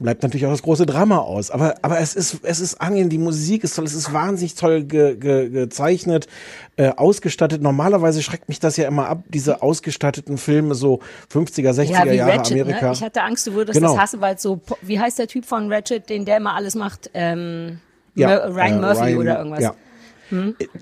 bleibt 0.00 0.22
natürlich 0.22 0.46
auch 0.46 0.50
das 0.52 0.62
große 0.62 0.86
Drama 0.86 1.18
aus. 1.18 1.50
Aber, 1.50 1.74
aber 1.82 1.98
es 1.98 2.14
ist, 2.14 2.38
es 2.44 2.60
ist 2.60 2.80
angenehm, 2.80 3.08
die 3.08 3.18
Musik 3.18 3.64
ist 3.64 3.74
toll, 3.74 3.84
es 3.84 3.94
ist 3.94 4.12
wahnsinnig 4.12 4.54
toll 4.54 4.84
ge, 4.84 5.16
ge, 5.16 5.48
gezeichnet, 5.50 6.28
äh, 6.76 6.90
ausgestattet. 6.96 7.62
Normalerweise 7.62 8.22
schreckt 8.22 8.48
mich 8.48 8.60
das 8.60 8.76
ja 8.76 8.86
immer 8.86 9.08
ab, 9.08 9.22
diese 9.28 9.60
ausgestatteten 9.62 10.38
Filme, 10.38 10.74
so 10.76 11.00
50er, 11.32 11.70
60er 11.72 11.82
Ja, 12.06 12.12
Jahre 12.12 12.32
Ratchet, 12.38 12.60
Amerika. 12.60 12.86
ne? 12.86 12.92
Ich 12.92 13.02
hatte 13.02 13.22
Angst, 13.22 13.46
du 13.48 13.54
würdest 13.54 13.76
Genau. 13.78 13.92
das 13.94 14.02
hassen, 14.02 14.20
weil 14.20 14.38
so, 14.38 14.60
wie 14.82 15.00
heißt 15.00 15.18
der 15.18 15.26
Typ 15.26 15.44
von 15.44 15.72
Ratchet, 15.72 16.08
den 16.08 16.24
der 16.24 16.36
immer 16.36 16.54
alles 16.54 16.74
macht? 16.76 17.10
Ähm, 17.14 17.80
Ja, 18.14 18.36
Ryan 18.46 18.78
äh, 18.78 18.80
Murphy 18.80 19.00
Ryan- 19.00 19.18
oder 19.18 19.38
irgendwas. 19.38 19.60
Ja. 19.62 19.74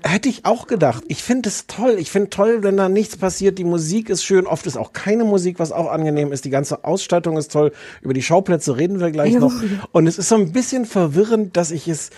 Hätte 0.03 0.29
ich 0.29 0.45
auch 0.45 0.67
gedacht. 0.67 1.03
Ich 1.07 1.23
finde 1.23 1.49
es 1.49 1.67
toll. 1.67 1.95
Ich 1.99 2.11
finde 2.11 2.29
toll, 2.29 2.63
wenn 2.63 2.77
da 2.77 2.89
nichts 2.89 3.17
passiert. 3.17 3.57
Die 3.57 3.63
Musik 3.63 4.09
ist 4.09 4.23
schön. 4.23 4.47
Oft 4.47 4.65
ist 4.67 4.77
auch 4.77 4.93
keine 4.93 5.23
Musik, 5.23 5.59
was 5.59 5.71
auch 5.71 5.89
angenehm 5.89 6.31
ist. 6.31 6.45
Die 6.45 6.49
ganze 6.49 6.83
Ausstattung 6.83 7.37
ist 7.37 7.51
toll. 7.51 7.71
Über 8.01 8.13
die 8.13 8.21
Schauplätze 8.21 8.77
reden 8.77 8.99
wir 8.99 9.11
gleich 9.11 9.35
noch. 9.35 9.53
Und 9.91 10.07
es 10.07 10.17
ist 10.17 10.29
so 10.29 10.35
ein 10.35 10.51
bisschen 10.51 10.85
verwirrend, 10.85 11.57
dass 11.57 11.71
ich 11.71 11.87
es 11.87 12.09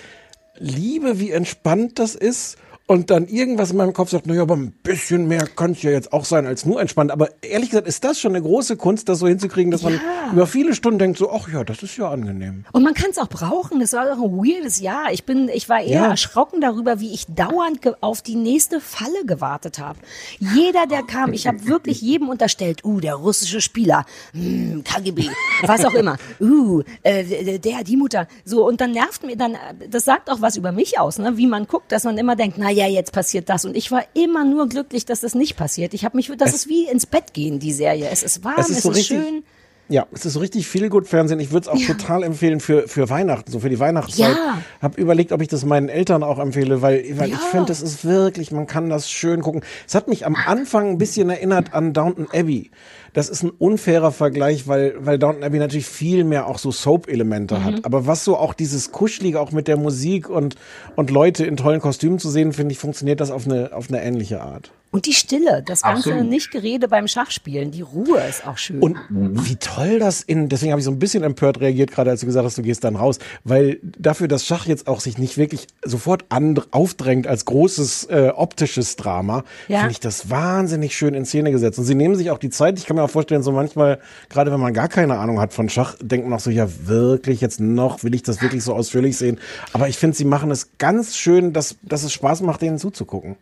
liebe, 0.57 1.19
wie 1.19 1.32
entspannt 1.32 1.99
das 1.99 2.15
ist. 2.15 2.57
Und 2.89 3.11
dann 3.11 3.27
irgendwas 3.27 3.69
in 3.69 3.77
meinem 3.77 3.93
Kopf 3.93 4.09
sagt, 4.09 4.25
naja, 4.25 4.41
aber 4.41 4.55
ein 4.55 4.71
bisschen 4.71 5.27
mehr 5.27 5.45
könnte 5.45 5.77
es 5.77 5.83
ja 5.83 5.91
jetzt 5.91 6.11
auch 6.11 6.25
sein 6.25 6.47
als 6.47 6.65
nur 6.65 6.81
entspannt. 6.81 7.11
Aber 7.11 7.29
ehrlich 7.43 7.69
gesagt 7.69 7.87
ist 7.87 8.03
das 8.03 8.19
schon 8.19 8.31
eine 8.35 8.43
große 8.43 8.77
Kunst, 8.77 9.09
das 9.09 9.19
so 9.19 9.27
hinzukriegen, 9.27 9.69
dass 9.69 9.83
man 9.83 10.01
über 10.31 10.47
viele 10.47 10.73
Stunden 10.73 10.97
denkt, 10.97 11.19
so, 11.19 11.29
ach 11.31 11.47
ja, 11.53 11.63
das 11.63 11.83
ist 11.83 11.97
ja 11.97 12.09
angenehm. 12.09 12.65
Und 12.71 12.81
man 12.81 12.95
kann 12.95 13.11
es 13.11 13.19
auch 13.19 13.27
brauchen. 13.27 13.79
Das 13.79 13.93
war 13.93 14.05
doch 14.05 14.19
ein 14.19 14.31
weirdes 14.31 14.79
Jahr. 14.79 15.11
Ich 15.11 15.23
bin, 15.23 15.49
ich 15.49 15.69
war 15.69 15.81
eher 15.81 16.01
Ja. 16.01 16.07
erschrocken 16.07 16.61
darüber, 16.61 16.99
wie 16.99 17.13
ich 17.13 17.27
dauernd 17.27 17.79
auf 18.01 18.23
die 18.23 18.33
nächste 18.33 18.81
Falle 18.81 19.23
gewartet 19.23 19.77
habe. 19.77 19.99
Jeder, 20.39 20.87
der 20.87 21.03
kam, 21.03 21.31
ich 21.31 21.45
habe 21.45 21.67
wirklich 21.67 22.01
jedem 22.01 22.27
unterstellt, 22.27 22.83
uh, 22.83 22.99
der 22.99 23.13
russische 23.13 23.61
Spieler, 23.61 24.03
hm, 24.33 24.83
KGB, 24.83 25.29
was 25.61 25.85
auch 25.85 25.93
immer, 25.93 26.17
uh, 26.41 26.81
äh, 27.03 27.59
der, 27.59 27.83
die 27.83 27.97
Mutter. 27.97 28.27
So, 28.45 28.67
und 28.67 28.81
dann 28.81 28.93
nervt 28.93 29.23
mir 29.23 29.37
dann, 29.37 29.53
äh, 29.53 29.87
das 29.91 30.05
sagt 30.05 30.31
auch 30.31 30.41
was 30.41 30.57
über 30.57 30.71
mich 30.71 30.97
aus, 30.99 31.19
ne? 31.19 31.37
wie 31.37 31.45
man 31.45 31.67
guckt, 31.67 31.91
dass 31.91 32.03
man 32.03 32.17
immer 32.17 32.35
denkt, 32.35 32.57
na 32.57 32.78
ja, 32.80 32.88
jetzt 32.88 33.11
passiert 33.11 33.49
das. 33.49 33.65
Und 33.65 33.75
ich 33.75 33.91
war 33.91 34.03
immer 34.13 34.45
nur 34.45 34.67
glücklich, 34.69 35.05
dass 35.05 35.19
das 35.21 35.36
nicht 35.36 35.57
passiert. 35.57 35.93
Ich 35.93 36.05
habe 36.05 36.15
mich, 36.17 36.32
das 36.38 36.53
ist 36.53 36.67
wie 36.69 36.86
ins 36.88 37.05
Bett 37.05 37.34
gehen, 37.34 37.59
die 37.59 37.73
Serie. 37.73 38.09
Es 38.09 38.23
ist 38.23 38.43
warm, 38.43 38.55
Es 38.59 38.65
es 38.65 38.69
ist 38.71 38.77
ist, 38.77 38.84
so 38.84 38.89
richtig- 38.89 39.07
schön. 39.17 39.43
Ja, 39.91 40.05
es 40.11 40.23
ist 40.23 40.33
so 40.33 40.39
richtig 40.39 40.67
viel 40.67 40.87
gut 40.89 41.07
Fernsehen. 41.07 41.39
Ich 41.39 41.51
würde 41.51 41.63
es 41.63 41.67
auch 41.67 41.83
total 41.87 42.21
empfehlen 42.21 42.59
für, 42.59 42.87
für 42.87 43.09
Weihnachten, 43.09 43.51
so 43.51 43.59
für 43.59 43.69
die 43.69 43.79
Weihnachtszeit. 43.79 44.35
Ja. 44.35 44.59
Hab 44.81 44.99
überlegt, 44.99 45.31
ob 45.31 45.41
ich 45.41 45.47
das 45.47 45.65
meinen 45.65 45.89
Eltern 45.89 46.21
auch 46.21 46.37
empfehle, 46.37 46.83
weil, 46.83 47.03
weil 47.17 47.29
Ja. 47.29 47.35
ich 47.35 47.41
finde, 47.41 47.65
das 47.67 47.81
ist 47.81 48.05
wirklich, 48.05 48.51
man 48.51 48.67
kann 48.67 48.89
das 48.89 49.09
schön 49.09 49.41
gucken. 49.41 49.61
Es 49.87 49.95
hat 49.95 50.07
mich 50.07 50.27
am 50.27 50.35
Anfang 50.35 50.89
ein 50.91 50.97
bisschen 50.99 51.29
erinnert 51.31 51.73
an 51.73 51.93
Downton 51.93 52.27
Abbey. 52.31 52.69
Das 53.13 53.29
ist 53.29 53.41
ein 53.41 53.49
unfairer 53.49 54.11
Vergleich, 54.11 54.67
weil, 54.67 54.93
weil 54.99 55.17
Downton 55.17 55.43
Abbey 55.43 55.57
natürlich 55.57 55.87
viel 55.87 56.23
mehr 56.23 56.45
auch 56.45 56.59
so 56.59 56.71
Soap-Elemente 56.71 57.55
Mhm. 57.57 57.63
hat. 57.63 57.85
Aber 57.85 58.05
was 58.05 58.23
so 58.23 58.37
auch 58.37 58.53
dieses 58.53 58.91
Kuschelige, 58.91 59.39
auch 59.41 59.51
mit 59.51 59.67
der 59.67 59.77
Musik 59.77 60.29
und, 60.29 60.55
und 60.95 61.09
Leute 61.09 61.47
in 61.47 61.57
tollen 61.57 61.79
Kostümen 61.81 62.19
zu 62.19 62.29
sehen, 62.29 62.53
finde 62.53 62.73
ich, 62.73 62.77
funktioniert 62.77 63.19
das 63.21 63.31
auf 63.31 63.45
eine, 63.47 63.71
auf 63.73 63.89
eine 63.89 64.03
ähnliche 64.03 64.41
Art. 64.41 64.71
Und 64.91 65.05
die 65.05 65.13
Stille, 65.13 65.61
das 65.63 65.83
ganze 65.83 66.09
Absolut. 66.09 66.29
Nicht-Gerede 66.29 66.87
beim 66.87 67.07
Schachspielen, 67.07 67.69
die 67.69 67.81
Ruhe 67.83 68.19
ist 68.27 68.47
auch 68.47 68.57
schön. 68.57 68.79
Und 68.81 68.97
wie 69.09 69.55
toll 69.55 69.99
das 69.99 70.21
in, 70.23 70.49
deswegen 70.49 70.71
habe 70.71 70.79
ich 70.79 70.85
so 70.85 70.91
ein 70.91 70.97
bisschen 70.97 71.23
empört 71.23 71.59
reagiert, 71.59 71.91
gerade 71.91 72.09
als 72.09 72.21
du 72.21 72.25
gesagt 72.25 72.43
hast, 72.45 72.57
du 72.57 72.63
gehst 72.63 72.83
dann 72.83 72.95
raus, 72.95 73.19
weil 73.43 73.79
dafür, 73.83 74.27
dass 74.27 74.45
Schach 74.47 74.65
jetzt 74.65 74.87
auch 74.87 74.99
sich 74.99 75.19
nicht 75.19 75.37
wirklich 75.37 75.67
sofort 75.85 76.25
aufdrängt 76.71 77.27
als 77.27 77.45
großes 77.45 78.05
äh, 78.05 78.31
optisches 78.35 78.95
Drama, 78.95 79.43
Ja. 79.67 79.79
finde 79.79 79.91
ich 79.91 79.99
das 79.99 80.31
wahnsinnig 80.31 80.97
schön 80.97 81.13
in 81.13 81.25
Szene 81.25 81.51
gesetzt. 81.51 81.77
Und 81.77 81.85
sie 81.85 81.95
nehmen 81.95 82.15
sich 82.15 82.31
auch 82.31 82.39
die 82.39 82.49
Zeit, 82.49 82.79
ich 82.79 82.85
kann 82.85 82.95
mir 82.95 83.03
auch 83.03 83.11
vorstellen, 83.11 83.43
so 83.43 83.51
manchmal, 83.51 83.99
gerade 84.29 84.51
wenn 84.51 84.59
man 84.59 84.73
gar 84.73 84.87
keine 84.87 85.19
Ahnung 85.19 85.39
hat 85.39 85.53
von 85.53 85.69
Schach, 85.69 85.95
denkt 86.01 86.27
man 86.27 86.37
auch 86.37 86.41
so, 86.41 86.49
ja 86.49 86.67
wirklich 86.85 87.41
jetzt 87.41 87.59
noch, 87.59 88.03
will 88.03 88.15
ich 88.15 88.23
das 88.23 88.41
wirklich 88.41 88.63
so 88.63 88.73
ausführlich 88.73 89.17
sehen. 89.17 89.39
Aber 89.71 89.87
ich 89.87 89.97
finde, 89.97 90.17
sie 90.17 90.25
machen 90.25 90.49
es 90.49 90.71
ganz 90.79 91.15
schön, 91.15 91.53
dass, 91.53 91.75
dass 91.83 92.03
es 92.03 92.11
Spaß 92.11 92.41
macht, 92.41 92.63
denen 92.63 92.79
zuzugucken. 92.79 93.35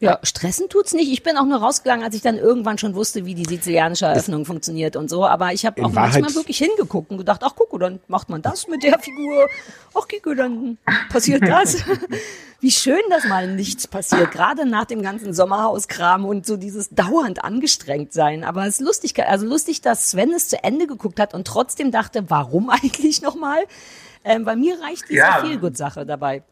Ja, 0.00 0.18
stressen 0.22 0.68
tut's 0.68 0.92
nicht. 0.92 1.10
Ich 1.10 1.22
bin 1.22 1.36
auch 1.38 1.44
nur 1.46 1.58
rausgegangen, 1.58 2.04
als 2.04 2.14
ich 2.14 2.20
dann 2.20 2.36
irgendwann 2.36 2.76
schon 2.78 2.94
wusste, 2.94 3.24
wie 3.24 3.34
die 3.34 3.44
sizilianische 3.44 4.06
Eröffnung 4.06 4.44
funktioniert 4.44 4.96
und 4.96 5.08
so. 5.08 5.24
Aber 5.24 5.52
ich 5.52 5.64
habe 5.64 5.80
auch 5.84 5.92
manchmal 5.92 6.22
Wahrheit- 6.22 6.34
wirklich 6.34 6.58
hingeguckt 6.58 7.10
und 7.10 7.18
gedacht, 7.18 7.40
ach 7.44 7.52
guck, 7.56 7.78
dann 7.80 8.00
macht 8.08 8.28
man 8.28 8.42
das 8.42 8.66
mit 8.68 8.82
der 8.82 8.98
Figur. 8.98 9.48
Ach 9.94 10.06
guck, 10.10 10.36
dann 10.36 10.78
passiert 11.10 11.42
das. 11.48 11.76
wie 12.60 12.70
schön, 12.70 13.00
dass 13.08 13.24
mal 13.24 13.46
nichts 13.54 13.86
passiert. 13.86 14.30
Gerade 14.32 14.66
nach 14.66 14.84
dem 14.84 15.00
ganzen 15.00 15.32
Sommerhauskram 15.32 16.24
und 16.24 16.44
so 16.44 16.56
dieses 16.56 16.90
dauernd 16.90 17.44
angestrengt 17.44 18.12
sein. 18.12 18.42
Aber 18.44 18.66
es 18.66 18.80
ist 18.80 18.86
lustig, 18.86 19.14
also 19.26 19.46
lustig, 19.46 19.80
dass 19.80 20.10
Sven 20.10 20.32
es 20.34 20.48
zu 20.48 20.62
Ende 20.62 20.86
geguckt 20.86 21.20
hat 21.20 21.34
und 21.34 21.46
trotzdem 21.46 21.90
dachte, 21.92 22.24
warum 22.28 22.68
eigentlich 22.70 23.22
nochmal? 23.22 23.64
Ähm, 24.24 24.44
bei 24.44 24.56
mir 24.56 24.80
reicht 24.80 25.04
diese 25.08 25.18
Ja. 25.20 25.40
Feelgood-Sache 25.40 26.04
dabei. 26.04 26.42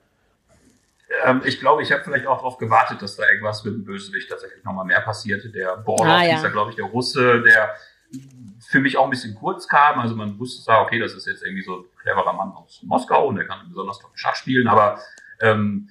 Ähm, 1.25 1.43
ich 1.45 1.61
glaube, 1.61 1.83
ich 1.83 1.93
habe 1.93 2.03
vielleicht 2.05 2.27
auch 2.27 2.39
darauf 2.39 2.59
gewartet, 2.59 3.03
dass 3.03 3.17
da 3.17 3.29
irgendwas 3.29 3.65
mit 3.65 3.75
dem 3.75 3.85
Bösewicht 3.85 4.29
tatsächlich 4.31 4.65
nochmal 4.65 4.85
mehr 4.85 5.01
passierte. 5.01 5.51
Der 5.51 5.77
Borlov 5.77 6.07
Ah, 6.07 6.23
ja. 6.25 6.33
hieß 6.35 6.43
da, 6.43 6.49
glaube 6.49 6.71
ich, 6.71 6.77
der 6.77 6.87
Russe, 6.87 7.43
der 7.43 7.75
für 8.69 8.81
mich 8.81 8.97
auch 8.97 9.05
ein 9.05 9.11
bisschen 9.11 9.35
kurz 9.35 9.67
kam. 9.69 9.99
Also 10.01 10.15
man 10.17 10.39
wusste 10.39 10.63
zwar, 10.65 10.83
okay, 10.83 10.99
das 10.99 11.13
ist 11.15 11.27
jetzt 11.27 11.43
irgendwie 11.43 11.63
so 11.63 11.81
ein 11.81 11.85
cleverer 12.03 12.33
Mann 12.33 12.53
aus 12.53 12.81
Moskau 12.85 13.29
und 13.29 13.37
der 13.37 13.47
kann 13.47 13.67
besonders 13.69 13.99
toll 13.99 14.11
Schach 14.15 14.37
spielen, 14.37 14.69
aber 14.69 14.99
ähm, 15.41 15.89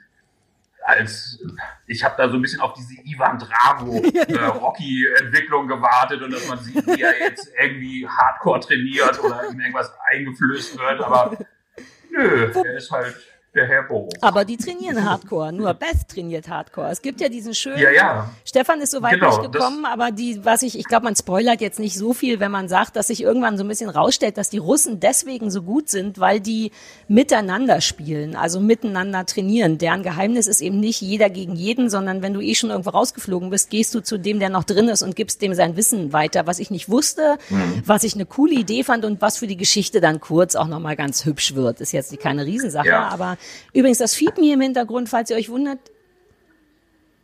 als 0.84 1.40
ich 1.86 2.04
habe 2.04 2.16
da 2.18 2.28
so 2.30 2.36
ein 2.36 2.42
bisschen 2.42 2.62
auf 2.62 2.74
diese 2.74 2.96
Ivan 3.04 3.38
Drago 3.38 4.02
äh, 4.04 4.46
Rocky 4.46 5.06
Entwicklung 5.20 5.68
gewartet 5.68 6.22
und 6.24 6.32
dass 6.34 6.48
man 6.48 6.58
sieht, 6.60 6.86
wie 6.88 7.02
er 7.02 7.20
jetzt 7.20 7.52
irgendwie 7.60 8.08
Hardcore 8.08 8.60
trainiert 8.62 9.24
oder 9.24 9.48
ihm 9.50 9.60
irgendwas 9.60 9.94
eingeflößt 10.12 10.80
wird, 10.80 11.02
aber 11.02 11.38
nö, 12.10 12.52
er 12.52 12.78
ist 12.78 12.90
halt 12.92 13.16
der 13.54 13.68
Herr 13.68 13.84
Boris. 13.84 14.14
Aber 14.22 14.46
die 14.46 14.56
trainieren 14.56 15.04
Hardcore. 15.04 15.52
Nur 15.52 15.74
Beth 15.74 16.08
trainiert 16.08 16.48
Hardcore. 16.48 16.90
Es 16.90 17.02
gibt 17.02 17.20
ja 17.20 17.28
diesen 17.28 17.54
schönen. 17.54 17.80
Ja, 17.80 17.92
ja. 17.92 18.30
Stefan 18.46 18.80
ist 18.80 18.92
so 18.92 19.02
weit 19.02 19.16
Genau, 19.16 19.28
nicht 19.42 19.52
gekommen, 19.52 19.86
aber 19.86 20.12
die, 20.12 20.44
was 20.46 20.62
ich, 20.64 20.80
ich 20.80 20.86
glaube, 20.86 21.04
man 21.04 21.16
spoilert 21.18 21.60
jetzt 21.60 21.78
nicht 21.80 21.98
so 21.98 22.14
viel, 22.14 22.40
wenn 22.40 22.52
man 22.52 22.70
sagt, 22.70 22.96
dass 22.96 23.08
sich 23.08 23.22
irgendwann 23.22 23.58
so 23.58 23.66
ein 23.66 23.68
bisschen 23.68 23.90
rausstellt, 23.90 24.38
dass 24.38 24.50
die 24.50 24.58
Russen 24.58 25.02
deswegen 25.02 25.52
so 25.52 25.64
gut 25.64 25.90
sind, 25.90 26.18
weil 26.20 26.40
die 26.40 26.72
miteinander 27.10 27.82
spielen, 27.82 28.36
also 28.38 28.62
miteinander 28.62 29.26
trainieren. 29.26 29.78
Deren 29.78 30.02
Geheimnis 30.04 30.48
ist 30.48 30.62
eben 30.62 30.80
nicht 30.80 31.02
jeder 31.02 31.30
gegen 31.30 31.56
jeden, 31.58 31.90
sondern 31.90 32.22
wenn 32.22 32.34
du 32.34 32.40
eh 32.40 32.56
schon 32.56 32.70
irgendwo 32.70 32.92
rausgeflogen 32.92 33.50
bist, 33.50 33.70
gehst 33.70 33.94
du 33.94 34.00
zu 34.02 34.18
dem, 34.18 34.40
der 34.40 34.50
noch 34.50 34.64
drin 34.64 34.88
ist 34.88 35.02
und 35.02 35.18
gibst 35.18 35.42
dem 35.42 35.54
sein 35.54 35.76
Wissen 35.76 36.14
weiter, 36.14 36.48
was 36.48 36.60
ich 36.60 36.72
nicht 36.72 36.88
wusste, 36.88 37.38
was 37.86 38.04
ich 38.06 38.16
eine 38.16 38.26
coole 38.26 38.54
Idee 38.54 38.84
fand 38.84 39.04
und 39.04 39.22
was 39.22 39.38
für 39.40 39.48
die 39.48 39.58
Geschichte 39.58 40.00
dann 40.00 40.22
kurz 40.22 40.56
auch 40.56 40.68
nochmal 40.68 40.96
ganz 40.96 41.26
hübsch 41.26 41.54
wird. 41.54 41.82
Ist 41.82 41.92
jetzt 41.92 42.18
keine 42.22 42.46
Riesensache, 42.46 42.88
Ja. 42.88 43.10
aber 43.10 43.38
übrigens 43.74 43.98
das 44.00 44.14
Fiepen 44.14 44.44
hier 44.44 44.54
im 44.56 44.62
Hintergrund, 44.62 45.10
falls 45.10 45.30
ihr 45.30 45.36
euch 45.38 45.50
wundert, 45.50 45.80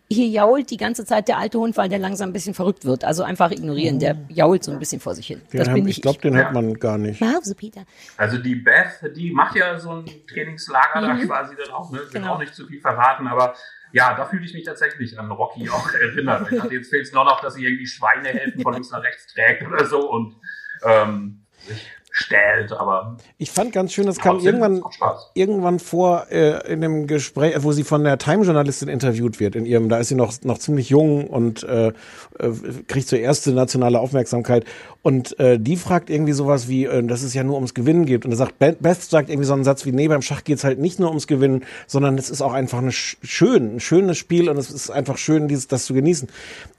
hier 0.09 0.27
jault 0.27 0.69
die 0.71 0.77
ganze 0.77 1.03
Zeit 1.05 1.27
der 1.27 1.37
alte 1.37 1.59
Hund, 1.59 1.75
weil 1.75 1.89
der 1.89 1.99
langsam 1.99 2.29
ein 2.29 2.33
bisschen 2.33 2.53
verrückt 2.53 2.85
wird. 2.85 3.03
Also 3.03 3.23
einfach 3.23 3.51
ignorieren. 3.51 3.99
Der 3.99 4.15
jault 4.29 4.63
so 4.63 4.71
ein 4.71 4.79
bisschen 4.79 5.01
vor 5.01 5.13
sich 5.15 5.27
hin. 5.27 5.41
Den 5.51 5.59
das 5.59 5.67
hab- 5.67 5.75
bin 5.75 5.85
ich 5.85 6.01
glaube, 6.01 6.15
ich. 6.15 6.21
den 6.21 6.33
Ja. 6.33 6.43
hört 6.43 6.53
man 6.53 6.73
gar 6.75 6.97
nicht. 6.97 7.19
Mause, 7.19 7.55
Peter. 7.55 7.83
Also 8.15 8.37
die 8.37 8.55
Beth, 8.55 9.01
die 9.17 9.31
macht 9.31 9.57
ja 9.57 9.77
so 9.77 9.91
ein 9.91 10.05
Trainingslager 10.31 11.01
da 11.01 11.13
quasi 11.25 11.55
dann 11.61 11.71
auch, 11.73 11.91
ne? 11.91 11.99
Will 11.99 12.07
Genau. 12.13 12.35
auch 12.35 12.39
nicht 12.39 12.55
zu 12.55 12.65
viel 12.67 12.79
verraten, 12.79 13.27
aber 13.27 13.53
ja, 13.91 14.15
da 14.15 14.25
fühle 14.25 14.45
ich 14.45 14.53
mich 14.53 14.63
tatsächlich 14.63 15.19
an 15.19 15.29
Rocky 15.29 15.69
auch 15.69 15.91
erinnert. 15.93 16.49
Ich 16.53 16.57
dachte, 16.57 16.73
jetzt 16.73 16.89
fehlt 16.89 17.05
es 17.05 17.11
nur 17.11 17.25
noch, 17.25 17.41
dass 17.41 17.55
sie 17.55 17.65
irgendwie 17.65 17.87
Schweinehälften 17.87 18.61
von 18.61 18.73
links 18.75 18.91
nach 18.91 19.03
rechts 19.03 19.27
trägt 19.33 19.67
oder 19.67 19.85
so 19.85 20.09
und 20.09 20.35
ähm, 20.85 21.41
sich 21.67 21.85
stählt, 22.17 22.71
aber 22.73 23.17
Ich 23.37 23.51
fand 23.51 23.71
ganz 23.71 23.93
schön, 23.93 24.07
das 24.07 24.17
kam 24.17 24.39
irgendwann, 24.39 24.81
irgendwann 25.35 25.77
vor 25.77 26.25
äh, 26.31 26.71
in 26.71 26.81
dem 26.81 27.05
Gespräch, 27.05 27.55
wo 27.59 27.71
sie 27.71 27.83
von 27.83 28.03
der 28.03 28.17
Time-Journalistin 28.17 28.89
interviewt 28.89 29.39
wird. 29.39 29.55
In 29.55 29.65
ihrem, 29.65 29.87
da 29.87 29.99
ist 29.99 30.07
sie 30.07 30.15
noch 30.15 30.33
noch 30.43 30.57
ziemlich 30.57 30.89
jung 30.89 31.27
und 31.27 31.63
äh, 31.63 31.87
äh, 31.87 31.93
kriegt 32.87 33.07
so 33.07 33.15
erste 33.15 33.51
nationale 33.51 33.99
Aufmerksamkeit. 33.99 34.65
Und 35.07 35.39
äh, 35.39 35.57
die 35.57 35.77
fragt 35.77 36.09
irgendwie 36.09 36.33
sowas 36.33 36.67
wie, 36.67 36.83
äh, 36.83 37.01
dass 37.01 37.23
es 37.23 37.33
ja 37.33 37.41
nur 37.41 37.55
ums 37.55 37.73
Gewinnen 37.73 38.05
geht. 38.05 38.25
Und 38.25 38.31
da 38.31 38.35
sagt 38.35 38.59
Beth 38.59 39.01
sagt 39.01 39.29
irgendwie 39.29 39.45
so 39.45 39.53
einen 39.53 39.63
Satz 39.63 39.85
wie, 39.85 39.93
nee, 39.93 40.09
beim 40.09 40.21
Schach 40.21 40.43
geht's 40.43 40.65
halt 40.65 40.79
nicht 40.79 40.99
nur 40.99 41.07
ums 41.07 41.27
Gewinnen, 41.27 41.63
sondern 41.87 42.17
es 42.17 42.29
ist 42.29 42.41
auch 42.41 42.51
einfach 42.51 42.79
eine 42.79 42.91
sch 42.91 43.15
schön, 43.23 43.75
ein 43.75 43.79
schönes 43.79 44.17
Spiel 44.17 44.49
und 44.49 44.57
es 44.57 44.69
ist 44.69 44.89
einfach 44.89 45.17
schön, 45.17 45.47
dieses, 45.47 45.69
das 45.69 45.85
zu 45.85 45.93
genießen. 45.93 46.27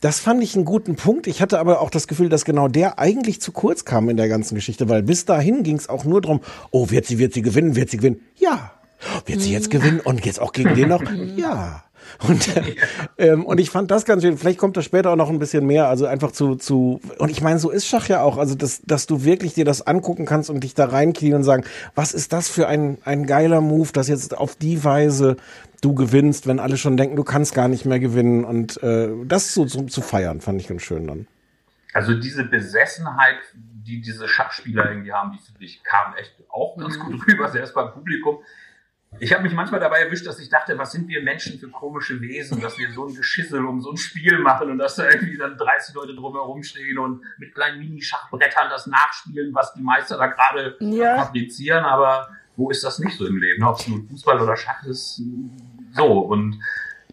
Das 0.02 0.20
fand 0.20 0.42
ich 0.42 0.54
einen 0.56 0.66
guten 0.66 0.94
Punkt. 0.94 1.26
Ich 1.26 1.40
hatte 1.40 1.58
aber 1.58 1.80
auch 1.80 1.88
das 1.88 2.06
Gefühl, 2.06 2.28
dass 2.28 2.44
genau 2.44 2.68
der 2.68 2.98
eigentlich 2.98 3.40
zu 3.40 3.50
kurz 3.50 3.86
kam 3.86 4.10
in 4.10 4.18
der 4.18 4.28
ganzen 4.28 4.56
Geschichte, 4.56 4.90
weil 4.90 5.02
bis 5.02 5.24
dahin 5.24 5.62
ging's 5.62 5.88
auch 5.88 6.04
nur 6.04 6.20
drum, 6.20 6.40
oh, 6.70 6.90
wird 6.90 7.06
sie, 7.06 7.18
wird 7.18 7.32
sie 7.32 7.40
gewinnen, 7.40 7.76
wird 7.76 7.88
sie 7.88 7.96
gewinnen? 7.96 8.20
Ja. 8.36 8.77
Wird 9.26 9.40
sie 9.40 9.52
jetzt 9.52 9.70
gewinnen 9.70 10.00
und 10.00 10.24
jetzt 10.24 10.40
auch 10.40 10.52
gegen 10.52 10.74
den 10.74 10.88
noch? 10.88 11.02
Ja. 11.36 11.84
Und, 12.26 12.56
äh, 12.56 12.76
ähm, 13.18 13.44
und 13.44 13.58
ich 13.60 13.70
fand 13.70 13.90
das 13.90 14.04
ganz 14.04 14.22
schön. 14.22 14.38
Vielleicht 14.38 14.58
kommt 14.58 14.76
das 14.76 14.84
später 14.84 15.10
auch 15.10 15.16
noch 15.16 15.28
ein 15.28 15.38
bisschen 15.38 15.66
mehr. 15.66 15.88
Also 15.88 16.06
einfach 16.06 16.32
zu, 16.32 16.56
zu, 16.56 17.00
und 17.18 17.30
ich 17.30 17.42
meine, 17.42 17.58
so 17.58 17.70
ist 17.70 17.86
Schach 17.86 18.08
ja 18.08 18.22
auch. 18.22 18.38
Also, 18.38 18.54
dass, 18.54 18.82
dass 18.82 19.06
du 19.06 19.24
wirklich 19.24 19.54
dir 19.54 19.64
das 19.64 19.86
angucken 19.86 20.26
kannst 20.26 20.50
und 20.50 20.60
dich 20.60 20.74
da 20.74 20.86
reinknien 20.86 21.34
und 21.34 21.44
sagen, 21.44 21.64
was 21.94 22.12
ist 22.12 22.32
das 22.32 22.48
für 22.48 22.66
ein, 22.66 22.98
ein 23.04 23.26
geiler 23.26 23.60
Move, 23.60 23.92
dass 23.92 24.08
jetzt 24.08 24.36
auf 24.36 24.56
die 24.56 24.84
Weise 24.84 25.36
du 25.80 25.94
gewinnst, 25.94 26.46
wenn 26.46 26.58
alle 26.58 26.76
schon 26.76 26.96
denken, 26.96 27.16
du 27.16 27.24
kannst 27.24 27.54
gar 27.54 27.68
nicht 27.68 27.84
mehr 27.84 28.00
gewinnen. 28.00 28.44
Und 28.44 28.82
äh, 28.82 29.10
das 29.24 29.54
so 29.54 29.64
zu, 29.64 29.84
zu 29.84 30.00
feiern, 30.00 30.40
fand 30.40 30.60
ich 30.60 30.68
ganz 30.68 30.82
schön 30.82 31.06
dann. 31.06 31.26
Also 31.92 32.14
diese 32.14 32.44
Besessenheit, 32.44 33.38
die 33.54 34.00
diese 34.00 34.28
Schachspieler 34.28 34.90
irgendwie 34.90 35.12
haben, 35.12 35.32
die 35.32 35.38
finde 35.38 35.64
ich 35.64 35.82
kam 35.82 36.14
echt 36.16 36.34
auch 36.48 36.76
ganz 36.76 36.98
gut 36.98 37.26
rüber, 37.26 37.48
selbst 37.48 37.74
beim 37.74 37.92
Publikum. 37.92 38.38
Ich 39.20 39.32
habe 39.32 39.42
mich 39.42 39.52
manchmal 39.52 39.80
dabei 39.80 40.00
erwischt, 40.00 40.26
dass 40.26 40.38
ich 40.38 40.48
dachte, 40.48 40.78
was 40.78 40.92
sind 40.92 41.08
wir 41.08 41.22
Menschen 41.22 41.58
für 41.58 41.68
komische 41.68 42.20
Wesen, 42.20 42.60
dass 42.60 42.78
wir 42.78 42.90
so 42.92 43.06
ein 43.08 43.14
Geschissel 43.14 43.64
um 43.64 43.80
so 43.80 43.90
ein 43.90 43.96
Spiel 43.96 44.38
machen 44.38 44.70
und 44.70 44.78
dass 44.78 44.96
da 44.96 45.08
irgendwie 45.08 45.36
dann 45.38 45.56
30 45.56 45.94
Leute 45.94 46.14
drumherum 46.14 46.62
stehen 46.62 46.98
und 46.98 47.22
mit 47.38 47.54
kleinen 47.54 47.78
Minischachbrettern 47.80 48.68
das 48.70 48.86
nachspielen, 48.86 49.54
was 49.54 49.72
die 49.74 49.82
Meister 49.82 50.18
da 50.18 50.26
gerade 50.26 50.76
Ja. 50.80 51.24
fabrizieren. 51.24 51.84
Aber 51.84 52.28
wo 52.56 52.70
ist 52.70 52.84
das 52.84 52.98
nicht 52.98 53.16
so 53.16 53.26
im 53.26 53.38
Leben? 53.38 53.64
Ob 53.64 53.80
es 53.80 53.88
nun 53.88 54.06
Fußball 54.08 54.40
oder 54.40 54.56
Schach 54.56 54.84
ist, 54.84 55.20
so. 55.94 56.04
Und 56.20 56.60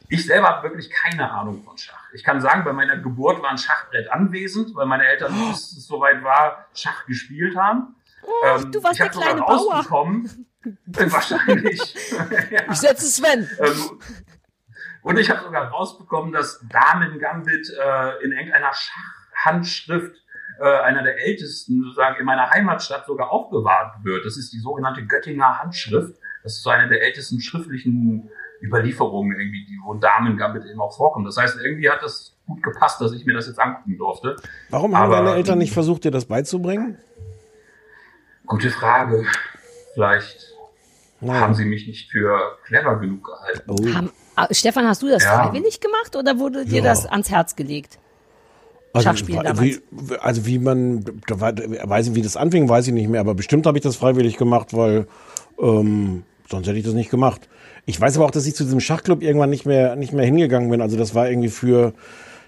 ich 0.10 0.26
selber 0.26 0.50
habe 0.50 0.70
wirklich 0.70 0.92
keine 0.92 1.32
Ahnung 1.32 1.64
von 1.64 1.78
Schach. 1.78 2.04
Ich 2.14 2.24
kann 2.24 2.40
sagen, 2.40 2.64
bei 2.64 2.74
meiner 2.74 2.98
Geburt 2.98 3.42
war 3.42 3.50
ein 3.50 3.58
Schachbrett 3.58 4.12
anwesend, 4.12 4.76
weil 4.76 4.86
meine 4.86 5.06
Eltern, 5.06 5.34
bis 5.50 5.72
es 5.76 5.88
soweit 5.88 6.24
war, 6.24 6.68
Schach 6.76 7.06
gespielt 7.08 7.56
haben. 7.56 7.96
Ähm, 8.44 8.72
du 8.72 8.84
warst 8.84 8.96
ich 9.00 9.02
hab 9.02 9.12
der 9.12 9.22
kleine 9.22 9.42
Bauer. 9.42 9.84
wahrscheinlich. 10.88 11.96
ja. 12.52 12.62
Ich 12.72 12.78
setze 12.78 13.08
Sven. 13.08 13.50
Ähm, 13.60 14.00
und 15.04 15.20
ich 15.20 15.30
habe 15.30 15.42
sogar 15.44 15.70
rausbekommen, 15.70 16.32
dass 16.34 16.60
Damen 16.70 17.20
Gambit 17.20 17.70
äh, 17.70 18.24
in 18.24 18.32
irgendeiner 18.32 18.72
Schachhandschrift 18.74 20.16
äh, 20.60 20.64
einer 20.82 21.04
der 21.04 21.20
ältesten 21.26 21.84
sozusagen 21.84 22.20
in 22.20 22.26
meiner 22.26 22.50
Heimatstadt 22.50 23.06
sogar 23.06 23.32
aufbewahrt 23.32 24.04
wird. 24.04 24.26
Das 24.26 24.38
ist 24.38 24.52
die 24.54 24.60
sogenannte 24.60 25.06
Göttinger 25.06 25.60
Handschrift. 25.60 26.18
Das 26.44 26.54
ist 26.54 26.64
so 26.64 26.70
eine 26.70 26.88
der 26.90 27.04
ältesten 27.04 27.40
schriftlichen 27.42 28.30
Überlieferungen 28.62 29.38
irgendwie, 29.38 29.66
die 29.66 29.80
wo 29.84 29.94
Damen 29.96 30.38
Gambit 30.38 30.66
eben 30.66 30.80
auch 30.82 30.96
vorkommt. 30.96 31.28
Das 31.28 31.38
heißt, 31.38 31.58
irgendwie 31.62 31.90
hat 31.90 32.02
das 32.02 32.36
gut 32.48 32.64
gepasst, 32.64 33.02
dass 33.02 33.12
ich 33.12 33.26
mir 33.26 33.34
das 33.34 33.48
jetzt 33.48 33.60
angucken 33.60 33.98
durfte. 33.98 34.36
Warum 34.70 34.98
haben 34.98 35.12
Aber- 35.12 35.24
deine 35.24 35.36
Eltern 35.36 35.58
nicht 35.60 35.74
versucht, 35.74 36.04
dir 36.04 36.12
das 36.12 36.26
beizubringen? 36.26 36.98
Gute 38.48 38.70
Frage. 38.70 39.26
Vielleicht 39.94 40.55
Nein. 41.22 41.40
haben 41.40 41.56
sie 41.56 41.66
mich 41.66 41.88
nicht 41.88 42.12
für 42.12 42.38
clever 42.66 42.98
genug 43.00 43.24
gehalten. 43.26 43.62
Oh. 43.70 43.94
Haben, 43.94 44.12
ah, 44.36 44.48
Stefan, 44.52 44.86
hast 44.88 45.02
du 45.02 45.08
das 45.10 45.24
Ja. 45.24 45.44
freiwillig 45.44 45.80
gemacht 45.80 46.16
oder 46.16 46.38
wurde 46.40 46.66
dir 46.66 46.78
Ja. 46.80 46.84
das 46.84 47.06
ans 47.06 47.30
Herz 47.32 47.56
gelegt? 47.56 48.00
Schachspielen 48.98 49.44
damals. 49.44 49.62
Wie, 49.62 49.80
also 50.20 50.46
wie 50.46 50.58
man, 50.58 51.04
da 51.28 51.40
weiß 51.42 52.08
ich, 52.08 52.16
wie 52.16 52.22
das 52.22 52.38
anfing, 52.38 52.70
weiß 52.70 52.88
ich 52.88 52.94
nicht 52.94 53.10
mehr, 53.10 53.20
aber 53.20 53.36
bestimmt 53.36 53.66
habe 53.66 53.78
ich 53.78 53.84
das 53.84 53.98
freiwillig 53.98 54.38
gemacht, 54.38 54.74
weil 54.74 55.08
ähm, 55.62 56.24
sonst 56.50 56.68
hätte 56.68 56.78
ich 56.78 56.86
das 56.86 56.94
nicht 56.94 57.10
gemacht. 57.12 57.50
Ich 57.86 58.00
weiß 58.00 58.16
aber 58.16 58.26
auch, 58.26 58.32
dass 58.32 58.46
ich 58.46 58.56
zu 58.56 58.64
diesem 58.64 58.80
Schachclub 58.80 59.22
irgendwann 59.22 59.50
nicht 59.50 59.66
mehr, 59.66 59.96
nicht 59.98 60.14
mehr 60.14 60.24
hingegangen 60.26 60.70
bin. 60.70 60.80
Also 60.82 60.96
das 60.98 61.14
war 61.14 61.30
irgendwie 61.30 61.50
für, 61.50 61.94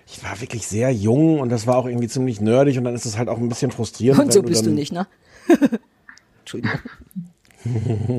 ich 0.07 0.23
war 0.23 0.39
wirklich 0.39 0.65
sehr 0.67 0.89
jung 0.91 1.41
und 1.41 1.49
das 1.49 1.67
war 1.67 1.75
auch 1.75 1.85
irgendwie 1.85 2.07
ziemlich 2.07 2.39
nerdig 2.39 2.77
und 2.77 2.85
dann 2.85 2.95
ist 2.95 3.05
es 3.05 3.17
halt 3.17 3.27
auch 3.27 3.37
ein 3.37 3.49
bisschen 3.49 3.71
frustrierend. 3.71 4.23
Und 4.23 4.31
so 4.33 4.41
bist 4.41 4.61
du 4.61 4.67
dann- 4.69 4.75
nicht, 4.75 4.93
ne? 4.93 5.05
Entschuldigung. 6.39 6.79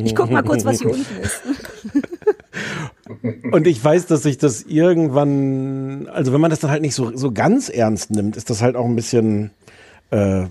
Ich 0.04 0.14
guck 0.14 0.30
mal 0.30 0.42
kurz, 0.42 0.64
was 0.64 0.78
hier 0.80 0.90
unten 0.90 1.16
ist. 1.22 1.42
Und 3.52 3.66
ich 3.66 3.82
weiß, 3.82 4.06
dass 4.06 4.22
sich 4.22 4.38
das 4.38 4.62
irgendwann, 4.62 6.08
also 6.12 6.32
wenn 6.32 6.40
man 6.40 6.50
das 6.50 6.60
dann 6.60 6.70
halt 6.70 6.82
nicht 6.82 6.94
so, 6.94 7.16
so 7.16 7.32
ganz 7.32 7.68
ernst 7.68 8.10
nimmt, 8.10 8.36
ist 8.36 8.50
das 8.50 8.62
halt 8.62 8.76
auch 8.76 8.84
ein 8.84 8.96
bisschen, 8.96 9.50
äh, 10.10 10.44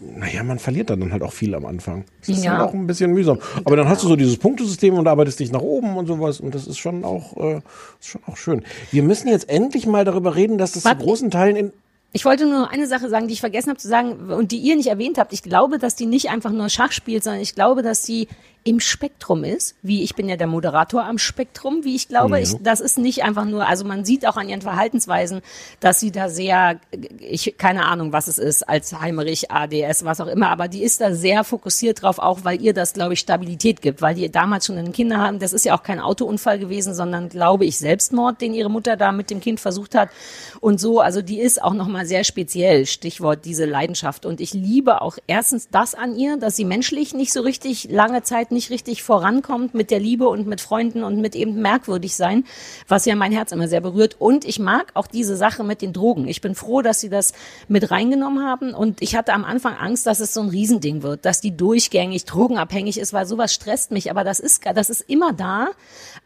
naja, 0.00 0.42
man 0.44 0.58
verliert 0.58 0.90
dann 0.90 1.10
halt 1.12 1.22
auch 1.22 1.32
viel 1.32 1.54
am 1.54 1.64
Anfang. 1.66 2.04
Das 2.20 2.28
ist 2.36 2.44
Ja. 2.44 2.58
halt 2.58 2.68
auch 2.68 2.74
ein 2.74 2.86
bisschen 2.86 3.12
mühsam. 3.12 3.38
Aber 3.64 3.76
dann 3.76 3.88
hast 3.88 4.02
du 4.04 4.08
so 4.08 4.16
dieses 4.16 4.36
Punktesystem 4.36 4.94
und 4.94 5.08
arbeitest 5.08 5.40
dich 5.40 5.50
nach 5.52 5.62
oben 5.62 5.96
und 5.96 6.06
sowas 6.06 6.40
und 6.40 6.54
das 6.54 6.66
ist 6.66 6.78
schon 6.78 7.04
auch, 7.04 7.36
äh, 7.38 7.56
ist 8.00 8.08
schon 8.08 8.22
auch 8.26 8.36
schön. 8.36 8.62
Wir 8.90 9.02
müssen 9.02 9.28
jetzt 9.28 9.48
endlich 9.48 9.86
mal 9.86 10.04
darüber 10.04 10.36
reden, 10.36 10.58
dass 10.58 10.72
das 10.72 10.82
zu 10.82 10.88
Warte. 10.88 11.02
großen 11.02 11.30
Teilen 11.30 11.56
in, 11.56 11.72
Ich 12.14 12.26
wollte 12.26 12.44
nur 12.46 12.70
eine 12.70 12.86
Sache 12.86 13.08
sagen, 13.08 13.26
die 13.26 13.32
ich 13.32 13.40
vergessen 13.40 13.70
habe 13.70 13.78
zu 13.78 13.88
sagen 13.88 14.30
und 14.30 14.52
die 14.52 14.58
ihr 14.58 14.76
nicht 14.76 14.88
erwähnt 14.88 15.16
habt. 15.16 15.32
Ich 15.32 15.42
glaube, 15.42 15.78
dass 15.78 15.94
die 15.94 16.04
nicht 16.04 16.28
einfach 16.28 16.50
nur 16.50 16.68
Schach 16.68 16.92
spielt, 16.92 17.24
sondern 17.24 17.40
ich 17.40 17.54
glaube, 17.54 17.82
dass 17.82 18.04
sie 18.04 18.28
im 18.64 18.78
Spektrum 18.78 19.42
ist, 19.42 19.74
wie 19.82 20.02
ich 20.02 20.14
bin 20.14 20.28
ja 20.28 20.36
der 20.36 20.46
Moderator 20.46 21.04
am 21.04 21.18
Spektrum, 21.18 21.82
wie 21.82 21.96
ich 21.96 22.08
glaube. 22.08 22.40
Ich, 22.40 22.54
das 22.60 22.80
ist 22.80 22.96
nicht 22.96 23.24
einfach 23.24 23.44
nur, 23.44 23.66
also 23.66 23.84
man 23.84 24.04
sieht 24.04 24.26
auch 24.26 24.36
an 24.36 24.48
ihren 24.48 24.62
Verhaltensweisen, 24.62 25.40
dass 25.80 25.98
sie 25.98 26.12
da 26.12 26.28
sehr, 26.28 26.78
ich 27.18 27.56
keine 27.58 27.86
Ahnung, 27.86 28.12
was 28.12 28.28
es 28.28 28.38
ist, 28.38 28.68
Alzheimerich, 28.68 29.50
ADS, 29.50 30.04
was 30.04 30.20
auch 30.20 30.28
immer, 30.28 30.50
aber 30.50 30.68
die 30.68 30.84
ist 30.84 31.00
da 31.00 31.12
sehr 31.12 31.42
fokussiert 31.42 32.02
drauf, 32.02 32.20
auch 32.20 32.44
weil 32.44 32.62
ihr 32.62 32.72
das, 32.72 32.92
glaube 32.92 33.14
ich, 33.14 33.20
Stabilität 33.20 33.82
gibt, 33.82 34.00
weil 34.00 34.14
die 34.14 34.30
damals 34.30 34.66
schon 34.66 34.78
einen 34.78 34.92
Kinder 34.92 35.18
haben. 35.18 35.40
Das 35.40 35.52
ist 35.52 35.64
ja 35.64 35.76
auch 35.76 35.82
kein 35.82 35.98
Autounfall 35.98 36.60
gewesen, 36.60 36.94
sondern 36.94 37.28
glaube 37.28 37.64
ich 37.64 37.78
Selbstmord, 37.78 38.40
den 38.40 38.54
ihre 38.54 38.70
Mutter 38.70 38.96
da 38.96 39.10
mit 39.10 39.30
dem 39.30 39.40
Kind 39.40 39.58
versucht 39.58 39.96
hat 39.96 40.10
und 40.60 40.80
so. 40.80 41.00
Also 41.00 41.20
die 41.20 41.40
ist 41.40 41.60
auch 41.60 41.74
nochmal 41.74 42.06
sehr 42.06 42.22
speziell, 42.22 42.86
Stichwort 42.86 43.44
diese 43.44 43.64
Leidenschaft. 43.64 44.24
Und 44.24 44.40
ich 44.40 44.54
liebe 44.54 45.02
auch 45.02 45.18
erstens 45.26 45.68
das 45.68 45.94
an 45.96 46.14
ihr, 46.14 46.36
dass 46.36 46.54
sie 46.54 46.64
menschlich 46.64 47.12
nicht 47.12 47.32
so 47.32 47.40
richtig 47.40 47.88
lange 47.90 48.22
Zeit 48.22 48.51
nicht 48.52 48.70
richtig 48.70 49.02
vorankommt 49.02 49.74
mit 49.74 49.90
der 49.90 50.00
Liebe 50.00 50.28
und 50.28 50.46
mit 50.46 50.60
Freunden 50.60 51.02
und 51.02 51.20
mit 51.20 51.34
eben 51.34 51.60
merkwürdig 51.60 52.14
sein, 52.14 52.44
was 52.88 53.04
ja 53.04 53.16
mein 53.16 53.32
Herz 53.32 53.52
immer 53.52 53.68
sehr 53.68 53.80
berührt. 53.80 54.16
Und 54.18 54.44
ich 54.44 54.58
mag 54.58 54.92
auch 54.94 55.06
diese 55.06 55.36
Sache 55.36 55.64
mit 55.64 55.82
den 55.82 55.92
Drogen. 55.92 56.28
Ich 56.28 56.40
bin 56.40 56.54
froh, 56.54 56.82
dass 56.82 57.00
sie 57.00 57.08
das 57.08 57.32
mit 57.68 57.90
reingenommen 57.90 58.44
haben. 58.44 58.74
Und 58.74 59.02
ich 59.02 59.16
hatte 59.16 59.32
am 59.32 59.44
Anfang 59.44 59.74
Angst, 59.74 60.06
dass 60.06 60.20
es 60.20 60.34
so 60.34 60.40
ein 60.40 60.48
Riesending 60.48 61.02
wird, 61.02 61.24
dass 61.24 61.40
die 61.40 61.56
durchgängig 61.56 62.24
drogenabhängig 62.24 62.98
ist, 62.98 63.12
weil 63.12 63.26
sowas 63.26 63.52
stresst 63.52 63.90
mich. 63.90 64.10
Aber 64.10 64.24
das 64.24 64.40
ist, 64.40 64.62
das 64.74 64.90
ist 64.90 65.02
immer 65.08 65.32
da, 65.32 65.68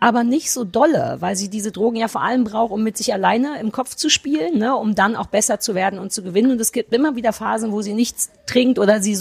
aber 0.01 0.25
nicht 0.25 0.51
so 0.51 0.65
dolle, 0.65 1.17
weil 1.21 1.37
sie 1.37 1.49
diese 1.49 1.73
Drogen 1.73 1.97
ja 1.97 2.09
vor 2.09 2.23
allem 2.23 2.45
braucht, 2.45 2.73
um 2.73 2.83
mit 2.83 2.97
sich 2.97 3.13
alleine 3.13 3.61
im 3.61 3.73
Kopf 3.73 3.95
zu 3.95 4.11
spielen, 4.11 4.59
ne, 4.59 4.77
um 4.77 4.95
dann 4.95 5.17
auch 5.17 5.27
besser 5.27 5.61
zu 5.61 5.75
werden 5.75 5.99
und 5.99 6.13
zu 6.13 6.23
gewinnen. 6.23 6.51
Und 6.51 6.61
es 6.61 6.73
gibt 6.73 6.93
immer 6.93 7.17
wieder 7.17 7.33
Phasen, 7.33 7.73
wo 7.73 7.83
sie 7.83 7.95
nichts 7.95 8.31
trinkt 8.47 8.79
oder 8.79 9.01
sie 9.01 9.15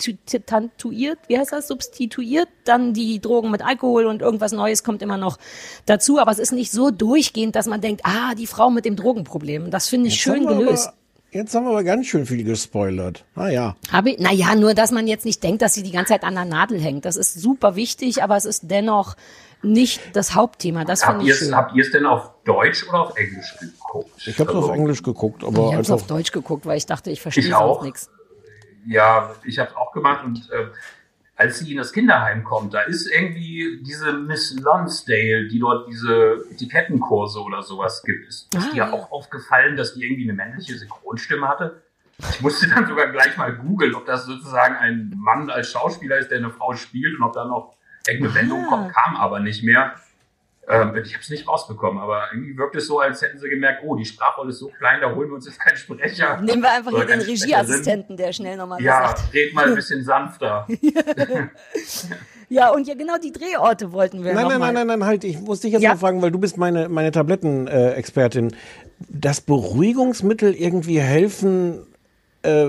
substituiert, 0.00 1.18
wie 1.28 1.38
heißt 1.38 1.52
das, 1.52 1.68
substituiert 1.68 2.48
dann 2.64 2.92
die 2.94 3.20
Drogen 3.20 3.50
mit 3.50 3.62
Alkohol 3.64 4.06
und 4.06 4.22
irgendwas 4.22 4.52
Neues 4.52 4.84
kommt 4.84 5.02
immer 5.02 5.16
noch 5.16 5.38
dazu. 5.86 6.18
Aber 6.18 6.30
es 6.30 6.38
ist 6.38 6.52
nicht 6.52 6.70
so 6.72 6.90
durchgehend, 6.90 7.56
dass 7.56 7.66
man 7.66 7.80
denkt, 7.80 8.02
ah, 8.04 8.34
die 8.34 8.46
Frau 8.46 8.70
mit 8.70 8.84
dem 8.84 8.96
Drogenproblem. 8.96 9.70
Das 9.70 9.88
finde 9.88 10.08
ich 10.08 10.20
schön 10.20 10.42
Jetzt 10.42 10.48
wir 10.48 10.56
gelöst. 10.56 10.86
Aber, 10.88 10.96
jetzt 11.30 11.54
haben 11.54 11.64
wir 11.64 11.70
aber 11.70 11.84
ganz 11.84 12.06
schön 12.06 12.26
viel 12.26 12.44
gespoilert. 12.44 13.24
Ah 13.34 13.48
ja. 13.48 13.76
Habe 13.90 14.10
ich, 14.10 14.18
naja, 14.18 14.54
nur, 14.54 14.74
dass 14.74 14.90
man 14.90 15.06
jetzt 15.06 15.24
nicht 15.24 15.42
denkt, 15.42 15.62
dass 15.62 15.74
sie 15.74 15.82
die 15.82 15.92
ganze 15.92 16.12
Zeit 16.12 16.24
an 16.24 16.34
der 16.34 16.44
Nadel 16.44 16.80
hängt. 16.80 17.04
Das 17.04 17.16
ist 17.16 17.34
super 17.34 17.76
wichtig, 17.76 18.22
aber 18.22 18.36
es 18.36 18.44
ist 18.44 18.70
dennoch 18.70 19.16
nicht 19.62 20.00
das 20.14 20.34
Hauptthema. 20.34 20.84
Das 20.84 21.06
Habt 21.06 21.22
ich 21.22 21.28
es 21.30 21.38
schön. 21.38 21.54
habt 21.54 21.76
ihr 21.76 21.84
es 21.84 21.92
denn 21.92 22.04
auf 22.04 22.30
Deutsch 22.44 22.84
oder 22.88 23.02
auf 23.02 23.16
Englisch 23.16 23.54
geguckt? 23.60 24.10
Ich 24.26 24.38
habe 24.40 24.48
Also, 24.52 24.68
auf 24.70 24.74
Englisch 24.76 25.02
geguckt, 25.04 25.42
Ich 25.42 25.48
aber 25.48 25.66
habe 25.66 25.74
es 25.74 25.78
einfach. 25.90 25.94
auf 25.94 26.06
Deutsch 26.08 26.32
geguckt, 26.32 26.66
weil 26.66 26.76
ich 26.78 26.86
dachte, 26.86 27.10
ich 27.12 27.20
verstehe 27.22 27.44
Ich 27.44 27.50
sonst 27.50 27.60
auch. 27.62 27.82
nichts. 27.84 28.10
Ja, 28.86 29.34
ich 29.44 29.58
habe 29.58 29.70
es 29.70 29.76
auch 29.76 29.92
gemacht 29.92 30.24
und 30.24 30.50
äh, 30.50 30.66
als 31.36 31.58
sie 31.58 31.70
in 31.72 31.78
das 31.78 31.92
Kinderheim 31.92 32.44
kommt, 32.44 32.74
da 32.74 32.82
ist 32.82 33.06
irgendwie 33.10 33.80
diese 33.82 34.12
Miss 34.12 34.54
Lonsdale, 34.60 35.48
die 35.48 35.58
dort 35.58 35.88
diese 35.88 36.44
Etikettenkurse 36.52 37.40
oder 37.40 37.62
sowas 37.62 38.02
gibt. 38.04 38.28
Ist, 38.28 38.54
ist 38.54 38.68
Ah, 38.68 38.70
dir 38.72 38.76
ja. 38.76 38.92
auch 38.92 39.10
aufgefallen, 39.10 39.76
dass 39.76 39.94
die 39.94 40.04
irgendwie 40.04 40.24
eine 40.24 40.34
männliche 40.34 40.76
Synchronstimme 40.78 41.48
hatte? 41.48 41.82
Ich 42.30 42.40
musste 42.40 42.68
dann 42.68 42.86
sogar 42.86 43.08
gleich 43.08 43.36
mal 43.36 43.52
googeln, 43.56 43.94
ob 43.94 44.06
das 44.06 44.26
sozusagen 44.26 44.76
ein 44.76 45.12
Mann 45.16 45.50
als 45.50 45.70
Schauspieler 45.72 46.18
ist, 46.18 46.30
der 46.30 46.38
eine 46.38 46.50
Frau 46.50 46.74
spielt 46.74 47.16
und 47.18 47.22
ob 47.24 47.32
da 47.32 47.44
noch 47.46 47.74
irgendeine 48.06 48.34
Wendung 48.34 48.64
Ah. 48.66 48.68
kommt, 48.68 48.92
kam 48.92 49.16
aber 49.16 49.40
nicht 49.40 49.64
mehr. 49.64 49.94
Ähm, 50.68 50.94
ich 51.04 51.12
habe 51.14 51.22
es 51.22 51.28
nicht 51.28 51.48
rausbekommen, 51.48 52.00
aber 52.00 52.28
irgendwie 52.32 52.56
wirkt 52.56 52.76
es 52.76 52.86
so, 52.86 53.00
als 53.00 53.20
hätten 53.20 53.38
sie 53.38 53.48
gemerkt, 53.48 53.82
oh, 53.84 53.96
die 53.96 54.04
Sprachrolle 54.04 54.50
ist 54.50 54.58
so 54.60 54.68
klein, 54.68 55.00
da 55.00 55.12
holen 55.12 55.28
wir 55.28 55.34
uns 55.34 55.46
jetzt 55.46 55.58
keinen 55.58 55.76
Sprecher. 55.76 56.40
Nehmen 56.40 56.62
wir 56.62 56.70
einfach 56.72 56.92
hier 56.92 57.04
den 57.04 57.20
Regieassistenten, 57.20 58.16
der 58.16 58.32
schnell 58.32 58.56
nochmal 58.56 58.80
Ja, 58.80 59.08
sagt. 59.08 59.34
red 59.34 59.52
mal 59.54 59.66
ein 59.68 59.74
bisschen 59.74 60.04
sanfter. 60.04 60.66
Ja, 62.48 62.70
und 62.70 62.86
ja, 62.86 62.94
genau 62.94 63.16
die 63.16 63.32
Drehorte 63.32 63.92
wollten 63.92 64.22
wir 64.24 64.34
Nein, 64.34 64.42
noch 64.44 64.50
nein, 64.50 64.60
mal. 64.60 64.72
nein, 64.72 64.86
nein, 64.86 64.98
nein, 65.00 65.08
halt. 65.08 65.24
Ich 65.24 65.40
muss 65.40 65.60
dich 65.60 65.72
jetzt 65.72 65.82
Ja. 65.82 65.94
noch 65.94 66.00
fragen, 66.00 66.20
weil 66.20 66.30
du 66.30 66.38
bist 66.38 66.58
meine, 66.58 66.88
meine 66.88 67.10
Tabletten-Expertin. 67.10 68.54
Das 69.08 69.40
Beruhigungsmittel 69.40 70.54
irgendwie 70.54 71.00
helfen, 71.00 71.86
äh, 72.42 72.68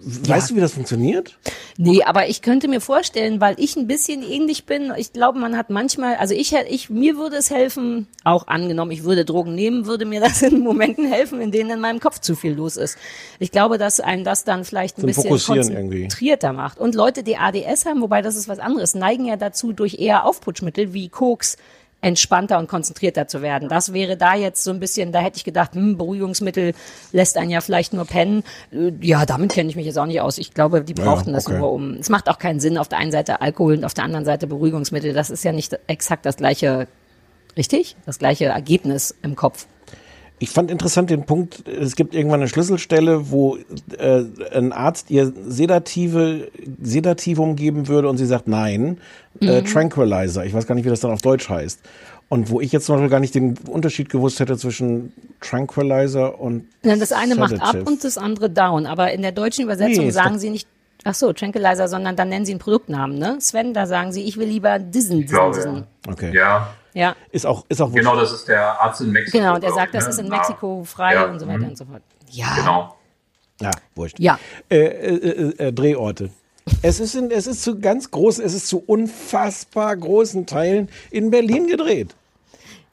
weißt 0.00 0.50
du, 0.50 0.56
wie 0.56 0.60
das 0.60 0.72
funktioniert? 0.72 1.38
Nee, 1.76 2.02
aber 2.02 2.28
ich 2.28 2.42
könnte 2.42 2.68
mir 2.68 2.80
vorstellen, 2.80 3.40
weil 3.40 3.54
ich 3.58 3.76
ein 3.76 3.86
bisschen 3.86 4.22
ähnlich 4.22 4.64
bin, 4.64 4.92
ich 4.96 5.12
glaube, 5.12 5.38
man 5.38 5.56
hat 5.56 5.70
manchmal, 5.70 6.16
also 6.16 6.34
ich, 6.34 6.54
ich, 6.68 6.90
mir 6.90 7.16
würde 7.16 7.36
es 7.36 7.50
helfen, 7.50 8.06
auch 8.24 8.46
angenommen, 8.46 8.90
ich 8.90 9.04
würde 9.04 9.24
Drogen 9.24 9.54
nehmen, 9.54 9.86
würde 9.86 10.04
mir 10.04 10.20
das 10.20 10.42
in 10.42 10.60
Momenten 10.60 11.06
helfen, 11.10 11.40
in 11.40 11.50
denen 11.50 11.70
in 11.70 11.80
meinem 11.80 12.00
Kopf 12.00 12.20
zu 12.20 12.34
viel 12.34 12.52
los 12.52 12.76
ist. 12.76 12.98
Ich 13.38 13.50
glaube, 13.50 13.78
dass 13.78 14.00
einem 14.00 14.24
das 14.24 14.44
dann 14.44 14.64
vielleicht 14.64 14.98
ein 14.98 15.00
Zum 15.02 15.06
bisschen 15.06 15.22
Fokussieren 15.24 15.72
irgendwie. 15.72 16.02
konzentrierter 16.02 16.52
macht. 16.52 16.78
Und 16.78 16.94
Leute, 16.94 17.22
die 17.22 17.36
ADS 17.36 17.86
haben, 17.86 18.00
wobei 18.00 18.22
das 18.22 18.36
ist 18.36 18.48
was 18.48 18.58
anderes, 18.58 18.94
neigen 18.94 19.26
ja 19.26 19.36
dazu, 19.36 19.72
durch 19.72 19.98
eher 19.98 20.24
Aufputschmittel 20.24 20.92
wie 20.92 21.08
Koks 21.08 21.56
entspannter 22.00 22.58
und 22.58 22.68
konzentrierter 22.68 23.26
zu 23.26 23.42
werden. 23.42 23.68
Das 23.68 23.92
wäre 23.92 24.16
da 24.16 24.34
jetzt 24.36 24.62
so 24.62 24.70
ein 24.70 24.78
bisschen, 24.78 25.10
da 25.10 25.20
hätte 25.20 25.38
ich 25.38 25.44
gedacht, 25.44 25.74
hm, 25.74 25.98
Beruhigungsmittel 25.98 26.72
lässt 27.12 27.36
einen 27.36 27.50
ja 27.50 27.60
vielleicht 27.60 27.92
nur 27.92 28.04
pennen. 28.04 28.44
Äh, 28.72 28.92
Ja, 29.00 29.26
damit 29.26 29.52
kenne 29.52 29.68
ich 29.68 29.76
mich 29.76 29.86
jetzt 29.86 29.98
auch 29.98 30.06
nicht 30.06 30.20
aus. 30.20 30.38
Ich 30.38 30.54
glaube, 30.54 30.82
die 30.84 30.94
Ja, 30.96 31.04
brauchten 31.04 31.32
das 31.32 31.46
okay. 31.46 31.58
nur 31.58 31.72
um. 31.72 31.94
Es 31.94 32.08
macht 32.08 32.28
auch 32.28 32.38
keinen 32.38 32.60
Sinn, 32.60 32.78
auf 32.78 32.88
der 32.88 32.98
einen 32.98 33.10
Seite 33.10 33.40
Alkohol 33.40 33.78
und 33.78 33.84
auf 33.84 33.94
der 33.94 34.04
anderen 34.04 34.24
Seite 34.24 34.46
Beruhigungsmittel. 34.46 35.12
Das 35.12 35.30
ist 35.30 35.42
ja 35.44 35.52
nicht 35.52 35.76
exakt 35.88 36.24
das 36.24 36.36
gleiche, 36.36 36.86
richtig? 37.56 37.96
Das 38.06 38.18
gleiche 38.18 38.46
Ergebnis 38.46 39.14
im 39.22 39.34
Kopf. 39.34 39.66
Ich 40.40 40.50
fand 40.50 40.70
interessant 40.70 41.10
den 41.10 41.24
Punkt, 41.26 41.66
es 41.68 41.96
gibt 41.96 42.14
irgendwann 42.14 42.40
eine 42.40 42.48
Schlüsselstelle, 42.48 43.30
wo 43.30 43.56
äh, 43.98 44.22
ein 44.52 44.72
Arzt 44.72 45.10
ihr 45.10 45.32
Sedative, 45.46 46.48
Sedativum 46.80 47.56
geben 47.56 47.88
würde 47.88 48.08
und 48.08 48.18
sie 48.18 48.26
sagt 48.26 48.46
nein, 48.48 48.98
Mhm. 49.40 49.48
äh, 49.48 49.62
Tranquilizer. 49.62 50.44
Ich 50.44 50.52
weiß 50.54 50.66
gar 50.66 50.74
nicht, 50.74 50.84
wie 50.84 50.88
das 50.90 51.00
dann 51.00 51.10
auf 51.12 51.22
Deutsch 51.22 51.48
heißt. 51.48 51.80
Und 52.28 52.50
wo 52.50 52.60
ich 52.60 52.72
jetzt 52.72 52.86
zum 52.86 52.96
Beispiel 52.96 53.08
gar 53.08 53.20
nicht 53.20 53.34
den 53.34 53.56
Unterschied 53.68 54.10
gewusst 54.10 54.38
hätte 54.40 54.56
zwischen 54.58 55.12
Tranquilizer 55.40 56.38
und 56.40 56.66
Ja, 56.84 56.96
Das 56.96 57.12
eine 57.12 57.34
macht 57.36 57.50
Sedative. 57.50 57.80
ab 57.82 57.88
und 57.88 58.04
das 58.04 58.18
andere 58.18 58.50
down. 58.50 58.86
Aber 58.86 59.12
in 59.12 59.22
der 59.22 59.32
deutschen 59.32 59.64
Übersetzung 59.64 60.04
Nee, 60.06 60.10
sagen 60.10 60.38
sie 60.38 60.50
nicht, 60.50 60.66
ach 61.04 61.14
so, 61.14 61.32
Tranquilizer, 61.32 61.88
sondern 61.88 62.16
dann 62.16 62.28
nennen 62.28 62.44
sie 62.44 62.52
einen 62.52 62.58
Produktnamen, 62.60 63.18
ne? 63.18 63.36
Sven, 63.40 63.72
da 63.74 63.86
sagen 63.86 64.12
sie, 64.12 64.22
ich 64.24 64.36
will 64.36 64.48
lieber 64.48 64.78
diesen, 64.78 65.20
diesen. 65.22 65.84
Okay. 66.06 66.34
Ja, 66.34 66.74
Ja, 66.94 67.14
Ist 67.30 67.46
auch, 67.46 67.64
ist 67.68 67.80
auch 67.80 67.90
wurscht. 67.90 67.98
genau, 67.98 68.16
das 68.16 68.32
ist 68.32 68.48
der 68.48 68.80
Arzt 68.80 69.00
in 69.00 69.10
Mexiko. 69.10 69.38
genau. 69.38 69.54
Und 69.54 69.62
der 69.62 69.72
sagt, 69.72 69.94
das 69.94 70.04
ne? 70.04 70.10
ist 70.10 70.18
in 70.18 70.28
Mexiko 70.28 70.84
frei 70.84 71.14
Ja, 71.14 71.24
und 71.26 71.38
so 71.38 71.46
weiter 71.46 71.58
mhm. 71.58 71.68
und 71.68 71.78
so 71.78 71.84
fort. 71.84 72.02
Ja, 72.30 72.54
Genau. 72.56 72.94
Ja, 73.60 73.70
wurscht. 73.94 74.18
Ja. 74.20 74.38
Äh, 74.70 74.76
äh, 74.76 75.14
äh, 75.16 75.66
äh, 75.68 75.72
Drehorte. 75.72 76.30
Es 76.82 77.00
ist, 77.00 77.14
in, 77.14 77.30
es 77.30 77.46
ist 77.46 77.62
zu 77.62 77.80
ganz 77.80 78.10
großen, 78.10 78.44
es 78.44 78.54
ist 78.54 78.68
zu 78.68 78.82
unfassbar 78.86 79.96
großen 79.96 80.46
Teilen 80.46 80.88
in 81.10 81.30
Berlin 81.30 81.66
gedreht. 81.66 82.14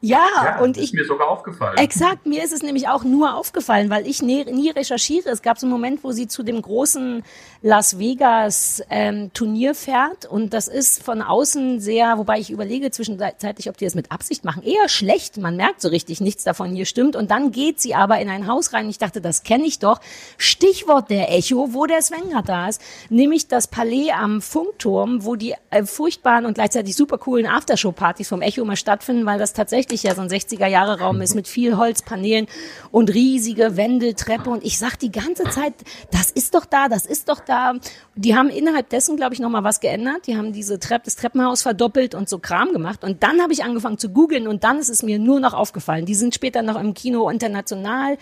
Ja, 0.02 0.26
Ja, 0.44 0.60
und 0.60 0.78
ist 0.78 0.84
ich, 0.84 0.94
mir 0.94 1.06
sogar 1.06 1.30
aufgefallen. 1.30 1.78
Exakt, 1.78 2.26
mir 2.26 2.44
ist 2.44 2.54
es 2.54 2.62
nämlich 2.62 2.88
auch 2.88 3.04
nur 3.04 3.36
aufgefallen, 3.36 3.90
weil 3.90 4.06
ich 4.08 4.22
nie, 4.22 4.46
nie 4.46 4.70
recherchiere. 4.70 5.30
Es 5.30 5.42
gab 5.42 5.58
so 5.58 5.66
einen 5.66 5.72
Moment, 5.72 6.04
wo 6.04 6.12
sie 6.12 6.28
zu 6.28 6.44
dem 6.44 6.62
großen 6.62 7.24
Las 7.62 7.98
Vegas 7.98 8.84
ähm, 8.90 9.32
Turnier 9.34 9.74
fährt 9.74 10.26
und 10.26 10.54
das 10.54 10.68
ist 10.68 11.02
von 11.02 11.22
außen 11.24 11.80
sehr, 11.80 12.18
wobei 12.18 12.40
ich 12.40 12.52
überlege 12.52 12.92
zwischenzeitlich, 12.92 13.70
ob 13.70 13.78
die 13.78 13.86
das 13.86 13.96
mit 13.96 14.12
Absicht 14.12 14.46
machen, 14.46 14.62
eher 14.62 14.88
schlecht. 14.90 15.38
Man 15.38 15.56
merkt 15.56 15.82
so 15.82 15.88
richtig, 15.88 16.22
nichts 16.22 16.44
davon 16.44 16.76
hier 16.76 16.86
stimmt 16.86 17.16
und 17.16 17.32
dann 17.32 17.52
geht 17.52 17.80
sie 17.80 17.96
aber 17.96 18.20
in 18.20 18.30
ein 18.30 18.46
Haus 18.48 18.74
rein. 18.74 18.90
Ich 18.90 19.00
dachte, 19.00 19.22
das 19.22 19.44
kenne 19.44 19.66
ich 19.66 19.80
doch. 19.80 20.00
Stichwort 20.38 21.10
der 21.10 21.32
Echo, 21.36 21.74
wo 21.74 21.88
der 21.88 22.02
Sven 22.02 22.30
gerade 22.30 22.46
da 22.48 22.68
ist, 22.68 22.82
nämlich 23.10 23.48
das 23.48 23.68
Palais 23.68 24.12
am 24.12 24.42
Funkturm, 24.42 25.26
wo 25.26 25.36
die 25.36 25.56
äh, 25.72 25.84
furchtbaren 25.86 26.46
und 26.46 26.54
gleichzeitig 26.54 26.96
super 26.96 27.18
coolen 27.18 27.48
Aftershow-Partys 27.48 28.28
vom 28.28 28.42
Echo 28.42 28.62
immer 28.62 28.76
stattfinden, 28.76 29.26
weil 29.26 29.40
das 29.40 29.54
tatsächlich 29.54 29.95
richtig 29.96 30.10
ja 30.10 30.16
so 30.16 30.22
ein 30.22 30.30
60er-Jahre-Raum 30.30 31.22
ist 31.22 31.36
mit 31.36 31.48
viel 31.48 31.78
Holzpaneelen 31.78 32.48
und 32.92 33.14
riesige 33.14 33.78
Wände, 33.78 34.14
Treppe. 34.14 34.50
Und 34.50 34.64
ich 34.66 34.78
sag 34.78 34.98
die 34.98 35.12
ganze 35.12 35.44
Zeit, 35.46 35.74
das 36.12 36.32
ist 36.32 36.54
doch 36.54 36.66
da, 36.66 36.90
das 36.90 37.06
ist 37.06 37.30
doch 37.30 37.40
da. 37.40 37.74
Die 38.16 38.36
haben 38.36 38.50
innerhalb 38.50 38.90
dessen, 38.90 39.16
glaube 39.16 39.34
ich, 39.34 39.40
noch 39.40 39.50
mal 39.50 39.64
was 39.64 39.80
geändert. 39.80 40.28
Die 40.28 40.36
haben 40.36 40.52
diese 40.52 40.80
Treppe, 40.80 41.06
das 41.06 41.16
Treppenhaus 41.16 41.62
verdoppelt 41.62 42.14
und 42.14 42.28
so 42.28 42.40
Kram 42.40 42.74
gemacht. 42.74 43.04
Und 43.04 43.24
dann 43.24 43.42
habe 43.42 43.54
ich 43.54 43.64
angefangen 43.64 43.98
zu 43.98 44.10
googeln 44.10 44.48
und 44.48 44.64
dann 44.64 44.80
ist 44.80 44.90
es 44.90 45.02
mir 45.02 45.18
nur 45.18 45.40
noch 45.40 45.54
aufgefallen. 45.54 46.06
Die 46.06 46.16
sind 46.16 46.36
später 46.36 46.62
noch 46.62 46.80
im 46.80 46.94
Kino 46.94 47.30
international 47.30 48.18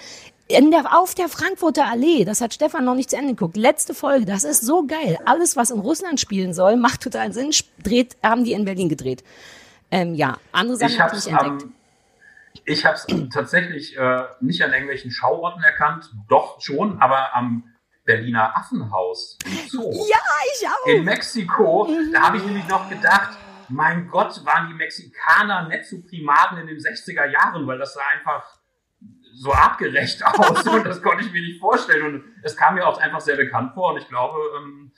in 0.50 0.72
der, 0.72 0.96
auf 1.00 1.16
der 1.16 1.30
Frankfurter 1.30 1.86
Allee, 1.90 2.26
das 2.26 2.42
hat 2.42 2.54
Stefan 2.54 2.84
noch 2.84 2.96
nicht 2.96 3.10
zu 3.10 3.16
Ende 3.16 3.30
geguckt. 3.30 3.56
Letzte 3.56 3.94
Folge, 3.94 4.26
das 4.26 4.44
ist 4.44 4.62
so 4.62 4.86
geil. 4.86 5.18
Alles, 5.26 5.56
was 5.56 5.72
in 5.72 5.80
Russland 5.80 6.20
spielen 6.20 6.54
soll, 6.54 6.76
macht 6.76 7.02
total 7.02 7.32
Sinn. 7.32 7.52
Dreht, 7.82 8.18
haben 8.22 8.44
die 8.44 8.52
in 8.52 8.66
Berlin 8.66 8.90
gedreht. 8.90 9.24
Ähm, 9.94 10.16
ja, 10.16 10.38
andere 10.52 10.76
Sachen 10.78 10.90
Ich 10.92 11.00
habe 11.00 11.12
habe 11.12 11.18
ich 11.20 11.20
es 11.20 11.32
nicht 11.32 11.42
entdeckt. 11.42 11.72
ich 12.66 12.86
hab's 12.86 13.06
tatsächlich 13.32 13.96
äh, 13.96 14.24
nicht 14.42 14.64
an 14.64 14.72
irgendwelchen 14.72 15.12
Schauorten 15.12 15.62
erkannt, 15.64 16.10
doch 16.28 16.60
schon, 16.62 17.00
aber 17.00 17.36
am 17.36 17.64
Berliner 18.04 18.58
Affenhaus 18.58 19.38
im 19.46 19.70
Zoo 19.70 19.92
Ja, 20.10 20.18
ich 20.52 20.68
auch. 20.68 20.88
in 20.88 21.04
Mexiko, 21.04 21.88
da 22.12 22.24
habe 22.24 22.38
ich 22.38 22.44
nämlich 22.44 22.68
noch 22.68 22.90
gedacht, 22.90 23.38
mein 23.70 24.08
Gott, 24.10 24.44
waren 24.46 24.68
die 24.68 24.74
Mexikaner 24.74 25.68
nett 25.68 25.86
zu 25.86 26.02
Primaten 26.02 26.58
in 26.58 26.68
den 26.68 26.80
60er 26.80 27.26
Jahren, 27.28 27.66
weil 27.68 27.78
das 27.78 27.94
sah 27.94 28.02
einfach 28.18 28.44
so 29.36 29.52
abgerecht 29.52 30.26
aus 30.26 30.68
und 30.68 30.86
das 30.86 31.02
konnte 31.04 31.24
ich 31.24 31.32
mir 31.32 31.42
nicht 31.42 31.60
vorstellen 31.60 32.16
und 32.16 32.24
es 32.42 32.56
kam 32.58 32.76
mir 32.76 32.88
auch 32.88 33.00
einfach 33.00 33.22
sehr 33.22 33.36
bekannt 33.38 33.74
vor 33.74 33.94
und 33.94 34.02
ich 34.02 34.08
glaube, 34.08 34.38
ähm, 34.58 34.92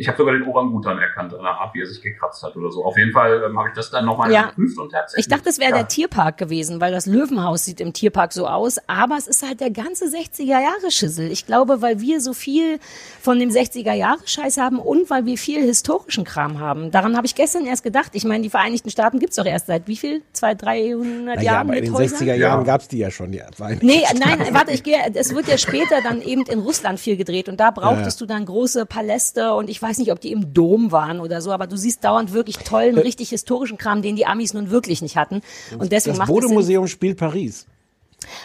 ich 0.00 0.08
habe 0.08 0.16
sogar 0.16 0.32
den 0.34 0.44
Orangutan 0.48 0.98
erkannt 0.98 1.34
an 1.34 1.42
der 1.42 1.52
Art, 1.52 1.74
wie 1.74 1.80
er 1.82 1.86
sich 1.86 2.00
gekratzt 2.00 2.42
hat 2.42 2.56
oder 2.56 2.70
so. 2.70 2.84
Auf 2.84 2.96
jeden 2.96 3.12
Fall 3.12 3.42
ähm, 3.46 3.58
habe 3.58 3.68
ich 3.68 3.74
das 3.74 3.90
dann 3.90 4.06
nochmal 4.06 4.32
Ja. 4.32 4.46
geprüft 4.48 4.78
und 4.78 4.90
tatsächlich. 4.90 5.26
Ich 5.26 5.28
dachte, 5.30 5.48
es 5.50 5.58
wäre 5.58 5.70
ja. 5.72 5.76
der 5.76 5.88
Tierpark 5.88 6.38
gewesen, 6.38 6.80
weil 6.80 6.90
das 6.92 7.04
Löwenhaus 7.06 7.66
sieht 7.66 7.80
im 7.80 7.92
Tierpark 7.92 8.32
so 8.32 8.46
aus. 8.46 8.78
Aber 8.86 9.16
es 9.18 9.26
ist 9.28 9.46
halt 9.46 9.60
der 9.60 9.70
ganze 9.70 10.06
60er-Jahre-Schissel. 10.06 11.30
Ich 11.30 11.46
glaube, 11.46 11.82
weil 11.82 12.00
wir 12.00 12.20
so 12.20 12.32
viel 12.32 12.78
von 13.20 13.38
dem 13.38 13.50
60er-Jahre-Scheiß 13.50 14.56
haben 14.58 14.78
und 14.78 15.10
weil 15.10 15.26
wir 15.26 15.36
viel 15.38 15.60
historischen 15.62 16.24
Kram 16.24 16.58
haben. 16.60 16.90
Daran 16.90 17.16
habe 17.16 17.26
ich 17.26 17.34
gestern 17.34 17.66
erst 17.66 17.82
gedacht. 17.82 18.10
Ich 18.14 18.24
meine, 18.24 18.42
die 18.42 18.50
Vereinigten 18.50 18.90
Staaten 18.90 19.18
gibt's 19.18 19.36
doch 19.36 19.44
erst 19.46 19.66
seit 19.66 19.86
wie 19.86 19.96
viel? 19.96 20.22
Zwei, 20.32 20.54
300 20.54 21.36
Naja, 21.36 21.42
Jahren 21.42 21.68
aber 21.68 21.76
in 21.78 21.84
den 21.84 21.94
Häusern? 21.94 22.26
60er 22.28 22.34
Jahren 22.34 22.64
gab's 22.64 22.88
die 22.88 22.98
ja 22.98 23.10
schon. 23.10 23.32
Die 23.32 23.40
Vereinigten 23.54 23.86
Nee, 23.86 24.00
Staaten. 24.06 24.18
nein, 24.40 24.54
warte, 24.54 24.72
ich 24.72 24.82
gehe, 24.82 24.96
es 25.14 25.34
wird 25.34 25.46
ja 25.48 25.58
später 25.58 26.00
dann 26.02 26.22
eben 26.22 26.42
in 26.46 26.60
Russland 26.60 26.98
viel 27.00 27.16
gedreht 27.16 27.48
und 27.48 27.58
da 27.60 27.70
brauchtest 27.70 28.20
du 28.20 28.26
dann 28.26 28.46
große 28.46 28.86
Paläste 28.86 29.52
und 29.54 29.68
ich 29.68 29.80
weiß 29.80 29.89
nicht, 29.98 30.12
ob 30.12 30.20
die 30.20 30.32
im 30.32 30.52
Dom 30.54 30.92
waren 30.92 31.20
oder 31.20 31.40
so, 31.42 31.52
aber 31.52 31.66
du 31.66 31.76
siehst 31.76 32.04
dauernd 32.04 32.32
wirklich 32.32 32.58
tollen, 32.58 32.96
richtig 32.98 33.30
historischen 33.30 33.78
Kram, 33.78 34.02
den 34.02 34.16
die 34.16 34.26
Amis 34.26 34.54
nun 34.54 34.70
wirklich 34.70 35.02
nicht 35.02 35.16
hatten. 35.16 35.42
Und 35.78 35.92
deswegen 35.92 36.18
Das. 36.18 36.26
Bodemuseum 36.28 36.86
spielt 36.86 37.18
Paris. 37.18 37.66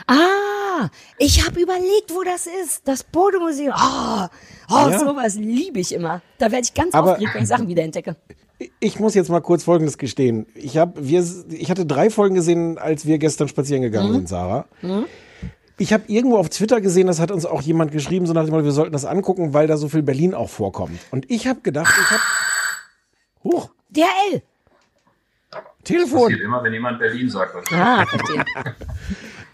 Ah, 0.08 0.90
ich 1.18 1.46
habe 1.46 1.60
überlegt, 1.62 2.12
wo 2.14 2.24
das 2.24 2.48
ist. 2.48 2.82
Das 2.88 3.04
Bodemuseum. 3.04 3.74
Oh, 3.78 4.26
oh 4.70 4.90
Ja. 4.90 5.00
sowas 5.00 5.36
liebe 5.36 5.80
ich 5.80 5.94
immer. 5.94 6.22
Da 6.38 6.52
werde 6.52 6.64
ich 6.66 6.74
ganz 6.74 6.94
Aber- 6.94 7.12
aufgeregt, 7.14 7.36
wenn 7.36 7.44
ich 7.44 7.50
Sachen 7.50 7.68
wieder 7.68 7.84
entdecke. 7.84 8.16
Ich 8.80 9.00
muss 9.02 9.16
jetzt 9.16 9.30
mal 9.30 9.42
kurz 9.42 9.66
Folgendes 9.66 9.98
gestehen. 9.98 10.46
Ich 10.56 10.78
hab, 10.78 10.94
wir, 10.98 11.26
ich 11.50 11.70
hatte 11.70 11.86
drei 11.86 12.10
Folgen 12.10 12.36
gesehen, 12.36 12.78
als 12.78 13.06
wir 13.06 13.18
gestern 13.18 13.50
spazieren 13.50 13.82
gegangen 13.82 14.14
sind, 14.14 14.30
Sarah. 14.30 14.66
Ich 15.78 15.92
habe 15.92 16.04
irgendwo 16.08 16.38
auf 16.38 16.50
Twitter 16.50 16.80
gesehen, 16.80 17.08
das 17.08 17.20
hat 17.20 17.32
uns 17.32 17.46
auch 17.46 17.62
jemand 17.62 17.92
geschrieben, 17.92 18.26
so 18.26 18.34
nach 18.34 18.46
dem 18.46 18.52
Motto, 18.52 18.64
wir 18.64 18.72
sollten 18.72 18.94
das 18.94 19.06
angucken, 19.06 19.54
weil 19.54 19.68
da 19.68 19.76
so 19.78 19.90
viel 19.90 20.04
Berlin 20.04 20.34
auch 20.34 20.50
vorkommt. 20.50 21.00
Und 21.12 21.30
ich 21.30 21.48
habe 21.48 21.62
gedacht, 21.62 21.94
ich 22.02 22.12
habe 22.12 22.22
Huch, 23.44 23.70
DRL. 23.90 24.42
Telefon. 25.84 26.24
Passiert 26.24 26.42
immer, 26.42 26.64
wenn 26.64 26.74
jemand 26.74 27.00
Berlin 27.00 27.30
sagt. 27.30 27.56
Ah, 27.72 28.06
verstehe. 28.06 28.44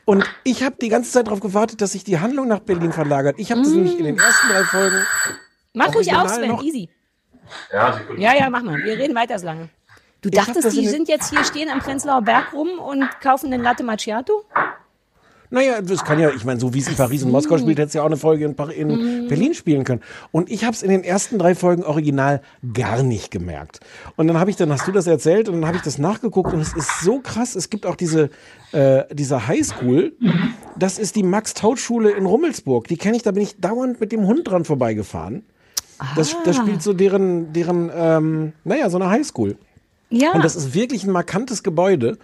Und 0.05 0.25
ich 0.43 0.63
habe 0.63 0.75
die 0.81 0.89
ganze 0.89 1.11
Zeit 1.11 1.27
darauf 1.27 1.41
gewartet, 1.41 1.81
dass 1.81 1.91
sich 1.91 2.03
die 2.03 2.19
Handlung 2.19 2.47
nach 2.47 2.59
Berlin 2.59 2.91
verlagert. 2.91 3.35
Ich 3.37 3.51
habe 3.51 3.61
das 3.61 3.71
nämlich 3.71 3.97
in 3.99 4.05
den 4.05 4.17
ersten 4.17 4.47
drei 4.49 4.63
Folgen. 4.63 5.05
Mach 5.73 5.93
ruhig 5.93 6.13
auf, 6.15 6.29
Sven, 6.29 6.49
noch? 6.49 6.63
easy. 6.63 6.89
Ja. 7.71 7.99
Ja, 8.17 8.35
ja, 8.35 8.49
mach 8.49 8.63
mal. 8.63 8.77
Wir 8.77 8.97
reden 8.97 9.15
weiter 9.15 9.37
so 9.37 9.45
lange. 9.45 9.69
Du 10.21 10.29
Ich 10.29 10.35
dachtest, 10.35 10.65
das 10.65 10.73
die 10.73 10.87
sind 10.87 11.07
jetzt 11.07 11.29
hier, 11.29 11.43
stehen 11.43 11.69
am 11.69 11.79
Prenzlauer 11.79 12.21
Berg 12.21 12.53
rum 12.53 12.79
und 12.79 13.07
kaufen 13.21 13.51
den 13.51 13.61
Latte 13.61 13.83
Macchiato? 13.83 14.45
Naja, 15.53 15.81
das 15.81 16.03
kann 16.05 16.17
ja, 16.17 16.29
ich 16.29 16.45
meine, 16.45 16.59
so 16.61 16.73
wie 16.73 16.79
es 16.79 16.87
in 16.87 16.95
Paris 16.95 17.23
und 17.23 17.31
Moskau 17.31 17.57
spielt, 17.57 17.77
hätte 17.77 17.89
es 17.89 17.93
ja 17.93 18.01
auch 18.01 18.05
eine 18.07 18.15
Folge 18.17 18.45
in, 18.45 18.55
Par- 18.55 18.71
in 18.71 18.87
Mhm. 18.87 19.27
Berlin 19.27 19.53
spielen 19.53 19.83
können. 19.83 20.01
Und 20.31 20.49
ich 20.49 20.63
habe 20.63 20.73
es 20.73 20.81
in 20.81 20.89
den 20.89 21.03
ersten 21.03 21.37
drei 21.37 21.55
Folgen 21.55 21.83
original 21.83 22.41
gar 22.73 23.03
nicht 23.03 23.31
gemerkt. 23.31 23.81
Und 24.15 24.27
dann 24.27 24.39
habe 24.39 24.49
ich, 24.49 24.55
dann 24.55 24.71
hast 24.71 24.87
du 24.87 24.91
das 24.93 25.07
erzählt 25.07 25.49
und 25.49 25.55
dann 25.55 25.67
habe 25.67 25.75
ich 25.77 25.83
das 25.83 25.97
nachgeguckt 25.97 26.53
und 26.53 26.61
es 26.61 26.73
ist 26.73 27.01
so 27.01 27.19
krass. 27.19 27.55
Es 27.55 27.69
gibt 27.69 27.85
auch 27.85 27.95
diese, 27.95 28.29
äh, 28.71 29.03
diese 29.13 29.47
Highschool. 29.47 30.13
Das 30.79 30.97
ist 30.97 31.15
die 31.17 31.23
Max-Taut-Schule 31.23 32.11
in 32.11 32.25
Rummelsburg. 32.25 32.87
Die 32.87 32.95
kenne 32.97 33.17
ich, 33.17 33.23
da 33.23 33.31
bin 33.31 33.43
ich 33.43 33.59
dauernd 33.59 33.99
mit 33.99 34.11
dem 34.13 34.25
Hund 34.25 34.47
dran 34.47 34.63
vorbeigefahren. 34.63 35.43
Das, 36.15 36.35
das 36.45 36.57
Ah. 36.57 36.61
spielt 36.63 36.81
so 36.81 36.93
deren, 36.93 37.53
deren, 37.53 37.91
ähm, 37.93 38.53
naja, 38.63 38.89
so 38.89 38.97
eine 38.97 39.09
Highschool. 39.09 39.57
Ja. 40.11 40.33
Und 40.33 40.43
das 40.43 40.55
ist 40.55 40.73
wirklich 40.73 41.05
ein 41.05 41.11
markantes 41.11 41.63
Gebäude. 41.63 42.17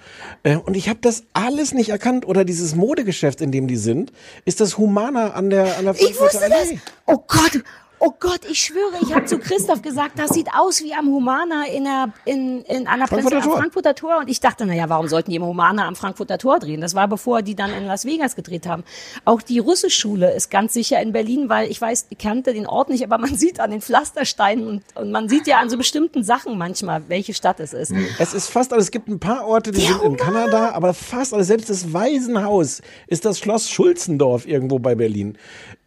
Äh, 0.43 0.57
Und 0.57 0.75
ich 0.75 0.89
habe 0.89 0.99
das 1.01 1.23
alles 1.33 1.73
nicht 1.73 1.89
erkannt. 1.89 2.27
Oder 2.27 2.43
dieses 2.43 2.75
Modegeschäft, 2.75 3.41
in 3.41 3.51
dem 3.51 3.67
die 3.67 3.77
sind, 3.77 4.11
ist 4.45 4.59
das 4.59 4.77
Humana 4.77 5.31
an 5.31 5.49
der, 5.49 5.77
an 5.77 5.85
der 5.85 5.95
Ich 5.95 6.19
wusste 6.19 6.39
das. 6.39 6.51
Allee. 6.51 6.79
Oh 7.05 7.17
Gott, 7.27 7.63
oh 7.99 8.11
Gott, 8.19 8.41
ich 8.49 8.59
schwöre, 8.59 8.97
ich 9.01 9.13
habe 9.13 9.25
zu 9.25 9.39
Christoph 9.39 9.81
gesagt, 9.81 10.19
das 10.19 10.31
sieht 10.31 10.47
aus 10.55 10.83
wie 10.83 10.93
am 10.93 11.07
Humana 11.07 11.65
in 11.67 11.83
der 11.85 12.13
in, 12.25 12.61
in 12.63 12.87
einer 12.87 13.07
Frankfurter 13.07 13.37
Presse- 13.37 13.45
am 13.45 13.51
Tor. 13.51 13.57
Frankfurter 13.59 13.95
Tor 13.95 14.17
und 14.19 14.29
ich 14.29 14.39
dachte, 14.39 14.65
naja, 14.65 14.89
warum 14.89 15.07
sollten 15.07 15.31
die 15.31 15.37
im 15.37 15.45
Humana 15.45 15.87
am 15.87 15.95
Frankfurter 15.95 16.37
Tor 16.37 16.59
drehen? 16.59 16.81
Das 16.81 16.95
war 16.95 17.07
bevor 17.07 17.41
die 17.41 17.55
dann 17.55 17.71
in 17.73 17.85
Las 17.85 18.05
Vegas 18.05 18.35
gedreht 18.35 18.67
haben. 18.67 18.83
Auch 19.25 19.41
die 19.41 19.59
Russischschule 19.59 20.33
ist 20.33 20.49
ganz 20.51 20.73
sicher 20.73 21.01
in 21.01 21.11
Berlin, 21.11 21.49
weil 21.49 21.69
ich 21.71 21.79
weiß, 21.81 22.07
ich 22.09 22.17
kannte 22.17 22.53
den 22.53 22.67
Ort 22.67 22.89
nicht, 22.89 23.03
aber 23.03 23.17
man 23.17 23.35
sieht 23.37 23.59
an 23.59 23.71
den 23.71 23.81
Pflastersteinen 23.81 24.67
und, 24.67 24.83
und 24.95 25.11
man 25.11 25.29
sieht 25.29 25.47
ja 25.47 25.59
an 25.59 25.69
so 25.69 25.77
bestimmten 25.77 26.23
Sachen 26.23 26.57
manchmal, 26.57 27.03
welche 27.07 27.33
Stadt 27.33 27.59
es 27.59 27.73
ist. 27.73 27.93
Es 28.19 28.33
ist 28.33 28.47
fast 28.49 28.73
alles. 28.73 28.85
Es 28.85 28.91
gibt 28.91 29.07
ein 29.09 29.19
paar 29.19 29.45
Orte, 29.45 29.71
die 29.71 29.81
Der 29.81 29.87
sind 29.89 30.03
in 30.03 30.11
Humana. 30.11 30.23
Kanada, 30.23 30.71
aber 30.71 30.93
fast 30.93 31.33
alles. 31.33 31.47
Selbst 31.47 31.69
das 31.69 31.93
Waisenhaus 31.93 32.81
ist 33.07 33.25
das 33.25 33.39
Schloss 33.39 33.69
Schulzendorf 33.69 34.47
irgendwo 34.47 34.79
bei 34.79 34.95
Berlin. 34.95 35.37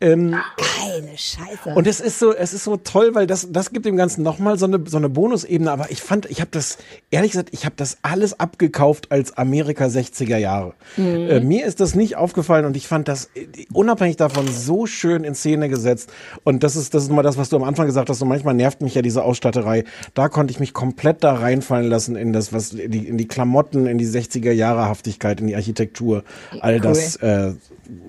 Geile 0.00 1.16
Scheiße. 1.16 1.74
Und 1.74 1.86
es 1.86 2.00
ist 2.00 2.18
so, 2.18 2.34
es 2.34 2.54
ist 2.54 2.64
so 2.64 2.78
toll, 2.78 3.14
weil 3.14 3.26
das, 3.26 3.48
das 3.50 3.70
gibt 3.70 3.84
dem 3.84 3.96
Ganzen 3.96 4.22
nochmal 4.22 4.58
so 4.58 4.64
eine, 4.64 4.82
so 4.86 4.96
eine 4.96 5.10
Bonusebene. 5.10 5.70
Aber 5.70 5.90
ich 5.90 6.00
fand, 6.00 6.30
ich 6.30 6.40
habe 6.40 6.50
das, 6.50 6.78
ehrlich 7.10 7.32
gesagt, 7.32 7.50
ich 7.52 7.66
habe 7.66 7.74
das 7.76 7.98
alles 8.00 8.40
abgekauft 8.40 9.12
als 9.12 9.36
Amerika 9.36 9.86
60er 9.86 10.38
Jahre. 10.38 10.74
Äh, 10.96 11.40
mir 11.40 11.66
ist 11.66 11.80
das 11.80 11.94
nicht 11.94 12.16
aufgefallen 12.16 12.64
und 12.64 12.76
ich 12.76 12.88
fand 12.88 13.08
das 13.08 13.30
äh, 13.34 13.46
unabhängig 13.72 14.16
davon 14.16 14.48
so 14.48 14.86
schön 14.86 15.22
in 15.22 15.34
Szene 15.34 15.68
gesetzt. 15.68 16.10
Und 16.44 16.62
das 16.62 16.76
ist, 16.76 16.94
das 16.94 17.02
ist 17.02 17.10
mal 17.10 17.22
das, 17.22 17.36
was 17.36 17.50
du 17.50 17.56
am 17.56 17.64
Anfang 17.64 17.86
gesagt 17.86 18.08
hast. 18.08 18.18
So 18.18 18.24
manchmal 18.24 18.54
nervt 18.54 18.80
mich 18.80 18.94
ja 18.94 19.02
diese 19.02 19.22
Ausstatterei. 19.22 19.84
Da 20.14 20.30
konnte 20.30 20.50
ich 20.50 20.60
mich 20.60 20.72
komplett 20.72 21.22
da 21.22 21.34
reinfallen 21.34 21.88
lassen 21.88 22.16
in 22.16 22.32
das, 22.32 22.54
was, 22.54 22.72
in 22.72 22.90
die, 22.90 23.06
in 23.06 23.18
die 23.18 23.28
Klamotten, 23.28 23.86
in 23.86 23.98
die 23.98 24.06
60er 24.06 24.52
Jahre 24.52 24.86
Haftigkeit, 24.86 25.40
in 25.40 25.46
die 25.46 25.56
Architektur. 25.56 26.24
All 26.60 26.80
das, 26.80 27.16
äh, 27.16 27.52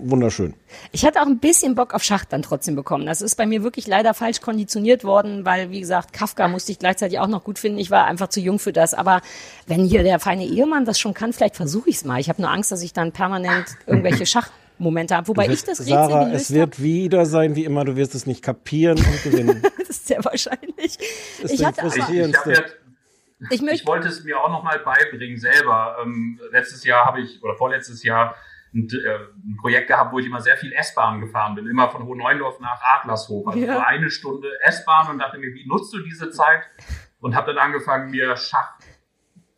wunderschön. 0.02 0.53
Ich 0.91 1.06
hatte 1.06 1.22
auch 1.22 1.26
ein 1.26 1.40
bisschen 1.40 1.76
Bock 1.76 1.94
auf 1.94 2.03
Schacht 2.03 2.32
dann 2.34 2.41
trotzdem 2.41 2.76
bekommen. 2.76 3.06
Das 3.06 3.22
ist 3.22 3.36
bei 3.36 3.45
mir 3.45 3.64
wirklich 3.64 3.88
leider 3.88 4.14
falsch 4.14 4.41
konditioniert 4.41 5.03
worden, 5.03 5.45
weil, 5.45 5.72
wie 5.72 5.80
gesagt, 5.80 6.14
Kafka 6.14 6.48
musste 6.48 6.72
ich 6.72 6.80
gleichzeitig 6.80 7.20
auch 7.20 7.28
noch 7.28 7.44
gut 7.44 7.60
finden. 7.60 7.80
Ich 7.80 7.91
war 7.91 8.06
einfach 8.06 8.28
zu 8.28 8.40
jung 8.40 8.60
für 8.60 8.74
das. 8.74 8.94
Aber 8.94 9.22
wenn 9.68 9.86
hier 9.86 10.03
der 10.03 10.20
feine 10.20 10.45
Ehemann 10.45 10.86
das 10.86 10.99
schon 10.99 11.14
kann, 11.14 11.34
vielleicht 11.34 11.56
versuche 11.56 11.90
ich 11.90 11.98
es 11.98 12.06
mal. 12.06 12.20
Ich 12.20 12.30
habe 12.30 12.41
nur 12.41 12.52
Angst, 12.52 12.72
dass 12.72 12.82
ich 12.82 12.94
dann 12.94 13.12
permanent 13.12 13.68
irgendwelche 13.88 14.26
Schachmomente 14.82 15.16
habe. 15.16 15.28
Wobei 15.28 15.48
ich 15.48 15.64
das 15.64 15.80
Rätsel 15.80 15.94
Sarah, 15.94 16.26
gelöst 16.26 16.49
es 16.49 16.53
wird 16.53 16.82
wieder 16.82 17.26
sein 17.26 17.56
wie 17.56 17.66
immer, 17.66 17.86
du 17.86 17.95
wirst 17.95 18.16
es 18.16 18.26
nicht 18.26 18.44
kapieren 18.44 18.98
und 18.98 19.24
gewinnen. 19.24 19.64
Das 19.78 19.98
ist 19.98 20.08
sehr 20.08 20.24
wahrscheinlich. 20.24 20.98
ist 21.44 21.52
Ich 21.52 21.66
hatte 21.66 21.86
Ich, 21.86 21.94
aber, 21.94 22.12
ich, 23.49 23.62
hab 23.62 23.72
ich 23.74 23.86
wollte 23.86 24.08
es 24.08 24.24
mir 24.24 24.40
auch 24.40 24.49
noch 24.49 24.64
mal 24.64 24.80
beibringen 24.80 25.38
selber. 25.38 25.98
Ähm, 26.02 26.40
letztes 26.52 26.84
Jahr 26.84 27.06
habe 27.06 27.22
ich, 27.22 27.44
oder 27.44 27.56
vorletztes 27.56 28.03
Jahr, 28.03 28.36
ein, 28.73 28.88
äh, 28.89 29.18
ein 29.45 29.57
Projekt 29.60 29.88
gehabt, 29.88 30.14
wo 30.14 30.19
ich 30.19 30.26
immer 30.26 30.39
sehr 30.41 30.56
viel 30.57 30.72
S-Bahn 30.73 31.19
gefahren 31.22 31.56
bin. 31.56 31.68
Immer 31.68 31.89
von 31.89 32.03
Hohenneundorf 32.06 32.60
nach 32.60 32.80
Adlershof. 32.95 33.48
Also 33.48 33.60
Ja. 33.60 33.85
eine 33.85 34.10
Stunde 34.10 34.49
S-Bahn 34.64 35.10
und 35.10 35.19
dachte 35.19 35.38
mir, 35.38 35.53
wie 35.53 35.68
nutzt 35.68 35.93
du 35.93 35.99
diese 36.03 36.30
Zeit? 36.30 36.64
Und 37.19 37.35
habe 37.35 37.53
dann 37.53 37.57
angefangen, 37.64 38.10
mir 38.11 38.35
Schach 38.35 38.73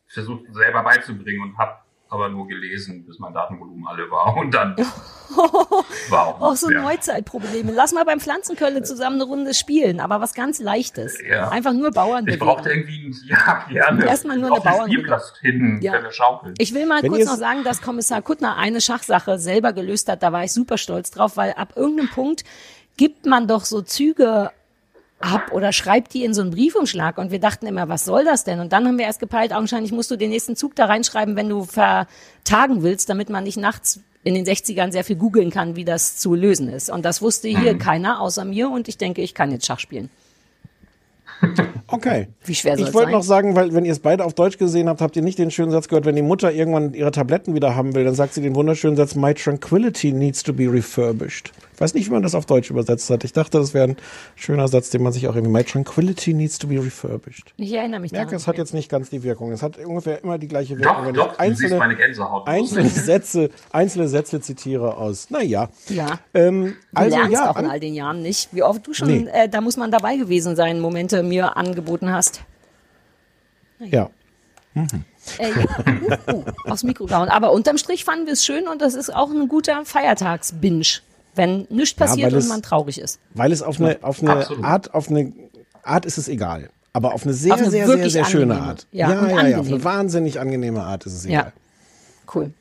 versucht 0.07 0.43
selber 0.53 0.83
beizubringen 0.83 1.41
und 1.41 1.57
habe 1.57 1.77
aber 2.13 2.29
nur 2.29 2.47
gelesen, 2.47 3.05
bis 3.05 3.19
mein 3.19 3.33
Datenvolumen 3.33 3.85
alle 3.87 4.09
war. 4.11 4.37
Und 4.37 4.53
dann 4.53 4.75
war 6.09 6.27
auch, 6.27 6.41
auch 6.41 6.55
so 6.55 6.69
ja. 6.71 6.81
Neuzeitprobleme. 6.81 7.71
Lass 7.71 7.91
mal 7.93 8.05
beim 8.05 8.19
Pflanzenkölle 8.19 8.83
zusammen 8.83 9.15
eine 9.15 9.23
Runde 9.25 9.53
spielen, 9.53 9.99
aber 9.99 10.21
was 10.21 10.33
ganz 10.33 10.59
Leichtes. 10.59 11.17
Ja. 11.27 11.49
Einfach 11.49 11.73
nur 11.73 11.91
Bauern 11.91 12.27
Ich 12.27 12.39
brauchte 12.39 12.69
irgendwie, 12.69 13.07
ein- 13.07 13.15
ja, 13.27 13.65
gerne. 13.69 14.05
Erstmal 14.05 14.37
nur 14.37 14.51
Auf 14.51 14.65
eine 14.65 14.75
Bauernhütte. 14.75 14.93
Spielplatz 15.01 15.33
hinten, 15.41 15.81
Ja. 15.81 15.99
der 15.99 16.11
Schaukel. 16.11 16.53
Ich 16.57 16.73
will 16.73 16.85
mal 16.85 17.01
Wenn 17.01 17.11
kurz 17.11 17.25
noch 17.25 17.35
sagen, 17.35 17.63
dass 17.63 17.81
Kommissar 17.81 18.21
Kuttner 18.21 18.57
eine 18.57 18.79
Schachsache 18.81 19.37
selber 19.39 19.73
gelöst 19.73 20.07
hat. 20.09 20.23
Da 20.23 20.31
war 20.31 20.43
ich 20.43 20.53
super 20.53 20.77
stolz 20.77 21.11
drauf, 21.11 21.35
weil 21.37 21.53
ab 21.53 21.73
irgendeinem 21.75 22.09
Punkt 22.09 22.43
gibt 22.97 23.25
man 23.25 23.47
doch 23.47 23.65
so 23.65 23.81
Züge 23.81 24.51
ab 25.23 25.51
oder 25.51 25.71
schreibt 25.71 26.13
die 26.13 26.23
in 26.23 26.33
so 26.33 26.41
einen 26.41 26.51
Briefumschlag. 26.51 27.17
Und 27.17 27.31
wir 27.31 27.39
dachten 27.39 27.65
immer, 27.65 27.89
was 27.89 28.05
soll 28.05 28.25
das 28.25 28.43
denn? 28.43 28.59
Und 28.59 28.73
dann 28.73 28.85
haben 28.85 28.97
wir 28.97 29.05
erst 29.05 29.19
gepeilt, 29.19 29.53
augenscheinlich 29.53 29.91
musst 29.91 30.11
du 30.11 30.15
den 30.15 30.29
nächsten 30.29 30.55
Zug 30.55 30.75
da 30.75 30.85
reinschreiben, 30.85 31.35
wenn 31.35 31.49
du 31.49 31.63
vertagen 31.63 32.83
willst, 32.83 33.09
damit 33.09 33.29
man 33.29 33.43
nicht 33.43 33.57
nachts 33.57 34.01
in 34.23 34.35
den 34.35 34.45
60ern 34.45 34.91
sehr 34.91 35.03
viel 35.03 35.17
googeln 35.17 35.49
kann, 35.49 35.75
wie 35.75 35.85
das 35.85 36.17
zu 36.17 36.33
lösen 36.33 36.69
ist. 36.69 36.89
Und 36.89 37.03
das 37.03 37.21
wusste 37.21 37.47
hier 37.47 37.77
keiner 37.77 38.21
außer 38.21 38.45
mir 38.45 38.69
und 38.69 38.87
ich 38.87 38.97
denke, 38.97 39.21
ich 39.21 39.33
kann 39.33 39.51
jetzt 39.51 39.65
Schach 39.65 39.79
spielen. 39.79 40.09
Okay. 41.87 42.27
Wie 42.45 42.55
schwer 42.55 42.77
soll 42.77 42.87
Ich 42.87 42.93
wollte 42.93 43.11
noch 43.11 43.23
sagen, 43.23 43.55
weil 43.55 43.73
wenn 43.73 43.85
ihr 43.85 43.91
es 43.91 43.99
beide 43.99 44.23
auf 44.23 44.33
Deutsch 44.33 44.57
gesehen 44.57 44.87
habt, 44.87 45.01
habt 45.01 45.15
ihr 45.15 45.21
nicht 45.21 45.37
den 45.37 45.51
schönen 45.51 45.71
Satz 45.71 45.87
gehört, 45.87 46.05
wenn 46.05 46.15
die 46.15 46.21
Mutter 46.21 46.51
irgendwann 46.51 46.93
ihre 46.93 47.11
Tabletten 47.11 47.53
wieder 47.53 47.75
haben 47.75 47.95
will, 47.95 48.05
dann 48.05 48.15
sagt 48.15 48.33
sie 48.33 48.41
den 48.41 48.55
wunderschönen 48.55 48.95
Satz, 48.95 49.15
My 49.15 49.33
tranquility 49.33 50.11
needs 50.11 50.41
to 50.43 50.53
be 50.53 50.71
refurbished. 50.71 51.51
Ich 51.73 51.81
weiß 51.81 51.93
nicht, 51.93 52.07
wie 52.07 52.11
man 52.11 52.21
das 52.23 52.35
auf 52.35 52.45
Deutsch 52.45 52.69
übersetzt 52.69 53.09
hat. 53.09 53.23
Ich 53.23 53.33
dachte, 53.33 53.57
das 53.57 53.73
wäre 53.73 53.87
ein 53.89 53.97
schöner 54.35 54.67
Satz, 54.67 54.89
den 54.91 55.01
man 55.03 55.11
sich 55.13 55.27
auch 55.27 55.35
irgendwie, 55.35 55.51
My 55.51 55.63
tranquility 55.63 56.33
needs 56.33 56.59
to 56.59 56.67
be 56.67 56.75
refurbished. 56.75 57.53
Ich 57.57 57.73
erinnere 57.73 57.99
mich 57.99 58.09
Ich 58.11 58.13
merke, 58.13 58.27
daran. 58.31 58.37
es 58.41 58.47
hat 58.47 58.57
jetzt 58.57 58.73
nicht 58.73 58.89
ganz 58.89 59.09
die 59.09 59.23
Wirkung. 59.23 59.51
Es 59.51 59.61
hat 59.63 59.77
ungefähr 59.77 60.23
immer 60.23 60.37
die 60.37 60.47
gleiche 60.47 60.77
Wirkung. 60.77 60.95
Doch, 60.95 61.05
wenn 61.05 61.13
doch, 61.15 61.31
ich 61.39 61.49
du 61.49 61.55
siehst 61.55 61.71
meine 61.71 61.83
einzelne, 61.93 61.95
Gänsehaut. 61.97 62.47
einzelne 62.47 62.89
Sätze, 62.89 63.49
einzelne 63.71 64.07
Sätze 64.07 64.39
zitiere 64.41 64.97
aus. 64.97 65.29
Naja. 65.29 65.69
Ja. 65.89 66.19
Ähm, 66.33 66.75
Du 66.91 66.97
also 67.01 67.17
lernst 67.17 67.33
ja, 67.33 67.49
auch 67.51 67.57
in 67.57 67.65
an- 67.65 67.71
all 67.71 67.79
den 67.79 67.93
Jahren 67.95 68.21
nicht. 68.21 68.49
Wie 68.53 68.63
oft 68.63 68.85
du 68.85 68.93
schon, 68.93 69.07
Nee. 69.07 69.27
äh, 69.33 69.49
da 69.49 69.61
muss 69.61 69.77
man 69.77 69.89
dabei 69.91 70.15
gewesen 70.17 70.55
sein, 70.55 70.79
Momente 70.79 71.23
mir 71.23 71.57
angeboten 71.57 72.11
hast. 72.11 72.41
ja. 73.79 74.09
Äh, 74.75 75.51
uh, 76.27 76.33
uh, 76.33 76.43
aufs 76.65 76.83
Mikro 76.83 77.05
gehauen. 77.05 77.29
Aber 77.29 77.51
unterm 77.51 77.77
Strich 77.77 78.03
fanden 78.05 78.25
wir 78.25 78.33
es 78.33 78.43
schön 78.43 78.67
und 78.67 78.81
das 78.81 78.95
ist 78.95 79.13
auch 79.13 79.29
ein 79.29 79.47
guter 79.47 79.85
Feiertagsbinge, 79.85 80.83
wenn 81.35 81.67
nichts 81.69 81.97
Ja, 81.99 82.05
passiert 82.05 82.27
weil 82.27 82.33
und 82.33 82.39
es- 82.39 82.49
man 82.49 82.61
traurig 82.61 82.99
ist. 82.99 83.19
Weil 83.33 83.51
es 83.51 83.61
auf 83.61 83.79
eine, 83.79 83.97
auf 84.01 84.21
eine 84.21 84.31
Absolut. 84.33 84.63
Art, 84.65 84.93
auf 84.93 85.09
eine 85.09 85.33
Art 85.83 86.05
ist 86.05 86.17
es 86.17 86.27
egal. 86.27 86.69
Aber 86.95 87.13
auf 87.13 87.23
eine 87.23 87.33
sehr, 87.33 87.53
Auf 87.55 87.61
eine 87.61 87.71
sehr, 87.71 87.87
sehr, 87.87 88.09
sehr 88.09 88.25
schöne 88.25 88.53
angenehme. 88.53 88.67
Art. 88.69 88.87
Ja, 88.91 89.09
ja, 89.11 89.27
ja, 89.41 89.47
ja. 89.47 89.59
Auf 89.59 89.67
eine 89.67 89.83
wahnsinnig 89.83 90.39
angenehme 90.39 90.83
Art 90.83 91.05
ist 91.07 91.13
es 91.13 91.25
Ja. 91.25 91.39
egal. 91.41 91.53
Cool. 92.33 92.51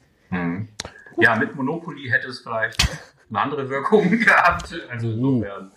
Ja, 1.18 1.36
mit 1.36 1.54
Monopoly 1.54 2.08
hätte 2.08 2.28
es 2.28 2.40
vielleicht 2.40 2.80
eine 3.28 3.40
andere 3.40 3.68
Wirkung 3.68 4.10
gehabt. 4.18 4.74
Also 4.90 5.10
insofern. 5.10 5.70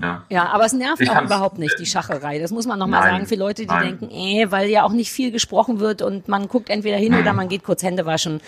Ja. 0.00 0.24
Ja, 0.28 0.46
aber 0.48 0.66
es 0.66 0.72
nervt 0.72 1.00
Ich 1.00 1.10
auch 1.10 1.22
überhaupt 1.22 1.58
nicht, 1.58 1.78
die 1.78 1.86
Schacherei. 1.86 2.38
Das 2.38 2.50
muss 2.50 2.66
man 2.66 2.78
nochmal 2.78 3.02
sagen 3.02 3.26
für 3.26 3.36
Leute, 3.36 3.62
die 3.62 3.68
nein. 3.68 3.98
denken, 3.98 4.10
äh, 4.10 4.50
weil 4.50 4.68
ja 4.68 4.84
auch 4.84 4.92
nicht 4.92 5.10
viel 5.10 5.30
gesprochen 5.30 5.80
wird 5.80 6.02
und 6.02 6.28
man 6.28 6.48
guckt 6.48 6.68
entweder 6.70 6.96
hin 6.96 7.14
oder 7.14 7.32
man 7.32 7.48
geht 7.48 7.64
kurz 7.64 7.82
Hände 7.82 8.06
waschen. 8.06 8.40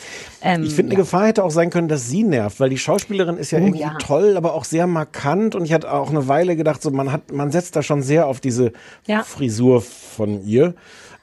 Ähm, 0.43 0.65
Ich 0.65 0.75
finde, 0.75 0.93
eine 0.93 1.03
Gefahr 1.03 1.27
hätte 1.29 1.45
auch 1.45 1.51
sein 1.51 1.71
können, 1.71 1.89
dass 1.89 2.09
sie 2.09 2.25
nervt, 2.25 2.61
weil 2.61 2.71
die 2.71 2.79
Schauspielerin 2.79 3.39
ist 3.39 3.51
ja 3.51 3.59
irgendwie 3.59 3.81
ja. 3.81 3.95
toll, 3.99 4.37
aber 4.37 4.55
auch 4.55 4.65
sehr 4.65 4.87
markant. 4.87 5.55
Und 5.55 5.65
ich 5.65 5.73
hatte 5.73 5.93
auch 5.93 6.11
eine 6.11 6.29
Weile 6.29 6.57
gedacht, 6.57 6.83
so 6.83 6.91
man 6.91 7.13
hat, 7.13 7.33
man 7.33 7.51
setzt 7.51 7.77
da 7.77 7.83
schon 7.83 8.03
sehr 8.03 8.27
auf 8.27 8.41
diese 8.41 8.73
Ja. 9.07 9.23
Frisur 9.23 9.81
von 9.83 10.45
ihr. 10.45 10.75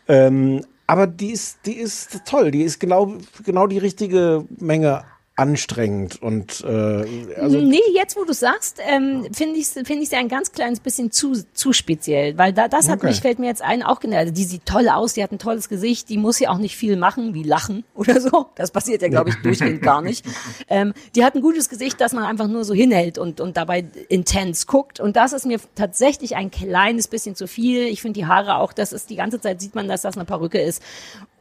Ähm, 0.07 0.61
aber 0.87 1.07
die 1.07 1.31
ist, 1.31 1.59
die 1.65 1.73
ist 1.73 2.21
toll. 2.25 2.51
Die 2.51 2.61
ist 2.61 2.79
genau, 2.79 3.13
genau 3.43 3.67
die 3.67 3.79
richtige 3.79 4.45
Menge 4.59 5.03
anstrengend 5.37 6.21
und 6.21 6.63
äh, 6.63 7.35
also 7.37 7.59
nee, 7.59 7.81
jetzt 7.93 8.15
wo 8.15 8.23
du 8.23 8.33
sagst, 8.33 8.79
ähm, 8.79 9.27
finde 9.33 9.59
ich 9.59 9.67
finde 9.67 9.95
ich 9.95 10.09
sie 10.09 10.15
ein 10.15 10.29
ganz 10.29 10.53
kleines 10.53 10.79
bisschen 10.79 11.11
zu 11.11 11.33
zu 11.53 11.73
speziell, 11.73 12.37
weil 12.37 12.53
da 12.53 12.69
das 12.69 12.87
hat 12.87 12.99
Okay. 12.99 13.07
mich 13.07 13.19
fällt 13.19 13.39
mir 13.39 13.47
jetzt 13.47 13.61
ein 13.61 13.83
auch 13.83 13.99
genau, 13.99 14.15
also 14.15 14.31
die 14.31 14.45
sieht 14.45 14.65
toll 14.65 14.87
aus, 14.87 15.13
die 15.13 15.23
hat 15.23 15.33
ein 15.33 15.39
tolles 15.39 15.67
Gesicht, 15.67 16.07
die 16.07 16.17
muss 16.17 16.39
ja 16.39 16.51
auch 16.51 16.57
nicht 16.57 16.77
viel 16.77 16.95
machen, 16.95 17.33
wie 17.33 17.43
lachen 17.43 17.83
oder 17.95 18.21
so. 18.21 18.45
Das 18.55 18.71
passiert 18.71 19.01
ja 19.01 19.09
glaube 19.09 19.29
ich 19.29 19.35
durchgehend 19.41 19.81
gar 19.81 20.01
nicht. 20.01 20.25
Ähm, 20.67 20.93
die 21.15 21.23
hat 21.23 21.35
ein 21.35 21.41
gutes 21.41 21.69
Gesicht, 21.69 21.99
dass 22.01 22.13
man 22.13 22.23
einfach 22.23 22.47
nur 22.47 22.63
so 22.63 22.73
hinhält 22.73 23.17
und 23.17 23.41
und 23.41 23.57
dabei 23.57 23.85
intens 24.09 24.65
guckt 24.67 24.99
und 24.99 25.15
das 25.15 25.33
ist 25.33 25.45
mir 25.45 25.59
tatsächlich 25.75 26.35
ein 26.35 26.49
kleines 26.49 27.07
bisschen 27.07 27.35
zu 27.35 27.47
viel. 27.47 27.83
Ich 27.87 28.01
finde 28.01 28.19
die 28.19 28.25
Haare 28.25 28.55
auch, 28.55 28.73
das 28.73 28.93
ist 28.93 29.09
die 29.09 29.15
ganze 29.15 29.39
Zeit 29.41 29.59
sieht 29.61 29.75
man, 29.75 29.87
dass 29.87 30.01
das 30.01 30.15
eine 30.15 30.25
Perücke 30.25 30.61
ist. 30.61 30.81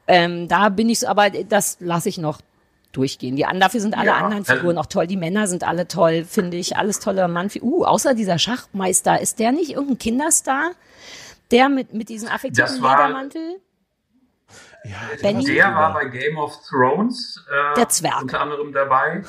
Ähm, 0.06 0.48
da 0.48 0.68
bin 0.68 0.88
ich 0.90 1.00
so, 1.00 1.06
aber 1.06 1.30
das 1.30 1.76
lasse 1.80 2.08
ich 2.08 2.18
noch 2.18 2.40
durchgehen. 2.96 3.36
Die, 3.36 3.46
dafür 3.58 3.80
sind 3.80 3.96
alle 3.96 4.08
Ja, 4.08 4.16
anderen 4.16 4.44
Figuren 4.44 4.78
auch 4.78 4.86
toll. 4.86 5.06
Die 5.06 5.16
Männer 5.16 5.46
sind 5.46 5.64
alle 5.64 5.88
toll, 5.88 6.24
finde 6.24 6.56
ich. 6.56 6.76
Alles 6.76 7.00
tolle 7.00 7.26
Mann. 7.28 7.50
Uh, 7.60 7.84
außer 7.84 8.14
dieser 8.14 8.38
Schachmeister. 8.38 9.20
Ist 9.20 9.38
der 9.38 9.52
nicht 9.52 9.70
irgendein 9.72 9.98
Kinderstar? 9.98 10.70
Der 11.50 11.68
mit, 11.68 11.92
mit 11.92 12.08
diesem 12.08 12.28
affektiven 12.28 12.76
Ledermantel? 12.76 13.60
Benny? 15.22 15.44
Der 15.46 15.74
war 15.74 15.94
bei 15.94 16.06
Game 16.06 16.36
of 16.36 16.52
Thrones 16.68 17.42
äh, 17.50 17.74
Der 17.76 17.88
Zwerg. 17.88 18.22
unter 18.22 18.40
anderem 18.40 18.72
dabei. 18.72 19.22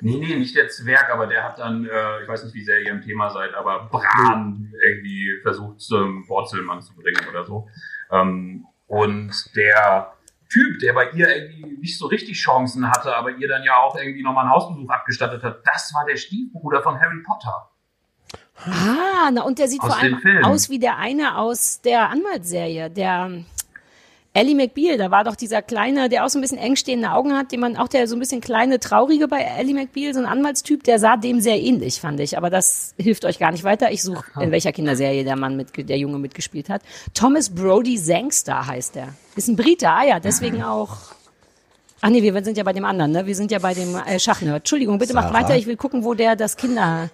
Nee, 0.00 0.16
nee, 0.18 0.36
nicht 0.36 0.56
der 0.56 0.68
Zwerg, 0.68 1.10
aber 1.10 1.26
der 1.26 1.42
hat 1.44 1.58
dann, 1.58 1.84
äh, 1.84 2.22
ich 2.22 2.28
weiß 2.28 2.44
nicht, 2.44 2.54
wie 2.54 2.64
sehr 2.64 2.80
ihr 2.80 2.90
im 2.92 3.02
Thema 3.02 3.30
seid, 3.30 3.54
aber 3.54 3.88
Bran 3.90 4.72
irgendwie 4.86 5.40
versucht 5.42 5.80
zum 5.80 6.26
Borzelmann 6.26 6.80
zu 6.80 6.94
bringen 6.94 7.20
oder 7.28 7.44
so. 7.44 7.68
Ähm, 8.12 8.66
und 8.86 9.32
der 9.56 10.12
Typ, 10.50 10.78
der 10.80 10.94
bei 10.94 11.10
ihr 11.10 11.28
irgendwie 11.28 11.78
nicht 11.78 11.98
so 11.98 12.06
richtig 12.06 12.38
Chancen 12.38 12.90
hatte, 12.90 13.14
aber 13.14 13.32
ihr 13.32 13.48
dann 13.48 13.62
ja 13.64 13.76
auch 13.76 13.96
irgendwie 13.96 14.22
nochmal 14.22 14.44
einen 14.44 14.54
Hausbesuch 14.54 14.88
abgestattet 14.88 15.42
hat, 15.42 15.60
das 15.64 15.92
war 15.94 16.06
der 16.06 16.16
Stiefbruder 16.16 16.82
von 16.82 16.98
Harry 16.98 17.22
Potter. 17.26 17.70
Ah, 18.64 19.30
na, 19.32 19.42
und 19.42 19.58
der 19.58 19.68
sieht 19.68 19.80
Aus 19.80 19.94
vor 19.94 19.98
allem 19.98 20.44
aus 20.44 20.68
wie 20.68 20.78
der 20.78 20.96
eine 20.96 21.38
aus 21.38 21.80
der 21.80 22.10
Anwaltsserie, 22.10 22.90
der 22.90 23.44
Ellie 24.34 24.54
McBeal. 24.54 24.98
Da 24.98 25.10
war 25.10 25.24
doch 25.24 25.34
dieser 25.36 25.62
kleine, 25.62 26.08
der 26.08 26.24
auch 26.24 26.28
so 26.28 26.38
ein 26.38 26.42
bisschen 26.42 26.58
eng 26.58 26.76
stehende 26.76 27.10
Augen 27.12 27.36
hat, 27.36 27.50
den 27.52 27.60
man 27.60 27.76
auch 27.76 27.88
der 27.88 28.06
so 28.06 28.14
ein 28.14 28.18
bisschen 28.20 28.40
kleine, 28.40 28.78
traurige 28.78 29.26
bei 29.26 29.40
Ellie 29.40 29.74
McBeal, 29.74 30.14
so 30.14 30.20
ein 30.20 30.26
Anwaltstyp, 30.26 30.84
der 30.84 30.98
sah 30.98 31.16
dem 31.16 31.40
sehr 31.40 31.60
ähnlich, 31.60 32.00
fand 32.00 32.20
ich. 32.20 32.36
Aber 32.36 32.50
das 32.50 32.94
hilft 32.98 33.24
euch 33.24 33.38
gar 33.38 33.50
nicht 33.52 33.64
weiter. 33.64 33.90
Ich 33.90 34.02
suche, 34.02 34.24
in 34.40 34.50
welcher 34.52 34.72
Kinderserie 34.72 35.24
der 35.24 35.36
Mann 35.36 35.56
mit, 35.56 35.88
der 35.88 35.98
Junge 35.98 36.18
mitgespielt 36.18 36.68
hat. 36.68 36.82
Thomas 37.14 37.50
Brody 37.50 37.96
Sangster 37.98 38.66
heißt 38.66 38.94
der. 38.94 39.08
Ist 39.34 39.48
ein 39.48 39.56
Brite, 39.56 39.88
ah 39.88 40.04
ja, 40.04 40.20
deswegen 40.20 40.62
auch. 40.62 40.96
Ach 42.00 42.10
nee, 42.10 42.22
wir 42.22 42.44
sind 42.44 42.56
ja 42.56 42.62
bei 42.62 42.72
dem 42.72 42.84
anderen, 42.84 43.10
ne? 43.10 43.26
Wir 43.26 43.34
sind 43.34 43.50
ja 43.50 43.58
bei 43.58 43.74
dem 43.74 43.96
äh, 43.96 44.20
Schachnerd. 44.20 44.58
Entschuldigung, 44.58 44.98
bitte 44.98 45.14
macht 45.14 45.32
Sarah? 45.32 45.42
weiter. 45.42 45.56
Ich 45.56 45.66
will 45.66 45.76
gucken, 45.76 46.04
wo 46.04 46.14
der 46.14 46.36
das 46.36 46.56
Kinder. 46.56 47.10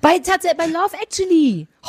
Bei, 0.00 0.16
tats- 0.18 0.46
bei 0.56 0.64
Love 0.66 0.96
Actually. 1.02 1.66
Oh, 1.84 1.88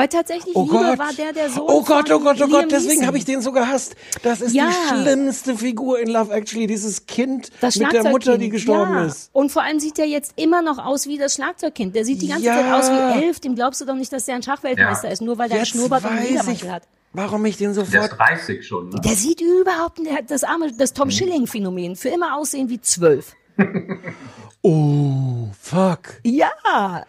bei 0.00 0.06
tatsächlich 0.06 0.56
Oh 0.56 0.62
Liebe 0.62 0.74
Gott. 0.74 0.98
war 0.98 1.12
der 1.12 1.32
der 1.32 1.50
Sohn 1.50 1.64
Oh 1.66 1.82
Gott, 1.82 2.08
von 2.08 2.16
oh 2.16 2.24
Gott, 2.24 2.36
oh 2.36 2.46
Liam 2.46 2.50
Gott, 2.50 2.70
deswegen 2.72 3.06
habe 3.06 3.18
ich 3.18 3.24
den 3.24 3.42
so 3.42 3.52
gehasst. 3.52 3.96
Das 4.22 4.40
ist 4.40 4.54
Ja. 4.54 4.68
die 4.70 4.88
schlimmste 5.02 5.56
Figur 5.56 5.98
in 6.00 6.08
Love 6.08 6.32
Actually, 6.32 6.66
dieses 6.66 7.06
Kind 7.06 7.50
das 7.60 7.76
mit 7.76 7.92
der 7.92 8.04
Mutter, 8.04 8.38
die 8.38 8.48
gestorben 8.48 8.94
ja. 8.94 9.04
ist. 9.06 9.30
Und 9.32 9.50
vor 9.52 9.62
allem 9.62 9.78
sieht 9.80 9.98
er 9.98 10.06
jetzt 10.06 10.32
immer 10.36 10.62
noch 10.62 10.78
aus 10.78 11.06
wie 11.06 11.18
das 11.18 11.34
Schlagzeugkind. 11.34 11.94
Der 11.94 12.04
sieht 12.04 12.22
die 12.22 12.28
ganze 12.28 12.44
Ja. 12.46 12.54
Zeit 12.56 12.72
aus 12.72 12.90
wie 12.90 13.24
elf. 13.26 13.40
Dem 13.40 13.54
glaubst 13.54 13.80
du 13.80 13.84
doch 13.84 13.94
nicht, 13.94 14.12
dass 14.12 14.24
der 14.24 14.36
ein 14.36 14.42
Schachweltmeister 14.42 15.08
Ja. 15.08 15.12
ist, 15.12 15.20
nur 15.22 15.36
weil 15.38 15.48
der 15.48 15.56
einen 15.58 15.64
Jetzt 15.66 15.72
Schnurrbart 15.74 16.04
und 16.04 16.10
einen 16.10 16.26
Ledermantel 16.28 16.72
hat. 16.72 16.82
warum 17.12 17.44
ich 17.44 17.56
den 17.56 17.74
Der 17.74 17.82
ist 17.82 17.92
sofort 17.92 18.18
30 18.18 18.66
schon. 18.66 18.88
Ne? 18.88 19.00
Der 19.04 19.14
sieht 19.16 19.40
überhaupt, 19.40 19.98
der 20.04 20.14
hat 20.14 20.30
das 20.30 20.44
arme, 20.44 20.72
das. 20.72 20.92
Tom 20.94 21.10
Schilling-Phänomen. 21.10 21.96
Für 21.96 22.08
immer 22.08 22.36
aussehen 22.36 22.68
wie 22.68 22.80
zwölf. 22.80 23.34
Oh, 24.62 25.48
fuck. 25.58 26.20
Ja, 26.22 26.50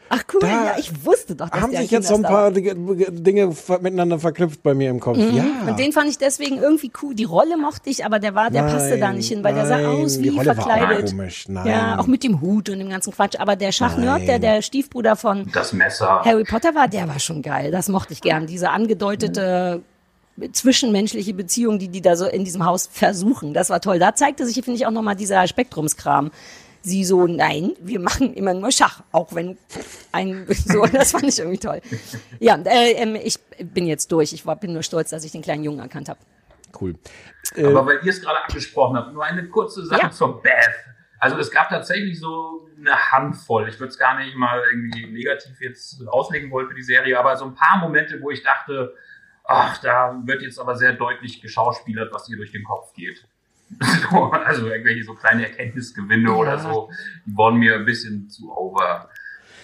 ach 0.08 0.24
cool, 0.34 0.40
Da 0.40 0.48
ja, 0.48 0.76
ich 0.80 1.06
wusste 1.06 1.36
doch, 1.36 1.50
dass 1.50 1.60
Haben 1.60 1.76
sich 1.76 1.92
jetzt 1.92 2.08
so 2.08 2.16
ein 2.16 2.22
paar 2.22 2.50
Dinge, 2.50 3.54
miteinander 3.82 4.20
verknüpft 4.20 4.64
bei 4.64 4.74
mir 4.74 4.90
im 4.90 5.02
Kopf. 5.02 5.18
Ja. 5.18 5.44
Mhm. 5.44 5.68
Und 5.68 5.78
den 5.78 5.92
fand 5.92 6.10
ich 6.10 6.18
deswegen 6.18 6.60
irgendwie 6.60 6.94
cool. 7.02 7.14
Die 7.14 7.26
Rolle 7.26 7.58
mochte 7.58 7.90
ich, 7.90 8.06
aber 8.06 8.20
der 8.20 8.36
war, 8.36 8.52
der 8.52 8.64
passte 8.64 8.98
da 8.98 9.08
Nein, 9.08 9.18
nicht 9.18 9.28
hin, 9.28 9.44
weil 9.44 9.54
der 9.54 9.66
sah 9.66 9.80
nein, 9.80 9.86
aus 9.86 10.18
die 10.18 10.24
wie 10.24 10.30
Rolle 10.30 10.48
war 10.48 10.56
verkleidet. 10.56 11.10
komisch, 11.10 11.50
nein. 11.50 11.68
Ja, 11.68 12.00
auch 12.00 12.08
mit 12.08 12.24
dem 12.24 12.40
Hut 12.40 12.70
und 12.70 12.80
dem 12.80 12.90
ganzen 12.90 13.12
Quatsch. 13.12 13.36
Aber 13.38 13.58
der 13.58 13.74
Schachnerd, 13.74 14.22
der 14.22 14.40
Nein. 14.40 14.42
der 14.42 14.62
Stiefbruder 14.62 15.18
von 15.18 15.46
Das 15.52 15.74
Messer. 15.74 16.22
Harry 16.24 16.46
Potter 16.46 16.74
war, 16.74 16.88
der 16.88 17.10
war 17.10 17.20
schon 17.20 17.42
geil. 17.42 17.70
Das 17.72 17.90
mochte 17.90 18.14
ich 18.14 18.22
gern. 18.22 18.48
Diese 18.48 18.70
angedeutete 18.70 19.82
zwischenmenschliche 20.52 21.34
Beziehung, 21.34 21.80
die 21.80 21.90
die 21.90 22.02
da 22.02 22.16
so 22.16 22.26
in 22.28 22.44
diesem 22.46 22.66
Haus 22.66 22.88
versuchen. 22.92 23.54
Das 23.54 23.70
war 23.70 23.82
toll. 23.82 24.00
Da 24.00 24.16
zeigte 24.16 24.46
sich, 24.46 24.56
finde 24.56 24.74
ich, 24.74 24.86
auch 24.86 24.92
nochmal 24.92 25.16
dieser 25.16 25.48
Spektrumskram. 25.48 26.32
Sie 26.84 27.04
so, 27.04 27.28
nein, 27.28 27.74
wir 27.80 28.00
machen 28.00 28.34
immer 28.34 28.56
nur 28.56 28.72
Schach, 28.72 29.04
auch 29.12 29.36
wenn 29.36 29.56
ein, 30.12 30.48
so, 30.50 30.86
das 30.88 31.12
fand 31.12 31.26
ich 31.26 31.38
irgendwie 31.38 31.60
toll. 31.60 31.80
Ja, 32.40 32.56
äh, 32.66 32.94
ähm, 32.94 33.16
ich 33.16 33.38
bin 33.60 33.86
jetzt 33.86 34.12
durch. 34.12 34.34
Ich 34.34 34.46
war, 34.48 34.56
bin 34.56 34.74
nur 34.74 34.82
stolz, 34.82 35.12
dass 35.12 35.24
ich 35.24 35.32
den 35.32 35.44
kleinen 35.44 35.64
Jungen 35.64 35.80
erkannt 35.80 36.10
habe. 36.10 36.20
Cool. 36.80 36.96
Aber 37.58 37.86
weil 37.86 38.00
ihr 38.04 38.10
es 38.10 38.22
gerade 38.22 38.44
angesprochen 38.48 38.98
habt, 38.98 39.14
nur 39.14 39.24
eine 39.24 39.48
kurze 39.50 39.86
Sache 39.86 40.02
Ja. 40.04 40.12
zur 40.12 40.42
Beth. 40.42 40.54
Also 41.20 41.38
es 41.38 41.52
gab 41.52 41.70
tatsächlich 41.70 42.20
so 42.20 42.68
eine 42.80 42.96
Handvoll. 43.12 43.70
Ich 43.70 43.80
würde 43.80 43.92
es 43.92 44.00
gar 44.00 44.18
nicht 44.18 44.36
mal 44.36 44.60
irgendwie 44.72 45.06
negativ 45.12 45.62
jetzt 45.62 46.02
auslegen 46.08 46.50
wollen 46.50 46.68
für 46.68 46.74
die 46.74 46.82
Serie, 46.82 47.20
aber 47.20 47.38
so 47.38 47.46
ein 47.46 47.54
paar 47.54 47.78
Momente, 47.80 48.20
wo 48.24 48.32
ich 48.32 48.42
dachte, 48.42 48.96
ach, 49.52 49.78
da 49.80 50.22
wird 50.26 50.42
jetzt 50.42 50.60
aber 50.60 50.76
sehr 50.76 50.94
deutlich 50.94 51.42
geschauspielert, 51.42 52.14
was 52.14 52.30
ihr 52.30 52.38
durch 52.38 52.52
den 52.52 52.64
Kopf 52.64 52.94
geht. 52.94 53.26
So, 53.80 54.32
also 54.32 54.68
irgendwelche 54.68 55.04
so 55.04 55.14
kleine 55.14 55.44
Erkenntnisgewinne 55.48 56.34
oder 56.34 56.60
so, 56.60 56.90
die 57.26 57.36
wurden 57.36 57.58
mir 57.58 57.76
ein 57.76 57.86
bisschen 57.86 58.30
zu 58.30 58.52
over. 58.56 59.10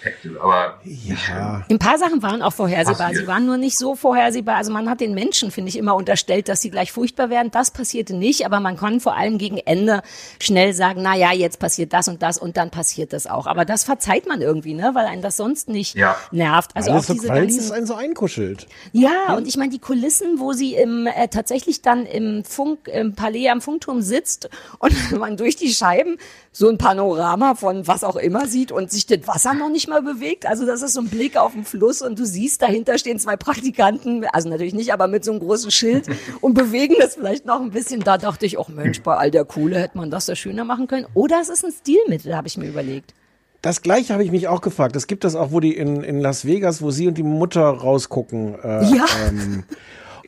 Effekte, 0.00 0.30
aber 0.40 0.78
Ja. 0.84 1.64
Ein 1.70 1.78
paar 1.78 1.98
Sachen 1.98 2.22
waren 2.22 2.42
auch 2.42 2.52
vorhersehbar. 2.52 3.08
Passiert. 3.08 3.22
Sie 3.22 3.26
waren 3.26 3.46
nur 3.46 3.56
nicht 3.56 3.76
so 3.78 3.94
vorhersehbar. 3.94 4.56
Also 4.56 4.72
man 4.72 4.88
hat 4.88 5.00
den 5.00 5.14
Menschen, 5.14 5.50
finde 5.50 5.68
ich, 5.70 5.76
immer 5.76 5.94
unterstellt, 5.94 6.48
dass 6.48 6.60
sie 6.60 6.70
gleich 6.70 6.92
furchtbar 6.92 7.30
werden. 7.30 7.50
Das 7.50 7.70
passierte 7.70 8.14
nicht, 8.14 8.46
aber 8.46 8.60
man 8.60 8.76
kann 8.76 9.00
vor 9.00 9.16
allem 9.16 9.38
gegen 9.38 9.58
Ende 9.58 10.02
schnell 10.40 10.72
sagen, 10.72 11.00
na 11.02 11.16
ja, 11.16 11.32
jetzt 11.32 11.58
passiert 11.58 11.92
das 11.92 12.08
und 12.08 12.22
das 12.22 12.38
und 12.38 12.56
dann 12.56 12.70
passiert 12.70 13.12
das 13.12 13.26
auch. 13.26 13.46
Aber 13.46 13.64
das 13.64 13.84
verzeiht 13.84 14.26
man 14.28 14.40
irgendwie, 14.40 14.74
ne, 14.74 14.90
weil 14.94 15.06
einen 15.06 15.22
das 15.22 15.36
sonst 15.36 15.68
nicht 15.68 15.94
Ja. 15.96 16.16
nervt. 16.30 16.70
Also 16.74 16.90
Alles 16.90 17.04
auch 17.04 17.06
so, 17.08 17.12
diese 17.14 17.28
weil 17.28 17.42
ganzen 17.42 17.58
es 17.60 17.70
einen 17.70 17.86
so 17.86 17.94
einkuschelt. 17.94 18.66
Ja, 18.92 19.34
und 19.36 19.46
ich 19.48 19.56
meine, 19.56 19.70
die 19.70 19.78
Kulissen, 19.80 20.38
wo 20.38 20.52
sie 20.52 20.74
im, 20.74 21.06
äh, 21.06 21.28
tatsächlich 21.28 21.82
dann 21.82 22.06
im 22.06 22.44
Funk, 22.44 22.88
im 22.88 23.14
Palais 23.14 23.48
am 23.48 23.60
Funkturm 23.60 24.02
sitzt 24.02 24.48
und 24.78 24.92
man 25.18 25.36
durch 25.36 25.56
die 25.56 25.72
Scheiben 25.72 26.18
so 26.52 26.68
ein 26.68 26.78
Panorama 26.78 27.54
von 27.54 27.86
was 27.86 28.04
auch 28.04 28.16
immer 28.16 28.46
sieht 28.46 28.72
und 28.72 28.90
sich 28.90 29.06
das 29.06 29.26
Wasser 29.26 29.54
noch 29.54 29.68
nicht 29.70 29.87
mal 29.88 30.02
bewegt. 30.02 30.46
Also 30.46 30.66
das 30.66 30.82
ist 30.82 30.94
so 30.94 31.00
ein 31.00 31.08
Blick 31.08 31.36
auf 31.36 31.52
den 31.52 31.64
Fluss 31.64 32.02
und 32.02 32.18
du 32.18 32.24
siehst, 32.24 32.62
dahinter 32.62 32.98
stehen 32.98 33.18
zwei 33.18 33.36
Praktikanten, 33.36 34.24
also 34.32 34.48
natürlich 34.48 34.74
nicht, 34.74 34.92
aber 34.92 35.08
mit 35.08 35.24
so 35.24 35.32
einem 35.32 35.40
großen 35.40 35.70
Schild 35.70 36.06
und 36.40 36.54
bewegen 36.54 36.94
das 36.98 37.14
vielleicht 37.14 37.46
noch 37.46 37.60
ein 37.60 37.70
bisschen. 37.70 38.00
Da 38.00 38.18
dachte 38.18 38.46
ich, 38.46 38.58
oh 38.58 38.66
Mensch, 38.68 39.02
bei 39.02 39.16
all 39.16 39.30
der 39.30 39.44
Kohle 39.44 39.78
hätte 39.78 39.98
man 39.98 40.10
das 40.10 40.26
ja 40.26 40.36
schöner 40.36 40.64
machen 40.64 40.86
können. 40.86 41.06
Oder 41.14 41.40
es 41.40 41.48
ist 41.48 41.64
ein 41.64 41.72
Stilmittel, 41.72 42.36
habe 42.36 42.48
ich 42.48 42.56
mir 42.56 42.66
überlegt. 42.68 43.14
Das 43.62 43.82
gleiche 43.82 44.12
habe 44.12 44.22
ich 44.22 44.30
mich 44.30 44.46
auch 44.46 44.60
gefragt. 44.60 44.94
Es 44.94 45.08
gibt 45.08 45.24
das 45.24 45.34
auch, 45.34 45.50
wo 45.50 45.58
die 45.58 45.76
in, 45.76 46.04
in 46.04 46.20
Las 46.20 46.44
Vegas, 46.44 46.80
wo 46.80 46.92
sie 46.92 47.08
und 47.08 47.18
die 47.18 47.24
Mutter 47.24 47.62
rausgucken. 47.62 48.54
Äh, 48.62 48.84
Ja. 48.94 49.06
Ähm, 49.26 49.64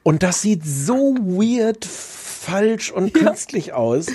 und 0.03 0.23
das 0.23 0.41
sieht 0.41 0.65
so 0.65 1.15
weird, 1.21 1.85
falsch 1.85 2.91
und 2.91 3.13
künstlich 3.15 3.73
aus. 3.73 4.07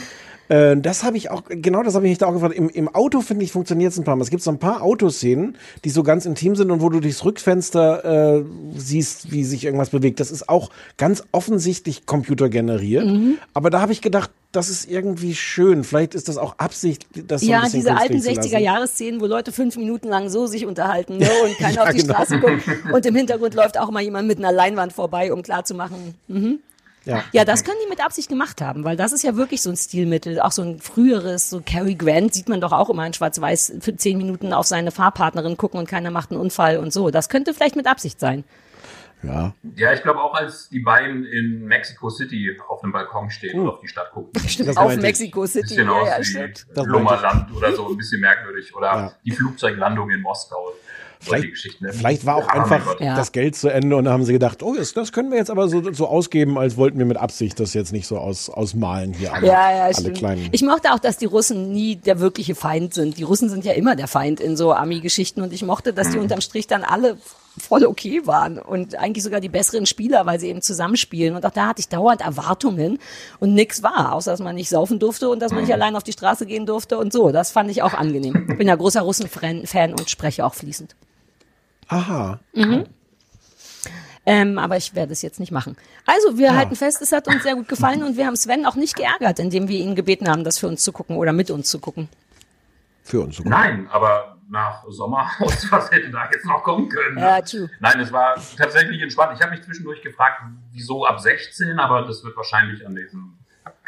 Äh, 0.47 0.77
das 0.77 1.03
habe 1.03 1.17
ich 1.17 1.31
auch, 1.31 1.43
genau 1.47 1.83
das 1.83 1.95
habe 1.95 2.05
ich 2.05 2.11
mich 2.11 2.17
da 2.17 2.27
auch 2.27 2.33
gefragt. 2.33 2.55
Im, 2.55 2.69
im 2.69 2.93
Auto, 2.93 3.21
finde 3.21 3.43
ich, 3.43 3.51
funktioniert 3.51 3.91
es 3.91 3.97
ein 3.97 4.03
paar 4.03 4.15
Mal. 4.15 4.23
Es 4.23 4.29
gibt 4.29 4.43
so 4.43 4.51
ein 4.51 4.59
paar 4.59 4.81
Autoszenen, 4.81 5.57
die 5.83 5.89
so 5.89 6.03
ganz 6.03 6.25
intim 6.25 6.55
sind 6.55 6.71
und 6.71 6.81
wo 6.81 6.89
du 6.89 6.99
durchs 6.99 7.23
Rückfenster 7.25 8.37
äh, 8.37 8.43
siehst, 8.75 9.31
wie 9.31 9.43
sich 9.43 9.65
irgendwas 9.65 9.89
bewegt. 9.89 10.19
Das 10.19 10.31
ist 10.31 10.49
auch 10.49 10.69
ganz 10.97 11.23
offensichtlich 11.31 12.05
computergeneriert. 12.05 13.05
Mhm. 13.05 13.37
Aber 13.53 13.69
da 13.69 13.81
habe 13.81 13.91
ich 13.91 14.01
gedacht, 14.01 14.31
das 14.51 14.69
ist 14.69 14.89
irgendwie 14.89 15.35
schön. 15.35 15.83
Vielleicht 15.83 16.15
ist 16.15 16.29
das 16.29 16.37
auch 16.37 16.57
Absicht, 16.59 17.07
das 17.27 17.41
so 17.41 17.47
Ja, 17.47 17.63
diese 17.67 17.91
alten 17.95 18.13
künstlich 18.13 18.35
zu 18.35 18.41
lassen. 18.41 18.55
60er-Jahre-Szenen, 18.55 19.21
wo 19.21 19.25
Leute 19.25 19.51
fünf 19.51 19.75
Minuten 19.75 20.07
lang 20.07 20.29
so 20.29 20.47
sich 20.47 20.65
unterhalten 20.65 21.17
ne, 21.17 21.29
und 21.43 21.57
keiner 21.57 21.73
Ja, 21.73 21.83
auf 21.83 21.89
die 21.89 21.97
genau. 21.97 22.13
Straße 22.13 22.39
guckt. 22.39 22.63
Und 22.93 23.05
im 23.05 23.15
Hintergrund 23.15 23.53
läuft 23.53 23.77
auch 23.77 23.91
mal 23.91 24.01
jemand 24.01 24.27
mit 24.27 24.37
einer 24.37 24.51
Leinwand 24.51 24.93
vorbei, 24.93 25.33
um 25.33 25.41
klarzumachen. 25.41 26.15
Mhm. 26.27 26.59
Ja. 27.05 27.23
Ja, 27.31 27.45
das 27.45 27.63
können 27.63 27.77
die 27.85 27.89
mit 27.89 28.03
Absicht 28.03 28.29
gemacht 28.29 28.61
haben, 28.61 28.83
weil 28.83 28.97
das 28.97 29.13
ist 29.13 29.23
ja 29.23 29.35
wirklich 29.35 29.61
so 29.61 29.69
ein 29.69 29.77
Stilmittel, 29.77 30.39
auch 30.39 30.51
so 30.51 30.63
ein 30.63 30.79
früheres, 30.79 31.49
so 31.49 31.61
Cary 31.65 31.95
Grant 31.95 32.33
sieht 32.33 32.49
man 32.49 32.61
doch 32.61 32.71
auch 32.71 32.89
immer 32.89 33.05
in 33.05 33.13
Schwarz-Weiß 33.13 33.73
für 33.79 33.95
zehn 33.95 34.17
Minuten 34.17 34.53
auf 34.53 34.65
seine 34.65 34.91
Fahrpartnerin 34.91 35.55
gucken 35.57 35.79
und 35.79 35.87
keiner 35.87 36.11
macht 36.11 36.31
einen 36.31 36.39
Unfall 36.41 36.77
und 36.77 36.91
so. 36.91 37.11
Das 37.11 37.29
könnte 37.29 37.53
vielleicht 37.53 37.75
mit 37.75 37.87
Absicht 37.87 38.19
sein. 38.19 38.43
Ja. 39.23 39.53
ja, 39.75 39.93
ich 39.93 40.03
glaube 40.03 40.21
auch, 40.21 40.35
als 40.35 40.69
die 40.69 40.81
beiden 40.81 41.25
in 41.25 41.65
Mexico 41.65 42.09
City 42.09 42.57
auf 42.67 42.81
dem 42.81 42.91
Balkon 42.91 43.31
stehen 43.31 43.59
und 43.59 43.67
auf 43.69 43.79
die 43.79 43.87
Stadt 43.87 44.11
gucken. 44.11 44.39
Stimmt, 44.47 44.69
Das 44.69 44.77
auf. 44.77 44.95
Mexico 44.97 45.45
City. 45.47 45.61
bisschen 45.75 45.89
aus 45.89 46.07
Ja, 46.07 46.19
ja, 46.45 46.53
wie 46.85 46.89
Lummerland 46.89 47.51
oder 47.55 47.73
so, 47.73 47.89
ein 47.89 47.97
bisschen 47.97 48.21
merkwürdig. 48.21 48.75
Oder 48.75 48.85
Ja. 48.87 49.13
die 49.25 49.31
Flugzeuglandung 49.31 50.11
in 50.11 50.21
Moskau. 50.21 50.73
Vielleicht, 51.25 51.49
Geschichten. 51.51 51.87
vielleicht 51.91 52.25
war 52.25 52.35
auch 52.37 52.47
einfach. 52.47 52.99
Ja. 52.99 53.15
das 53.15 53.31
Geld 53.31 53.55
zu 53.55 53.69
Ende 53.69 53.95
und 53.95 54.05
dann 54.05 54.13
haben 54.13 54.23
sie 54.25 54.33
gedacht, 54.33 54.63
oh, 54.63 54.73
das, 54.75 54.93
das 54.93 55.11
können 55.11 55.31
wir 55.31 55.37
jetzt 55.37 55.49
aber 55.49 55.67
so, 55.67 55.91
so 55.93 56.07
ausgeben, 56.07 56.57
als 56.57 56.77
wollten 56.77 56.97
wir 56.99 57.05
mit 57.05 57.17
Absicht 57.17 57.59
das 57.59 57.73
jetzt 57.73 57.91
nicht 57.91 58.07
so 58.07 58.17
aus, 58.17 58.49
ausmalen 58.49 59.13
hier. 59.13 59.33
Alle, 59.33 59.47
Ja, 59.47 59.71
ja, 59.75 59.83
alle 59.85 59.93
stimmt. 59.93 60.17
kleinen. 60.17 60.49
Ich 60.51 60.61
mochte 60.63 60.93
auch, 60.93 60.99
dass 60.99 61.17
die 61.17 61.25
Russen 61.25 61.71
nie 61.71 61.95
der 61.95 62.19
wirkliche 62.19 62.55
Feind 62.55 62.93
sind. 62.93 63.17
Die 63.17 63.23
Russen 63.23 63.49
sind 63.49 63.65
ja 63.65 63.73
immer 63.73 63.95
der 63.95 64.07
Feind 64.07 64.39
in 64.39 64.55
so 64.55 64.73
Ami-Geschichten 64.73 65.41
und 65.41 65.51
ich 65.53 65.63
mochte, 65.63 65.93
dass 65.93 66.07
Mhm. 66.09 66.11
die 66.13 66.19
unterm 66.19 66.41
Strich 66.41 66.67
dann 66.67 66.83
alle 66.83 67.17
voll 67.57 67.85
okay 67.85 68.21
waren 68.25 68.57
und 68.59 68.95
eigentlich 68.99 69.23
sogar 69.23 69.39
die 69.39 69.47
besseren 69.47 69.85
Spieler, 69.85 70.25
weil 70.25 70.41
sie 70.41 70.49
eben 70.49 70.61
zusammenspielen. 70.61 71.37
Und 71.37 71.45
auch 71.45 71.51
da 71.51 71.67
hatte 71.67 71.79
ich 71.79 71.87
dauernd 71.87 72.19
Erwartungen 72.19 72.99
und 73.39 73.53
nix 73.53 73.81
war, 73.81 74.11
außer 74.13 74.31
dass 74.31 74.41
man 74.41 74.55
nicht 74.55 74.67
saufen 74.67 74.99
durfte 74.99 75.29
und 75.29 75.39
dass 75.41 75.51
man 75.53 75.61
nicht 75.61 75.69
Mhm. 75.69 75.75
allein 75.75 75.95
auf 75.95 76.03
die 76.03 76.11
Straße 76.11 76.45
gehen 76.45 76.65
durfte 76.65 76.97
und 76.97 77.13
so. 77.13 77.31
Das 77.31 77.51
fand 77.51 77.71
ich 77.71 77.81
auch 77.81 77.93
angenehm. 77.93 78.47
Ich 78.51 78.57
bin 78.57 78.67
ja 78.67 78.75
großer 78.75 79.01
Russen-Fan 79.01 79.91
und 79.91 80.09
spreche 80.09 80.45
auch 80.45 80.53
fließend. 80.53 80.95
Aha. 81.87 82.39
Ähm, 84.25 84.57
aber 84.57 84.77
ich 84.77 84.95
werde 84.95 85.13
es 85.13 85.21
jetzt 85.21 85.39
nicht 85.39 85.51
machen. 85.51 85.77
Also, 86.05 86.37
wir 86.37 86.55
halten 86.55 86.75
fest, 86.75 87.01
es 87.01 87.11
hat 87.11 87.27
uns 87.27 87.43
sehr 87.43 87.55
gut 87.55 87.67
gefallen 87.67 88.03
und 88.03 88.17
wir 88.17 88.25
haben 88.25 88.35
Sven 88.35 88.65
auch 88.65 88.75
nicht 88.75 88.95
geärgert, 88.95 89.39
indem 89.39 89.67
wir 89.67 89.79
ihn 89.79 89.95
gebeten 89.95 90.27
haben, 90.27 90.43
das 90.43 90.57
für 90.57 90.67
uns 90.67 90.83
zu 90.83 90.91
gucken 90.91 91.17
oder 91.17 91.31
mit 91.31 91.51
uns 91.51 91.69
zu 91.69 91.79
gucken. 91.79 92.09
Für 93.03 93.21
uns 93.21 93.37
sogar. 93.37 93.51
Nein, 93.51 93.87
aber 93.91 94.37
nach 94.49 94.83
Sommerhaus, 94.89 95.67
was 95.71 95.91
hätte 95.91 96.09
da 96.09 96.27
jetzt 96.31 96.45
noch 96.45 96.63
kommen 96.63 96.89
können? 96.89 97.19
Ja, 97.19 97.41
true. 97.41 97.69
Nein, 97.79 97.99
es 97.99 98.11
war 98.11 98.35
tatsächlich 98.57 99.01
entspannt. 99.01 99.33
Ich 99.35 99.41
habe 99.41 99.55
mich 99.55 99.63
zwischendurch 99.63 100.01
gefragt, 100.01 100.41
wieso 100.71 101.05
ab 101.05 101.19
16, 101.19 101.79
aber 101.79 102.01
das 102.03 102.23
wird 102.23 102.35
wahrscheinlich 102.35 102.85
an 102.85 102.95
diesem 102.95 103.37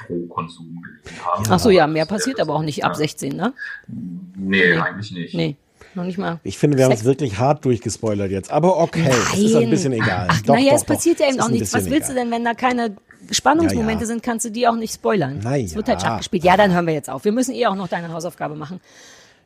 Drohkonsum 0.05 0.83
gelegen 0.83 1.25
haben. 1.25 1.43
Ach 1.49 1.59
so, 1.59 1.71
ja, 1.71 1.87
mehr 1.87 2.05
passiert 2.05 2.37
ja 2.37 2.43
aber 2.43 2.53
auch 2.53 2.61
nicht 2.61 2.83
ab 2.85 2.91
ja. 2.91 2.97
16, 2.97 3.35
ne? 3.35 3.53
Nee, 3.87 4.77
eigentlich 4.77 5.11
nicht. 5.11 5.33
Nee, 5.33 5.57
noch 5.97 6.05
nicht 6.05 6.17
mal. 6.17 6.39
Ich 6.43 6.57
finde, 6.57 6.77
wir 6.77 6.85
haben 6.85 6.93
es 6.93 7.03
wirklich 7.03 7.37
hart 7.37 7.65
durchgespoilert 7.65 8.31
jetzt. 8.31 8.49
Aber 8.51 8.77
okay, 8.77 9.09
es 9.33 9.37
ist 9.39 9.55
ein 9.55 9.69
bisschen 9.69 9.91
egal. 9.93 10.27
Ach, 10.29 10.41
Doch, 10.43 10.55
naja, 10.55 10.71
doch, 10.71 10.77
es 10.77 10.85
passiert 10.85 11.19
doch. 11.19 11.25
ja 11.25 11.29
eben 11.31 11.39
ist 11.39 11.43
auch 11.45 11.49
nichts. 11.49 11.73
Was 11.73 11.89
willst 11.89 12.07
du 12.09 12.13
egal. 12.13 12.23
denn, 12.25 12.31
wenn 12.31 12.45
da 12.45 12.53
keine 12.53 12.95
Spannungsmomente 13.31 13.93
Ja, 13.95 13.99
ja. 14.01 14.05
sind, 14.05 14.23
kannst 14.23 14.45
du 14.45 14.51
die 14.51 14.67
auch 14.67 14.75
nicht 14.75 14.93
spoilern. 14.93 15.41
Na 15.43 15.57
Es 15.57 15.75
wird 15.75 15.89
halt 15.89 16.01
ja. 16.01 16.07
Schach 16.07 16.17
gespielt. 16.19 16.43
Ja, 16.45 16.55
dann 16.55 16.73
hören 16.73 16.87
wir 16.87 16.93
jetzt 16.93 17.09
auf. 17.09 17.25
Wir 17.25 17.33
müssen 17.33 17.53
eh 17.53 17.65
auch 17.65 17.75
noch 17.75 17.87
deine 17.89 18.11
Hausaufgabe 18.13 18.55
machen. 18.55 18.79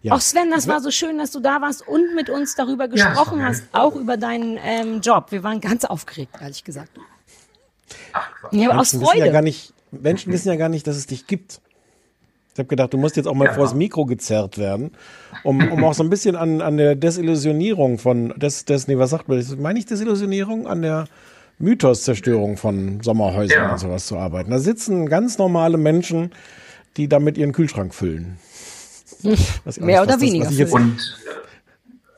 Ja. 0.03 0.13
Auch 0.13 0.21
Sven, 0.21 0.49
das 0.49 0.67
war 0.67 0.81
so 0.81 0.89
schön, 0.91 1.17
dass 1.19 1.31
du 1.31 1.39
da 1.39 1.61
warst 1.61 1.87
und 1.87 2.15
mit 2.15 2.29
uns 2.29 2.55
darüber 2.55 2.87
gesprochen 2.87 3.39
Ja, 3.39 3.45
hast, 3.45 3.63
auch 3.71 3.95
über 3.95 4.17
deinen 4.17 4.57
ähm, 4.63 5.01
Job. 5.01 5.27
Wir 5.31 5.43
waren 5.43 5.61
ganz 5.61 5.85
aufgeregt, 5.85 6.35
ehrlich 6.41 6.63
gesagt. 6.63 6.89
Ach. 8.13 8.29
Ja, 8.51 8.71
aber 8.71 8.81
aus 8.81 8.93
ja 8.93 8.99
Freude. 8.99 9.31
gar 9.31 9.41
nicht, 9.41 9.73
Menschen 9.91 10.33
wissen 10.33 10.47
ja 10.47 10.55
gar 10.55 10.69
nicht, 10.69 10.87
dass 10.87 10.97
es 10.97 11.05
dich 11.05 11.27
gibt. 11.27 11.61
Ich 12.53 12.59
habe 12.59 12.67
gedacht, 12.67 12.91
du 12.93 12.97
musst 12.97 13.15
jetzt 13.15 13.27
auch 13.27 13.33
mal 13.33 13.45
Ja. 13.45 13.53
vors 13.53 13.73
Mikro 13.73 14.05
gezerrt 14.05 14.57
werden, 14.57 14.91
um, 15.43 15.71
um 15.71 15.83
auch 15.85 15.93
so 15.93 16.03
ein 16.03 16.09
bisschen 16.09 16.35
an, 16.35 16.61
an 16.61 16.75
der 16.77 16.95
Desillusionierung 16.95 17.97
von, 17.97 18.33
des, 18.37 18.65
des, 18.65 18.87
nee, 18.87 18.97
was 18.97 19.09
sagt 19.11 19.29
man, 19.29 19.37
das? 19.37 19.55
meine 19.55 19.79
ich 19.79 19.85
Desillusionierung? 19.85 20.67
An 20.67 20.81
der 20.81 21.05
Mythoszerstörung 21.59 22.57
von 22.57 23.01
Sommerhäusern 23.01 23.63
Ja. 23.63 23.71
und 23.71 23.77
sowas 23.77 24.05
zu 24.05 24.17
arbeiten. 24.17 24.51
Da 24.51 24.59
sitzen 24.59 25.07
ganz 25.07 25.37
normale 25.37 25.77
Menschen, 25.77 26.31
die 26.97 27.07
damit 27.07 27.37
ihren 27.37 27.53
Kühlschrank 27.53 27.93
füllen. 27.93 28.37
Was, 29.63 29.79
Mehr 29.79 29.99
was 30.01 30.07
oder 30.07 30.13
das- 30.13 30.21
weniger 30.21 30.45
Was 30.45 30.51
ich 30.53 30.59
jetzt, 30.59 30.73
Und 30.73 31.17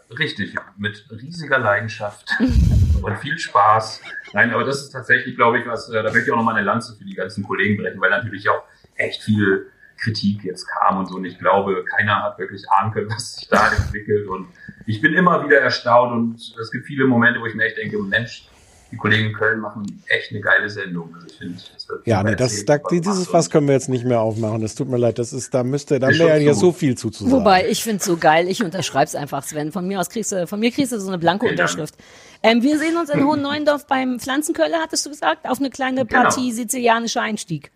äh, 0.09 0.13
richtig, 0.15 0.55
mit 0.77 1.05
riesiger 1.11 1.59
Leidenschaft 1.59 2.29
und 3.01 3.17
viel 3.19 3.37
Spaß. 3.37 3.99
Nein, 4.33 4.51
aber 4.51 4.63
das 4.63 4.81
ist 4.81 4.89
tatsächlich, 4.91 5.35
glaube 5.35 5.59
ich, 5.59 5.67
was, 5.67 5.89
äh, 5.89 5.93
da 6.01 6.03
möchte 6.03 6.21
ich 6.21 6.31
auch 6.31 6.37
nochmal 6.37 6.55
eine 6.55 6.65
Lanze 6.65 6.95
für 6.95 7.03
die 7.03 7.13
ganzen 7.13 7.43
Kollegen 7.43 7.77
brechen, 7.81 7.99
weil 8.01 8.09
natürlich 8.09 8.47
auch 8.49 8.63
echt 8.95 9.21
viel 9.23 9.67
Kritik 9.97 10.43
jetzt 10.43 10.67
kam 10.67 10.97
und 10.97 11.07
so. 11.07 11.15
Und 11.15 11.25
ich 11.25 11.37
glaube, 11.39 11.83
keiner 11.85 12.23
hat 12.23 12.37
wirklich 12.39 12.63
ahnen 12.69 12.91
können, 12.93 13.09
was 13.09 13.35
sich 13.35 13.47
da 13.49 13.71
entwickelt. 13.71 14.27
Und 14.27 14.47
ich 14.85 15.01
bin 15.01 15.13
immer 15.13 15.45
wieder 15.45 15.59
erstaunt 15.59 16.11
und 16.13 16.55
es 16.59 16.71
gibt 16.71 16.85
viele 16.85 17.05
Momente, 17.05 17.39
wo 17.39 17.45
ich 17.45 17.55
mir 17.55 17.65
echt 17.65 17.77
denke, 17.77 17.97
Mensch, 17.99 18.47
die 18.93 18.97
Kollegen 18.97 19.29
in 19.29 19.33
Köln 19.33 19.59
machen 19.59 20.03
echt 20.05 20.29
eine 20.29 20.39
geile 20.39 20.69
Sendung. 20.69 21.15
Also 21.15 21.25
ich 21.25 21.33
finde, 21.33 21.55
das 21.73 21.89
wird 21.89 22.05
ja, 22.05 22.21
nee, 22.21 22.35
das, 22.35 22.63
da, 22.63 22.77
dieses 22.77 23.27
Fass 23.27 23.49
können 23.49 23.65
wir 23.65 23.73
jetzt 23.73 23.89
nicht 23.89 24.05
mehr 24.05 24.21
aufmachen. 24.21 24.61
Das 24.61 24.75
tut 24.75 24.87
mir 24.87 24.97
leid. 24.97 25.17
Das 25.17 25.33
ist, 25.33 25.51
da 25.51 25.63
müsste, 25.63 25.99
da 25.99 26.09
wäre 26.09 26.39
ja 26.39 26.53
zu. 26.53 26.59
so 26.59 26.71
viel 26.73 26.95
zuzusagen. 26.95 27.31
Wobei, 27.39 27.67
ich 27.67 27.83
find's 27.83 28.05
so 28.05 28.17
geil, 28.17 28.47
ich 28.47 28.63
unterschreib's 28.63 29.15
einfach, 29.15 29.41
Sven. 29.41 29.71
Von 29.71 29.87
mir 29.87 29.99
aus 29.99 30.09
kriegst 30.09 30.31
du, 30.31 30.45
von 30.45 30.59
mir 30.59 30.69
kriegst 30.69 30.91
du 30.91 30.99
so 30.99 31.07
eine 31.07 31.17
blanke 31.17 31.47
Vielen. 31.47 31.57
Unterschrift. 31.57 31.95
Ähm, 32.43 32.61
wir 32.61 32.77
sehen 32.77 32.95
uns 32.95 33.09
in 33.09 33.25
Hohen 33.25 33.41
Neuendorf 33.41 33.87
beim 33.87 34.19
Pflanzenköller, 34.19 34.77
hattest 34.83 35.07
du 35.07 35.09
gesagt, 35.09 35.49
auf 35.49 35.57
eine 35.57 35.71
kleine 35.71 36.05
Genau. 36.05 36.21
Partie 36.21 36.51
sizilianischer 36.51 37.23
Einstieg. 37.23 37.71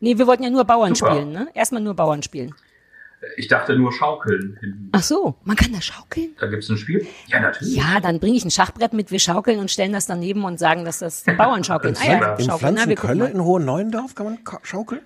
Nee, 0.00 0.18
wir 0.18 0.26
wollten 0.26 0.42
ja 0.44 0.50
nur 0.50 0.64
Bauern 0.64 0.94
Super. 0.94 1.12
spielen, 1.12 1.32
ne? 1.32 1.48
Erstmal 1.54 1.82
nur 1.82 1.94
Bauern 1.94 2.22
spielen. 2.22 2.54
Ich 3.36 3.48
dachte 3.48 3.76
nur 3.76 3.92
Schaukeln. 3.92 4.90
Ach 4.92 5.02
so, 5.02 5.34
man 5.42 5.56
kann 5.56 5.72
da 5.72 5.80
schaukeln? 5.80 6.36
Da 6.38 6.46
gibt's 6.46 6.68
ein 6.68 6.76
Spiel? 6.76 7.04
Ja, 7.26 7.40
natürlich. 7.40 7.74
Ja, 7.74 7.98
dann 8.00 8.20
bringe 8.20 8.36
ich 8.36 8.44
ein 8.44 8.50
Schachbrett 8.52 8.92
mit, 8.92 9.10
wir 9.10 9.18
schaukeln 9.18 9.58
und 9.58 9.72
stellen 9.72 9.92
das 9.92 10.06
daneben 10.06 10.44
und 10.44 10.58
sagen, 10.60 10.84
dass 10.84 11.00
das 11.00 11.24
Bauernschaukeln. 11.24 11.96
Ah 12.00 12.06
ja, 12.06 12.34
In 12.36 12.44
schaukeln. 12.44 12.74
Na, 12.76 12.88
wir 12.88 13.14
mal. 13.16 13.26
in 13.26 13.42
Hohen 13.42 13.64
Neuendorf 13.64 14.14
kann 14.14 14.26
man 14.26 14.38
schaukeln? 14.62 15.00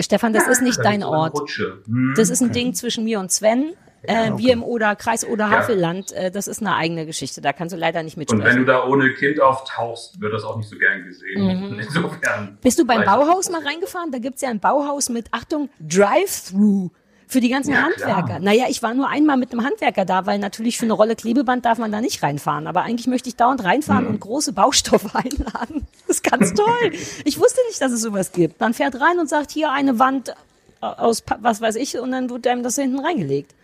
Stefan, 0.00 0.32
das 0.32 0.48
ist 0.48 0.60
nicht 0.60 0.78
Da 0.78 0.82
dein 0.82 1.04
Ort. 1.04 1.38
Hm. 1.86 2.14
Das 2.16 2.30
ist 2.30 2.42
ein 2.42 2.50
Ding 2.52 2.74
zwischen 2.74 3.04
mir 3.04 3.20
und 3.20 3.30
Sven. 3.30 3.74
Äh, 4.06 4.38
Wir 4.38 4.52
im 4.52 4.62
Oder, 4.62 4.96
Kreis 4.96 5.24
Oder 5.26 5.50
Havelland, 5.50 6.12
äh, 6.12 6.30
das 6.30 6.46
ist 6.48 6.60
eine 6.60 6.74
eigene 6.74 7.06
Geschichte. 7.06 7.40
Da 7.40 7.52
kannst 7.52 7.74
du 7.74 7.78
leider 7.78 8.02
nicht 8.02 8.16
Und 8.16 8.28
wenn 8.28 8.28
du 8.28 8.36
mitsprechen. 8.36 8.66
da 8.66 8.84
ohne 8.86 9.12
Kind 9.14 9.40
auftauchst, 9.40 10.20
wird 10.20 10.32
das 10.32 10.44
auch 10.44 10.56
nicht 10.56 10.68
so 10.68 10.76
gern 10.78 11.04
gesehen. 11.04 11.70
Mhm. 11.72 11.78
Insofern. 11.80 12.58
Bist 12.62 12.78
du 12.78 12.86
beim 12.86 13.04
Bauhaus 13.04 13.50
mal 13.50 13.62
reingefahren? 13.62 14.10
Da 14.12 14.18
gibt's 14.18 14.42
ja 14.42 14.48
ein 14.50 14.60
Bauhaus 14.60 15.08
mit, 15.08 15.26
Achtung, 15.32 15.68
Drive-Thru. 15.80 16.90
Für 17.28 17.40
die 17.40 17.48
ganzen 17.48 17.72
Ja, 17.72 17.82
Handwerker. 17.82 18.22
klar. 18.22 18.38
Naja, 18.38 18.66
ich 18.68 18.84
war 18.84 18.94
nur 18.94 19.08
einmal 19.08 19.36
mit 19.36 19.50
einem 19.50 19.64
Handwerker 19.64 20.04
da, 20.04 20.26
weil 20.26 20.38
natürlich 20.38 20.78
für 20.78 20.84
eine 20.84 20.92
Rolle 20.92 21.16
Klebeband 21.16 21.64
darf 21.64 21.76
man 21.78 21.90
da 21.90 22.00
nicht 22.00 22.22
reinfahren. 22.22 22.68
Aber 22.68 22.82
eigentlich 22.82 23.08
möchte 23.08 23.28
ich 23.28 23.34
dauernd 23.34 23.64
reinfahren 23.64 24.04
Mhm. 24.04 24.10
und 24.10 24.20
große 24.20 24.52
Baustoffe 24.52 25.10
einladen. 25.14 25.88
Das 26.06 26.18
ist 26.18 26.22
ganz 26.30 26.54
toll. 26.54 26.92
Ich 27.24 27.40
wusste 27.40 27.58
nicht, 27.66 27.80
dass 27.80 27.90
es 27.90 28.00
sowas 28.02 28.30
gibt. 28.30 28.60
Man 28.60 28.74
fährt 28.74 29.00
rein 29.00 29.18
und 29.18 29.28
sagt, 29.28 29.50
hier 29.50 29.72
eine 29.72 29.98
Wand 29.98 30.34
aus, 30.80 31.20
Pa- 31.20 31.38
was 31.40 31.60
weiß 31.60 31.74
ich, 31.74 31.98
und 31.98 32.12
dann 32.12 32.30
wird 32.30 32.46
einem 32.46 32.62
das 32.62 32.76
hinten 32.76 33.00
reingelegt. 33.00 33.56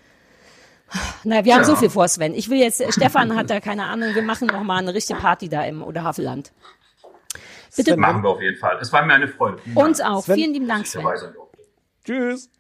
Naja, 1.24 1.44
wir 1.44 1.54
haben 1.54 1.60
Ja. 1.62 1.66
so 1.66 1.76
viel 1.76 1.90
vor, 1.90 2.06
Sven. 2.08 2.34
Ich 2.34 2.48
will 2.50 2.58
jetzt, 2.58 2.82
Stefan 2.92 3.34
hat 3.36 3.48
da 3.50 3.60
keine 3.60 3.84
Ahnung, 3.84 4.14
wir 4.14 4.22
machen 4.22 4.46
noch 4.48 4.62
mal 4.62 4.78
eine 4.78 4.92
richtige 4.94 5.18
Party 5.18 5.48
da 5.48 5.64
im 5.64 5.82
oder 5.82 6.04
Havelland. 6.04 6.52
Bitte 7.74 7.96
Machen 7.96 8.22
wir 8.22 8.28
auf 8.30 8.40
jeden 8.42 8.58
Fall. 8.58 8.78
Es 8.82 8.92
war 8.92 9.02
mir 9.04 9.14
eine 9.14 9.28
Freude. 9.28 9.58
Vielen 9.64 9.76
uns 9.78 9.98
Dank, 9.98 10.10
auch. 10.14 10.24
Sven- 10.24 10.34
Vielen 10.34 10.52
lieben 10.52 10.68
Dank, 10.68 10.86
Sven. 10.86 11.06
Tschüss. 12.04 12.50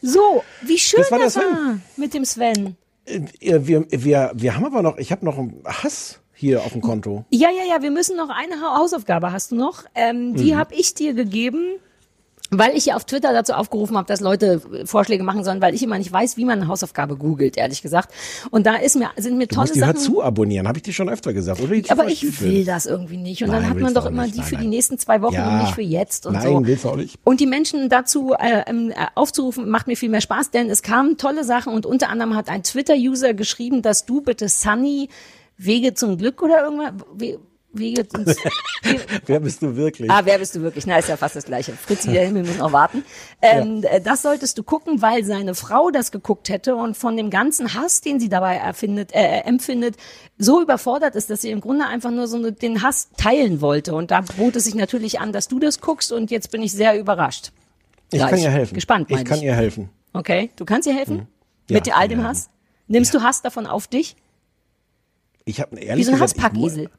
So, 0.00 0.42
wie 0.62 0.78
schön 0.78 1.00
Das 1.00 1.10
war 1.10 1.18
das 1.18 1.36
war 1.36 1.42
Sven. 1.42 1.82
mit 1.96 2.14
dem 2.14 2.24
Sven. 2.24 2.76
Äh, 3.04 3.20
Wir, 3.40 3.84
wir, 3.90 4.30
wir 4.34 4.54
haben 4.54 4.64
aber 4.64 4.82
noch, 4.82 4.96
ich 4.98 5.12
habe 5.12 5.24
noch 5.24 5.36
einen 5.38 5.62
Hass 5.66 6.20
hier 6.32 6.62
auf 6.62 6.72
dem 6.72 6.80
Konto. 6.80 7.24
Ja, 7.30 7.48
ja, 7.50 7.64
ja, 7.76 7.82
wir 7.82 7.90
müssen 7.90 8.16
noch 8.16 8.30
eine 8.30 8.54
Ha- 8.62 8.78
Hausaufgabe 8.78 9.32
hast 9.32 9.50
du 9.50 9.56
noch. 9.56 9.84
Ähm, 9.94 10.34
die 10.34 10.52
Mhm. 10.54 10.56
habe 10.58 10.74
ich 10.74 10.94
dir 10.94 11.12
gegeben, 11.12 11.76
weil 12.50 12.76
ich 12.76 12.86
ja 12.86 12.96
auf 12.96 13.04
Twitter 13.04 13.32
dazu 13.32 13.52
aufgerufen 13.52 13.96
habe, 13.96 14.06
dass 14.06 14.20
Leute 14.20 14.60
äh, 14.72 14.86
Vorschläge 14.86 15.22
machen 15.22 15.44
sollen, 15.44 15.62
weil 15.62 15.74
ich 15.74 15.82
immer 15.82 15.96
nicht 15.98 16.12
weiß, 16.12 16.36
wie 16.36 16.44
man 16.44 16.58
eine 16.60 16.68
Hausaufgabe 16.68 17.16
googelt, 17.16 17.56
ehrlich 17.56 17.80
gesagt. 17.82 18.12
Und 18.50 18.66
da 18.66 18.76
ist 18.76 18.96
mir, 18.96 19.10
sind 19.16 19.38
mir 19.38 19.46
Du 19.46 19.54
tolle 19.54 19.64
musst 19.66 19.76
die 19.76 19.80
Sachen. 19.80 19.94
hör 19.94 20.00
zu 20.02 20.22
abonnieren, 20.22 20.66
habe 20.66 20.78
ich 20.78 20.82
dir 20.82 20.92
schon 20.92 21.08
öfter 21.08 21.32
gesagt. 21.32 21.60
Oder 21.60 21.74
die 21.76 21.90
aber 21.90 22.08
ich 22.08 22.40
will 22.40 22.64
das 22.64 22.86
irgendwie 22.86 23.16
nicht. 23.18 23.42
Und 23.42 23.50
Nein, 23.50 23.62
dann 23.62 23.70
hat 23.70 23.78
man 23.78 23.94
doch 23.94 24.02
du 24.04 24.08
immer 24.10 24.22
nicht. 24.24 24.34
die 24.34 24.38
Nein, 24.40 24.48
für 24.48 24.56
die 24.56 24.62
nein. 24.62 24.70
nächsten 24.70 24.98
zwei 24.98 25.22
Wochen 25.22 25.34
Ja. 25.34 25.48
und 25.48 25.58
nicht 25.62 25.74
für 25.74 25.82
jetzt 25.82 26.26
und 26.26 26.32
Nein, 26.34 26.42
so. 26.42 26.66
willst 26.66 26.84
du 26.84 26.88
auch 26.90 26.96
nicht. 26.96 27.16
Und 27.24 27.40
die 27.40 27.46
Menschen 27.46 27.88
dazu 27.88 28.34
äh, 28.38 28.62
ähm, 28.66 28.90
äh, 28.90 28.94
aufzurufen, 29.14 29.68
macht 29.68 29.86
mir 29.86 29.96
viel 29.96 30.08
mehr 30.10 30.20
Spaß, 30.20 30.50
denn 30.50 30.68
es 30.70 30.82
kamen 30.82 31.16
tolle 31.18 31.44
Sachen 31.44 31.72
und 31.72 31.86
unter 31.86 32.08
anderem 32.08 32.34
hat 32.34 32.48
ein 32.48 32.62
Twitter-User 32.62 33.32
geschrieben, 33.34 33.82
dass 33.82 34.06
du 34.06 34.22
bitte 34.22 34.48
Sunny 34.48 35.08
Wege 35.56 35.94
zum 35.94 36.16
Glück 36.18 36.42
oder 36.42 36.64
irgendwas, 36.64 36.92
We 37.72 37.80
Wege 37.80 38.06
ins, 38.16 38.36
Wer 39.26 39.40
bist 39.40 39.62
du 39.62 39.76
wirklich? 39.76 40.10
Ah, 40.10 40.22
wer 40.24 40.38
bist 40.38 40.54
du 40.56 40.60
wirklich? 40.62 40.86
Na, 40.86 40.98
ist 40.98 41.08
ja 41.08 41.16
fast 41.16 41.36
das 41.36 41.44
Gleiche. 41.44 41.72
Fritzi, 41.72 42.10
der 42.10 42.26
Himmel 42.26 42.44
muss 42.44 42.58
noch 42.58 42.72
warten. 42.72 43.04
Ähm, 43.40 43.84
äh, 43.84 44.00
Das 44.00 44.22
solltest 44.22 44.58
du 44.58 44.62
gucken, 44.64 45.02
weil 45.02 45.24
seine 45.24 45.54
Frau 45.54 45.90
das 45.90 46.10
geguckt 46.10 46.48
hätte 46.48 46.74
und 46.74 46.96
von 46.96 47.16
dem 47.16 47.30
ganzen 47.30 47.74
Hass, 47.74 48.00
den 48.00 48.18
sie 48.18 48.28
dabei 48.28 48.56
erfindet, 48.56 49.12
äh, 49.14 49.42
empfindet, 49.42 49.96
so 50.38 50.60
überfordert 50.60 51.14
ist, 51.14 51.30
dass 51.30 51.42
sie 51.42 51.50
im 51.50 51.60
Grunde 51.60 51.86
einfach 51.86 52.10
nur 52.10 52.26
so 52.26 52.38
eine, 52.38 52.52
den 52.52 52.82
Hass 52.82 53.10
teilen 53.16 53.60
wollte. 53.60 53.94
Und 53.94 54.10
da 54.10 54.22
bot 54.36 54.56
es 54.56 54.64
sich 54.64 54.74
natürlich 54.74 55.20
an, 55.20 55.32
dass 55.32 55.46
du 55.46 55.60
das 55.60 55.80
guckst 55.80 56.10
und 56.12 56.30
jetzt 56.30 56.50
bin 56.50 56.62
ich 56.62 56.72
sehr 56.72 56.98
überrascht. 56.98 57.52
ich 58.10 58.18
gleich. 58.18 58.30
kann 58.30 58.40
ihr 58.40 58.50
helfen. 58.50 58.74
Gespannt, 58.74 59.10
Ich 59.10 59.24
kann 59.24 59.38
ich. 59.38 59.44
ihr 59.44 59.54
helfen. 59.54 59.90
Okay, 60.12 60.50
du 60.56 60.64
kannst 60.64 60.88
ihr 60.88 60.94
helfen? 60.94 61.16
Mhm. 61.18 61.26
Ja, 61.68 61.74
Mit 61.76 61.96
all 61.96 62.08
dem 62.08 62.24
Hass? 62.24 62.50
Nimmst 62.88 63.14
du 63.14 63.22
Hass 63.22 63.42
davon 63.42 63.66
auf 63.68 63.86
dich? 63.86 64.16
Ich 65.44 65.60
habe 65.60 65.76
Wie 65.76 65.82
ehrlich 65.84 66.06
so 66.06 66.12
ein 66.12 66.20
Hasspackesel. 66.20 66.90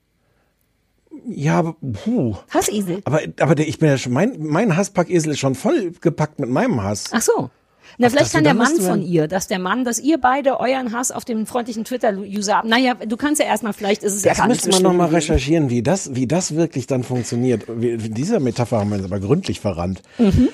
Ja, 1.36 1.60
aber, 1.60 1.76
puh. 2.03 2.36
Hassesel. 2.49 3.02
aber 3.06 3.22
aber 3.40 3.56
der, 3.56 3.68
ich 3.68 3.80
bin 3.80 3.90
ja 3.90 3.98
schon 3.98 4.14
mein 4.14 4.36
mein 4.40 4.76
Hasspackesel 4.76 5.32
ist 5.32 5.40
schon 5.40 5.56
voll 5.56 5.91
gepackt 6.02 6.40
mit 6.40 6.49
meinem 6.49 6.82
Hass. 6.84 7.06
Ach 7.12 7.22
so. 7.22 7.49
Na, 7.98 8.08
Ach, 8.08 8.12
vielleicht 8.12 8.32
kann 8.32 8.45
der 8.45 8.53
Mann 8.53 8.80
von 8.80 9.02
ihr, 9.02 9.28
dass 9.28 9.48
der 9.48 9.60
Mann, 9.60 9.84
dass 9.84 9.99
ihr 9.99 10.18
beide 10.20 10.60
euren 10.62 10.94
Hass 10.94 11.12
auf 11.12 11.26
den 11.26 11.45
freundlichen 11.45 11.84
Twitter-User 11.84 12.56
habt. 12.58 12.68
Naja, 12.68 12.94
du 12.95 13.18
kannst 13.18 13.41
ja 13.41 13.48
erstmal, 13.48 13.74
vielleicht 13.74 14.02
ist 14.03 14.14
es 14.16 14.24
ja 14.24 14.32
Das 14.32 14.38
gar 14.38 14.48
nicht 14.48 14.66
müsste 14.66 14.72
so 14.72 14.78
man 14.78 14.84
noch 14.84 14.90
schlimm 14.91 14.98
mal 14.98 15.06
gewesen. 15.08 15.16
recherchieren, 15.34 15.70
wie 15.70 15.84
das 15.84 16.16
wie 16.16 16.26
das 16.26 16.56
wirklich 16.56 16.88
dann 16.88 17.03
funktioniert. 17.03 17.64
Wie, 17.68 17.90
in 17.91 18.14
dieser 18.14 18.40
Metapher 18.40 18.80
haben 18.80 18.90
wir 18.91 18.95
uns 18.98 19.06
aber 19.06 19.20
gründlich 19.20 19.60
verrannt. 19.60 20.02
Mhm. 20.18 20.49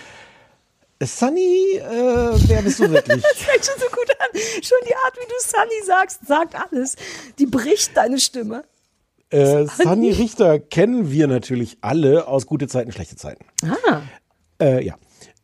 Sunny, 1.03 1.75
äh, 1.75 1.81
wer 2.47 2.61
bist 2.63 2.79
du 2.79 2.89
wirklich? 2.89 3.21
Das 3.23 3.37
fängt 3.37 3.65
schon 3.65 3.79
so 3.79 3.85
gut 3.95 4.09
an. 4.19 4.39
Schon 4.63 4.77
die 4.87 4.95
Art, 4.95 5.15
wie 5.15 5.27
du 5.27 5.35
Sunny 5.39 5.85
sagst, 5.85 6.25
sagt 6.27 6.55
alles. 6.55 6.95
Die 7.37 7.45
bricht 7.45 7.95
deine 7.95 8.19
Stimme. 8.19 8.63
Äh, 9.29 9.65
Sunny 9.65 10.11
Richter 10.11 10.59
kennen 10.59 11.11
wir 11.11 11.27
natürlich 11.27 11.77
alle 11.81 12.27
aus 12.27 12.45
gute 12.45 12.67
Zeiten, 12.67 12.91
schlechte 12.91 13.15
Zeiten. 13.15 13.45
Ah. 13.63 14.01
Äh, 14.61 14.85
ja. 14.85 14.95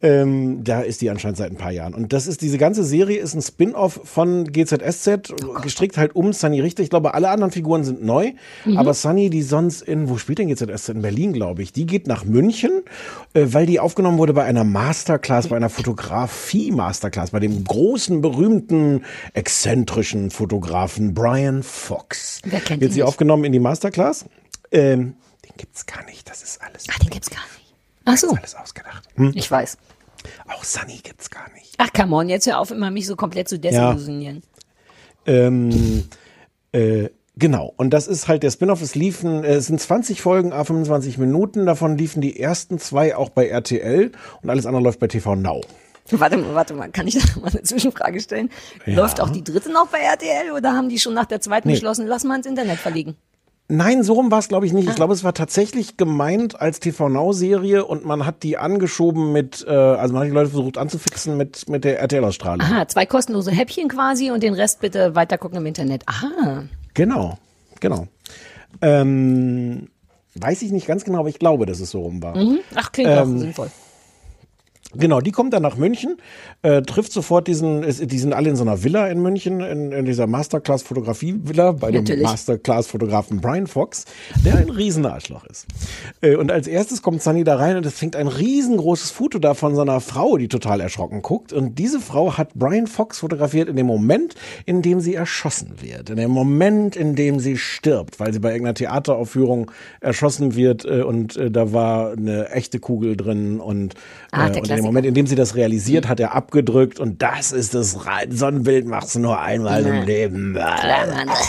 Ähm, 0.03 0.65
da 0.65 0.81
ist 0.81 0.99
die 1.01 1.09
anscheinend 1.09 1.37
seit 1.37 1.49
ein 1.49 1.57
paar 1.57 1.71
Jahren. 1.71 1.93
Und 1.93 2.11
das 2.11 2.27
ist, 2.27 2.41
diese 2.41 2.57
ganze 2.57 2.83
Serie 2.83 3.19
ist 3.19 3.33
ein 3.35 3.41
Spin-off 3.41 4.01
von 4.03 4.43
GZSZ, 4.51 5.33
gestrickt 5.61 5.95
halt 5.97 6.13
um 6.15 6.33
Sunny 6.33 6.59
Richter. 6.59 6.83
Ich 6.83 6.89
glaube, 6.89 7.13
alle 7.13 7.29
anderen 7.29 7.51
Figuren 7.51 7.85
sind 7.85 8.03
neu. 8.03 8.33
Aber 8.75 8.93
Sunny, 8.93 9.29
die 9.29 9.41
sonst 9.41 9.81
in, 9.81 10.09
wo 10.09 10.17
spielt 10.17 10.39
denn 10.39 10.49
GZSZ? 10.49 10.89
In 10.89 11.01
Berlin, 11.01 11.31
glaube 11.31 11.63
ich. 11.63 11.71
Die 11.71 11.85
geht 11.85 12.05
nach 12.07 12.25
München, 12.25 12.81
äh, 13.33 13.45
weil 13.47 13.65
die 13.65 13.79
aufgenommen 13.79 14.17
wurde 14.17 14.33
bei 14.33 14.43
einer 14.43 14.65
Masterclass, 14.65 15.47
bei 15.47 15.55
einer 15.55 15.69
Fotografie-Masterclass, 15.69 17.31
bei 17.31 17.39
dem 17.39 17.63
großen, 17.63 18.19
berühmten, 18.21 19.03
exzentrischen 19.33 20.31
Fotografen 20.31 21.13
Brian 21.13 21.63
Fox. 21.63 22.41
Wer 22.43 22.59
kennt 22.59 22.81
Wird 22.81 22.91
sie 22.91 22.99
nicht? 22.99 23.07
aufgenommen 23.07 23.45
in 23.45 23.53
die 23.53 23.59
Masterclass. 23.59 24.25
Ähm, 24.71 25.13
den 25.45 25.53
gibt's 25.57 25.85
gar 25.85 26.03
nicht. 26.05 26.29
Das 26.29 26.43
ist 26.43 26.59
alles, 26.61 26.87
Ah, 26.89 26.99
den 27.01 27.09
gibt's 27.09 27.29
gar 27.29 27.39
nicht. 27.39 27.62
Ach 28.05 28.17
so. 28.17 28.31
alles 28.31 28.55
ausgedacht. 28.55 29.07
Hm? 29.15 29.31
Ich 29.35 29.49
weiß. 29.49 29.77
Auch 30.53 30.63
Sunny 30.63 30.99
gibt's 31.03 31.29
gar 31.29 31.51
nicht. 31.53 31.73
Ach, 31.77 31.91
come 31.93 32.15
on, 32.15 32.29
jetzt 32.29 32.45
hör 32.47 32.59
auf, 32.59 32.71
immer 32.71 32.91
mich 32.91 33.07
so 33.07 33.15
komplett 33.15 33.49
zu 33.49 33.59
desillusionieren. 33.59 34.41
Ähm, 35.25 36.05
äh, 36.71 37.09
genau. 37.35 37.73
Und 37.77 37.91
das 37.91 38.07
ist 38.07 38.27
halt 38.27 38.43
der 38.43 38.51
Spin-off. 38.51 38.81
Es 38.81 38.95
liefen, 38.95 39.43
äh, 39.43 39.55
es 39.55 39.67
sind 39.67 39.79
20 39.79 40.21
Folgen, 40.21 40.53
a 40.53 40.63
25 40.63 41.17
Minuten. 41.17 41.65
Davon 41.65 41.97
liefen 41.97 42.21
die 42.21 42.39
ersten 42.39 42.79
zwei 42.79 43.15
auch 43.15 43.29
bei 43.29 43.47
RTL 43.47 44.11
und 44.41 44.49
alles 44.49 44.65
andere 44.65 44.83
läuft 44.83 44.99
bei 44.99 45.07
TV 45.07 45.35
Now. 45.35 45.61
Warte 46.11 46.37
mal, 46.37 46.53
warte 46.53 46.73
mal, 46.73 46.89
kann 46.91 47.07
ich 47.07 47.13
da 47.17 47.39
mal 47.39 47.49
eine 47.49 47.63
Zwischenfrage 47.63 48.19
stellen? 48.19 48.49
Ja. 48.85 48.95
Läuft 48.95 49.21
auch 49.21 49.29
die 49.29 49.43
dritte 49.43 49.71
noch 49.71 49.87
bei 49.87 49.99
RTL 49.99 50.51
oder 50.51 50.73
haben 50.73 50.89
die 50.89 50.99
schon 50.99 51.13
nach 51.13 51.25
der 51.25 51.39
zweiten 51.39 51.69
Nee. 51.69 51.75
beschlossen, 51.75 52.07
lass 52.07 52.25
mal 52.25 52.35
ins 52.35 52.45
Internet 52.45 52.77
verlegen? 52.79 53.15
Nein, 53.69 54.03
so 54.03 54.13
rum 54.13 54.29
war 54.29 54.39
es, 54.39 54.49
glaube 54.49 54.65
ich, 54.65 54.73
nicht. 54.73 54.89
Ich 54.89 54.95
glaube, 54.95 55.13
es 55.13 55.23
war 55.23 55.33
tatsächlich 55.33 55.95
gemeint 55.95 56.59
als 56.59 56.79
TV 56.79 57.07
Now-Serie 57.07 57.85
und 57.85 58.05
man 58.05 58.25
hat 58.25 58.43
die 58.43 58.57
angeschoben 58.57 59.31
mit, 59.31 59.65
äh, 59.67 59.71
also 59.71 60.13
man 60.13 60.23
hat 60.23 60.29
die 60.29 60.33
Leute 60.33 60.49
versucht 60.49 60.77
anzufixen 60.77 61.37
mit, 61.37 61.69
mit 61.69 61.85
der 61.85 61.99
RTL-Ausstrahlung. 61.99 62.61
Aha, 62.61 62.87
zwei 62.87 63.05
kostenlose 63.05 63.51
Häppchen 63.51 63.87
quasi 63.87 64.31
und 64.31 64.43
den 64.43 64.53
Rest 64.53 64.81
bitte 64.81 65.15
weitergucken 65.15 65.57
im 65.57 65.65
Internet. 65.65 66.03
Aha. 66.07 66.65
Genau, 66.93 67.37
genau. 67.79 68.07
Ähm, 68.81 69.87
weiß 70.35 70.61
ich 70.61 70.71
nicht 70.71 70.85
ganz 70.85 71.05
genau, 71.05 71.19
aber 71.19 71.29
ich 71.29 71.39
glaube, 71.39 71.65
dass 71.65 71.79
es 71.79 71.91
so 71.91 72.01
rum 72.01 72.21
war. 72.21 72.35
Mhm. 72.35 72.59
Ach, 72.75 72.91
klingt 72.91 73.11
auch 73.11 73.25
sinnvoll. 73.25 73.71
Genau, 74.95 75.21
die 75.21 75.31
kommt 75.31 75.53
dann 75.53 75.63
nach 75.63 75.77
München, 75.77 76.17
äh, 76.61 76.81
trifft 76.81 77.11
sofort 77.11 77.47
diesen, 77.47 77.81
die 77.81 78.19
sind 78.19 78.33
alle 78.33 78.49
in 78.49 78.55
so 78.55 78.63
einer 78.63 78.83
Villa 78.83 79.07
in 79.07 79.21
München, 79.21 79.61
in, 79.61 79.91
in 79.91 80.05
dieser 80.05 80.27
Masterclass-Fotografie-Villa 80.27 81.71
bei 81.73 81.91
dem 81.91 82.03
Natürlich. 82.03 82.23
Masterclass-Fotografen 82.23 83.41
Brian 83.41 83.67
Fox, 83.67 84.05
der 84.45 84.57
ein 84.57 84.69
Riesenarschloch 84.69 85.45
ist. 85.45 85.65
Äh, 86.21 86.35
und 86.35 86.51
als 86.51 86.67
erstes 86.67 87.01
kommt 87.01 87.21
Sunny 87.21 87.43
da 87.43 87.55
rein 87.55 87.77
und 87.77 87.85
es 87.85 87.93
fängt 87.93 88.15
ein 88.15 88.27
riesengroßes 88.27 89.11
Foto 89.11 89.39
da 89.39 89.53
von 89.53 89.75
seiner 89.75 89.99
Frau, 89.99 90.37
die 90.37 90.47
total 90.47 90.79
erschrocken 90.79 91.21
guckt. 91.21 91.53
Und 91.53 91.79
diese 91.79 91.99
Frau 91.99 92.37
hat 92.37 92.53
Brian 92.53 92.87
Fox 92.87 93.19
fotografiert 93.19 93.69
in 93.69 93.75
dem 93.75 93.87
Moment, 93.87 94.35
in 94.65 94.81
dem 94.81 94.99
sie 94.99 95.15
erschossen 95.15 95.75
wird. 95.81 96.09
In 96.09 96.17
dem 96.17 96.31
Moment, 96.31 96.95
in 96.95 97.15
dem 97.15 97.39
sie 97.39 97.57
stirbt, 97.57 98.19
weil 98.19 98.33
sie 98.33 98.39
bei 98.39 98.49
irgendeiner 98.49 98.75
Theateraufführung 98.75 99.71
erschossen 100.01 100.55
wird 100.55 100.85
äh, 100.85 101.01
und 101.01 101.35
äh, 101.37 101.49
da 101.49 101.73
war 101.73 102.11
eine 102.11 102.49
echte 102.49 102.79
Kugel 102.79 103.17
drin 103.17 103.59
und, 103.59 103.95
Der 104.35 104.43
äh, 104.43 104.59
und 104.59 104.69
in 104.69 104.75
dem. 104.75 104.85
Moment, 104.85 105.05
in 105.05 105.13
dem 105.13 105.27
sie 105.27 105.35
das 105.35 105.55
realisiert, 105.55 106.07
hat 106.07 106.19
er 106.19 106.33
abgedrückt 106.35 106.99
und 106.99 107.21
das 107.21 107.51
ist 107.51 107.73
das 107.73 108.05
rein. 108.05 108.31
So 108.31 108.45
ein 108.45 108.63
Bild 108.63 108.87
machst 108.87 109.15
du 109.15 109.19
nur 109.19 109.39
einmal 109.39 109.85
im 109.85 110.03
Leben. 110.03 110.53
Klar, 110.53 111.07
Mann. 111.07 111.29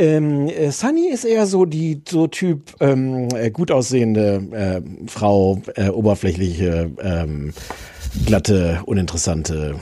Ähm, 0.00 0.48
äh, 0.48 0.70
Sunny 0.70 1.08
ist 1.08 1.24
eher 1.24 1.46
so 1.46 1.64
die 1.64 2.02
so 2.08 2.28
Typ 2.28 2.76
ähm, 2.78 3.26
äh, 3.34 3.50
gut 3.50 3.72
aussehende 3.72 4.44
äh, 4.52 5.08
Frau, 5.08 5.60
äh, 5.74 5.88
oberflächliche, 5.88 6.92
ähm, 7.02 7.52
glatte, 8.24 8.80
uninteressante 8.86 9.74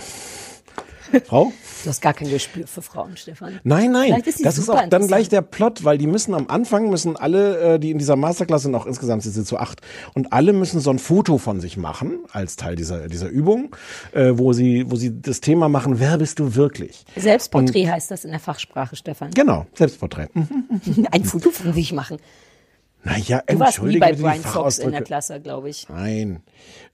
Frau. 1.27 1.53
Du 1.83 1.91
hast 1.91 2.01
gar 2.01 2.15
kein 2.15 2.29
Gespür 2.29 2.67
für 2.67 2.83
Frauen, 2.83 3.17
Stefan. 3.17 3.61
Nein, 3.65 3.93
nein, 3.93 4.21
ist 4.25 4.45
das 4.45 4.59
ist 4.59 4.69
auch 4.69 4.89
dann 4.89 5.07
gleich 5.07 5.29
der 5.29 5.43
Plot, 5.43 5.85
weil 5.85 5.99
die 5.99 6.07
müssen 6.07 6.35
am 6.35 6.49
Anfang, 6.49 6.91
müssen 6.91 7.17
alle, 7.17 7.75
äh, 7.75 7.79
die 7.79 7.91
in 7.91 7.99
dieser 7.99 8.17
Masterclass 8.17 8.63
sind, 8.63 8.75
auch 8.75 8.87
insgesamt 8.87 9.23
sind 9.23 9.33
sie 9.33 9.45
zu 9.45 9.59
acht, 9.59 9.81
und 10.15 10.33
alle 10.33 10.53
müssen 10.53 10.81
so 10.81 10.91
ein 10.91 10.99
Foto 10.99 11.39
von 11.39 11.61
sich 11.61 11.77
machen, 11.77 12.21
als 12.33 12.57
Teil 12.57 12.77
dieser, 12.77 13.09
dieser 13.09 13.29
Übung, 13.29 13.75
äh, 14.13 14.33
wo 14.35 14.53
sie, 14.53 14.91
wo 14.91 14.97
sie 14.97 15.21
das 15.21 15.41
Thema 15.41 15.69
machen, 15.69 16.01
wer 16.01 16.19
bist 16.19 16.39
du 16.39 16.55
wirklich? 16.55 17.05
Selbstporträt 17.17 17.89
heißt 17.89 18.11
das 18.11 18.25
in 18.25 18.31
der 18.31 18.41
Fachsprache, 18.41 18.97
Stefan. 18.97 19.31
Genau, 19.33 19.67
Selbstporträt. 19.75 20.29
Mhm. 20.35 21.07
Ein 21.11 21.25
Foto 21.25 21.51
von 21.51 21.73
sich 21.73 21.93
machen. 21.93 22.19
Naja, 23.07 23.41
Du 23.47 23.61
warst 23.61 23.81
nie 23.83 23.99
bei 23.99 24.13
Brian 24.15 24.41
Fox 24.41 24.79
in 24.79 24.91
der. 24.91 25.03
Klasse, 25.03 25.41
glaube 25.41 25.69
ich. 25.69 25.89
Nein. 25.89 26.43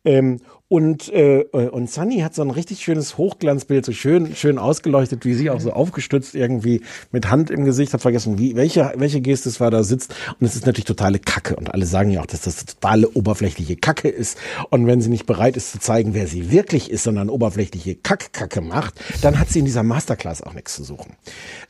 Ähm, 0.05 0.41
und, 0.73 1.13
äh, 1.13 1.41
äh, 1.41 1.69
und 1.69 1.91
Sunny 1.91 2.21
hat 2.21 2.35
so 2.35 2.41
ein 2.41 2.51
richtig 2.51 2.81
schönes 2.81 3.19
Hochglanzbild, 3.19 3.85
so 3.85 3.93
schön, 3.93 4.35
schön 4.35 4.57
ausgeleuchtet, 4.57 5.27
wie 5.27 5.35
sie 5.35 5.51
auch 5.51 5.61
so 5.61 5.71
aufgestützt 5.75 6.35
irgendwie 6.35 6.81
mit 7.11 7.29
Hand 7.29 7.51
im 7.51 7.67
Gesicht, 7.67 7.93
hat 7.93 8.01
vergessen, 8.01 8.39
wie, 8.39 8.57
welche, 8.57 8.91
welche 8.97 9.21
Geste 9.21 9.51
es 9.51 9.61
war, 9.61 9.71
da 9.71 9.83
sitzt. 9.83 10.15
Und 10.41 10.47
es 10.47 10.57
ist 10.57 10.65
natürlich 10.65 10.87
totale 10.87 11.19
Kacke. 11.19 11.57
Und 11.57 11.75
alle 11.75 11.85
sagen 11.85 12.11
ja 12.11 12.23
auch, 12.23 12.27
dass 12.27 12.41
das 12.41 12.65
totale 12.65 13.11
oberflächliche 13.11 13.77
Kacke 13.77 14.09
ist. 14.09 14.39
Und 14.71 14.87
wenn 14.87 15.03
sie 15.03 15.11
nicht 15.11 15.27
bereit 15.27 15.59
ist 15.59 15.73
zu 15.73 15.79
zeigen, 15.79 16.15
wer 16.15 16.27
sie 16.27 16.51
wirklich 16.51 16.91
ist, 16.91 17.03
sondern 17.03 17.29
oberflächliche 17.29 17.97
Kack-Kacke 17.97 18.63
macht, 18.63 18.95
dann 19.21 19.39
hat 19.39 19.51
sie 19.51 19.59
in 19.59 19.67
dieser 19.67 19.83
Masterclass 19.83 20.43
auch 20.43 20.55
nichts 20.55 20.75
zu 20.75 20.85
suchen. 20.85 21.17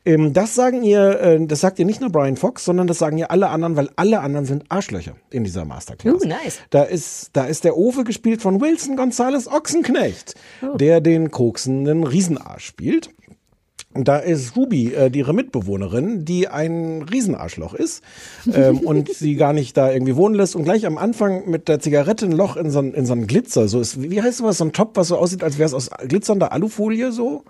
Ähm, 0.04 0.32
das 0.32 0.54
sagen 0.54 0.84
ihr, 0.84 1.20
äh, 1.20 1.44
das 1.44 1.58
sagt 1.58 1.80
ihr 1.80 1.86
nicht 1.86 2.00
nur 2.00 2.10
Brian 2.10 2.36
Fox, 2.36 2.64
sondern 2.64 2.86
das 2.86 2.98
sagen 2.98 3.18
ihr 3.18 3.32
alle 3.32 3.48
anderen, 3.48 3.74
weil 3.74 3.90
alle 3.96 4.20
anderen 4.20 4.46
sind 4.46 4.66
Arschlöcher 4.68 5.16
in 5.30 5.42
dieser 5.42 5.64
Masterclass. 5.64 6.22
Uh, 6.22 6.28
nice. 6.28 6.60
Da 6.70 6.84
ist, 6.84 7.30
da 7.32 7.46
ist 7.46 7.64
der 7.64 7.76
Owe 7.76 8.04
gespielt 8.04 8.42
von 8.42 8.60
Will 8.60 8.78
Smith. 8.92 8.96
Carsten 8.96 8.96
Gonzales 8.96 9.48
Ochsenknecht, 9.48 10.34
der 10.74 11.00
den 11.00 11.30
koksenden 11.30 12.04
Riesenarsch 12.04 12.64
spielt. 12.64 13.10
Und 13.94 14.08
da 14.08 14.16
ist 14.16 14.56
Ruby, 14.56 14.94
äh, 14.94 15.10
ihre 15.12 15.34
Mitbewohnerin, 15.34 16.24
die 16.24 16.48
ein 16.48 17.02
Riesenarschloch 17.02 17.74
ist 17.74 18.02
ähm, 18.54 18.78
und 18.84 19.12
sie 19.12 19.34
gar 19.34 19.52
nicht 19.52 19.76
da 19.76 19.92
irgendwie 19.92 20.16
wohnen 20.16 20.34
lässt 20.34 20.56
und 20.56 20.64
gleich 20.64 20.86
am 20.86 20.96
Anfang 20.96 21.50
mit 21.50 21.68
der 21.68 21.78
Zigarette 21.78 22.24
ein 22.24 22.32
Loch 22.32 22.56
in 22.56 22.70
so 22.70 22.80
in 22.80 23.04
so 23.04 23.12
ein 23.12 23.26
Glitzer, 23.26 23.68
so 23.68 23.80
ist, 23.80 24.00
wie 24.00 24.22
heißt 24.22 24.38
sowas, 24.38 24.58
so 24.58 24.64
ein 24.64 24.72
Top, 24.72 24.96
was 24.96 25.08
so 25.08 25.18
aussieht, 25.18 25.44
als 25.44 25.58
wäre 25.58 25.66
es 25.66 25.74
aus 25.74 25.90
glitzernder 26.08 26.52
Alufolie 26.52 27.12
so? 27.12 27.44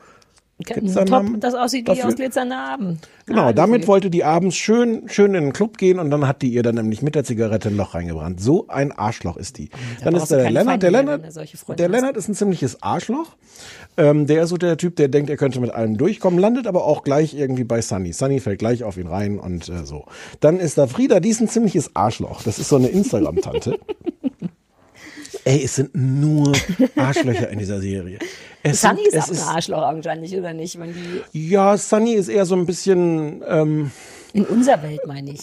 Gibt's 0.64 0.94
da 0.94 1.05
Top, 1.05 1.26
das 1.40 1.55
aussieht 1.55 1.89
wie 1.89 2.02
aus 2.02 2.14
glitzernder 2.14 2.59
Abend. 2.59 3.09
Genau, 3.26 3.43
Ah, 3.43 3.52
damit 3.52 3.86
wollte 3.86 4.10
die 4.10 4.24
abends 4.24 4.56
schön, 4.56 5.09
schön 5.09 5.34
in 5.34 5.44
den 5.44 5.52
Club 5.52 5.78
gehen 5.78 5.98
und 5.98 6.10
dann 6.10 6.26
hat 6.26 6.43
die 6.43 6.52
ihr 6.52 6.62
dann 6.62 6.74
nämlich 6.74 7.02
mit 7.02 7.14
der 7.14 7.24
Zigarette 7.24 7.68
ein 7.68 7.76
Loch 7.76 7.94
reingebrannt. 7.94 8.40
So 8.40 8.66
ein 8.68 8.93
Arschloch 8.93 9.36
ist 9.36 9.59
die. 9.59 9.70
dann 10.02 10.14
brauchst 10.14 10.30
ist 10.30 10.36
der 10.36 10.51
Lennart, 10.51 10.82
der 10.82 10.90
Lennart, 10.90 11.22
Freunde 11.32 11.76
der. 11.76 11.89
Lennart 11.89 12.16
ist 12.16 12.28
ein 12.28 12.34
ziemliches 12.34 12.82
Arschloch. 12.82 13.36
Ähm, 13.97 14.26
der 14.26 14.44
ist 14.44 14.48
so 14.51 14.56
der 14.56 14.76
Typ, 14.76 14.97
der 14.97 15.09
denkt, 15.09 15.30
er 15.30 15.36
könnte 15.36 15.60
mit 15.60 15.70
allem 15.70 15.97
durchkommen, 15.98 16.39
landet 16.39 16.66
aber 16.66 16.84
auch 16.84 17.05
gleich 17.05 17.34
irgendwie 17.34 17.64
bei 17.64 17.82
Sunny. 17.82 18.12
Sunny 18.12 18.40
fällt 18.40 18.59
gleich 18.59 18.84
auf 18.84 18.97
ihn 18.97 19.06
rein 19.06 19.39
und 19.39 19.68
äh, 19.68 19.84
so. 19.84 20.06
Dann 20.40 20.59
ist 20.60 20.78
da 20.78 20.86
Frieda, 20.86 21.20
die 21.20 21.28
ist 21.28 21.40
ein 21.40 21.48
ziemliches 21.48 21.94
Arschloch. 21.94 22.43
Das 22.43 22.59
ist 22.59 22.68
so 22.68 22.76
eine 22.76 22.89
Instagram-Tante. 22.89 23.78
Ey, 25.44 25.62
es 25.64 25.74
sind 25.77 25.90
nur 25.94 26.52
Arschlöcher 26.97 27.48
in 27.51 27.59
dieser 27.59 27.81
Serie. 27.81 28.19
Es 28.62 28.81
Sunny 28.81 29.01
sind, 29.10 29.14
ist 29.31 29.43
auch 29.43 29.48
ein 29.48 29.55
Arschloch 29.56 29.82
augenscheinlich, 29.82 30.36
oder 30.36 30.52
nicht? 30.52 30.78
Ja, 31.32 31.77
Sunny 31.77 32.12
ist 32.14 32.28
eher 32.28 32.47
so 32.47 32.55
ein 32.55 32.64
bisschen, 32.66 33.43
ähm, 33.48 33.90
in 34.32 34.44
unserer 34.47 34.82
Welt, 34.82 35.01
meine 35.06 35.32
ich. 35.32 35.40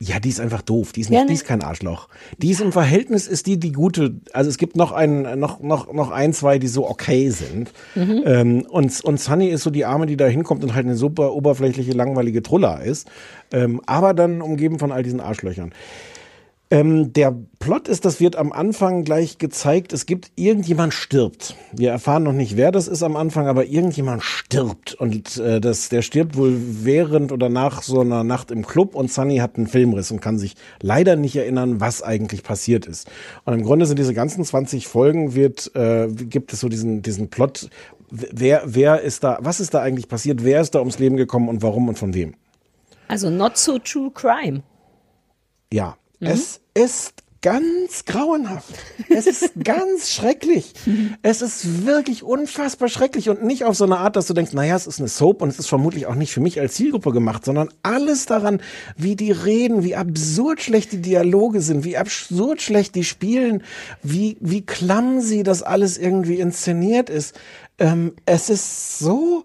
ja, 0.00 0.18
die 0.20 0.28
ist 0.30 0.40
einfach 0.40 0.62
doof. 0.62 0.92
Die 0.92 1.02
ist, 1.02 1.10
nicht, 1.10 1.16
Ja, 1.16 1.22
ne- 1.24 1.28
die 1.28 1.34
ist 1.34 1.44
kein 1.44 1.62
Arschloch. 1.62 2.08
Die 2.38 2.50
ist 2.50 2.60
im 2.62 2.72
Verhältnis, 2.72 3.26
ist 3.26 3.46
die 3.46 3.58
die 3.60 3.72
gute. 3.72 4.14
Also 4.32 4.48
es 4.48 4.56
gibt 4.56 4.76
noch 4.76 4.92
ein, 4.92 5.38
noch, 5.38 5.60
noch, 5.60 5.92
noch 5.92 6.10
ein, 6.10 6.32
zwei, 6.32 6.58
die 6.58 6.68
so 6.68 6.88
okay 6.88 7.28
sind. 7.30 7.72
Mhm. 7.96 8.22
Ähm, 8.24 8.66
und, 8.70 9.04
und 9.04 9.20
Sunny 9.20 9.48
ist 9.48 9.62
so 9.62 9.70
die 9.70 9.84
Arme, 9.84 10.06
die 10.06 10.16
da 10.16 10.26
hinkommt 10.26 10.62
und 10.64 10.74
halt 10.74 10.86
eine 10.86 10.96
super 10.96 11.32
oberflächliche, 11.34 11.92
langweilige 11.92 12.42
Trulla 12.42 12.78
ist. 12.78 13.08
Ähm, 13.52 13.82
aber 13.86 14.14
dann 14.14 14.40
umgeben 14.40 14.78
von 14.78 14.90
all 14.92 15.02
diesen 15.02 15.20
Arschlöchern. 15.20 15.72
Ähm, 16.70 17.14
der 17.14 17.34
Plot 17.60 17.88
ist, 17.88 18.04
das 18.04 18.20
wird 18.20 18.36
am 18.36 18.52
Anfang 18.52 19.02
gleich 19.02 19.38
gezeigt, 19.38 19.94
es 19.94 20.04
gibt 20.04 20.32
irgendjemand 20.36 20.92
stirbt. 20.92 21.54
Wir 21.72 21.90
erfahren 21.90 22.24
noch 22.24 22.34
nicht, 22.34 22.58
wer 22.58 22.72
das 22.72 22.88
ist 22.88 23.02
am 23.02 23.16
Anfang, 23.16 23.46
aber 23.46 23.64
irgendjemand 23.64 24.22
stirbt. 24.22 24.92
Und 24.94 25.38
äh, 25.38 25.62
das, 25.62 25.88
der 25.88 26.02
stirbt 26.02 26.36
wohl 26.36 26.54
während 26.58 27.32
oder 27.32 27.48
nach 27.48 27.80
so 27.80 28.02
einer 28.02 28.22
Nacht 28.22 28.50
im 28.50 28.66
Club 28.66 28.94
und 28.94 29.10
Sunny 29.10 29.38
hat 29.38 29.56
einen 29.56 29.66
Filmriss 29.66 30.10
und 30.10 30.20
kann 30.20 30.38
sich 30.38 30.56
leider 30.82 31.16
nicht 31.16 31.36
erinnern, 31.36 31.80
was 31.80 32.02
eigentlich 32.02 32.42
passiert 32.42 32.84
ist. 32.84 33.08
Und 33.46 33.54
im 33.54 33.62
Grunde 33.62 33.86
sind 33.86 33.98
diese 33.98 34.12
ganzen 34.12 34.44
20 34.44 34.86
Folgen 34.86 35.34
wird, 35.34 35.74
äh, 35.74 36.08
gibt 36.08 36.52
es 36.52 36.60
so 36.60 36.68
diesen, 36.68 37.00
diesen 37.00 37.30
Plot, 37.30 37.70
wer, 38.10 38.62
wer 38.66 39.00
ist 39.00 39.24
da, 39.24 39.38
was 39.40 39.60
ist 39.60 39.72
da 39.72 39.80
eigentlich 39.80 40.08
passiert, 40.08 40.44
wer 40.44 40.60
ist 40.60 40.74
da 40.74 40.80
ums 40.80 40.98
Leben 40.98 41.16
gekommen 41.16 41.48
und 41.48 41.62
warum 41.62 41.88
und 41.88 41.98
von 41.98 42.12
wem. 42.12 42.34
Also 43.08 43.30
not 43.30 43.56
so 43.56 43.78
true 43.78 44.10
crime. 44.12 44.62
Ja, 45.72 45.96
es 46.20 46.60
ist 46.74 47.22
ganz 47.40 48.04
grauenhaft. 48.04 48.74
Es 49.08 49.26
ist 49.26 49.52
ganz 49.64 50.10
schrecklich. 50.10 50.72
Es 51.22 51.40
ist 51.40 51.86
wirklich 51.86 52.22
unfassbar 52.22 52.88
schrecklich 52.88 53.28
und 53.28 53.44
nicht 53.44 53.64
auf 53.64 53.76
so 53.76 53.84
eine 53.84 53.98
Art, 53.98 54.16
dass 54.16 54.26
du 54.26 54.34
denkst, 54.34 54.52
naja, 54.52 54.74
es 54.74 54.86
ist 54.86 54.98
eine 54.98 55.08
Soap 55.08 55.42
und 55.42 55.48
es 55.48 55.58
ist 55.58 55.68
vermutlich 55.68 56.06
auch 56.06 56.16
nicht 56.16 56.32
für 56.32 56.40
mich 56.40 56.58
als 56.58 56.74
Zielgruppe 56.74 57.12
gemacht, 57.12 57.44
sondern 57.44 57.68
alles 57.82 58.26
daran, 58.26 58.60
wie 58.96 59.14
die 59.14 59.30
reden, 59.30 59.84
wie 59.84 59.94
absurd 59.94 60.60
schlecht 60.60 60.92
die 60.92 61.02
Dialoge 61.02 61.60
sind, 61.60 61.84
wie 61.84 61.96
absurd 61.96 62.60
schlecht 62.60 62.94
die 62.94 63.04
spielen, 63.04 63.62
wie, 64.02 64.36
wie 64.40 64.62
clumsy 64.62 65.44
das 65.44 65.62
alles 65.62 65.96
irgendwie 65.96 66.40
inszeniert 66.40 67.08
ist. 67.08 67.38
Ähm, 67.78 68.14
es 68.26 68.50
ist 68.50 68.98
so, 68.98 69.44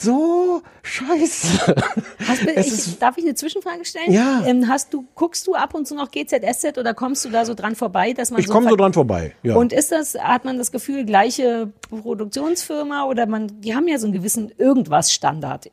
so 0.00 0.62
scheiße. 0.82 1.66
Du, 1.66 2.50
Es 2.54 2.88
ich, 2.88 2.98
darf 2.98 3.18
ich 3.18 3.24
eine 3.24 3.34
Zwischenfrage 3.34 3.84
stellen? 3.84 4.12
Ja. 4.12 4.42
Ähm, 4.46 4.68
hast 4.68 4.92
du, 4.94 5.04
guckst 5.14 5.46
du 5.46 5.54
ab 5.54 5.74
und 5.74 5.86
zu 5.86 5.94
noch 5.94 6.10
GZSZ 6.10 6.78
oder 6.78 6.94
kommst 6.94 7.24
du 7.24 7.30
da 7.30 7.44
so 7.44 7.54
dran 7.54 7.76
vorbei, 7.76 8.12
dass 8.12 8.30
man 8.30 8.40
Ich 8.40 8.46
so 8.46 8.52
komme 8.52 8.70
so 8.70 8.76
dran 8.76 8.92
vorbei. 8.92 9.34
Ja. 9.42 9.56
Und 9.56 9.72
ist 9.72 9.92
das, 9.92 10.14
hat 10.14 10.44
man 10.44 10.58
das 10.58 10.72
Gefühl, 10.72 11.04
gleiche 11.04 11.72
Produktionsfirma 11.90 13.04
oder 13.04 13.26
man, 13.26 13.60
die 13.60 13.74
haben 13.74 13.88
ja 13.88 13.98
so 13.98 14.06
einen 14.06 14.14
gewissen 14.14 14.52
irgendwas 14.56 15.12
Standard. 15.12 15.70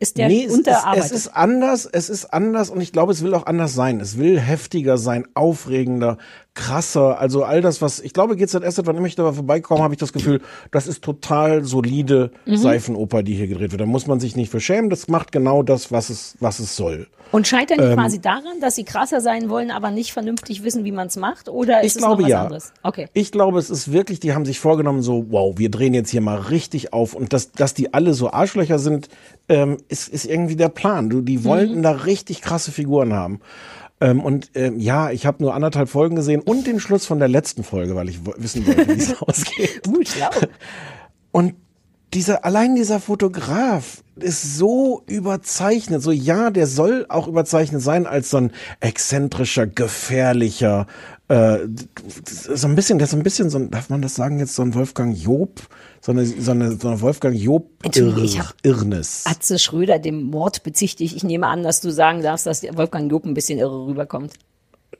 Ist 0.00 0.18
der 0.18 0.28
nee, 0.28 0.44
es 0.44 0.52
unterarbeitet? 0.52 1.04
es 1.04 1.12
ist 1.12 1.28
anders, 1.28 1.86
es 1.86 2.10
ist 2.10 2.26
anders 2.26 2.68
und 2.68 2.80
ich 2.80 2.92
glaube, 2.92 3.12
es 3.12 3.22
will 3.22 3.32
auch 3.34 3.46
anders 3.46 3.74
sein. 3.74 4.00
Es 4.00 4.18
will 4.18 4.40
heftiger 4.40 4.98
sein, 4.98 5.26
aufregender, 5.34 6.18
krasser. 6.54 7.18
Also 7.18 7.44
all 7.44 7.60
das, 7.60 7.82
was 7.82 8.00
ich 8.00 8.12
glaube, 8.12 8.36
GZS, 8.36 8.80
wann 8.84 8.96
immer 8.96 9.06
ich 9.06 9.16
da 9.16 9.32
vorbeikomme, 9.32 9.82
habe 9.82 9.94
ich 9.94 10.00
das 10.00 10.12
Gefühl, 10.12 10.40
das 10.70 10.86
ist 10.86 11.02
total 11.02 11.64
solide 11.64 12.30
Mhm. 12.46 12.56
Seifenoper, 12.56 13.22
die 13.22 13.34
hier 13.34 13.48
gedreht 13.48 13.72
wird. 13.72 13.80
Da 13.80 13.86
muss 13.86 14.06
man 14.06 14.20
sich 14.20 14.36
nicht 14.36 14.50
für 14.50 14.60
schämen. 14.60 14.90
Das 14.90 15.08
macht 15.08 15.32
genau 15.32 15.62
das, 15.62 15.90
was 15.90 16.10
es, 16.10 16.36
was 16.40 16.58
es 16.60 16.76
soll. 16.76 17.08
Und 17.32 17.48
scheitern 17.48 17.80
Ähm, 17.80 17.94
quasi 17.94 18.20
daran, 18.20 18.60
dass 18.60 18.76
sie 18.76 18.84
krasser 18.84 19.20
sein 19.20 19.48
wollen, 19.50 19.72
aber 19.72 19.90
nicht 19.90 20.12
vernünftig 20.12 20.62
wissen, 20.62 20.84
wie 20.84 20.92
man 20.92 21.08
es 21.08 21.16
macht? 21.16 21.48
Oder 21.48 21.80
ist 21.80 21.86
Ich 21.86 21.92
es 21.96 21.98
glaube 21.98 22.22
noch 22.22 22.28
was 22.28 22.30
ja. 22.30 22.42
anderes? 22.42 22.72
Okay. 22.84 23.08
Ich 23.12 23.32
glaube, 23.32 23.58
es 23.58 23.70
ist 23.70 23.90
wirklich, 23.90 24.20
die 24.20 24.34
haben 24.34 24.44
sich 24.44 24.60
vorgenommen, 24.60 25.02
so, 25.02 25.26
wow, 25.30 25.58
wir 25.58 25.70
drehen 25.70 25.94
jetzt 25.94 26.10
hier 26.10 26.20
mal 26.20 26.38
richtig 26.38 26.92
auf. 26.92 27.14
Und 27.14 27.32
dass, 27.32 27.50
dass 27.50 27.74
die 27.74 27.92
alle 27.92 28.14
so 28.14 28.30
Arschlöcher 28.30 28.78
sind, 28.78 29.08
ähm, 29.48 29.78
ist, 29.88 30.08
ist 30.08 30.26
irgendwie 30.26 30.54
der 30.54 30.68
Plan. 30.68 31.10
Du, 31.10 31.22
die 31.22 31.42
wollten 31.44 31.82
da 31.82 31.90
richtig 31.90 32.40
krasse 32.40 32.70
Figuren 32.70 33.12
haben. 33.14 33.40
Ähm, 34.00 34.20
und 34.20 34.50
ähm, 34.54 34.78
ja, 34.78 35.10
ich 35.10 35.26
habe 35.26 35.42
nur 35.42 35.54
anderthalb 35.54 35.88
Folgen 35.88 36.16
gesehen 36.16 36.40
und 36.40 36.66
den 36.66 36.80
Schluss 36.80 37.06
von 37.06 37.18
der 37.18 37.28
letzten 37.28 37.64
Folge, 37.64 37.94
weil 37.94 38.08
ich 38.08 38.20
wissen 38.24 38.66
wollte, 38.66 38.88
wie 38.88 39.00
es 39.00 39.22
ausgeht. 39.22 39.82
Gut, 39.84 40.08
schlau. 40.08 40.30
Und 41.30 41.54
dieser, 42.12 42.44
allein 42.44 42.76
dieser 42.76 43.00
Fotograf 43.00 44.02
ist 44.16 44.56
so 44.56 45.02
überzeichnet. 45.06 46.02
So, 46.02 46.12
ja, 46.12 46.50
der 46.50 46.66
soll 46.66 47.06
auch 47.08 47.26
überzeichnet 47.26 47.82
sein 47.82 48.06
als 48.06 48.30
so 48.30 48.36
ein 48.36 48.52
exzentrischer, 48.80 49.66
gefährlicher, 49.66 50.86
äh, 51.28 51.58
so 52.54 52.68
ein 52.68 52.74
bisschen, 52.74 52.98
der 52.98 53.06
ist 53.06 53.12
so 53.12 53.16
ein 53.16 53.22
bisschen 53.22 53.48
so 53.48 53.58
ein, 53.58 53.70
darf 53.70 53.88
man 53.88 54.02
das 54.02 54.14
sagen 54.14 54.38
jetzt, 54.38 54.54
so 54.54 54.62
ein 54.62 54.74
Wolfgang 54.74 55.16
Job, 55.16 55.60
so 56.00 56.12
eine, 56.12 56.26
so 56.26 56.50
eine, 56.50 56.72
so 56.72 56.88
eine 56.88 57.00
Wolfgang 57.00 57.34
Job 57.34 57.70
Irrnis. 58.62 59.24
Atze 59.26 59.58
Schröder 59.58 59.98
dem 59.98 60.24
Mord 60.24 60.62
bezichtigt. 60.62 61.16
Ich 61.16 61.24
nehme 61.24 61.46
an, 61.46 61.62
dass 61.62 61.80
du 61.80 61.90
sagen 61.90 62.22
darfst, 62.22 62.46
dass 62.46 62.62
Wolfgang 62.76 63.10
Job 63.10 63.24
ein 63.24 63.34
bisschen 63.34 63.58
irre 63.58 63.86
rüberkommt. 63.86 64.34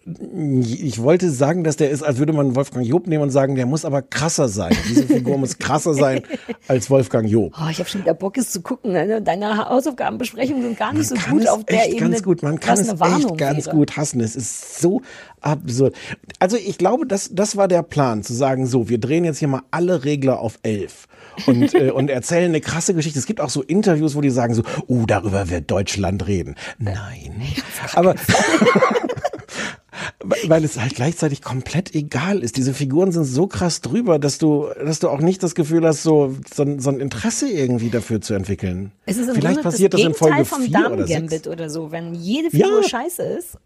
Ich 0.07 1.03
wollte 1.03 1.31
sagen, 1.31 1.65
dass 1.65 1.77
der 1.77 1.91
ist, 1.91 2.03
als 2.03 2.19
würde 2.19 2.35
man 2.35 2.55
Wolfgang 2.55 2.87
Job 2.87 3.07
nehmen 3.07 3.23
und 3.23 3.31
sagen, 3.31 3.55
der 3.55 3.65
muss 3.65 3.87
aber 3.87 4.03
krasser 4.03 4.49
sein. 4.49 4.77
Diese 4.89 5.07
Figur 5.07 5.39
muss 5.39 5.59
krasser 5.59 5.95
sein 5.95 6.23
als 6.69 6.91
Wolfgang 6.91 7.27
Job. 7.27 7.55
Oh, 7.59 7.71
ich 7.71 7.79
habe 7.79 7.89
schon 7.89 8.03
wieder 8.03 8.13
Bock, 8.13 8.37
es 8.37 8.51
zu 8.51 8.61
gucken. 8.61 8.93
Ne? 8.93 9.23
Deine 9.23 9.57
Hausaufgabenbesprechungen 9.67 10.63
sind 10.63 10.79
gar 10.79 10.93
nicht 10.93 11.09
so 11.09 11.15
kann 11.15 11.39
gut 11.39 11.49
auf 11.49 11.65
der 11.65 11.85
echt 11.85 11.95
Ebene. 11.95 12.11
ganz 12.11 12.23
gut. 12.23 12.43
Man 12.43 12.61
kann 12.61 12.79
es 12.79 12.89
echt 12.89 13.39
ganz 13.39 13.67
wäre. 13.67 13.77
gut 13.77 13.97
hassen. 13.97 14.21
Es 14.21 14.37
ist 14.37 14.79
so 14.83 15.01
absurd. 15.41 15.95
Also 16.39 16.59
ich 16.59 16.77
glaube, 16.77 17.07
das, 17.07 17.31
das 17.33 17.57
war 17.57 17.67
der 17.67 17.83
Plan, 17.83 18.23
zu 18.23 18.35
sagen, 18.35 18.67
so, 18.67 18.91
wir 18.91 18.99
drehen 18.99 19.25
jetzt 19.25 19.39
hier 19.39 19.49
mal 19.49 19.63
alle 19.71 20.05
Regler 20.05 20.41
auf 20.41 20.59
elf. 20.63 21.09
Und, 21.47 21.75
äh, 21.75 21.91
und 21.91 22.11
erzählen 22.11 22.51
eine 22.51 22.61
krasse 22.61 22.93
Geschichte. 22.93 23.19
Es 23.19 23.27
gibt 23.27 23.41
auch 23.41 23.51
so 23.51 23.63
Interviews, 23.63 24.15
wo 24.15 24.21
die 24.21 24.31
sagen 24.31 24.55
so, 24.55 24.65
oh, 24.87 25.05
darüber 25.07 25.49
wird 25.49 25.71
Deutschland 25.71 26.27
reden. 26.27 26.57
Nein. 26.79 27.43
Aber 27.95 28.15
weil 30.47 30.65
es 30.65 30.79
halt 30.79 30.95
gleichzeitig 30.95 31.43
komplett 31.43 31.95
egal 31.95 32.43
ist. 32.43 32.57
Diese 32.57 32.75
Figuren 32.75 33.13
sind 33.13 33.25
so 33.25 33.47
krass 33.47 33.81
drüber, 33.81 34.19
dass 34.19 34.39
du, 34.39 34.67
dass 34.85 34.99
du 35.01 35.09
auch 35.09 35.21
nicht 35.21 35.43
das 35.43 35.55
Gefühl 35.55 35.87
hast, 35.87 36.03
so, 36.03 36.35
so, 36.53 36.63
ein- 36.63 36.81
so 36.81 36.91
ein 36.91 37.01
Interesse 37.01 37.49
irgendwie 37.49 37.91
dafür 37.91 38.21
zu 38.21 38.35
entwickeln. 38.35 38.93
Es 39.07 39.17
ist 39.17 39.29
im 39.29 39.35
Vielleicht 39.35 39.57
Grunde 39.57 39.63
passiert 39.71 39.95
das, 39.95 40.01
das 40.01 40.09
in 40.09 40.15
Folge 40.15 40.45
vom 40.45 40.63
4 40.63 40.91
oder 40.93 41.07
6. 41.07 41.47
oder 41.49 41.71
so, 41.71 41.93
wenn 41.93 42.15
jede 42.15 42.51
Figur 42.51 42.83
Ja. 42.83 42.89
scheiße 42.89 43.23
ist. 43.23 43.57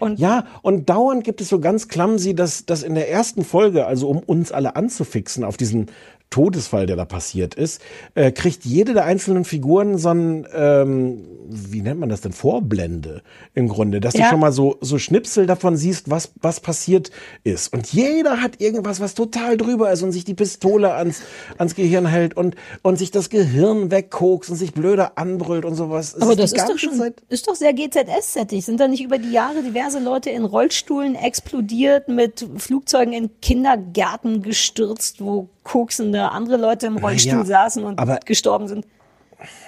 Und 0.00 0.20
Ja, 0.20 0.44
und 0.62 0.88
dauernd 0.88 1.24
gibt 1.24 1.40
es 1.40 1.48
so 1.48 1.58
ganz 1.58 1.88
clumsy, 1.88 2.32
dass, 2.34 2.64
dass 2.66 2.84
in 2.84 2.94
der 2.94 3.10
ersten 3.10 3.44
Folge, 3.44 3.86
also 3.86 4.08
um 4.08 4.18
uns 4.20 4.52
alle 4.52 4.76
anzufixen 4.76 5.42
auf 5.42 5.56
diesen 5.56 5.86
Todesfall, 6.30 6.86
der 6.86 6.96
da 6.96 7.04
passiert 7.04 7.54
ist, 7.54 7.80
äh, 8.14 8.30
kriegt 8.32 8.64
jede 8.64 8.92
der 8.92 9.04
einzelnen 9.04 9.44
Figuren 9.44 9.96
so 9.98 10.10
ein, 10.10 10.46
ähm, 10.54 11.24
wie 11.48 11.80
nennt 11.80 11.98
man 12.00 12.08
das 12.10 12.20
denn, 12.20 12.32
Vorblende 12.32 13.22
im 13.54 13.68
Grunde, 13.68 14.00
dass 14.00 14.12
du 14.12 14.20
Ja. 14.20 14.28
schon 14.28 14.40
mal 14.40 14.52
so, 14.52 14.76
so 14.82 14.98
Schnipsel 14.98 15.46
davon 15.46 15.76
siehst, 15.76 16.10
was, 16.10 16.32
was 16.40 16.60
passiert 16.60 17.10
ist. 17.44 17.72
Und 17.72 17.90
jeder 17.92 18.42
hat 18.42 18.60
irgendwas, 18.60 19.00
was 19.00 19.14
total 19.14 19.56
drüber 19.56 19.90
ist 19.90 20.02
und 20.02 20.12
sich 20.12 20.24
die 20.24 20.34
Pistole 20.34 20.92
ans, 20.94 21.22
ans 21.56 21.74
Gehirn 21.74 22.06
hält 22.06 22.36
und, 22.36 22.56
und 22.82 22.98
sich 22.98 23.10
das 23.10 23.30
Gehirn 23.30 23.90
wegkokst 23.90 24.50
und 24.50 24.56
sich 24.56 24.74
blöder 24.74 25.16
anbrüllt 25.16 25.64
und 25.64 25.74
sowas. 25.76 26.14
Aber 26.20 26.32
ist 26.32 26.38
das 26.40 26.52
ist 26.52 26.68
doch 26.68 26.78
schon, 26.78 26.94
Zeit- 26.94 27.22
ist 27.30 27.48
doch 27.48 27.54
sehr 27.54 27.72
GZS-sättig. 27.72 28.64
Sind 28.64 28.80
da 28.80 28.86
nicht 28.88 29.02
über 29.02 29.18
die 29.18 29.30
Jahre 29.32 29.62
diverse 29.62 29.98
Leute 29.98 30.28
in 30.30 30.44
Rollstuhlen 30.44 31.14
explodiert, 31.14 32.08
mit 32.08 32.46
Flugzeugen 32.56 33.12
in 33.14 33.30
Kindergärten 33.40 34.42
gestürzt, 34.42 35.20
wo 35.22 35.48
koksende 35.68 36.30
andere 36.32 36.56
Leute 36.56 36.86
im 36.86 36.96
Rollstuhl 36.96 37.40
ja, 37.40 37.44
saßen 37.44 37.84
und 37.84 37.98
aber- 37.98 38.20
gestorben 38.24 38.68
sind? 38.68 38.86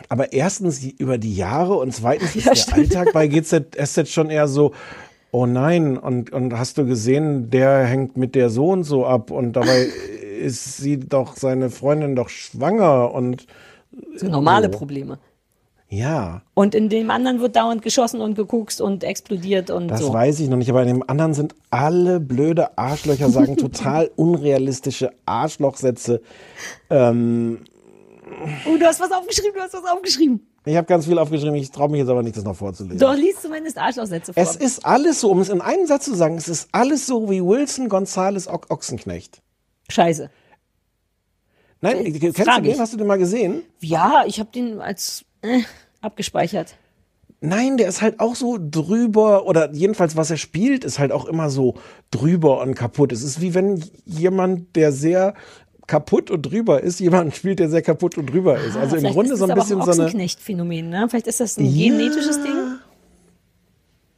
Aber 0.09 0.33
erstens 0.33 0.83
über 0.99 1.17
die 1.19 1.37
Jahre 1.37 1.75
und 1.75 1.95
zweitens 1.95 2.35
ist 2.37 2.45
Ja, 2.45 2.53
der 2.53 2.57
stimmt. 2.61 2.97
Alltag 2.97 3.13
bei 3.13 3.29
GZSZ 3.29 4.09
schon 4.09 4.31
eher 4.31 4.49
so, 4.49 4.73
oh 5.31 5.47
nein, 5.47 5.97
und, 5.97 6.33
und 6.33 6.59
hast 6.59 6.79
du 6.79 6.87
gesehen, 6.87 7.51
der 7.51 7.85
hängt 7.85 8.17
mit 8.17 8.35
der 8.35 8.51
so 8.51 8.71
und 8.71 8.83
so 8.85 9.07
ab 9.07 9.31
und 9.31 9.53
dabei 9.53 9.87
ist 10.41 10.79
sie 10.79 10.99
doch, 10.99 11.37
seine 11.37 11.71
Freundin 11.71 12.17
doch 12.17 12.31
schwanger 12.31 13.13
und 13.13 13.47
So 14.17 14.27
normale 14.27 14.69
Oh. 14.69 14.71
Probleme. 14.71 15.19
Ja, 15.93 16.43
Und 16.55 16.75
in 16.77 16.89
dem 16.89 17.11
anderen 17.11 17.41
wird 17.41 17.57
dauernd 17.57 17.83
geschossen 17.83 18.21
und 18.21 18.37
geguckt 18.37 18.81
und 18.81 19.03
explodiert 19.03 19.71
und 19.71 19.89
das 19.89 20.01
so. 20.01 20.13
weiß 20.13 20.39
ich 20.41 20.49
noch 20.49 20.57
nicht, 20.57 20.71
aber 20.71 20.83
in 20.83 20.89
dem 20.89 21.05
anderen 21.11 21.35
sind 21.35 21.55
alle 21.71 22.21
blöde 22.21 22.79
Arschlöcher, 22.79 23.29
sagen 23.29 23.57
total 23.59 24.09
unrealistische 24.15 25.11
Arschlochsätze. 25.27 26.23
Oh, 26.89 28.77
du 28.77 28.87
hast 28.87 29.01
was 29.01 29.11
aufgeschrieben, 29.11 29.53
du 29.55 29.61
hast 29.61 29.75
was 29.75 29.85
aufgeschrieben. 29.85 30.47
Ich 30.65 30.77
habe 30.77 30.87
ganz 30.87 31.07
viel 31.07 31.19
aufgeschrieben, 31.19 31.55
ich 31.55 31.71
traue 31.71 31.89
mich 31.89 32.01
jetzt 32.01 32.09
aber 32.11 32.23
nicht, 32.23 32.37
das 32.37 32.45
noch 32.45 32.55
vorzulesen. 32.55 32.99
Doch, 32.99 33.15
liest 33.17 33.43
zumindest 33.43 33.79
Arschlochsätze 33.79 34.33
vor. 34.33 34.43
Es 34.43 34.57
ist 34.57 34.85
alles 34.85 35.21
so, 35.21 35.31
um 35.31 35.41
es 35.41 35.49
in 35.49 35.61
einem 35.61 35.87
Satz 35.87 36.05
zu 36.05 36.15
sagen, 36.15 36.37
es 36.37 36.49
ist 36.49 36.69
alles 36.73 37.07
so 37.07 37.31
wie 37.31 37.43
Wilson 37.43 37.89
Gonzales 37.89 38.47
o 38.47 38.61
Ochsenknecht. 38.69 39.41
Scheiße. 39.89 40.31
Nein, 41.81 42.05
Äh, 42.05 42.13
kennst 42.13 42.39
du 42.39 42.45
den? 42.45 42.65
ich. 42.67 42.79
Hast 42.79 42.93
du 42.93 42.99
den 42.99 43.07
mal 43.07 43.17
gesehen? 43.19 43.63
Ja, 43.81 44.25
ich 44.27 44.39
habe 44.39 44.51
den 44.53 44.81
als 44.81 45.25
äh, 45.43 45.61
abgespeichert. 46.01 46.77
Nein, 47.43 47.79
der 47.79 47.89
ist 47.89 48.03
halt 48.03 48.21
auch 48.21 48.35
so 48.35 48.59
drüber 48.61 49.47
oder 49.47 49.73
jedenfalls 49.73 50.15
was 50.17 50.31
er 50.31 50.37
spielt, 50.37 50.85
ist 50.85 50.99
halt 50.99 51.11
auch 51.11 51.25
immer 51.25 51.49
so 51.49 51.75
drüber 52.11 52.61
und 52.61 52.75
kaputt. 52.75 53.13
Es 53.13 53.23
ist 53.23 53.41
wie 53.41 53.55
wenn 53.55 53.83
jemand, 54.05 54.77
der 54.77 54.93
sehr 54.93 55.35
kaputt 55.87 56.31
und 56.31 56.43
drüber 56.43 56.83
ist, 56.83 57.01
jemand 57.01 57.35
spielt, 57.35 57.59
der 57.59 57.71
sehr 57.71 57.83
kaputt 57.83 58.19
und 58.19 58.27
drüber 58.27 58.59
ist. 58.59 58.77
Also 58.77 58.97
im 58.97 59.05
Grunde 59.13 59.33
ist 59.33 59.39
so 59.39 59.47
ein 59.47 59.55
bisschen 59.55 59.83
so 59.83 59.91
eine. 59.91 60.03
Ochsenknecht-Phänomen, 60.05 60.91
ne? 60.91 61.07
Vielleicht 61.09 61.27
ist 61.27 61.41
das 61.41 61.57
ein 61.57 61.65
Ja. 61.65 61.89
genetisches 61.89 62.43
Ding. 62.43 62.70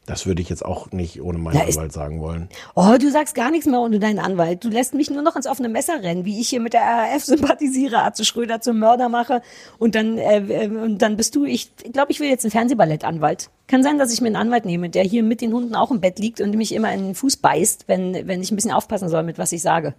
Das 0.05 0.27
würde 0.27 0.43
ich 0.43 0.49
jetzt 0.49 0.65
auch 0.65 0.91
nicht 0.91 1.23
ohne 1.23 1.39
meinen 1.39 1.61
ist- 1.69 1.77
Anwalt 1.77 1.93
sagen 1.93 2.21
wollen. 2.21 2.49
Oh, 2.75 2.97
du 2.99 3.09
sagst 3.13 3.37
gar 3.37 3.53
nichts 3.53 3.67
mehr 3.67 3.81
ohne 3.81 4.01
deinen 4.01 4.19
Anwalt. 4.19 4.65
Du 4.65 4.69
lässt 4.69 4.95
mich 4.95 5.11
nur 5.11 5.23
noch 5.23 5.37
ins 5.37 5.47
offene 5.47 5.69
Messer 5.69 6.03
rennen, 6.03 6.25
wie 6.25 6.41
ich 6.41 6.49
hier 6.49 6.59
mit 6.59 6.73
der 6.73 6.81
RAF 6.83 7.23
sympathisiere, 7.25 8.03
Atze 8.03 8.25
Schröder 8.25 8.61
zum 8.61 8.81
Mörder 8.81 9.09
mache. 9.09 9.43
Und 9.79 9.95
dann, 9.95 10.19
äh, 10.19 10.69
und 10.69 10.99
dann 10.99 11.17
bist 11.17 11.37
du, 11.37 11.45
ich 11.45 11.71
glaube, 11.93 12.11
ich 12.11 12.19
will 12.19 12.29
jetzt 12.29 12.45
einen 12.45 12.51
Fernsehballettanwalt. 12.51 13.49
Kann 13.69 13.85
sein, 13.85 13.97
dass 13.97 14.13
ich 14.13 14.21
mir 14.21 14.27
einen 14.27 14.37
Anwalt 14.37 14.65
nehme, 14.65 14.91
der 14.91 15.05
hier 15.05 15.23
mit 15.23 15.41
den 15.41 15.53
Hunden 15.53 15.77
auch 15.77 15.93
im 15.93 16.01
Bett 16.01 16.19
liegt 16.19 16.41
und 16.41 16.53
mich 16.57 16.75
immer 16.75 16.93
in 16.93 17.05
den 17.05 17.15
Fuß 17.15 17.37
beißt, 17.37 17.85
wenn, 17.87 18.27
wenn 18.27 18.43
ich 18.43 18.51
ein 18.51 18.57
bisschen 18.57 18.73
aufpassen 18.73 19.09
soll 19.09 19.23
mit 19.23 19.39
was 19.39 19.53
ich 19.53 19.63
sage. 19.63 19.95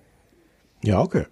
Ja, 0.83 0.99
okay. 0.99 1.27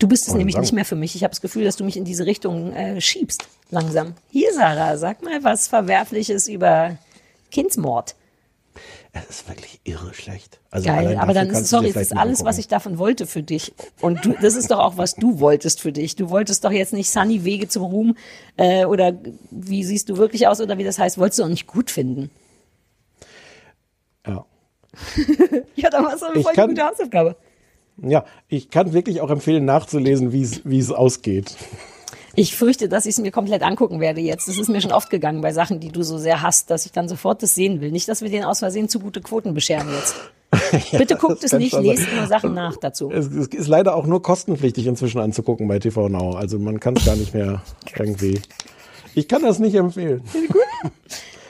Du 0.00 0.08
bist 0.08 0.26
es 0.26 0.34
nämlich 0.34 0.56
danke. 0.56 0.64
nicht 0.66 0.72
mehr 0.74 0.84
für 0.84 0.96
mich. 0.96 1.14
Ich 1.14 1.22
habe 1.22 1.30
das 1.30 1.40
Gefühl, 1.40 1.64
dass 1.64 1.76
du 1.76 1.84
mich 1.84 1.96
in 1.96 2.04
diese 2.04 2.26
Richtung 2.26 2.72
äh, 2.72 3.00
schiebst, 3.00 3.46
langsam. 3.70 4.14
Hier, 4.30 4.52
Sarah, 4.52 4.98
sag 4.98 5.22
mal 5.22 5.42
was 5.44 5.68
Verwerfliches 5.68 6.48
über 6.48 6.98
Kindsmord. 7.50 8.14
Es 9.12 9.24
ist 9.30 9.48
wirklich 9.48 9.80
irre 9.84 10.12
schlecht. 10.12 10.60
Also 10.70 10.86
Geil, 10.88 11.16
aber 11.18 11.32
dann 11.32 11.54
sorry, 11.64 11.92
das 11.92 12.02
ist 12.02 12.16
alles, 12.16 12.44
was 12.44 12.58
ich 12.58 12.68
davon 12.68 12.98
wollte 12.98 13.26
für 13.26 13.42
dich. 13.42 13.72
Und 14.02 14.22
du, 14.26 14.34
das 14.42 14.54
ist 14.54 14.70
doch 14.70 14.78
auch, 14.78 14.98
was 14.98 15.14
du 15.14 15.40
wolltest 15.40 15.80
für 15.80 15.90
dich. 15.92 16.16
Du 16.16 16.28
wolltest 16.28 16.62
doch 16.64 16.70
jetzt 16.70 16.92
nicht 16.92 17.08
Sunny 17.08 17.42
Wege 17.44 17.66
zum 17.68 17.84
Ruhm 17.84 18.16
äh, 18.58 18.84
oder 18.84 19.14
wie 19.50 19.82
siehst 19.84 20.10
du 20.10 20.18
wirklich 20.18 20.46
aus 20.48 20.60
oder 20.60 20.76
wie 20.76 20.84
das 20.84 20.98
heißt, 20.98 21.16
wolltest 21.16 21.38
du 21.38 21.44
auch 21.44 21.48
nicht 21.48 21.66
gut 21.66 21.90
finden. 21.90 22.30
Ja. 24.26 24.44
Ja, 25.76 25.90
dann 25.90 26.04
war 26.04 26.14
es 26.14 26.22
eine 26.22 26.36
Ich 26.38 26.42
voll 26.44 26.54
kann- 26.54 26.68
gute 26.70 26.82
Hausaufgabe. 26.82 27.36
Ja, 28.02 28.24
ich 28.48 28.68
kann 28.70 28.92
wirklich 28.92 29.20
auch 29.22 29.30
empfehlen, 29.30 29.64
nachzulesen, 29.64 30.32
wie 30.32 30.42
es 30.42 30.60
wie 30.64 30.78
es 30.78 30.90
ausgeht. 30.92 31.56
Ich 32.36 32.54
fürchte, 32.54 32.88
dass 32.88 33.06
ich 33.06 33.12
es 33.12 33.18
mir 33.18 33.30
komplett 33.30 33.62
angucken 33.62 33.98
werde 33.98 34.20
jetzt. 34.20 34.46
Das 34.46 34.58
ist 34.58 34.68
mir 34.68 34.80
schon 34.80 34.92
oft 34.92 35.10
gegangen 35.10 35.40
bei 35.40 35.52
Sachen, 35.52 35.80
die 35.80 35.90
du 35.90 36.02
so 36.02 36.18
sehr 36.18 36.42
hast, 36.42 36.70
dass 36.70 36.86
ich 36.86 36.92
dann 36.92 37.08
sofort 37.08 37.42
das 37.42 37.54
sehen 37.54 37.80
will. 37.80 37.90
Nicht, 37.90 38.08
dass 38.08 38.22
wir 38.22 38.28
den 38.28 38.44
aus 38.44 38.58
Versehen 38.58 38.88
zu 38.88 39.00
gute 39.00 39.20
Quoten 39.20 39.54
bescheren 39.54 39.88
jetzt. 39.92 40.14
Bitte 40.92 41.16
guckt 41.16 41.42
es 41.42 41.52
nicht, 41.52 41.72
lest 41.72 42.06
nur 42.14 42.26
Sachen 42.26 42.54
nach 42.54 42.76
dazu. 42.76 43.10
Es, 43.10 43.26
es 43.26 43.48
ist 43.48 43.66
leider 43.68 43.96
auch 43.96 44.06
nur 44.06 44.22
kostenpflichtig 44.22 44.86
inzwischen 44.86 45.18
anzugucken 45.18 45.66
bei 45.66 45.78
TV 45.78 46.08
Now. 46.08 46.34
Also 46.34 46.58
man 46.58 46.78
kann 46.78 46.94
es 46.96 47.04
gar 47.04 47.16
nicht 47.16 47.34
mehr 47.34 47.62
irgendwie. 47.96 48.40
Ich 49.14 49.28
kann 49.28 49.42
das 49.42 49.58
nicht 49.58 49.74
empfehlen. 49.74 50.22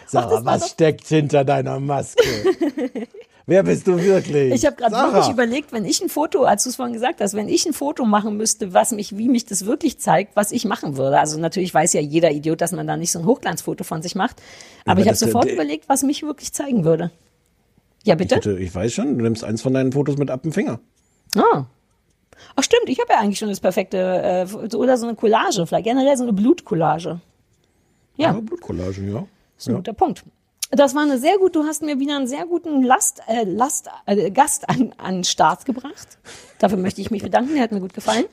Sarah, 0.07 0.41
was 0.45 0.71
steckt 0.71 1.09
hinter 1.09 1.45
deiner 1.45 1.81
Maske? 1.81 2.23
Wer 3.49 3.63
bist 3.63 3.87
du 3.87 3.97
wirklich? 4.03 4.53
Ich 4.53 4.67
habe 4.67 4.75
gerade 4.75 4.93
wirklich 4.97 5.29
überlegt, 5.29 5.73
wenn 5.73 5.85
ich 5.85 6.01
ein 6.03 6.09
Foto, 6.09 6.43
als 6.43 6.65
du 6.65 6.71
es 6.71 6.77
vorhin 6.77 6.93
gesagt 6.95 7.21
hast, 7.21 7.35
wenn 7.35 7.49
ich 7.49 7.65
ein 7.65 7.73
Foto 7.73 8.05
machen 8.05 8.37
müsste, 8.37 8.75
was 8.75 8.91
mich, 8.91 9.17
wie 9.17 9.29
mich 9.29 9.47
das 9.47 9.67
wirklich 9.67 9.99
zeigt, 10.01 10.35
was 10.35 10.51
ich 10.51 10.65
machen 10.65 10.97
würde. 10.97 11.21
Also 11.21 11.39
natürlich 11.39 11.73
weiß 11.73 11.93
ja 11.93 12.01
jeder 12.01 12.33
Idiot, 12.33 12.61
dass 12.61 12.73
man 12.73 12.89
da 12.89 12.97
nicht 12.97 13.13
so 13.13 13.21
ein 13.21 13.25
Hochglanzfoto 13.25 13.85
von 13.85 14.03
sich 14.03 14.17
macht. 14.17 14.43
Aber 14.85 14.93
Aber 14.93 15.01
ich 15.01 15.07
habe 15.07 15.13
das- 15.13 15.23
äh, 15.23 15.27
sofort 15.27 15.49
überlegt, 15.49 15.89
was 15.89 16.03
mich 16.03 16.25
wirklich 16.25 16.53
zeigen 16.53 16.85
würde. 16.85 17.13
Ja, 18.03 18.15
Ich, 18.15 18.19
bitte? 18.19 18.35
hätte, 18.37 18.59
ich 18.59 18.75
weiß 18.75 18.93
schon, 18.93 19.17
du 19.17 19.23
nimmst 19.23 19.45
eins 19.45 19.63
von 19.63 19.73
deinen 19.75 19.93
Fotos 19.93 20.17
mit 20.17 20.29
ab 20.31 20.43
dem 20.43 20.53
Finger. 20.53 20.81
Ah. 21.37 21.67
Ach 22.57 22.63
stimmt, 22.65 22.89
ich 22.89 22.99
habe 22.99 23.13
ja 23.13 23.21
eigentlich 23.21 23.39
schon 23.39 23.49
das 23.49 23.61
perfekte, 23.61 23.97
äh, 23.99 24.75
oder 24.77 24.97
so 24.99 25.07
eine 25.07 25.15
Collage, 25.17 25.67
vielleicht 25.67 25.85
generell 25.87 26.17
so 26.17 26.25
eine 26.25 26.33
Blutcollage. 26.33 27.21
Ja. 28.17 28.33
Ja, 28.33 28.41
Blutcollage, 28.41 29.03
ja. 29.03 29.25
ist 29.57 29.69
ein 29.69 29.77
guter 29.77 29.93
Punkt. 29.93 30.25
Das 30.71 30.95
war 30.95 31.03
eine 31.03 31.19
sehr 31.19 31.39
gut, 31.39 31.55
du 31.55 31.65
hast 31.65 31.83
mir 31.83 32.01
wieder 32.01 32.17
einen 32.17 32.27
sehr 32.27 32.45
guten 32.45 32.83
Last, 32.83 33.23
äh, 33.29 33.45
Last, 33.45 33.89
äh, 34.07 34.31
Gast 34.31 34.69
an, 34.69 34.93
an 34.99 35.17
den 35.17 35.25
Start 35.25 35.65
gebracht. 35.65 36.19
Dafür 36.59 36.77
möchte 36.79 37.01
ich 37.01 37.11
mich 37.11 37.23
bedanken, 37.23 37.55
der 37.55 37.63
hat 37.63 37.73
mir 37.73 37.81
gut 37.81 37.95
gefallen. 37.95 38.25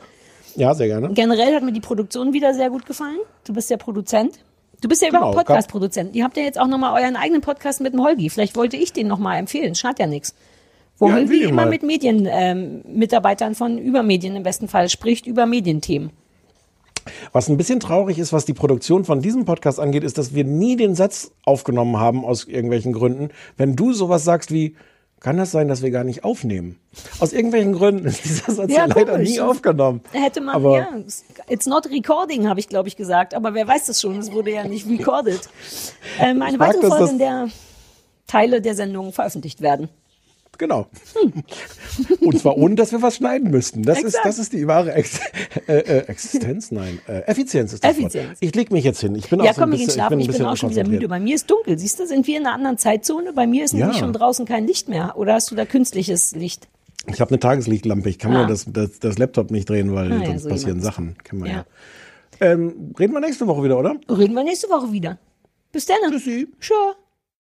Ja, 0.55 0.73
sehr 0.73 0.88
gerne. 0.88 1.10
Generell 1.14 1.53
hat 1.55 1.64
mir 1.64 1.72
die 1.72 1.80
Produktion 1.80 2.34
wieder 2.34 2.53
sehr 2.53 2.69
gut 2.69 2.85
gefallen. 2.85 3.18
Du 3.43 3.53
bist 3.53 3.69
ja 3.69 3.77
Produzent. 3.77 4.39
Du 4.81 4.88
bist 4.89 5.01
ja 5.01 5.10
überhaupt 5.10 5.31
Genau, 5.31 5.43
Podcast-Produzent. 5.43 6.15
Ihr 6.15 6.23
habt 6.23 6.35
ja 6.35 6.43
jetzt 6.43 6.60
auch 6.60 6.68
nochmal 6.68 7.01
euren 7.01 7.15
eigenen 7.15 7.41
Podcast 7.41 7.81
mit 7.81 7.93
dem 7.93 8.03
Holgi. 8.03 8.30
Vielleicht 8.30 8.55
wollte 8.55 8.77
ich 8.77 8.91
den 8.93 9.07
nochmal 9.07 9.38
empfehlen. 9.38 9.76
Schadet 9.76 9.99
ja 9.99 10.07
nichts. 10.07 10.35
Wo 10.97 11.07
Ja, 11.07 11.15
Holgi 11.15 11.43
immer 11.43 11.64
mal. 11.64 11.69
mit 11.69 11.84
Medien, 11.84 12.27
ähm, 12.30 12.81
Mitarbeitern 12.85 13.55
von 13.55 13.77
Übermedien 13.77 14.35
im 14.35 14.43
besten 14.43 14.68
Fall 14.68 14.89
spricht, 14.89 15.26
über 15.26 15.45
Medienthemen. 15.45 16.11
Was 17.31 17.49
ein 17.49 17.57
bisschen 17.57 17.80
traurig 17.80 18.19
ist, 18.19 18.34
was 18.34 18.45
die 18.45 18.53
Produktion 18.53 19.05
von 19.05 19.21
diesem 19.21 19.45
Podcast 19.45 19.80
angeht, 19.80 20.03
ist, 20.03 20.17
dass 20.17 20.34
wir 20.34 20.43
nie 20.43 20.75
den 20.75 20.95
Satz 20.95 21.31
aufgenommen 21.45 21.97
haben 21.97 22.23
aus 22.25 22.45
irgendwelchen 22.45 22.93
Gründen. 22.93 23.30
Wenn 23.57 23.75
du 23.75 23.93
sowas 23.93 24.23
sagst 24.23 24.51
wie, 24.51 24.75
kann 25.19 25.38
das 25.38 25.51
sein, 25.51 25.69
dass 25.69 25.81
wir 25.81 25.89
gar 25.89 26.03
nicht 26.03 26.25
aufnehmen? 26.25 26.77
Aus 27.19 27.31
irgendwelchen 27.31 27.73
Gründen 27.73 28.05
ist 28.05 28.25
dieser 28.25 28.51
Satz 28.51 28.69
ja, 28.71 28.80
Ja, 28.80 28.85
leider 28.93 29.13
komisch. 29.13 29.30
nie 29.30 29.39
aufgenommen. 29.39 30.01
Hätte 30.11 30.41
man, 30.41 30.55
Aber- 30.55 30.77
ja, 30.77 30.88
it's 31.47 31.65
not 31.65 31.89
recording, 31.89 32.49
habe 32.49 32.59
ich, 32.59 32.67
glaube 32.67 32.89
ich, 32.89 32.97
gesagt. 32.97 33.34
Aber 33.34 33.53
wer 33.53 33.65
weiß 33.67 33.85
das 33.85 34.01
schon, 34.01 34.17
es 34.19 34.31
wurde 34.34 34.51
ja 34.51 34.65
nicht 34.65 34.85
recorded. 34.89 35.39
Ähm, 36.19 36.41
eine 36.41 36.59
weitere 36.59 36.88
Folge, 36.88 37.09
in 37.11 37.19
der 37.19 37.47
Teile 38.27 38.61
der 38.61 38.75
Sendung 38.75 39.13
veröffentlicht 39.13 39.61
werden. 39.61 39.88
Genau. 40.57 40.88
Und 42.21 42.39
zwar 42.39 42.57
ohne, 42.57 42.75
dass 42.75 42.91
wir 42.91 43.01
was 43.01 43.15
schneiden 43.15 43.49
müssten. 43.51 43.84
Das, 43.84 44.01
ist, 44.03 44.17
das 44.23 44.38
ist 44.39 44.53
die 44.53 44.67
wahre 44.67 44.93
Ex 44.93 45.19
äh, 45.67 45.77
äh, 45.80 45.97
Existenz. 46.07 46.71
Nein, 46.71 46.99
äh, 47.07 47.21
Effizienz 47.21 47.73
ist 47.73 47.84
das 47.84 47.91
Effizienz. 47.97 48.30
Wort. 48.30 48.38
Ich 48.39 48.53
leg 48.55 48.71
mich 48.71 48.84
jetzt 48.84 49.01
hin. 49.01 49.15
Ich 49.15 49.30
bin 49.30 49.39
Ja, 49.43 49.51
auch 49.51 49.55
so 49.55 49.61
ein 49.61 49.69
komm, 49.69 49.77
bisschen, 49.80 49.93
schlafen. 49.93 50.19
ich 50.19 50.25
Ich 50.27 50.31
bin, 50.31 50.38
bin, 50.38 50.45
ein 50.45 50.51
auch 50.53 50.57
schon 50.57 50.69
wieder 50.69 50.88
müde. 50.88 51.07
Bei 51.07 51.19
mir 51.19 51.35
ist 51.35 51.49
dunkel. 51.49 51.77
Siehst 51.80 51.99
du, 51.99 52.05
sind 52.07 52.27
wir 52.27 52.38
in 52.38 52.45
einer 52.45 52.55
anderen 52.55 52.77
Zeitzone? 52.77 53.34
Bei 53.34 53.47
mir 53.47 53.65
ist 53.65 53.73
nämlich 53.73 53.95
Ja. 53.97 53.99
schon 54.03 54.13
draußen 54.13 54.45
kein 54.45 54.67
Licht 54.67 54.89
mehr. 54.89 55.13
Oder 55.17 55.34
hast 55.34 55.49
du 55.51 55.55
da 55.55 55.65
künstliches 55.65 56.34
Licht? 56.35 56.67
Ich 57.07 57.19
habe 57.19 57.31
eine 57.31 57.39
Tageslichtlampe. 57.39 58.09
Ich 58.09 58.19
kann 58.19 58.34
Ah. 58.35 58.41
mir 58.43 58.47
das, 58.47 58.65
das, 58.71 58.99
das 58.99 59.17
Laptop 59.17 59.49
nicht 59.51 59.67
drehen, 59.69 59.93
weil 59.93 60.11
Ah, 60.11 60.17
ja, 60.19 60.25
sonst 60.27 60.43
so 60.43 60.49
passieren. 60.49 60.81
Sachen. 60.81 61.15
Kennen 61.23 61.43
wir 61.43 61.49
ja. 61.51 61.65
Ja. 62.39 62.51
Ähm, 62.51 62.93
reden 62.99 63.13
wir 63.13 63.19
nächste 63.21 63.47
Woche 63.47 63.63
wieder, 63.63 63.77
oder? 63.80 63.95
Reden 64.09 64.34
wir 64.35 64.43
nächste 64.43 64.69
Woche 64.69 64.91
wieder. 64.91 65.17
Bis 65.71 65.85
dann. 65.88 65.97
Tschüssi. 66.11 66.47
Tschö. 66.59 66.73